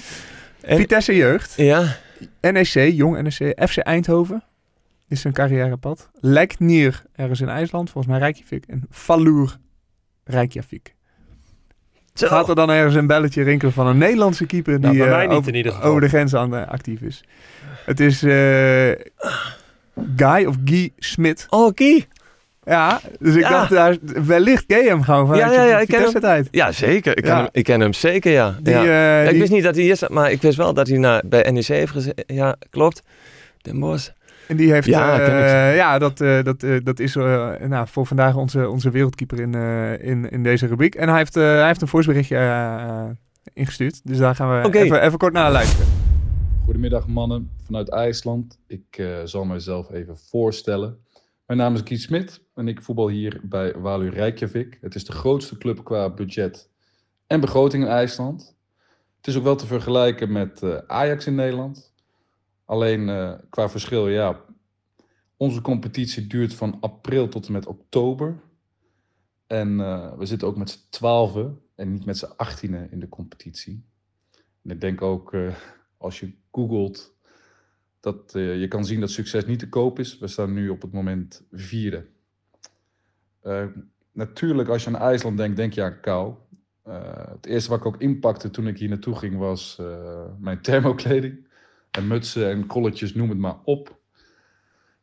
En- 0.62 0.78
Vitesse 0.78 1.16
Jeugd, 1.16 1.54
Ja, 1.56 1.96
NEC, 2.42 2.74
Jong 2.94 3.22
NEC, 3.22 3.68
FC 3.70 3.78
Eindhoven 3.78 4.44
is 5.08 5.22
zijn 5.22 5.34
carrièrepad. 5.34 6.10
Lijknier 6.14 7.04
ergens 7.16 7.42
in 7.42 7.50
IJsland, 7.50 7.90
volgens 7.90 8.14
mij 8.14 8.22
Reykjavik. 8.24 8.66
En 8.68 8.84
Valur 8.90 9.58
Reykjavik. 10.24 10.96
Zo. 12.14 12.28
Gaat 12.28 12.50
er 12.50 12.56
dan 12.56 12.70
ergens 12.70 12.96
een 12.96 13.08
belletje 13.08 13.44
rinkelen 13.44 13.74
van 13.74 13.88
een 13.88 13.98
Nederlandse 13.98 14.46
keeper 14.46 14.80
Nou, 14.80 14.94
die 14.94 15.04
eh, 15.04 15.10
mij 15.10 15.28
niet 15.28 15.36
over, 15.38 15.50
in 15.52 15.56
ieder 15.58 15.72
geval. 15.72 15.90
over 15.90 16.02
de 16.02 16.08
grens 16.08 16.36
aan 16.36 16.50
de 16.50 16.68
actief 16.68 17.02
is? 17.02 17.24
Het 17.86 18.00
is 18.00 18.24
eh, 18.24 18.92
Guy 20.16 20.46
of 20.46 20.56
Guy 20.66 20.92
Smit. 20.98 21.46
Oh, 21.50 21.74
Kie. 21.74 22.08
Ja, 22.66 23.00
dus 23.20 23.36
ik 23.36 23.42
Ja. 23.42 23.50
dacht 23.50 23.70
daar, 23.70 23.98
wellicht 24.26 24.66
ken 24.66 24.84
je 24.84 24.90
hem 24.90 25.02
gewoon 25.04 25.28
vanuit 25.28 25.54
Ja, 25.54 25.62
ja, 25.64 25.68
ja, 25.70 25.80
ik 25.80 25.88
ken 25.88 26.22
tijd. 26.22 26.48
Ja, 26.52 26.72
zeker. 26.72 27.18
Ik 27.18 27.24
ken. 27.24 27.36
Hem, 27.36 27.48
ik 27.52 27.64
ken 27.64 27.80
hem 27.80 27.94
zeker, 27.94 28.32
ja. 28.32 28.56
Die, 28.62 28.74
eh, 28.74 29.24
ik 29.24 29.30
die- 29.30 29.40
wist 29.40 29.52
niet 29.52 29.64
dat 29.64 29.76
hij 29.76 29.84
hier 29.84 29.96
zat, 29.98 30.10
maar 30.10 30.32
ik 30.32 30.42
wist 30.42 30.58
wel 30.58 30.74
dat 30.74 30.88
hij 30.88 30.98
naar, 30.98 31.22
bij 31.26 31.52
NEC 31.52 31.66
heeft 31.66 31.92
gezeten. 31.92 32.24
Ja, 32.36 32.56
klopt. 32.70 33.02
Den 33.62 33.80
Bosch. 33.80 34.10
En 34.48 34.58
die 34.58 34.72
heeft, 34.72 34.88
Ja, 34.88 35.20
ik. 35.22 35.76
ja 35.76 36.00
dat, 36.00 36.22
eh, 36.22 36.44
dat, 36.44 36.64
eh, 36.64 36.78
dat 36.84 37.00
is 37.00 37.16
eh, 37.16 37.52
nou, 37.68 37.88
voor 37.88 38.06
vandaag 38.06 38.36
onze, 38.36 38.70
onze 38.70 38.90
wereldkeeper 38.90 39.40
in, 39.40 39.56
eh, 39.56 40.04
in, 40.04 40.30
in 40.30 40.44
deze 40.44 40.68
rubriek. 40.68 40.96
En 40.96 41.08
hij 41.10 41.18
heeft, 41.18 41.36
eh, 41.36 41.44
hij 41.44 41.68
heeft 41.68 41.82
een 41.82 41.88
voiceberichtje 41.88 42.36
eh, 42.36 42.74
eh, 42.84 43.10
ingestuurd. 43.54 44.02
Dus 44.04 44.18
daar 44.18 44.36
gaan 44.36 44.62
we 44.72 44.80
even, 44.80 45.02
even 45.02 45.18
kort 45.18 45.34
naar 45.34 45.52
luisteren. 45.52 45.86
Goedemiddag 46.64 47.08
mannen 47.08 47.50
vanuit 47.66 47.90
IJsland. 47.90 48.58
Ik 48.68 48.84
eh, 48.98 49.08
zal 49.24 49.46
mezelf 49.46 49.92
even 49.92 50.18
voorstellen. 50.18 50.98
Mijn 51.46 51.60
naam 51.60 51.74
is 51.74 51.82
Guy 51.84 51.98
Smit 51.98 52.42
en 52.56 52.68
ik 52.68 52.82
voetbal 52.82 53.08
hier 53.10 53.40
bij 53.44 53.74
Walu 53.78 54.10
Reykjavik. 54.10 54.78
Het 54.82 54.96
is 54.96 55.06
de 55.06 55.12
grootste 55.12 55.58
club 55.58 55.84
qua 55.84 56.10
budget 56.10 56.70
en 57.28 57.40
begroting 57.40 57.84
in 57.84 57.90
IJsland. 57.90 58.56
Het 59.18 59.28
is 59.28 59.38
ook 59.38 59.44
wel 59.44 59.56
te 59.56 59.66
vergelijken 59.68 60.32
met 60.32 60.62
eh, 60.64 60.78
Ajax 60.88 61.28
in 61.28 61.36
Nederland. 61.36 61.93
Alleen 62.66 63.10
eh, 63.10 63.34
qua 63.50 63.70
verschil, 63.70 64.08
ja. 64.08 64.46
Onze 65.38 65.62
competitie 65.62 66.28
duurt 66.28 66.54
van 66.54 66.78
april 66.80 67.28
tot 67.28 67.46
en 67.46 67.52
met 67.52 67.66
oktober. 67.66 68.40
En 69.48 69.80
eh, 69.80 70.18
we 70.18 70.26
zitten 70.26 70.48
ook 70.48 70.58
met 70.58 70.70
z'n 70.70 70.86
twaalfen 70.90 71.62
en 71.76 71.92
niet 71.92 72.06
met 72.06 72.18
z'n 72.18 72.34
achttienen 72.36 72.92
in 72.92 73.00
de 73.00 73.10
competitie. 73.10 73.86
En 74.64 74.70
ik 74.70 74.82
denk 74.82 75.02
ook, 75.02 75.34
eh, 75.34 75.56
als 75.98 76.20
je 76.20 76.34
googelt 76.52 77.12
dat 78.00 78.32
je 78.34 78.68
kan 78.68 78.86
zien 78.86 79.00
dat 79.00 79.10
succes 79.10 79.46
niet 79.46 79.60
te 79.60 79.70
koop 79.70 80.00
is. 80.00 80.18
We 80.18 80.28
staan 80.28 80.54
nu 80.54 80.70
op 80.70 80.82
het 80.82 80.92
moment 80.92 81.44
vierde. 81.52 82.08
Natuurlijk, 84.12 84.70
als 84.70 84.84
je 84.84 84.90
aan 84.90 85.02
IJsland 85.02 85.38
denkt, 85.38 85.56
denk 85.56 85.74
je 85.74 85.84
aan 85.84 86.00
kou. 86.00 86.36
Het 87.30 87.46
eerste 87.46 87.70
wat 87.70 87.80
ik 87.80 87.86
ook 87.86 88.02
inpakte 88.02 88.50
toen 88.50 88.68
ik 88.68 88.78
hier 88.78 88.90
naartoe 88.90 89.16
ging, 89.16 89.38
was 89.38 89.82
mijn 90.40 90.62
thermokleding. 90.62 91.48
En 91.98 92.08
mutsen 92.08 92.50
en 92.50 92.68
kolletjes, 92.68 93.14
noem 93.14 93.30
het 93.30 93.38
maar 93.38 93.60
op. 93.64 94.02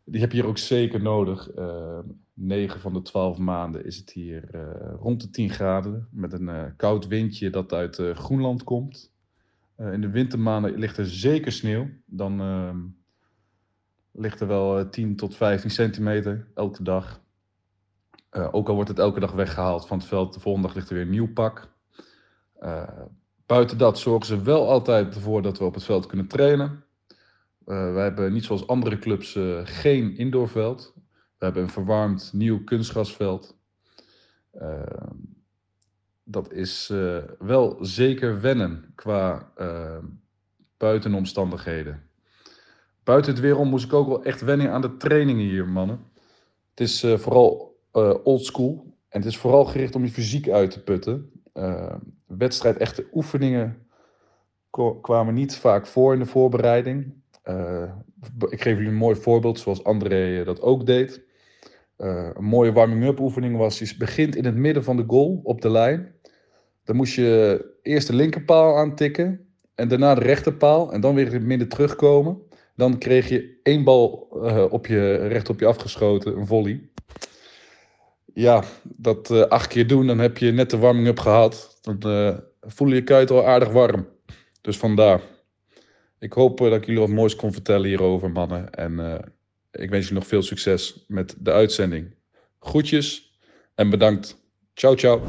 Die 0.05 0.21
heb 0.21 0.33
je 0.33 0.41
hier 0.41 0.49
ook 0.49 0.59
zeker 0.59 1.03
nodig. 1.03 1.51
Eh 1.51 1.99
9 2.41 2.81
van 2.81 2.93
de 2.93 3.03
12 3.03 3.39
maanden 3.39 3.85
is 3.85 3.97
het 3.97 4.11
hier 4.11 4.51
eh, 4.51 4.95
rond 4.99 5.21
de 5.21 5.31
10 5.31 5.51
graden. 5.51 6.09
Met 6.11 6.33
een 6.33 6.49
eh, 6.49 6.65
koud 6.77 7.07
windje 7.07 7.51
dat 7.51 7.73
uit 7.73 7.97
Groenland 8.15 8.65
komt. 8.65 9.13
In 9.77 10.01
de 10.01 10.11
wintermaanden 10.11 10.79
ligt 10.79 10.97
er 10.97 11.07
zeker 11.07 11.53
sneeuw. 11.53 11.89
Dan 12.05 12.41
ehm, 12.41 12.79
ligt 14.13 14.41
er 14.41 14.47
wel 14.47 14.79
eh, 14.79 14.89
10 14.89 15.17
tot 15.17 15.37
15 15.37 15.71
centimeter 15.71 16.49
elke 16.55 16.83
dag. 16.83 17.23
Ook 18.31 18.69
al 18.69 18.75
wordt 18.75 18.89
het 18.89 18.99
elke 18.99 19.21
dag 19.21 19.33
weggehaald 19.33 19.87
van 19.87 19.99
het 19.99 20.07
veld, 20.07 20.35
de 20.35 20.41
volgende 20.41 20.67
dag 20.67 20.77
ligt 20.77 20.89
er 20.89 20.95
weer 20.95 21.05
een 21.05 21.11
nieuw 21.11 21.33
pak. 21.33 21.73
Eh, 23.51 23.57
buiten 23.57 23.79
dat 23.79 23.99
zorgen 23.99 24.27
ze 24.27 24.43
wel 24.43 24.69
altijd 24.69 25.15
ervoor 25.15 25.43
dat 25.43 25.59
we 25.59 25.65
op 25.65 25.75
het 25.75 25.85
veld 25.85 26.07
kunnen 26.07 26.27
trainen. 26.27 26.85
Uh, 27.67 27.93
wij 27.93 28.03
hebben 28.03 28.33
niet 28.33 28.45
zoals 28.45 28.67
andere 28.67 28.99
clubs 28.99 29.35
uh, 29.35 29.61
geen 29.65 30.17
indoorveld. 30.17 30.93
We 31.39 31.45
hebben 31.45 31.63
een 31.63 31.71
verwarmd 31.71 32.31
nieuw 32.33 32.65
kunstgrasveld. 32.65 33.57
Uh, 34.55 34.83
dat 36.25 36.53
is 36.53 36.89
uh, 36.93 37.19
wel 37.39 37.79
zeker 37.81 38.41
wennen 38.41 38.93
qua 38.95 39.53
uh, 39.59 39.97
buitenomstandigheden. 40.77 42.03
Buiten 43.05 43.33
het 43.33 43.41
weerom 43.41 43.69
moest 43.69 43.85
ik 43.85 43.93
ook 43.93 44.09
wel 44.09 44.25
echt 44.25 44.41
wennen 44.41 44.71
aan 44.71 44.81
de 44.81 44.97
trainingen 44.97 45.47
hier, 45.47 45.69
mannen. 45.69 46.01
Het 46.71 46.81
is 46.81 47.05
vooral 47.17 47.79
old 48.25 48.45
school 48.45 48.97
en 49.09 49.21
het 49.21 49.29
is 49.29 49.39
vooral 49.39 49.65
gericht 49.65 49.95
om 49.95 50.05
je 50.05 50.11
fysiek 50.11 50.49
uit 50.49 50.71
te 50.71 50.83
putten. 50.83 51.33
Wedstrijd 52.39 52.77
echte 52.77 53.07
oefeningen 53.13 53.87
kwamen 55.01 55.35
niet 55.35 55.57
vaak 55.57 55.87
voor 55.87 56.13
in 56.13 56.19
de 56.19 56.27
voorbereiding. 56.27 57.15
ik 58.49 58.63
geef 58.63 58.75
jullie 58.75 58.89
een 58.89 58.95
mooi 58.95 59.17
voorbeeld, 59.17 59.59
zoals 59.59 59.85
André 59.85 60.45
dat 60.45 60.61
ook 60.61 60.87
deed. 60.87 61.29
Uh, 61.99 62.29
een 62.35 62.45
mooie 62.45 62.73
warming-up 62.73 63.21
oefening 63.21 63.57
was, 63.57 63.79
je 63.79 63.95
begint 63.99 64.37
in 64.37 64.45
het 64.45 64.55
midden 64.55 64.85
van 64.85 64.97
de 64.97 65.05
goal 65.07 65.41
op 65.43 65.61
de 65.61 65.71
lijn. 65.71 66.15
Dan 66.85 66.97
moest 66.97 67.15
je 67.15 67.65
eerst 67.83 68.07
de 68.07 68.15
linkerpaal 68.15 68.77
aantikken 68.77 69.47
en 69.75 69.89
daarna 69.89 70.15
de 70.15 70.21
rechterpaal 70.21 70.93
en 70.93 71.01
dan 71.01 71.15
weer 71.15 71.27
in 71.27 71.33
het 71.33 71.43
midden 71.43 71.69
terugkomen. 71.69 72.39
Dan 72.77 72.99
kreeg 72.99 73.29
je 73.29 73.59
één 73.63 73.85
bal 73.85 74.29
uh, 74.35 74.65
op 74.71 74.87
je, 74.87 75.15
recht 75.15 75.49
op 75.49 75.61
je 75.61 75.67
afgeschoten, 75.67 76.37
een 76.37 76.47
volley. 76.47 76.89
Ja, 78.35 78.63
dat 78.85 79.49
acht 79.49 79.67
keer 79.67 79.87
doen, 79.87 80.07
dan 80.07 80.19
heb 80.19 80.39
je 80.39 80.53
net 80.53 80.71
de 80.71 80.79
warming-up 80.79 81.19
gehad. 81.19 81.70
Dan 81.81 81.99
voel 82.61 82.89
je 82.89 82.95
je 82.95 83.03
kuit 83.05 83.31
al 83.31 83.47
aardig 83.47 83.69
warm. 83.69 84.07
Dus 84.61 84.77
vandaar. 84.77 85.21
Ik 86.19 86.33
hoop 86.33 86.59
dat 86.59 86.73
ik 86.73 86.85
jullie 86.85 87.01
wat 87.01 87.11
moois 87.11 87.37
kon 87.37 87.53
vertellen 87.53 87.89
hierover, 87.89 88.31
mannen. 88.31 88.71
En 88.71 89.23
ik 89.73 89.91
wens 89.91 90.09
je 90.09 90.15
nog 90.15 90.27
veel 90.27 90.43
succes 90.43 91.05
met 91.09 91.37
de 91.39 91.53
uitzending. 91.53 92.15
Groetjes 92.61 93.39
en 93.75 93.91
bedankt. 93.91 94.39
Ciao, 94.75 94.97
ciao. 94.97 95.23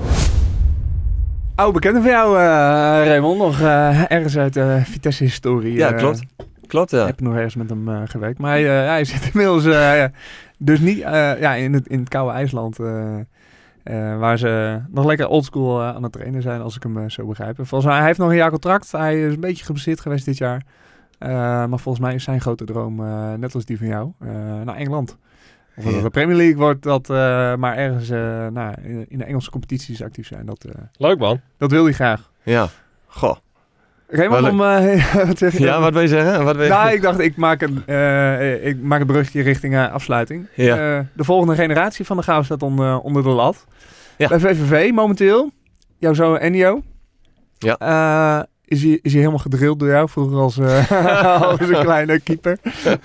Oude 1.56 1.74
bekende 1.74 2.02
van 2.02 2.10
jou, 2.10 2.36
uh, 2.36 2.42
Raymond. 3.08 3.38
Nog 3.38 3.60
uh, 3.60 4.12
ergens 4.12 4.38
uit 4.38 4.54
de 4.54 4.60
uh, 4.60 4.86
Vitesse-historie. 4.86 5.74
Ja, 5.74 5.92
klopt. 5.92 6.22
Klopt, 6.68 6.92
ja. 6.92 7.02
Ik 7.02 7.08
heb 7.08 7.22
nog 7.22 7.36
ergens 7.36 7.56
met 7.56 7.70
hem 7.70 7.90
uh, 7.90 8.02
gewerkt. 8.06 8.40
Maar 8.40 8.52
hij, 8.52 8.64
hij 8.64 9.06
zit 9.06 9.30
inmiddels 9.34 9.64
dus 10.58 10.80
niet 10.80 10.98
ja, 10.98 11.54
in, 11.54 11.74
het, 11.74 11.88
in 11.88 12.00
het 12.00 12.10
koude 12.10 12.34
IJsland. 12.34 12.78
Waar 14.20 14.38
ze 14.38 14.82
nog 14.90 15.06
lekker 15.06 15.28
oldschool 15.28 15.84
aan 15.84 16.04
het 16.04 16.12
trainen 16.12 16.42
zijn, 16.42 16.62
als 16.62 16.76
ik 16.76 16.84
hem 16.84 17.10
zo 17.10 17.26
begrijp. 17.26 17.56
Volgens 17.56 17.86
mij 17.86 17.98
hij 17.98 18.06
heeft 18.06 18.20
nog 18.20 18.30
een 18.30 18.36
jaar 18.36 18.50
contract. 18.50 18.92
Hij 18.92 19.26
is 19.26 19.34
een 19.34 19.40
beetje 19.40 19.66
geblesseerd 19.66 20.00
geweest 20.00 20.26
dit 20.26 20.38
jaar. 20.38 20.66
Maar 21.20 21.80
volgens 21.80 22.00
mij 22.00 22.14
is 22.14 22.24
zijn 22.24 22.42
grote 22.42 22.66
droom, 22.66 22.96
net 23.40 23.56
als 23.56 23.66
die 23.66 23.78
van 23.78 23.88
jou, 23.88 24.12
naar 24.66 24.76
Engeland. 24.76 25.18
Of 25.78 25.84
dat 25.84 25.94
ja. 25.94 26.02
de 26.02 26.10
Premier 26.10 26.36
League 26.36 26.56
wordt, 26.58 26.84
dat, 26.84 27.08
maar 27.58 27.76
ergens 27.78 28.10
nou, 28.54 28.74
in, 28.82 29.06
in, 29.10 29.18
de 29.18 29.24
Engelse 29.24 29.52
competities 29.52 30.04
actief 30.04 30.28
zijn. 30.28 30.46
Dat, 30.46 30.66
Leuk 30.98 31.20
man. 31.20 31.40
Dat 31.58 31.72
wil 31.72 31.84
hij 31.84 31.94
graag. 31.94 32.32
Ja, 32.44 32.68
goh. 33.08 33.36
Raymond, 34.12 34.50
om... 34.50 34.58
wat 35.28 35.38
zeg 35.38 35.58
je? 35.58 35.64
Ja, 35.64 35.80
wat 35.80 35.94
wil 35.94 36.02
je 36.02 36.08
zeggen? 36.08 36.44
Wat 36.44 36.56
wil 36.56 36.64
je... 36.64 36.70
Nou, 36.70 36.92
ik 36.92 37.02
dacht, 37.02 37.20
ik 37.20 37.36
maak 37.36 37.62
een, 37.62 37.78
ik 38.64 38.82
maak 38.82 39.00
een 39.00 39.08
brugje 39.08 39.42
richting 39.42 39.78
afsluiting. 39.78 40.48
Ja. 40.56 41.06
de 41.14 41.24
volgende 41.24 41.56
generatie 41.56 42.06
van 42.06 42.18
de 42.18 42.24
Gauw 42.24 42.44
staat 42.44 42.64
on, 42.64 43.02
onder 43.02 43.24
de 43.24 43.30
lat. 43.30 43.66
Ja. 44.18 44.28
Bij 44.28 44.40
VVV 44.40 44.92
momenteel, 44.94 45.52
jouw 45.98 46.14
zoon 46.14 46.38
Ennio. 46.38 46.82
Ja 47.58 48.48
is 48.72 48.84
hij, 48.84 49.00
is 49.02 49.12
hij 49.12 49.20
helemaal 49.20 49.40
gedrild 49.40 49.80
door 49.80 49.90
jou 49.90 50.10
vroeger 50.10 50.38
als, 50.38 50.58
uh, 50.58 50.92
als 51.50 51.60
een 51.60 51.82
kleine 51.82 52.20
keeper? 52.20 52.58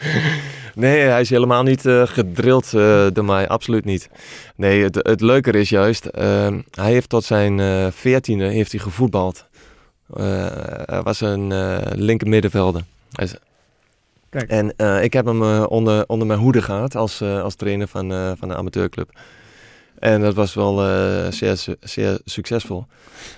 Nee, 0.74 1.00
hij 1.00 1.20
is 1.20 1.30
helemaal 1.30 1.62
niet 1.62 1.84
uh, 1.84 2.06
gedrild 2.06 2.72
uh, 2.74 3.06
door 3.12 3.24
mij, 3.24 3.48
absoluut 3.48 3.84
niet. 3.84 4.08
Nee, 4.56 4.82
het, 4.82 4.94
het 4.94 5.20
leuke 5.20 5.50
is 5.50 5.68
juist, 5.68 6.06
uh, 6.06 6.46
hij 6.70 6.92
heeft 6.92 7.08
tot 7.08 7.24
zijn 7.24 7.60
veertiende 7.92 8.44
heeft 8.44 8.72
hij 8.72 8.80
gevoetbald. 8.80 9.45
Hij 10.86 11.02
was 11.02 11.20
een 11.20 11.48
linker 11.94 12.28
middenvelder. 12.28 12.82
Kijk. 14.28 14.50
En 14.50 14.68
ik 15.02 15.12
heb 15.12 15.26
hem 15.26 15.42
onder, 15.64 16.06
onder 16.06 16.26
mijn 16.26 16.38
hoede 16.38 16.62
gehad 16.62 16.94
als, 16.94 17.22
als 17.22 17.54
trainer 17.54 17.88
van, 17.88 18.36
van 18.38 18.48
de 18.48 18.56
amateurclub. 18.56 19.18
En 19.98 20.20
dat 20.20 20.34
was 20.34 20.54
wel 20.54 20.76
zeer, 21.32 21.64
zeer 21.80 22.20
succesvol. 22.24 22.86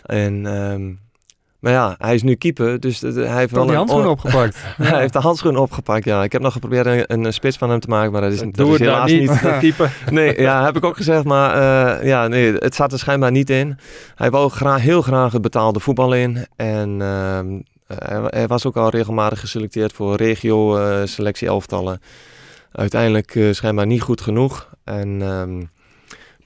En... 0.02 0.46
Um, 0.46 1.06
maar 1.60 1.72
ja, 1.72 1.94
hij 1.98 2.14
is 2.14 2.22
nu 2.22 2.34
keeper, 2.34 2.80
dus 2.80 3.00
hij 3.00 3.36
heeft 3.36 3.52
wel 3.52 3.68
een 3.68 3.74
handschoen 3.74 4.06
opgepakt. 4.06 4.56
hij 4.82 5.00
heeft 5.00 5.12
de 5.12 5.18
handschoen 5.18 5.56
opgepakt, 5.56 6.04
ja. 6.04 6.22
Ik 6.22 6.32
heb 6.32 6.42
nog 6.42 6.52
geprobeerd 6.52 6.86
een, 6.86 7.24
een 7.24 7.32
spits 7.32 7.56
van 7.56 7.70
hem 7.70 7.80
te 7.80 7.88
maken, 7.88 8.12
maar 8.12 8.20
dat 8.20 8.32
is, 8.32 8.38
dat 8.38 8.54
Doe 8.54 8.66
is 8.66 8.72
het 8.72 8.80
helaas 8.80 9.10
niet, 9.10 9.30
niet. 9.30 9.58
keeper. 9.58 9.92
Nee, 10.10 10.40
ja, 10.40 10.64
heb 10.64 10.76
ik 10.76 10.84
ook 10.84 10.96
gezegd, 10.96 11.24
maar 11.24 11.56
uh, 11.56 12.06
ja, 12.06 12.28
nee, 12.28 12.54
het 12.54 12.74
zat 12.74 12.92
er 12.92 12.98
schijnbaar 12.98 13.30
niet 13.30 13.50
in. 13.50 13.78
Hij 14.14 14.30
wou 14.30 14.50
graag, 14.50 14.80
heel 14.80 15.02
graag 15.02 15.32
het 15.32 15.42
betaalde 15.42 15.80
voetbal 15.80 16.14
in 16.14 16.46
en 16.56 17.00
uh, 17.00 17.38
hij, 17.86 18.20
hij, 18.26 18.46
was 18.46 18.66
ook 18.66 18.76
al 18.76 18.90
regelmatig 18.90 19.40
geselecteerd 19.40 19.92
voor 19.92 20.16
regio 20.16 20.78
uh, 20.78 21.00
selectie 21.04 21.48
elftallen. 21.48 22.00
Uiteindelijk 22.72 23.34
uh, 23.34 23.52
schijnbaar 23.52 23.86
niet 23.86 24.02
goed 24.02 24.20
genoeg 24.20 24.68
en... 24.84 25.20
Um, 25.20 25.70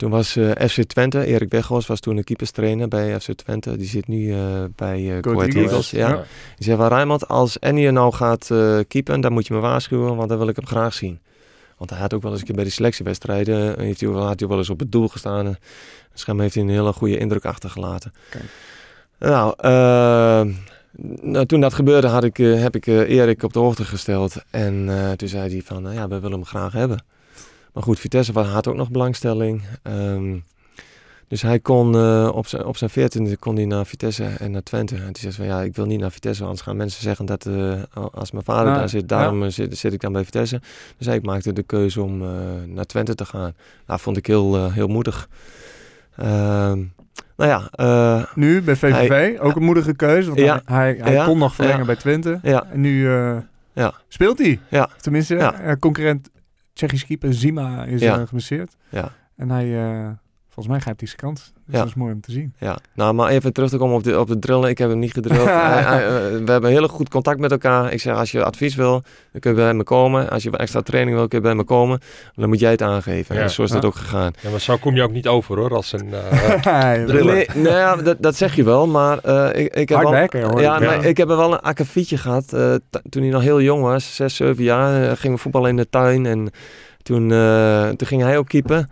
toen 0.02 0.10
was 0.10 0.36
uh, 0.36 0.50
FC 0.50 0.82
Twente, 0.82 1.24
Erik 1.26 1.50
Weghorst 1.50 1.88
was 1.88 2.00
toen 2.00 2.16
de 2.16 2.24
keeperstrainer 2.24 2.88
bij 2.88 3.20
FC 3.20 3.32
Twente. 3.32 3.76
Die 3.76 3.86
zit 3.86 4.08
nu 4.08 4.18
uh, 4.18 4.38
bij 4.76 5.00
uh, 5.00 5.14
Eagles. 5.14 5.54
Eagles 5.54 5.90
ja. 5.90 6.08
ja. 6.08 6.14
Die 6.56 6.64
zei 6.64 6.76
van 6.76 6.88
Rijnmond, 6.88 7.28
als 7.28 7.56
Enië 7.60 7.90
nou 7.90 8.12
gaat 8.12 8.50
keepen, 8.88 9.20
dan 9.20 9.32
moet 9.32 9.46
je 9.46 9.54
me 9.54 9.60
waarschuwen, 9.60 10.16
want 10.16 10.28
dan 10.28 10.38
wil 10.38 10.48
ik 10.48 10.56
hem 10.56 10.66
graag 10.66 10.94
zien. 10.94 11.20
Want 11.76 11.90
hij 11.90 11.98
had 11.98 12.14
ook 12.14 12.22
wel 12.22 12.30
eens 12.30 12.40
een 12.40 12.46
keer 12.46 12.54
bij 12.54 12.64
die 12.64 12.72
selectiewedstrijden, 12.72 13.80
heeft 13.80 14.00
hij, 14.00 14.10
had 14.10 14.40
hij 14.40 14.48
wel 14.48 14.58
eens 14.58 14.70
op 14.70 14.78
het 14.78 14.92
doel 14.92 15.08
gestaan. 15.08 15.46
En 15.46 16.38
heeft 16.40 16.54
hij 16.54 16.62
een 16.62 16.68
hele 16.68 16.92
goede 16.92 17.18
indruk 17.18 17.44
achtergelaten. 17.44 18.12
Nou, 19.18 19.54
nou, 21.22 21.46
toen 21.46 21.60
dat 21.60 21.74
gebeurde 21.74 22.06
had 22.06 22.24
ik, 22.24 22.36
heb 22.36 22.74
ik 22.74 22.86
Erik 22.86 23.42
op 23.42 23.52
de 23.52 23.58
hoogte 23.58 23.84
gesteld. 23.84 24.36
En 24.50 24.90
toen 25.16 25.28
zei 25.28 25.50
hij 25.50 25.62
van, 25.64 25.92
ja, 25.92 26.08
we 26.08 26.20
willen 26.20 26.38
hem 26.38 26.46
graag 26.46 26.72
hebben. 26.72 27.04
Maar 27.72 27.82
goed, 27.82 27.98
Vitesse 28.00 28.38
had 28.38 28.66
ook 28.66 28.76
nog 28.76 28.90
belangstelling. 28.90 29.62
Um, 29.82 30.44
dus 31.28 31.42
hij 31.42 31.58
kon 31.60 31.94
uh, 31.96 32.30
op 32.34 32.46
zijn, 32.46 32.64
op 32.64 32.76
zijn 32.76 32.90
14e 32.90 33.38
kon 33.38 33.56
hij 33.56 33.64
naar 33.64 33.86
Vitesse 33.86 34.24
en 34.24 34.50
naar 34.50 34.62
Twente. 34.62 34.94
En 34.94 35.02
toen 35.02 35.14
zei 35.14 35.32
van 35.32 35.44
ja, 35.46 35.60
ik 35.62 35.76
wil 35.76 35.86
niet 35.86 36.00
naar 36.00 36.10
Vitesse, 36.12 36.42
anders 36.42 36.60
gaan 36.60 36.76
mensen 36.76 37.02
zeggen 37.02 37.26
dat 37.26 37.46
uh, 37.46 37.82
als 38.12 38.30
mijn 38.30 38.44
vader 38.44 38.64
Nou, 38.64 38.76
daar 38.78 38.88
zit, 38.88 39.08
daarom 39.08 39.42
ja. 39.42 39.50
zit, 39.50 39.78
zit 39.78 39.92
ik 39.92 40.00
dan 40.00 40.12
bij 40.12 40.24
Vitesse. 40.24 40.60
Dus 40.98 41.06
ik 41.06 41.22
maakte 41.22 41.52
de 41.52 41.62
keuze 41.62 42.02
om 42.02 42.22
uh, 42.22 42.28
naar 42.66 42.84
Twente 42.84 43.14
te 43.14 43.24
gaan. 43.24 43.52
Nou, 43.86 44.00
vond 44.00 44.16
ik 44.16 44.26
heel, 44.26 44.70
heel 44.70 44.88
moedig. 44.88 45.28
Ehm, 46.16 46.78
nou 47.36 47.50
ja, 47.50 47.68
eh, 47.70 48.24
Nu 48.34 48.62
bij 48.62 48.76
VVV, 48.76 49.08
Hij- 49.08 49.40
ook 49.40 49.56
een 49.56 49.62
moedige 49.64 49.94
keuze. 49.94 50.28
Want 50.28 50.40
Ja. 50.40 50.62
hij, 50.64 50.96
hij 51.00 51.12
Ja. 51.12 51.24
kon 51.24 51.38
nog 51.38 51.54
verlengen 51.54 51.86
bij 51.86 51.96
Twente. 51.96 52.38
Ja. 52.42 52.66
En 52.72 52.80
nu 52.80 53.08
eh, 53.14 53.36
Ja. 53.72 53.94
speelt 54.08 54.38
hij. 54.38 54.60
Ja. 54.68 54.88
Tenminste, 55.00 55.34
Ja. 55.34 55.60
eh, 55.60 55.72
concurrent 55.78 56.30
Tsjechisch 56.72 57.04
keeper 57.04 57.34
Zima 57.34 57.84
is 57.84 58.00
Ja. 58.00 58.24
geblesseerd. 58.24 58.76
Ja. 58.88 59.12
En 59.36 59.50
hij, 59.50 59.90
eh, 59.90 60.10
volgens 60.54 60.66
mij 60.74 60.78
grijpt 60.80 61.00
hij 61.00 61.08
zijn 61.08 61.20
kans. 61.20 61.52
Dus 61.66 61.74
Ja. 61.74 61.78
dat 61.78 61.88
is 61.88 61.94
mooi 61.94 62.12
om 62.12 62.20
te 62.20 62.30
zien. 62.32 62.54
Ja, 62.58 62.78
nou, 62.94 63.14
maar 63.14 63.28
even 63.30 63.52
terug 63.52 63.70
te 63.70 63.76
komen 63.76 63.96
op 63.96 64.04
de, 64.04 64.18
op 64.20 64.28
de 64.28 64.38
drillen. 64.38 64.68
Ik 64.70 64.78
heb 64.78 64.88
hem 64.88 64.98
niet 64.98 65.12
gedrild. 65.12 65.44
Hij- 65.44 65.82
hij, 65.92 66.06
eh, 66.06 66.12
we 66.44 66.50
hebben 66.52 66.70
heel 66.70 66.88
goed 66.88 67.08
contact 67.08 67.38
met 67.38 67.50
elkaar. 67.50 67.92
Ik 67.92 68.00
zeg, 68.00 68.16
als 68.16 68.30
je 68.32 68.44
advies 68.44 68.74
wil, 68.74 69.02
dan 69.32 69.40
kun 69.40 69.50
je 69.50 69.56
bij 69.56 69.74
me 69.74 69.82
komen. 69.84 70.30
Als 70.30 70.42
je 70.42 70.56
extra 70.56 70.80
training 70.82 71.16
wil, 71.16 71.28
kun 71.28 71.38
je 71.38 71.44
bij 71.44 71.54
me 71.54 71.64
komen. 71.64 72.00
Dan 72.34 72.48
moet 72.48 72.58
jij 72.60 72.70
het 72.70 72.82
aangeven. 72.82 73.34
Ja. 73.34 73.40
En 73.42 73.50
zo 73.50 73.62
is 73.62 73.70
dat 73.70 73.84
ook 73.84 73.94
gegaan. 73.94 74.32
Ja, 74.40 74.50
maar 74.50 74.60
zo 74.60 74.76
kom 74.76 74.94
je 74.94 75.02
ook 75.02 75.12
niet 75.12 75.28
over 75.28 75.56
hoor, 75.58 75.74
als 75.74 75.92
een... 75.92 76.12
eh, 76.14 76.92
Drillen. 77.06 77.34
Nee, 77.34 77.46
nou 77.54 77.76
ja, 77.76 77.96
dat, 77.96 78.16
dat 78.20 78.36
zeg 78.36 78.54
je 78.54 78.64
wel, 78.64 78.86
maar 78.86 79.18
eh, 79.18 79.64
ik, 79.64 79.74
ik 79.74 79.88
heb 79.88 79.98
Hard 79.98 80.02
wel... 80.10 80.18
werken, 80.18 80.42
hoor. 80.42 80.60
Ja, 80.60 80.80
Ja. 80.80 80.86
maar 80.86 81.04
ik 81.04 81.16
heb 81.16 81.28
er 81.30 81.36
wel 81.36 81.52
een 81.52 81.60
akkefietje 81.60 82.16
gehad. 82.16 82.52
eh, 82.52 82.74
toen 83.08 83.22
hij 83.22 83.30
nog 83.30 83.42
heel 83.42 83.60
jong 83.60 83.82
was, 83.82 84.14
6, 84.14 84.36
7 84.36 84.64
jaar, 84.64 85.02
eh, 85.10 85.16
gingen 85.16 85.36
we 85.36 85.42
voetballen 85.42 85.70
in 85.70 85.76
de 85.76 85.88
tuin. 85.90 86.26
En 86.26 86.50
toen, 87.02 87.32
eh, 87.32 87.88
toen 87.88 88.06
ging 88.06 88.22
hij 88.22 88.38
ook 88.38 88.48
keeper. 88.48 88.86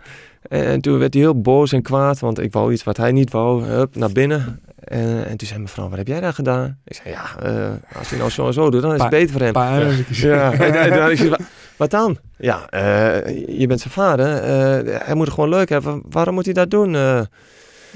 En, 0.49 0.65
en 0.65 0.81
toen 0.81 0.97
werd 0.99 1.13
hij 1.13 1.23
heel 1.23 1.41
boos 1.41 1.71
en 1.71 1.81
kwaad, 1.81 2.19
want 2.19 2.39
ik 2.39 2.51
wou 2.53 2.71
iets 2.73 2.83
wat 2.83 2.97
hij 2.97 3.11
niet 3.11 3.31
wou. 3.31 3.63
Hup, 3.63 3.95
naar 3.95 4.11
binnen. 4.11 4.59
En, 4.83 5.25
en 5.27 5.37
toen 5.37 5.47
zei 5.47 5.59
mevrouw, 5.59 5.89
wat 5.89 5.97
heb 5.97 6.07
jij 6.07 6.19
daar 6.19 6.33
gedaan? 6.33 6.77
Ik 6.85 6.95
zei, 6.95 7.09
ja, 7.15 7.39
eh, 7.43 7.97
als 7.97 8.09
hij 8.09 8.17
nou 8.17 8.29
zo 8.29 8.47
en 8.47 8.53
zo 8.53 8.69
doet, 8.69 8.81
dan 8.81 8.93
is 8.93 9.01
het 9.01 9.09
beter 9.09 9.31
voor 9.31 9.41
hem. 9.41 9.53
Ja, 10.31 10.51
ik 11.09 11.17
van, 11.17 11.37
wat 11.77 11.91
dan? 11.91 12.17
Ja, 12.37 12.69
eh, 12.69 13.47
je 13.59 13.67
bent 13.67 13.79
zijn 13.79 13.93
vader. 13.93 14.35
eh, 14.35 14.99
hij 15.05 15.15
moet 15.15 15.25
het 15.25 15.33
gewoon 15.33 15.49
leuk 15.49 15.69
hebben. 15.69 16.01
Waarom 16.09 16.33
moet 16.33 16.45
hij 16.45 16.53
dat 16.53 16.69
doen? 16.69 16.95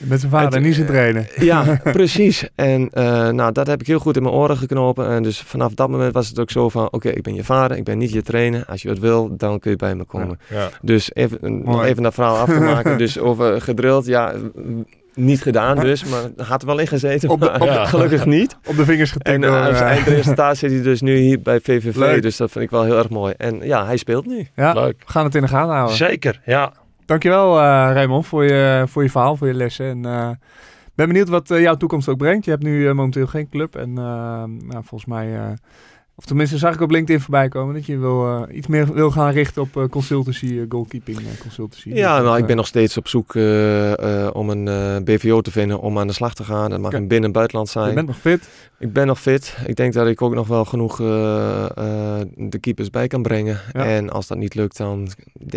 Eh, 0.01 0.09
Met 0.09 0.19
zijn 0.19 0.31
vader, 0.31 0.61
niet 0.61 0.75
zijn 0.75 0.87
trainen. 0.87 1.27
ja, 1.35 1.79
precies. 1.83 2.47
En 2.55 2.89
eh, 2.93 3.29
nou, 3.29 3.51
dat 3.51 3.67
heb 3.67 3.81
ik 3.81 3.87
heel 3.87 3.99
goed 3.99 4.15
in 4.15 4.23
mijn 4.23 4.35
oren 4.35 4.57
geknopen. 4.57 5.07
En 5.09 5.23
dus 5.23 5.39
vanaf 5.41 5.73
dat 5.73 5.89
moment 5.89 6.13
was 6.13 6.27
het 6.27 6.39
ook 6.39 6.51
zo 6.51 6.69
van... 6.69 6.87
Oké, 6.91 7.09
ik 7.09 7.23
ben 7.23 7.33
je 7.35 7.43
vader, 7.43 7.77
ik 7.77 7.83
ben 7.83 7.97
niet 7.97 8.11
je 8.11 8.21
trainer. 8.21 8.63
Als 8.67 8.81
je 8.81 8.89
het 8.89 8.99
wil, 8.99 9.35
dan 9.37 9.59
kun 9.59 9.71
je 9.71 9.77
bij 9.77 9.95
me 9.95 10.03
komen. 10.03 10.39
ja. 10.49 10.69
Dus 10.81 11.13
even, 11.13 11.37
nog 11.63 11.83
even 11.83 12.03
dat 12.03 12.13
verhaal 12.13 12.37
af 12.37 12.49
te 12.49 12.59
maken. 12.73 12.97
dus 12.97 13.19
over 13.19 13.61
gedrild, 13.61 14.05
ja... 14.05 14.33
Niet 15.15 15.41
gedaan 15.41 15.79
dus, 15.79 16.03
maar 16.05 16.45
had 16.47 16.61
er 16.61 16.67
wel 16.67 16.79
in 16.79 16.87
gezeten. 16.87 17.29
Op 17.29 17.39
de- 17.39 17.45
maar 17.45 17.61
op 17.61 17.67
de- 17.67 17.85
gelukkig 17.85 18.25
niet. 18.25 18.57
Op 18.65 18.75
de 18.75 18.85
vingers 18.85 19.11
getikt 19.11 19.35
En 19.35 19.41
door... 19.41 19.55
eh, 19.55 19.65
als 19.65 19.75
eh, 19.79 19.81
eindresultaat 19.87 20.57
zit 20.57 20.71
hij 20.71 20.81
dus 20.81 21.01
nu 21.01 21.17
hier 21.17 21.41
bij 21.41 21.59
VVV. 21.63 21.95
Leuk. 21.95 22.21
Dus 22.21 22.37
dat 22.37 22.51
vind 22.51 22.63
ik 22.65 22.69
wel 22.71 22.83
heel 22.83 22.97
erg 22.97 23.09
mooi. 23.09 23.33
En 23.37 23.59
ja, 23.61 23.85
hij 23.85 23.97
speelt 23.97 24.25
nu. 24.25 24.47
ja, 24.55 24.73
Leuk. 24.73 25.03
we 25.05 25.11
gaan 25.11 25.23
het 25.25 25.35
in 25.35 25.41
de 25.41 25.47
gaten 25.47 25.73
houden. 25.73 25.95
Zeker, 25.95 26.41
ja. 26.45 26.71
Dankjewel 27.05 27.57
uh, 27.57 27.61
Raymond 27.93 28.27
voor 28.27 28.43
je, 28.43 28.83
voor 28.87 29.03
je 29.03 29.09
verhaal, 29.09 29.35
voor 29.35 29.47
je 29.47 29.53
lessen. 29.53 29.85
En 29.85 30.05
eh, 30.05 30.29
ben 30.95 31.07
benieuwd 31.07 31.29
wat 31.29 31.51
eh, 31.51 31.61
jouw 31.61 31.75
toekomst 31.75 32.09
ook 32.09 32.17
brengt. 32.17 32.45
Je 32.45 32.51
hebt 32.51 32.63
nu 32.63 32.87
eh, 32.87 32.93
momenteel 32.93 33.27
geen 33.27 33.49
club. 33.49 33.75
En 33.75 33.89
eh, 33.89 34.43
nou, 34.43 34.83
volgens 34.83 35.05
mij, 35.05 35.35
eh, 35.35 35.51
of 36.17 36.25
tenminste 36.25 36.57
zag 36.57 36.73
ik 36.73 36.81
op 36.81 36.91
LinkedIn 36.91 37.21
voorbij 37.21 37.47
komen 37.47 37.73
dat 37.73 37.85
je 37.85 37.97
wil, 37.97 38.25
eh, 38.27 38.55
iets 38.57 38.67
meer 38.67 38.93
wil 38.93 39.11
gaan 39.11 39.31
richten 39.31 39.61
op 39.61 39.77
eh, 39.77 39.83
consultancy, 39.89 40.45
eh, 40.45 40.65
goalkeeping 40.69 41.19
consultancy. 41.39 41.89
Ja, 41.89 42.21
nou, 42.21 42.37
ik 42.37 42.45
ben 42.45 42.55
nog 42.55 42.67
steeds 42.67 42.97
op 42.97 43.07
zoek 43.07 43.33
om 44.33 44.49
een 44.49 45.03
BVO 45.03 45.41
te 45.41 45.51
vinden 45.51 45.79
om 45.79 45.99
aan 45.99 46.07
de 46.07 46.13
slag 46.13 46.33
te 46.33 46.43
gaan. 46.43 46.69
Dat 46.69 46.79
mag 46.79 46.91
binnen- 46.91 47.23
en 47.23 47.31
buitenland 47.31 47.69
zijn. 47.69 47.87
Je 47.87 47.93
bent 47.93 48.07
nog 48.07 48.17
fit. 48.19 48.49
Ik 48.79 48.93
ben 48.93 49.07
nog 49.07 49.21
fit. 49.21 49.57
Ik 49.65 49.75
denk 49.75 49.93
dat 49.93 50.07
ik 50.07 50.21
ook 50.21 50.33
nog 50.33 50.47
wel 50.47 50.65
genoeg 50.65 50.97
de 50.97 52.57
keepers 52.59 52.89
bij 52.89 53.07
kan 53.07 53.21
brengen. 53.21 53.59
Ja. 53.73 53.85
En 53.85 54.09
als 54.09 54.27
dat 54.27 54.37
niet 54.37 54.55
lukt, 54.55 54.77
dan... 54.77 55.07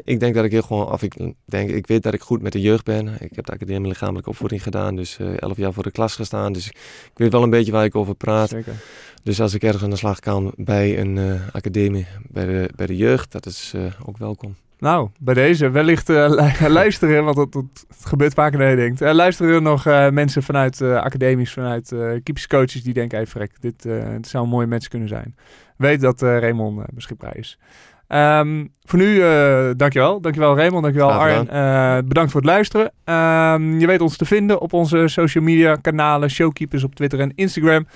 Ik 0.04 0.20
denk 0.20 0.34
dat 0.34 0.44
ik 0.44 0.50
heel 0.50 0.62
gewoon... 0.62 0.92
Of 0.92 1.02
ik, 1.02 1.14
denk, 1.44 1.70
ik 1.70 1.86
weet 1.86 2.02
dat 2.02 2.14
ik 2.14 2.20
goed 2.20 2.42
met 2.42 2.52
de 2.52 2.60
jeugd 2.60 2.84
ben. 2.84 3.08
Ik 3.20 3.30
heb 3.34 3.46
de 3.46 3.52
academie 3.52 3.88
lichamelijke 3.88 4.30
opvoeding 4.30 4.62
gedaan. 4.62 4.96
Dus 4.96 5.18
elf 5.36 5.56
jaar 5.56 5.72
voor 5.72 5.82
de 5.82 5.90
klas 5.90 6.14
gestaan. 6.14 6.52
Dus 6.52 6.66
ik 6.66 7.12
weet 7.14 7.32
wel 7.32 7.42
een 7.42 7.50
beetje 7.50 7.72
waar 7.72 7.84
ik 7.84 7.94
over 7.94 8.14
praat. 8.14 8.48
Zeker. 8.48 8.74
Dus 9.22 9.40
als 9.40 9.54
ik 9.54 9.62
ergens 9.62 9.82
aan 9.82 9.90
de 9.90 9.96
slag 9.96 10.20
kan 10.20 10.52
bij 10.56 11.00
een 11.00 11.18
eh, 11.18 11.32
academie, 11.52 12.06
bij 12.28 12.46
de, 12.46 12.70
bij 12.76 12.86
de 12.86 12.96
jeugd, 12.96 13.32
dat 13.32 13.46
is 13.46 13.72
eh, 13.74 13.82
ook 14.06 14.18
welkom. 14.18 14.54
Nou, 14.78 15.08
bij 15.20 15.34
deze 15.34 15.70
wellicht 15.70 16.08
eh, 16.08 16.28
lu- 16.60 16.68
luisteren, 16.80 17.24
want 17.24 17.36
het, 17.36 17.54
het 17.54 17.86
gebeurt 18.02 18.34
vaker 18.34 18.58
dan 18.58 18.68
je 18.68 18.76
denkt. 18.76 19.00
Luisteren 19.00 19.54
er 19.54 19.62
nog 19.62 19.84
mensen 20.10 20.42
vanuit 20.42 20.82
academies, 20.82 21.52
vanuit 21.52 21.88
keeperscoaches 22.22 22.82
die 22.82 22.94
denken, 22.94 23.18
hey 23.18 23.26
frek, 23.26 23.60
dit, 23.60 23.82
dit 23.82 24.28
zou 24.28 24.44
een 24.44 24.50
mooie 24.50 24.66
match 24.66 24.88
kunnen 24.88 25.08
zijn. 25.08 25.36
Weet 25.76 26.00
dat 26.00 26.20
Raymond 26.20 26.94
beschikbaar 26.94 27.36
is. 27.36 27.58
Ehm, 28.08 28.66
voor 28.84 28.98
nu, 28.98 29.22
eh 29.22 29.70
dankjewel. 29.76 30.20
Dankjewel 30.20 30.56
Raymond, 30.56 30.82
dankjewel 30.82 31.12
Arjen. 31.12 32.08
Bedankt 32.08 32.30
voor 32.30 32.40
het 32.40 32.50
luisteren. 32.50 32.92
Ehm, 33.04 33.78
je 33.78 33.86
weet 33.86 34.00
ons 34.00 34.16
te 34.16 34.24
vinden 34.24 34.60
op 34.60 34.72
onze 34.72 35.08
social 35.08 35.44
media 35.44 35.74
kanalen, 35.74 36.30
Showkeepers 36.30 36.84
op 36.84 36.94
Twitter 36.94 37.20
en 37.20 37.32
Instagram. 37.34 37.86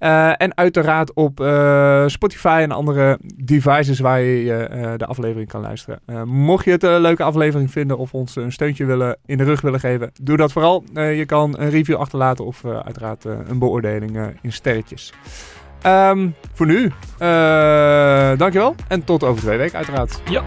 Eh, 0.00 0.40
en 0.40 0.56
uiteraard 0.56 1.12
op 1.14 1.40
eh, 1.40 2.02
Spotify 2.06 2.60
en 2.62 2.70
andere 2.70 3.18
devices 3.36 3.98
waar 3.98 4.20
je 4.20 4.54
eh, 4.54 4.92
de 4.96 5.06
aflevering 5.06 5.48
kan 5.48 5.60
luisteren. 5.60 6.00
Mocht 6.28 6.64
je 6.64 6.70
het 6.70 6.82
een 6.82 7.00
leuke 7.00 7.22
aflevering 7.22 7.70
vinden 7.70 7.98
of 7.98 8.14
ons 8.14 8.36
een 8.36 8.52
steuntje 8.52 8.84
willen, 8.84 9.16
in 9.26 9.38
de 9.38 9.44
rug 9.44 9.60
willen 9.60 9.80
geven, 9.80 10.10
doe 10.22 10.36
dat 10.36 10.52
vooral. 10.52 10.84
Je 10.94 11.24
kan 11.26 11.54
een 11.58 11.70
review 11.70 11.96
achterlaten 11.96 12.44
of 12.44 12.64
uiteraard 12.64 13.24
een 13.24 13.58
beoordeling 13.58 14.18
in 14.42 14.52
sterretjes. 14.52 15.12
Ehm, 15.82 16.28
voor 16.52 16.66
nu, 16.66 16.92
dankjewel 18.36 18.74
en 18.88 19.04
tot 19.04 19.24
over 19.24 19.42
twee 19.42 19.58
weken 19.58 19.76
uiteraard. 19.76 20.22
Ja. 20.30 20.42